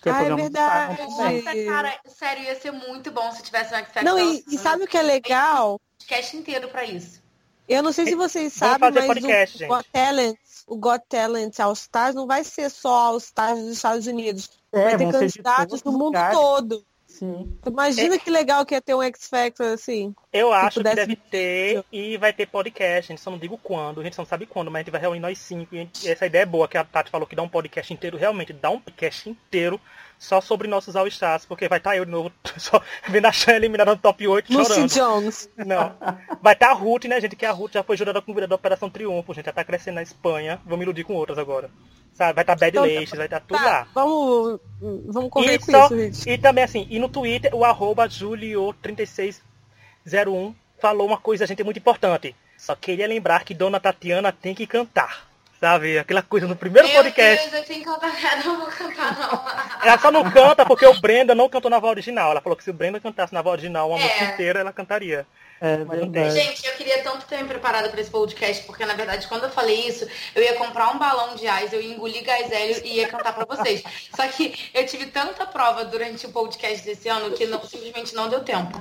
Que 0.00 0.08
é 0.08 0.12
ah, 0.12 0.22
é 0.22 0.34
verdade. 0.34 1.02
Nossa, 1.02 1.64
cara, 1.66 1.98
sério, 2.06 2.44
ia 2.44 2.54
ser 2.56 2.72
muito 2.72 3.10
bom 3.10 3.30
se 3.32 3.42
tivesse 3.42 3.74
um 3.74 3.78
X 3.78 4.02
Não, 4.02 4.18
e, 4.18 4.44
e 4.50 4.58
sabe 4.58 4.84
o 4.84 4.86
que 4.86 4.98
é 4.98 5.02
legal? 5.02 5.80
Cast 6.06 6.36
inteiro 6.36 6.68
pra 6.68 6.84
isso. 6.84 7.23
Eu 7.68 7.82
não 7.82 7.92
sei 7.92 8.06
se 8.06 8.14
vocês 8.14 8.52
sabem, 8.52 8.90
mas 8.92 9.06
podcast, 9.06 9.64
o, 9.64 9.68
Got 9.68 9.86
Talent, 9.90 10.36
o 10.66 10.76
Got 10.76 11.02
Talent 11.08 11.60
All 11.60 11.72
Stars 11.72 12.14
não 12.14 12.26
vai 12.26 12.44
ser 12.44 12.70
só 12.70 13.08
All 13.08 13.16
Stars 13.16 13.58
dos 13.60 13.76
Estados 13.76 14.06
Unidos. 14.06 14.50
É, 14.72 14.96
vai 14.96 14.98
ter 14.98 15.12
candidatos 15.12 15.82
do 15.82 15.92
mundo 15.92 16.04
lugares. 16.04 16.36
todo. 16.36 16.84
Sim. 17.06 17.56
Imagina 17.64 18.16
é. 18.16 18.18
que 18.18 18.28
legal 18.28 18.66
que 18.66 18.74
ia 18.74 18.82
ter 18.82 18.92
um 18.92 19.02
X 19.02 19.28
Factor 19.28 19.66
assim. 19.66 20.12
Eu 20.32 20.52
acho 20.52 20.80
que, 20.80 20.88
que 20.88 20.94
deve 20.96 21.16
ter 21.16 21.84
e 21.92 22.16
vai 22.16 22.32
ter 22.32 22.46
podcast. 22.46 23.12
A 23.12 23.14
gente 23.14 23.22
só 23.22 23.30
não 23.30 23.38
digo 23.38 23.56
quando, 23.56 24.00
a 24.00 24.04
gente 24.04 24.18
não 24.18 24.26
sabe 24.26 24.46
quando, 24.46 24.68
mas 24.68 24.80
a 24.80 24.82
gente 24.82 24.90
vai 24.90 25.00
reunir 25.00 25.20
nós 25.20 25.38
cinco. 25.38 25.76
E 25.76 25.88
essa 26.04 26.26
ideia 26.26 26.42
é 26.42 26.46
boa, 26.46 26.66
que 26.66 26.76
a 26.76 26.84
Tati 26.84 27.10
falou 27.10 27.26
que 27.26 27.36
dá 27.36 27.42
um 27.42 27.48
podcast 27.48 27.92
inteiro, 27.94 28.18
realmente 28.18 28.52
dá 28.52 28.68
um 28.68 28.80
podcast 28.80 29.30
inteiro 29.30 29.80
só 30.18 30.40
sobre 30.40 30.68
nossos 30.68 30.96
All-Stars, 30.96 31.44
porque 31.44 31.68
vai 31.68 31.78
estar 31.78 31.90
tá 31.90 31.96
eu 31.96 32.04
de 32.04 32.10
novo 32.10 32.32
só 32.56 32.80
vendo 33.08 33.26
a 33.26 33.32
Chan 33.32 33.52
eliminada 33.52 33.90
no 33.92 33.98
top 34.00 34.26
8 34.26 34.52
Lucy 34.52 34.74
chorando. 34.74 34.94
Jones. 34.94 35.50
Não. 35.56 35.94
Vai 36.40 36.54
estar 36.54 36.66
tá 36.68 36.72
a 36.72 36.74
Ruth, 36.74 37.04
né, 37.04 37.20
gente? 37.20 37.36
Que 37.36 37.44
a 37.46 37.52
Ruth 37.52 37.72
já 37.74 37.82
foi 37.82 37.96
jurada 37.96 38.22
com 38.22 38.34
vida 38.34 38.46
da 38.46 38.54
Operação 38.54 38.88
Triunfo, 38.88 39.34
gente. 39.34 39.46
Já 39.46 39.52
tá 39.52 39.64
crescendo 39.64 39.96
na 39.96 40.02
Espanha. 40.02 40.60
Vamos 40.64 40.84
iludir 40.84 41.04
com 41.04 41.14
outras 41.14 41.38
agora. 41.38 41.68
Sabe? 42.14 42.34
Vai 42.34 42.42
estar 42.44 42.54
Bad 42.56 42.76
Então, 42.78 43.16
vai 43.16 43.26
estar 43.26 43.40
tudo 43.40 43.58
Tá, 43.58 43.64
lá. 43.64 43.88
vamos, 43.92 44.60
vamos 45.06 45.30
correr 45.30 45.54
E, 45.54 45.58
com 45.58 45.72
só- 45.72 45.86
isso, 45.86 45.96
gente. 45.96 46.30
e 46.30 46.38
também 46.38 46.62
assim, 46.64 46.86
e 46.88 46.98
no 47.00 47.08
Twitter, 47.08 47.52
o 47.54 47.64
arroba 47.64 48.08
Julio3601 48.08 50.54
falou 50.80 51.06
uma 51.06 51.18
coisa, 51.18 51.46
gente, 51.46 51.62
muito 51.64 51.78
importante. 51.78 52.34
Só 52.56 52.74
queria 52.76 53.06
lembrar 53.08 53.44
que 53.44 53.52
Dona 53.54 53.80
Tatiana 53.80 54.32
tem 54.32 54.54
que 54.54 54.66
cantar. 54.66 55.28
Sabe? 55.64 55.98
Aquela 55.98 56.20
coisa 56.22 56.46
no 56.46 56.54
primeiro 56.54 56.86
Meu 56.88 56.96
podcast. 56.98 57.48
Deus, 57.50 57.62
eu 57.62 57.66
tenho 57.66 57.78
que 57.80 57.86
cantar. 57.86 58.44
Não 58.44 58.58
vou 58.58 58.66
cantar, 58.66 59.18
não. 59.18 59.82
Ela 59.82 59.98
só 59.98 60.10
não 60.10 60.30
canta 60.30 60.66
porque 60.66 60.84
o 60.84 61.00
Brenda 61.00 61.34
não 61.34 61.48
cantou 61.48 61.70
na 61.70 61.78
voz 61.78 61.92
original. 61.92 62.32
Ela 62.32 62.42
falou 62.42 62.54
que 62.54 62.62
se 62.62 62.68
o 62.68 62.74
Brenda 62.74 63.00
cantasse 63.00 63.32
na 63.32 63.40
voz 63.40 63.54
original 63.54 63.88
uma 63.88 63.98
É. 63.98 64.02
música 64.02 64.24
inteira, 64.26 64.60
ela 64.60 64.74
cantaria. 64.74 65.26
É 65.62 65.78
Mas. 65.78 66.34
Gente, 66.34 66.66
eu 66.66 66.74
queria 66.74 67.02
tanto 67.02 67.24
ter 67.24 67.38
me 67.38 67.48
preparado 67.48 67.90
para 67.90 67.98
esse 67.98 68.10
podcast, 68.10 68.62
porque 68.64 68.84
na 68.84 68.92
verdade, 68.92 69.26
quando 69.26 69.44
eu 69.44 69.50
falei 69.50 69.88
isso, 69.88 70.06
eu 70.34 70.42
ia 70.42 70.52
comprar 70.52 70.90
um 70.94 70.98
balão 70.98 71.34
de 71.34 71.46
ás, 71.48 71.72
eu 71.72 71.80
ia 71.80 71.94
engolir 71.94 72.22
gás 72.22 72.52
hélio 72.52 72.82
e 72.84 72.96
ia 72.98 73.08
cantar 73.08 73.32
para 73.34 73.46
vocês. 73.46 73.82
Só 74.14 74.28
que 74.28 74.54
eu 74.74 74.84
tive 74.84 75.06
tanta 75.06 75.46
prova 75.46 75.82
durante 75.86 76.26
o 76.26 76.30
podcast 76.30 76.84
desse 76.84 77.08
ano 77.08 77.30
que 77.34 77.46
não- 77.46 77.62
simplesmente 77.64 78.14
não 78.14 78.28
deu 78.28 78.40
tempo. 78.44 78.78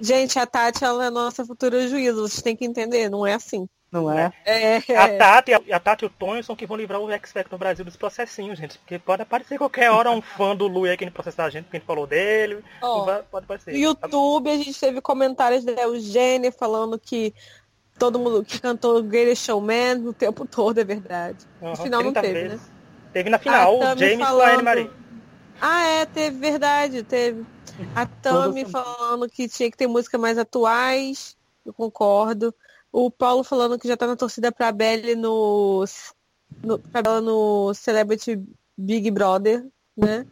Gente, 0.00 0.40
a 0.40 0.44
Tati 0.46 0.84
ela 0.84 1.06
é 1.06 1.10
nossa 1.10 1.44
futura 1.46 1.86
juíza, 1.86 2.14
vocês 2.20 2.42
têm 2.42 2.56
que 2.56 2.64
entender, 2.64 3.08
não 3.08 3.24
é 3.24 3.34
assim. 3.34 3.68
Não 4.02 4.12
é? 4.18 4.32
É, 4.44 4.76
A 4.96 5.08
Tati, 5.18 5.52
a 5.54 5.80
Tati 5.80 6.04
e 6.04 6.06
o 6.06 6.10
Tonho 6.10 6.42
são 6.44 6.54
que 6.56 6.66
vão 6.66 6.76
livrar 6.76 7.00
o 7.00 7.10
X 7.10 7.32
Factor 7.32 7.52
no 7.52 7.58
Brasil 7.58 7.84
dos 7.84 7.96
processinhos, 7.96 8.58
gente. 8.58 8.78
Porque 8.78 8.98
pode 8.98 9.22
aparecer 9.22 9.58
qualquer 9.58 9.90
hora 9.90 10.10
um 10.10 10.20
fã 10.22 10.54
do 10.54 10.66
Lu 10.66 10.84
aí 10.84 10.96
querendo 10.96 11.14
processar 11.14 11.44
a 11.44 11.50
gente, 11.50 11.64
porque 11.64 11.76
a 11.76 11.80
gente 11.80 11.86
falou 11.86 12.06
dele. 12.06 12.62
Vai- 12.80 13.22
pode 13.30 13.44
aparecer. 13.44 13.72
No 13.72 13.78
YouTube 13.78 14.50
a 14.50 14.56
gente 14.56 14.78
teve 14.78 15.00
comentários 15.00 15.64
da 15.64 15.72
Eugênia 15.82 16.50
falando 16.52 16.98
que 16.98 17.34
todo 17.98 18.18
mundo 18.18 18.44
que 18.44 18.60
cantou 18.60 19.02
Greatest 19.02 19.46
Showman 19.46 20.06
o 20.06 20.12
tempo 20.12 20.46
todo, 20.46 20.78
é 20.78 20.84
verdade. 20.84 21.38
Aham, 21.62 21.70
No 21.70 21.76
final 21.76 22.02
não 22.02 22.12
30 22.12 22.20
teve, 22.20 22.34
vezes. 22.48 22.60
né? 22.60 22.68
Teve 23.12 23.30
na 23.30 23.38
final, 23.38 23.82
A 23.82 23.94
o 23.94 23.98
James 23.98 24.20
a 24.20 24.26
falando- 24.26 24.50
Anne 24.54 24.62
Marie. 24.62 24.90
Ah, 25.60 25.86
é, 25.86 26.04
teve, 26.04 26.38
verdade, 26.38 27.02
teve. 27.02 27.44
A 27.94 28.04
Tami 28.06 28.64
falando 28.66 29.28
que 29.28 29.48
tinha 29.48 29.70
que 29.70 29.76
ter 29.76 29.86
música 29.86 30.18
mais 30.18 30.36
atuais, 30.38 31.34
eu 31.64 31.72
concordo. 31.72 32.54
O 32.92 33.10
Paulo 33.10 33.44
falando 33.44 33.78
que 33.78 33.88
já 33.88 33.96
tá 33.96 34.06
na 34.06 34.16
torcida 34.16 34.50
pra 34.50 34.72
Belly 34.72 35.14
no, 35.14 35.84
no, 36.62 36.78
pra 36.78 37.02
Bella 37.02 37.20
no 37.20 37.74
Celebrity 37.74 38.42
Big 38.76 39.10
Brother, 39.10 39.66
né? 39.96 40.26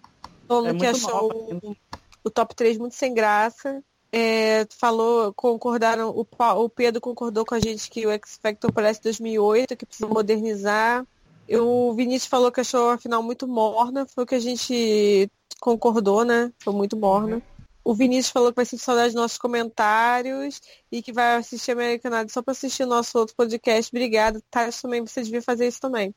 Falando 0.47 0.77
É 0.77 0.79
que 0.79 0.87
achou 0.87 1.61
o, 1.63 1.77
o 2.25 2.31
top 2.31 2.55
3 2.55 2.79
muito 2.79 2.95
sem 2.95 3.13
graça. 3.15 3.83
É, 4.13 4.65
falou, 4.79 5.35
concordaram, 5.35 6.11
o, 6.11 6.27
o 6.63 6.69
Pedro 6.69 7.01
concordou 7.01 7.45
com 7.45 7.55
a 7.55 7.59
gente 7.59 7.91
que 7.91 8.07
o 8.07 8.11
X 8.13 8.39
Factor 8.41 8.73
parece 8.73 9.03
2008, 9.03 9.77
que 9.77 9.85
precisa 9.85 10.09
modernizar. 10.09 11.05
O 11.51 11.93
Vinícius 11.95 12.31
falou 12.31 12.53
que 12.53 12.61
achou 12.61 12.91
a 12.91 12.99
final 12.99 13.23
muito 13.23 13.47
morna, 13.49 14.07
foi 14.07 14.25
o 14.25 14.27
que 14.27 14.37
a 14.37 14.41
gente 14.41 15.29
concordou, 15.61 16.25
né? 16.25 16.53
Foi 16.61 16.73
muito 16.73 16.97
morna. 16.97 17.43
O 17.85 17.95
Vinícius 17.95 18.33
falou 18.33 18.51
que 18.51 18.57
vai 18.57 18.65
sentir 18.65 18.83
saudade 18.83 19.09
dos 19.09 19.21
nossos 19.21 19.37
comentários 19.39 20.61
e 20.91 21.03
que 21.03 21.13
vai 21.13 21.37
assistir 21.37 21.73
American 21.73 22.13
Idol 22.13 22.29
só 22.31 22.43
para 22.43 22.53
assistir 22.53 22.85
o 22.85 22.87
nosso 22.87 23.19
outro 23.19 23.37
podcast. 23.37 23.91
Obrigada. 23.95 24.41
Tati, 24.51 24.81
também 24.81 25.03
você 25.05 25.23
devia 25.23 25.43
fazer 25.43 25.67
isso 25.69 25.81
também. 25.81 26.15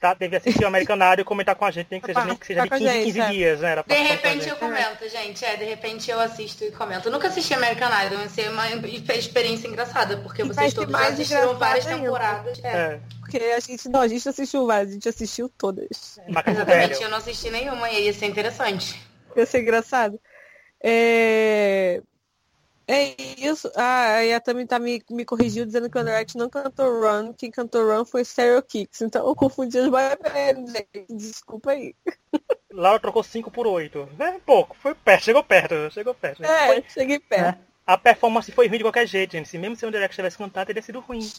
Tá, 0.00 0.14
deve 0.14 0.36
assistir 0.36 0.62
o 0.62 0.68
American 0.68 0.96
Idol 0.96 1.18
e 1.18 1.24
comentar 1.24 1.56
com 1.56 1.64
a 1.64 1.72
gente, 1.72 1.88
nem 1.90 2.00
que 2.00 2.06
seja, 2.06 2.20
Pra 2.20 2.28
nem 2.28 2.36
que 2.36 2.46
seja 2.46 2.62
de 2.62 2.68
participar 2.68 2.94
15 2.94 3.02
com 3.02 3.02
a 3.02 3.04
15 3.04 3.18
gente, 3.18 3.28
é. 3.28 3.32
dias, 3.32 3.60
né? 3.60 3.70
Era 3.72 3.82
De 3.82 3.94
repente 3.94 4.48
eu 4.48 4.56
comento, 4.56 5.08
gente. 5.08 5.44
É, 5.44 5.56
de 5.56 5.64
repente 5.64 6.08
eu 6.08 6.20
assisto 6.20 6.62
e 6.64 6.70
comento. 6.70 7.08
Eu 7.08 7.12
nunca 7.12 7.26
assisti 7.26 7.52
American 7.52 7.90
Idol, 8.06 8.18
vai 8.18 8.28
ser 8.28 8.48
uma 8.48 8.68
experiência 9.16 9.66
engraçada, 9.66 10.16
porque 10.18 10.42
E 10.42 10.44
vocês 10.46 10.72
todos 10.72 10.94
assistiram 10.94 11.58
várias 11.58 11.84
ainda. 11.88 12.00
temporadas. 12.00 12.60
É. 12.62 12.68
É, 12.68 13.00
Porque 13.18 13.38
a 13.38 13.58
gente, 13.58 13.88
não, 13.88 14.00
a 14.00 14.06
gente 14.08 14.24
não 14.24 14.30
assistiu 14.30 14.66
várias, 14.66 14.90
a 14.90 14.92
gente 14.92 15.08
assistiu 15.08 15.48
todas. 15.58 16.20
Exatamente, 16.28 17.02
eu 17.02 17.10
não 17.10 17.18
assisti 17.18 17.50
nenhuma 17.50 17.90
e 17.90 18.04
ia 18.04 18.12
ser 18.12 18.26
interessante. 18.26 19.02
Ia 19.36 19.46
ser 19.46 19.62
engraçado. 19.62 20.20
É... 20.80 22.02
É 22.90 23.14
isso. 23.38 23.70
Ah, 23.76 24.24
e 24.24 24.32
a 24.32 24.40
Tami 24.40 24.66
tá 24.66 24.78
me, 24.78 25.02
me 25.10 25.22
corrigiu 25.22 25.66
dizendo 25.66 25.90
que 25.90 25.98
o 25.98 26.00
Underact 26.00 26.38
não 26.38 26.48
cantou 26.48 27.02
Run. 27.02 27.34
Quem 27.34 27.50
cantou 27.50 27.86
Run 27.86 28.06
foi 28.06 28.24
Stereo 28.24 28.62
Kicks. 28.62 29.02
Então 29.02 29.26
eu 29.26 29.36
confundi 29.36 29.78
os. 29.78 29.90
Desculpa 31.10 31.72
aí. 31.72 31.94
Laura 32.72 32.98
trocou 32.98 33.22
5 33.22 33.50
por 33.50 33.66
8. 33.66 34.08
É 34.18 34.38
pouco, 34.38 34.74
foi 34.76 34.94
perto, 34.94 35.24
chegou 35.24 35.44
perto, 35.44 35.90
chegou 35.90 36.14
perto. 36.14 36.42
É, 36.42 36.66
Foi- 36.68 36.84
cheguei 36.88 37.18
perto. 37.18 37.60
A 37.86 37.98
performance 37.98 38.52
foi 38.52 38.68
ruim 38.68 38.78
de 38.78 38.84
qualquer 38.84 39.06
jeito, 39.06 39.32
gente. 39.32 39.48
Se 39.48 39.58
mesmo 39.58 39.76
se 39.76 39.84
o 39.84 39.90
Direct 39.90 40.14
tivesse 40.14 40.38
cantado, 40.38 40.66
teria 40.66 40.82
sido 40.82 41.00
ruim. 41.00 41.30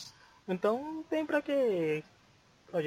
Então 0.47 0.83
não 0.83 1.03
tem 1.03 1.25
pra 1.25 1.41
quê. 1.41 2.03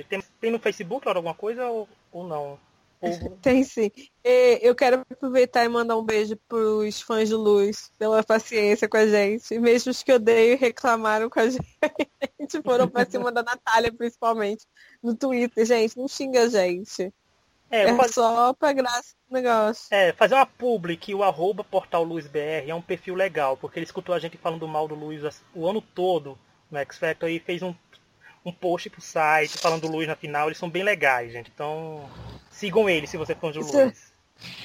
Tem, 0.08 0.22
tem 0.40 0.50
no 0.50 0.58
Facebook 0.58 1.04
Laura, 1.06 1.18
alguma 1.18 1.34
coisa 1.34 1.66
ou, 1.66 1.88
ou 2.12 2.26
não? 2.26 2.58
Tem 3.42 3.64
sim. 3.64 3.90
E 4.24 4.60
eu 4.62 4.74
quero 4.74 5.04
aproveitar 5.10 5.64
e 5.64 5.68
mandar 5.68 5.96
um 5.96 6.04
beijo 6.04 6.36
pros 6.48 7.00
fãs 7.00 7.28
de 7.28 7.34
Luz 7.34 7.90
pela 7.98 8.22
paciência 8.22 8.88
com 8.88 8.96
a 8.96 9.06
gente. 9.06 9.58
Mesmo 9.58 9.90
os 9.90 10.02
que 10.02 10.12
odeiam 10.12 10.54
e 10.54 10.56
reclamaram 10.56 11.28
com 11.28 11.40
a 11.40 11.48
gente. 11.50 12.62
Foram 12.64 12.88
pra 12.88 13.04
cima 13.04 13.32
da 13.32 13.42
Natália, 13.42 13.92
principalmente. 13.92 14.66
No 15.02 15.14
Twitter, 15.14 15.64
gente. 15.66 15.96
Não 15.96 16.06
xinga 16.06 16.42
a 16.42 16.48
gente. 16.48 17.12
é, 17.70 17.88
É 17.88 17.96
fazer, 17.96 18.12
só 18.12 18.52
pra 18.52 18.72
graça 18.72 19.14
do 19.28 19.34
negócio. 19.34 19.86
é, 19.90 20.12
fazer 20.12 20.34
uma 20.34 20.46
publi 20.46 20.96
que 20.96 21.14
o 21.14 21.22
arroba 21.22 21.64
portal 21.64 22.06
é 22.34 22.74
um 22.74 22.82
perfil 22.82 23.14
legal, 23.14 23.56
porque 23.56 23.78
ele 23.78 23.86
escutou 23.86 24.14
a 24.14 24.18
gente 24.18 24.36
falando 24.36 24.68
mal 24.68 24.86
do 24.86 24.94
Luiz 24.94 25.22
o 25.54 25.68
ano 25.68 25.80
todo 25.80 26.38
no 26.70 26.78
X 26.78 26.98
Factor 26.98 27.28
e 27.28 27.40
fez 27.40 27.62
um, 27.62 27.74
um 28.44 28.52
post 28.52 28.88
pro 28.90 29.00
site 29.00 29.56
falando 29.58 29.82
do 29.82 29.88
Luiz 29.92 30.08
na 30.08 30.16
final. 30.16 30.48
Eles 30.48 30.58
são 30.58 30.68
bem 30.70 30.82
legais, 30.82 31.32
gente. 31.32 31.50
Então 31.54 32.08
sigam 32.50 32.88
ele 32.88 33.06
se 33.06 33.16
você 33.16 33.34
for 33.34 33.52
fã 33.52 33.60
do 33.60 33.66
Isso- 33.66 33.76
Luiz. 33.76 34.12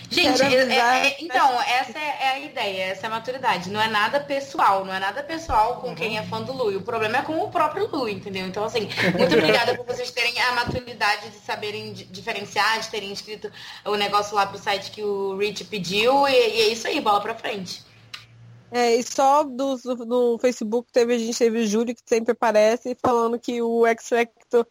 Gente, 0.10 0.42
é- 0.42 0.76
é- 1.08 1.18
então, 1.24 1.62
essa 1.62 2.00
é, 2.00 2.18
é 2.22 2.30
a 2.30 2.40
ideia, 2.40 2.84
essa 2.86 3.06
é 3.06 3.08
a 3.08 3.12
maturidade. 3.12 3.70
Não 3.70 3.80
é 3.80 3.88
nada 3.88 4.20
pessoal, 4.20 4.84
não 4.84 4.92
é 4.92 4.98
nada 5.00 5.22
pessoal 5.22 5.80
com 5.82 5.94
quem 5.94 6.18
é 6.18 6.24
fã 6.24 6.42
do 6.42 6.52
Lu. 6.52 6.78
O 6.78 6.82
problema 6.82 7.18
é 7.20 7.22
com 7.22 7.38
o 7.38 7.52
próprio 7.52 7.86
Lu, 7.86 8.10
entendeu? 8.10 8.48
Então, 8.48 8.64
assim, 8.64 8.90
muito 9.16 9.36
obrigada 9.36 9.76
por 9.76 9.86
vocês 9.86 10.10
terem 10.10 10.40
a 10.42 10.54
maturidade 10.54 11.30
de 11.30 11.38
saberem 11.46 11.94
di- 11.94 12.06
diferenciar, 12.06 12.80
de 12.80 12.88
terem 12.90 13.12
escrito 13.14 13.52
o 13.86 13.96
negócio 13.96 14.36
lá 14.36 14.48
pro 14.48 14.58
site 14.58 14.90
que 14.90 15.04
o 15.04 15.38
Rich 15.38 15.66
pediu. 15.66 16.28
E, 16.28 16.32
e 16.32 16.62
é 16.62 16.68
isso 16.70 16.88
aí, 16.88 17.00
bola 17.00 17.22
pra 17.22 17.36
frente. 17.36 17.84
É, 18.72 18.96
e 18.96 19.04
só 19.04 19.44
do, 19.44 19.78
no 20.06 20.38
Facebook 20.40 20.92
teve, 20.92 21.14
a 21.16 21.18
gente 21.18 21.38
teve 21.38 21.60
o 21.60 21.68
Júlio, 21.68 21.96
que 21.96 22.02
sempre 22.06 22.34
aparece, 22.34 22.98
falando 23.02 23.40
que 23.40 23.62
o 23.62 23.86
X 23.88 24.10
Factor 24.10 24.68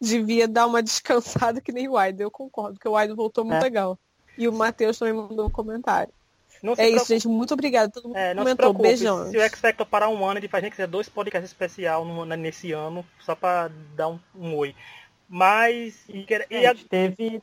devia 0.00 0.46
dar 0.46 0.66
uma 0.66 0.82
descansada 0.82 1.60
que 1.60 1.72
nem 1.72 1.88
o 1.88 2.00
Idol. 2.02 2.22
Eu 2.26 2.30
concordo, 2.30 2.78
que 2.78 2.88
o 2.88 3.00
Idol 3.00 3.16
voltou 3.16 3.44
muito 3.44 3.58
É. 3.60 3.64
legal. 3.64 3.98
E 4.38 4.46
o 4.48 4.52
Matheus 4.52 4.98
também 4.98 5.14
mandou 5.14 5.46
um 5.46 5.50
comentário. 5.50 6.12
Não 6.62 6.74
se 6.76 6.82
É 6.82 6.84
isso, 6.84 6.92
preocupe- 7.06 7.14
gente. 7.14 7.28
Muito 7.28 7.54
obrigada. 7.54 7.90
Todo 7.90 8.08
mundo 8.08 8.16
É, 8.16 8.34
não 8.34 8.42
se 8.42 8.44
comentou. 8.44 8.56
preocupe. 8.74 8.88
Beijão. 8.88 9.30
Se 9.30 9.36
o 9.36 9.40
X 9.40 9.58
Factor 9.60 9.86
parar 9.86 10.08
um 10.10 10.24
ano, 10.24 10.38
ele 10.38 10.48
faz 10.48 10.62
nem 10.62 10.70
que 10.70 10.76
seja 10.76 10.86
dois 10.86 11.08
podcasts 11.08 11.50
especial 11.50 12.04
no- 12.04 12.24
nesse 12.24 12.70
ano, 12.72 13.04
só 13.20 13.34
pra 13.34 13.70
dar 13.96 14.08
um, 14.08 14.18
um 14.38 14.54
oi. 14.56 14.74
Mas. 15.28 16.04
E, 16.08 16.22
quer- 16.24 16.46
e 16.50 16.66
a- 16.66 16.74
Gente, 16.74 16.86
teve, 16.86 17.42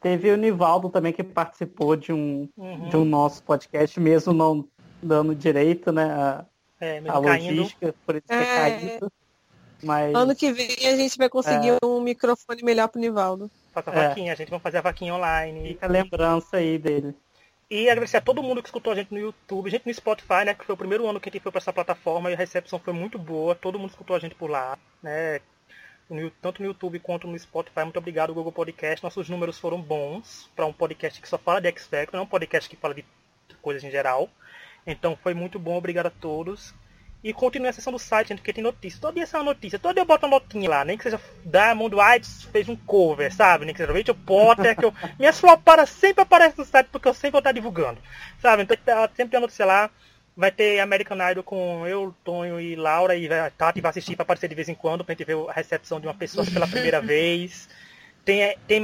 teve 0.00 0.30
o 0.30 0.36
Nivaldo 0.36 0.88
também 0.90 1.12
que 1.12 1.22
participou 1.24 1.96
de 1.96 2.12
um, 2.12 2.48
Uhum. 2.56 2.88
de 2.88 2.96
um 2.96 3.04
nosso 3.04 3.42
podcast, 3.42 3.98
mesmo 3.98 4.32
não 4.32 4.64
dando 5.06 5.34
direito, 5.34 5.92
né? 5.92 6.04
A, 6.04 6.44
é, 6.80 6.98
a 6.98 7.00
mesmo 7.00 7.22
caindo. 7.22 7.56
logística, 7.56 7.94
por 8.04 8.16
isso 8.16 8.26
que 8.26 8.34
é 8.34 8.42
É. 8.42 8.56
caído. 8.78 9.12
Mas 9.82 10.14
Ano 10.14 10.34
que 10.34 10.52
vem 10.52 10.68
a 10.88 10.96
gente 10.96 11.16
vai 11.18 11.28
conseguir 11.28 11.76
um 11.84 12.00
microfone 12.00 12.62
melhor 12.62 12.88
pro 12.88 13.00
Nivaldo. 13.00 13.50
Faça 13.72 13.90
a 13.90 13.94
É. 13.94 14.08
vaquinha, 14.08 14.32
a 14.32 14.36
gente 14.36 14.50
vai 14.50 14.58
fazer 14.58 14.78
a 14.78 14.82
vaquinha 14.82 15.14
online. 15.14 15.68
fica 15.68 15.86
a 15.86 15.88
lembrança 15.88 16.56
aí 16.56 16.78
dele. 16.78 17.14
E 17.68 17.88
agradecer 17.90 18.16
a 18.18 18.20
todo 18.20 18.42
mundo 18.42 18.62
que 18.62 18.68
escutou 18.68 18.92
a 18.92 18.96
gente 18.96 19.12
no 19.12 19.18
YouTube, 19.18 19.66
a 19.66 19.70
gente 19.70 19.86
no 19.86 19.92
Spotify, 19.92 20.44
né? 20.46 20.54
Que 20.54 20.64
foi 20.64 20.74
o 20.74 20.78
primeiro 20.78 21.06
ano 21.08 21.18
que 21.20 21.28
a 21.28 21.32
gente 21.32 21.42
foi 21.42 21.50
para 21.52 21.58
essa 21.58 21.72
plataforma 21.72 22.30
e 22.30 22.34
a 22.34 22.36
recepção 22.36 22.78
foi 22.78 22.92
muito 22.92 23.18
boa. 23.18 23.54
Todo 23.54 23.78
mundo 23.78 23.90
escutou 23.90 24.14
a 24.14 24.18
gente 24.20 24.34
por 24.36 24.48
lá, 24.48 24.78
né? 25.02 25.40
No- 26.08 26.30
tanto 26.30 26.62
no 26.62 26.68
YouTube 26.68 27.00
quanto 27.00 27.26
no 27.26 27.36
Spotify. 27.36 27.80
Muito 27.80 27.98
obrigado, 27.98 28.32
Google 28.32 28.52
Podcast. 28.52 29.02
Nossos 29.02 29.28
números 29.28 29.58
foram 29.58 29.80
bons 29.82 30.48
para 30.54 30.64
um 30.64 30.72
podcast 30.72 31.20
que 31.20 31.28
só 31.28 31.36
fala 31.36 31.60
de 31.60 31.66
X 31.68 31.86
Factor, 31.86 32.12
não 32.14 32.20
é 32.20 32.22
um 32.22 32.28
podcast 32.28 32.70
que 32.70 32.76
fala 32.76 32.94
de 32.94 33.04
coisas 33.60 33.82
em 33.82 33.90
geral. 33.90 34.30
Então 34.86 35.16
foi 35.22 35.34
muito 35.34 35.58
bom, 35.58 35.76
obrigado 35.76 36.06
a 36.06 36.10
todos. 36.10 36.74
E 37.24 37.32
continue 37.32 37.68
a 37.68 37.72
sessão 37.72 37.92
do 37.92 37.98
site, 37.98 38.28
gente, 38.28 38.38
porque 38.38 38.52
tem 38.52 38.62
notícia. 38.62 39.00
Todo 39.00 39.14
dia 39.14 39.24
essa 39.24 39.42
notícia, 39.42 39.78
todo 39.80 39.94
dia 39.94 40.02
eu 40.02 40.06
boto 40.06 40.26
uma 40.26 40.38
notinha 40.38 40.70
lá, 40.70 40.84
nem 40.84 40.96
que 40.96 41.02
seja 41.02 41.20
Diamond 41.44 41.92
White 41.96 42.28
fez 42.52 42.68
um 42.68 42.76
cover, 42.76 43.34
sabe? 43.34 43.64
Nem 43.64 43.74
que 43.74 43.80
seja 43.80 43.92
Rachel 43.92 44.14
Potter, 44.14 44.76
que 44.76 44.84
eu. 44.84 44.94
Minhas 45.18 45.40
flopadas 45.40 45.90
sempre 45.90 46.22
aparecem 46.22 46.54
no 46.58 46.64
site 46.64 46.88
porque 46.92 47.08
eu 47.08 47.14
sempre 47.14 47.32
vou 47.32 47.38
estar 47.40 47.50
divulgando. 47.52 47.98
Sabe? 48.40 48.62
Então 48.62 48.76
tá- 48.76 49.08
sempre 49.16 49.30
tem 49.30 49.38
a 49.38 49.40
notícia 49.40 49.64
lá. 49.66 49.90
Vai 50.36 50.52
ter 50.52 50.78
American 50.80 51.16
Idol 51.30 51.42
com 51.42 51.86
eu, 51.86 52.14
Tonho 52.22 52.60
e 52.60 52.76
Laura 52.76 53.16
e 53.16 53.26
a 53.32 53.50
Tati 53.50 53.80
vai 53.80 53.88
assistir 53.90 54.14
para 54.14 54.22
aparecer 54.22 54.48
de 54.48 54.54
vez 54.54 54.68
em 54.68 54.74
quando, 54.74 55.02
pra 55.02 55.14
gente 55.14 55.24
ver 55.26 55.36
a 55.48 55.52
recepção 55.52 55.98
de 55.98 56.06
uma 56.06 56.14
pessoa 56.14 56.46
pela 56.46 56.68
primeira 56.68 57.00
vez. 57.02 57.68
Tem, 58.24 58.56
tem 58.68 58.78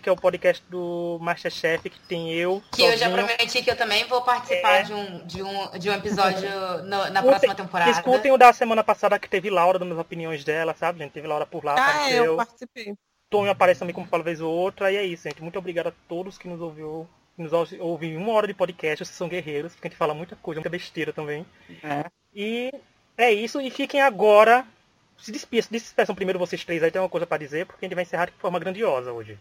Que 0.00 0.08
é 0.08 0.12
o 0.12 0.16
podcast 0.16 0.62
do 0.68 1.18
Masterchef, 1.20 1.88
que 1.88 1.98
tem 2.00 2.32
eu. 2.34 2.62
Que 2.72 2.82
eu 2.82 2.96
já 2.96 3.08
sozinho. 3.08 3.26
prometi 3.26 3.62
que 3.62 3.70
eu 3.70 3.76
também 3.76 4.04
vou 4.04 4.20
participar 4.22 4.76
É. 4.80 4.82
de, 4.82 4.92
um, 4.92 5.26
de, 5.26 5.42
um, 5.42 5.70
de 5.78 5.90
um 5.90 5.92
episódio 5.94 6.48
no- 6.82 6.88
na 6.88 7.04
Escutem- 7.06 7.22
próxima 7.22 7.54
temporada. 7.54 7.90
Escutem 7.90 8.32
o 8.32 8.36
da 8.38 8.52
semana 8.52 8.84
passada 8.84 9.18
que 9.18 9.28
teve 9.28 9.48
Laura 9.50 9.78
dando 9.78 9.92
as 9.94 9.98
opiniões 9.98 10.44
dela, 10.44 10.74
sabe, 10.74 10.98
gente? 10.98 11.12
Teve 11.12 11.26
Laura 11.26 11.46
por 11.46 11.64
lá, 11.64 11.74
Ah, 11.74 11.90
apareceu. 11.90 12.24
eu 12.24 12.36
participei. 12.36 12.94
Tonho 13.30 13.50
aparece 13.50 13.80
também 13.80 13.94
como 13.94 14.06
fala 14.06 14.22
vez 14.22 14.40
ou 14.40 14.52
outra. 14.52 14.92
E 14.92 14.96
é 14.96 15.04
isso, 15.04 15.24
gente. 15.28 15.42
Muito 15.42 15.58
obrigado 15.58 15.88
a 15.88 15.92
todos 16.08 16.36
que 16.38 16.46
nos 16.46 16.60
ouviu. 16.60 17.08
Nos 17.36 17.52
ouvem 17.80 18.16
uma 18.16 18.32
hora 18.32 18.46
de 18.46 18.54
podcast, 18.54 19.04
vocês 19.04 19.16
são 19.16 19.28
guerreiros, 19.28 19.72
porque 19.72 19.88
a 19.88 19.90
gente 19.90 19.98
fala 19.98 20.14
muita 20.14 20.36
coisa, 20.36 20.60
muita 20.60 20.70
besteira 20.70 21.12
também. 21.12 21.44
É. 21.82 22.04
E 22.32 22.70
é 23.18 23.32
isso, 23.32 23.60
e 23.60 23.70
fiquem 23.70 24.00
agora. 24.00 24.64
Se 25.18 25.32
despeçam, 25.32 25.70
despeçam 25.72 26.14
primeiro 26.14 26.38
vocês 26.38 26.64
três 26.64 26.82
aí, 26.82 26.90
tem 26.90 27.00
uma 27.00 27.08
coisa 27.08 27.26
para 27.26 27.38
dizer, 27.38 27.66
porque 27.66 27.84
a 27.84 27.88
gente 27.88 27.94
vai 27.94 28.02
encerrar 28.04 28.26
de 28.26 28.32
forma 28.32 28.58
grandiosa 28.60 29.12
hoje. 29.12 29.38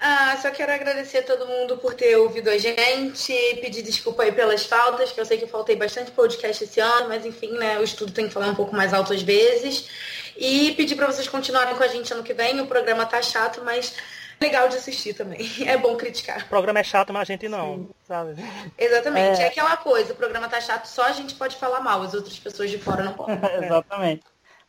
Ah, 0.00 0.36
só 0.40 0.50
quero 0.52 0.72
agradecer 0.72 1.18
a 1.18 1.22
todo 1.24 1.44
mundo 1.46 1.76
por 1.76 1.92
ter 1.92 2.16
ouvido 2.16 2.48
a 2.48 2.56
gente, 2.56 3.32
pedir 3.60 3.82
desculpa 3.82 4.22
aí 4.22 4.30
pelas 4.30 4.64
faltas, 4.64 5.10
que 5.10 5.20
eu 5.20 5.24
sei 5.24 5.38
que 5.38 5.44
eu 5.44 5.48
faltei 5.48 5.74
bastante 5.74 6.12
podcast 6.12 6.62
esse 6.62 6.78
ano, 6.78 7.08
mas 7.08 7.26
enfim, 7.26 7.50
né, 7.58 7.80
o 7.80 7.82
estudo 7.82 8.12
tem 8.12 8.28
que 8.28 8.32
falar 8.32 8.46
um 8.46 8.54
pouco 8.54 8.76
mais 8.76 8.94
alto 8.94 9.12
às 9.12 9.22
vezes. 9.22 9.88
E 10.36 10.72
pedir 10.76 10.94
para 10.94 11.06
vocês 11.06 11.26
continuarem 11.26 11.74
com 11.74 11.82
a 11.82 11.88
gente 11.88 12.12
ano 12.12 12.22
que 12.22 12.32
vem. 12.32 12.60
O 12.60 12.66
programa 12.68 13.04
tá 13.06 13.20
chato, 13.20 13.60
mas 13.64 13.92
legal 14.40 14.68
de 14.68 14.76
assistir 14.76 15.14
também. 15.14 15.40
É 15.66 15.76
bom 15.76 15.96
criticar. 15.96 16.42
O 16.42 16.48
programa 16.48 16.78
é 16.78 16.84
chato, 16.84 17.12
mas 17.12 17.22
a 17.22 17.24
gente 17.24 17.48
não, 17.48 17.74
Sim. 17.74 17.88
sabe? 18.06 18.34
Exatamente. 18.78 19.40
É... 19.40 19.44
é... 19.44 19.48
aquela 19.48 19.76
coisa, 19.76 20.12
o 20.12 20.16
programa 20.16 20.48
tá 20.48 20.60
chato, 20.60 20.86
só 20.86 21.06
a 21.06 21.12
gente 21.12 21.34
pode 21.34 21.56
falar 21.56 21.80
mal, 21.80 22.00
as 22.02 22.14
outras 22.14 22.38
pessoas 22.38 22.70
de 22.70 22.78
fora 22.78 23.02
não 23.02 23.14
podem. 23.14 23.36
Exatamente. 23.64 24.22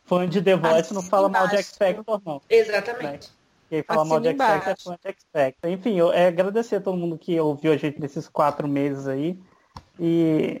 Fã 0.04 0.28
de 0.28 0.42
The 0.42 0.56
Voice 0.56 0.80
assim 0.80 0.94
não 0.94 1.02
fala 1.02 1.28
embaixo. 1.28 1.46
mal 1.46 1.56
de 1.56 1.62
X 1.62 1.76
Factor, 1.76 2.20
não. 2.26 2.42
Exatamente. 2.50 3.30
Quem 3.70 3.84
fala 3.84 4.04
mal 4.04 4.18
de 4.18 4.30
X 4.30 4.36
Factor 4.36 4.72
é 4.72 4.76
fã 4.76 4.98
de 5.00 5.08
X 5.08 5.26
Factor. 5.32 5.70
Enfim, 5.70 5.96
eu 5.96 6.12
é, 6.12 6.26
agradecer 6.26 6.76
a 6.76 6.80
todo 6.80 6.98
mundo 6.98 7.16
que 7.16 7.38
ouviu 7.38 7.72
a 7.72 7.76
gente 7.76 8.00
nesses 8.00 8.28
quatro 8.28 8.66
meses 8.66 9.06
aí. 9.06 9.38
E 9.98 10.60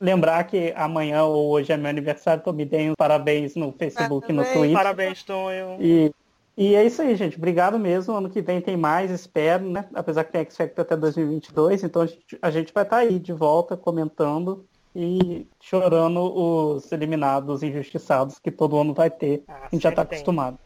lembrar 0.00 0.42
que 0.44 0.72
amanhã 0.74 1.24
ou 1.24 1.50
hoje 1.50 1.70
é 1.70 1.76
meu 1.76 1.90
aniversário, 1.90 2.40
então 2.40 2.54
me 2.54 2.64
deem 2.64 2.94
parabéns 2.96 3.54
no 3.56 3.72
Facebook 3.72 4.30
e 4.30 4.32
no 4.32 4.42
Twitter. 4.42 4.72
Parabéns, 4.72 5.22
Tonho. 5.22 5.76
E, 5.78 6.10
e 6.56 6.74
é 6.74 6.82
isso 6.82 7.02
aí, 7.02 7.14
gente. 7.14 7.36
Obrigado 7.36 7.78
mesmo. 7.78 8.16
Ano 8.16 8.30
que 8.30 8.40
vem 8.40 8.62
tem 8.62 8.74
mais, 8.76 9.10
espero, 9.10 9.68
né? 9.68 9.84
Apesar 9.94 10.24
que 10.24 10.32
tem 10.32 10.40
X 10.40 10.56
Factor 10.56 10.82
até 10.82 10.96
2022, 10.96 11.84
então 11.84 12.00
a 12.00 12.06
gente, 12.06 12.38
a 12.40 12.50
gente 12.50 12.72
vai 12.72 12.84
estar 12.84 12.96
tá 12.96 13.02
aí 13.02 13.18
de 13.18 13.34
volta 13.34 13.76
comentando 13.76 14.64
e 14.94 15.46
chorando 15.60 16.20
os 16.22 16.90
eliminados 16.90 17.62
injustiçados 17.62 18.38
que 18.38 18.50
todo 18.50 18.78
ano 18.78 18.94
vai 18.94 19.10
ter. 19.10 19.44
Ah, 19.46 19.66
a 19.66 19.68
gente 19.70 19.82
já 19.82 19.90
está 19.90 20.00
acostumado. 20.00 20.58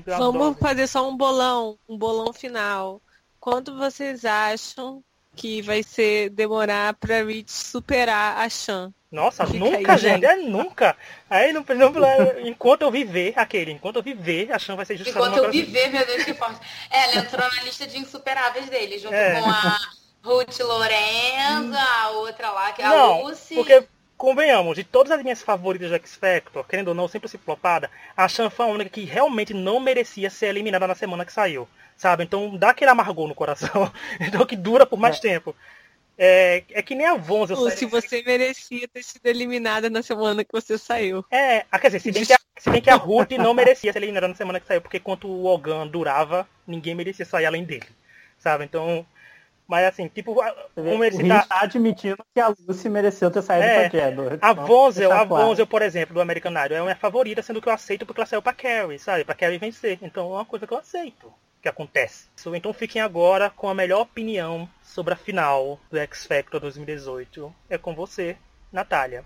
Vamos 0.00 0.58
fazer 0.58 0.86
só 0.86 1.08
um 1.08 1.16
bolão, 1.16 1.78
um 1.88 1.96
bolão 1.96 2.32
final. 2.32 3.00
Quanto 3.40 3.76
vocês 3.76 4.24
acham 4.24 5.02
que 5.36 5.60
vai 5.60 5.82
ser 5.82 6.30
demorar 6.30 6.94
pra 6.94 7.22
Rich 7.22 7.52
superar 7.52 8.38
a 8.38 8.48
Chan? 8.48 8.92
Nossa, 9.10 9.46
Fica 9.46 9.58
nunca, 9.58 9.92
aí, 9.92 9.98
gente, 9.98 10.24
é 10.24 10.36
nunca. 10.36 10.96
Aí 11.30 11.52
não, 11.52 11.64
não, 11.68 12.40
enquanto 12.40 12.82
eu 12.82 12.90
viver, 12.90 13.32
aquele, 13.36 13.70
enquanto 13.70 13.96
eu 13.96 14.02
viver, 14.02 14.50
a 14.50 14.58
Chan 14.58 14.74
vai 14.74 14.84
ser 14.84 14.96
justamente. 14.96 15.28
Enquanto 15.28 15.44
eu 15.44 15.50
viver, 15.52 15.88
meu 15.88 16.04
Deus, 16.04 16.24
que 16.24 16.34
forte. 16.34 16.58
É, 16.90 17.04
ela 17.04 17.16
entrou 17.16 17.48
na 17.48 17.62
lista 17.62 17.86
de 17.86 17.98
insuperáveis 17.98 18.68
dele, 18.68 18.98
junto 18.98 19.14
é. 19.14 19.40
com 19.40 19.48
a 19.48 19.78
Ruth 20.24 20.58
Lorenza, 20.58 21.78
a 22.02 22.10
outra 22.10 22.50
lá, 22.50 22.72
que 22.72 22.82
é 22.82 22.86
a 22.86 23.18
Lucy. 23.18 23.54
Porque 23.54 23.86
convenhamos, 24.16 24.76
de 24.76 24.84
todas 24.84 25.12
as 25.12 25.22
minhas 25.22 25.42
favoritas 25.42 25.90
do 25.90 25.96
X 25.96 26.16
Factor, 26.16 26.66
querendo 26.66 26.88
ou 26.88 26.94
não, 26.94 27.08
sempre 27.08 27.28
se 27.28 27.38
flopada, 27.38 27.90
a 28.16 28.28
Chan 28.28 28.50
foi 28.50 28.66
a 28.66 28.68
única 28.68 28.90
que 28.90 29.04
realmente 29.04 29.52
não 29.52 29.80
merecia 29.80 30.30
ser 30.30 30.46
eliminada 30.46 30.86
na 30.86 30.94
semana 30.94 31.24
que 31.24 31.32
saiu. 31.32 31.68
Sabe? 31.96 32.24
Então 32.24 32.56
dá 32.56 32.70
aquele 32.70 32.90
amargor 32.90 33.28
no 33.28 33.34
coração. 33.34 33.92
então 34.20 34.44
que 34.44 34.56
dura 34.56 34.84
por 34.84 34.98
mais 34.98 35.18
é. 35.18 35.20
tempo. 35.20 35.54
É, 36.16 36.62
é 36.70 36.82
que 36.82 36.94
nem 36.94 37.06
a 37.06 37.14
Vonza. 37.14 37.54
Ou 37.54 37.70
se 37.70 37.86
você 37.86 38.22
merecia 38.22 38.86
ter 38.86 39.02
sido 39.02 39.26
eliminada 39.26 39.90
na 39.90 40.02
semana 40.02 40.44
que 40.44 40.52
você 40.52 40.78
saiu. 40.78 41.24
É, 41.30 41.64
ah, 41.70 41.78
quer 41.78 41.88
dizer, 41.88 42.00
se 42.00 42.12
bem, 42.12 42.24
que 42.24 42.32
a, 42.32 42.38
se 42.56 42.70
bem 42.70 42.80
que 42.80 42.90
a 42.90 42.94
Ruth 42.94 43.32
não 43.32 43.52
merecia 43.52 43.92
ser 43.92 43.98
eliminada 43.98 44.28
na 44.28 44.34
semana 44.34 44.60
que 44.60 44.66
saiu, 44.66 44.80
porque 44.80 44.98
enquanto 44.98 45.26
o 45.26 45.46
Ogan 45.46 45.86
durava, 45.86 46.48
ninguém 46.66 46.94
merecia 46.94 47.24
sair 47.24 47.46
além 47.46 47.64
dele. 47.64 47.88
Sabe? 48.38 48.64
Então, 48.64 49.04
mas 49.66 49.86
assim, 49.86 50.08
tipo, 50.08 50.34
como 50.74 51.04
ele 51.04 51.28
tá... 51.28 51.42
tá 51.42 51.60
admitindo 51.62 52.24
que 52.34 52.40
a 52.40 52.48
Lucy 52.48 52.88
mereceu 52.88 53.30
ter 53.30 53.42
saído 53.42 53.66
é, 53.66 53.88
pra 53.88 53.98
Jeddah. 53.98 54.38
A 54.40 54.52
Vonzel, 54.52 55.10
a 55.10 55.24
Vonzel, 55.24 55.66
por 55.66 55.82
exemplo, 55.82 56.14
do 56.14 56.20
American 56.20 56.52
Idol, 56.52 56.76
é 56.76 56.80
a 56.80 56.82
minha 56.82 56.96
favorita, 56.96 57.42
sendo 57.42 57.62
que 57.62 57.68
eu 57.68 57.72
aceito 57.72 58.04
porque 58.04 58.20
ela 58.20 58.26
saiu 58.26 58.42
pra 58.42 58.52
Carrie, 58.52 58.98
sabe? 58.98 59.24
Pra 59.24 59.34
Carrie 59.34 59.58
vencer. 59.58 59.98
Então 60.02 60.30
é 60.32 60.36
uma 60.36 60.44
coisa 60.44 60.66
que 60.66 60.72
eu 60.72 60.78
aceito 60.78 61.32
que 61.64 61.68
acontece. 61.68 62.28
Então 62.54 62.74
fiquem 62.74 63.00
agora 63.00 63.48
com 63.48 63.70
a 63.70 63.74
melhor 63.74 64.02
opinião 64.02 64.68
sobre 64.82 65.14
a 65.14 65.16
final 65.16 65.80
do 65.90 65.96
X 65.96 66.26
Factor 66.26 66.60
2018. 66.60 67.54
É 67.70 67.78
com 67.78 67.94
você, 67.94 68.36
Natália. 68.70 69.24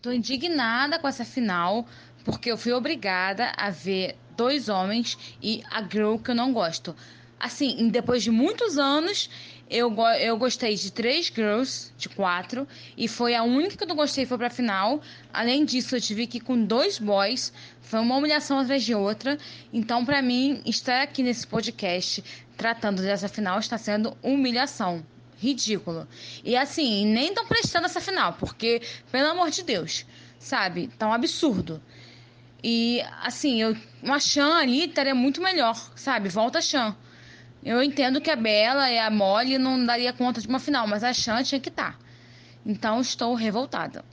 Tô 0.00 0.10
indignada 0.10 0.98
com 0.98 1.06
essa 1.06 1.26
final, 1.26 1.86
porque 2.24 2.50
eu 2.50 2.56
fui 2.56 2.72
obrigada 2.72 3.52
a 3.58 3.68
ver 3.68 4.16
dois 4.38 4.70
homens 4.70 5.36
e 5.42 5.62
a 5.70 5.82
girl 5.82 6.16
que 6.16 6.30
eu 6.30 6.34
não 6.34 6.50
gosto 6.50 6.96
assim, 7.38 7.88
depois 7.88 8.22
de 8.22 8.30
muitos 8.30 8.78
anos, 8.78 9.30
eu, 9.70 9.94
eu 10.20 10.36
gostei 10.36 10.74
de 10.74 10.90
três 10.90 11.26
girls, 11.26 11.92
de 11.96 12.08
quatro, 12.08 12.66
e 12.96 13.06
foi 13.06 13.34
a 13.34 13.42
única 13.42 13.76
que 13.76 13.84
eu 13.84 13.88
não 13.88 13.96
gostei 13.96 14.24
foi 14.24 14.38
pra 14.38 14.50
final. 14.50 15.02
Além 15.32 15.64
disso, 15.64 15.94
eu 15.94 16.00
tive 16.00 16.26
que 16.26 16.38
ir 16.38 16.40
com 16.40 16.62
dois 16.62 16.98
boys, 16.98 17.52
foi 17.82 18.00
uma 18.00 18.16
humilhação 18.16 18.58
atrás 18.58 18.82
de 18.82 18.94
outra. 18.94 19.38
Então, 19.72 20.04
para 20.04 20.22
mim, 20.22 20.62
estar 20.64 21.02
aqui 21.02 21.22
nesse 21.22 21.46
podcast 21.46 22.24
tratando 22.56 23.02
dessa 23.02 23.28
final 23.28 23.58
está 23.58 23.78
sendo 23.78 24.16
humilhação. 24.22 25.04
Ridículo. 25.40 26.08
E 26.42 26.56
assim, 26.56 27.06
nem 27.06 27.32
tão 27.32 27.46
prestando 27.46 27.86
essa 27.86 28.00
final, 28.00 28.32
porque, 28.32 28.82
pelo 29.12 29.28
amor 29.28 29.50
de 29.50 29.62
Deus, 29.62 30.04
sabe? 30.38 30.88
Tá 30.98 31.06
um 31.06 31.12
absurdo. 31.12 31.80
E 32.62 33.00
assim, 33.22 33.62
eu, 33.62 33.76
uma 34.02 34.18
Chan 34.18 34.56
ali 34.56 34.86
estaria 34.86 35.14
muito 35.14 35.40
melhor, 35.40 35.76
sabe? 35.94 36.28
Volta 36.28 36.58
a 36.58 36.62
Chan. 36.62 36.96
Eu 37.62 37.82
entendo 37.82 38.20
que 38.20 38.30
a 38.30 38.36
Bela 38.36 38.90
e 38.90 38.98
a 38.98 39.10
Molly 39.10 39.58
não 39.58 39.84
daria 39.84 40.12
conta 40.12 40.40
de 40.40 40.48
uma 40.48 40.60
final, 40.60 40.86
mas 40.86 41.02
a 41.02 41.12
Chan 41.12 41.42
tinha 41.42 41.60
que 41.60 41.68
estar. 41.68 41.92
Tá. 41.92 41.98
Então 42.64 43.00
estou 43.00 43.34
revoltada. 43.34 44.04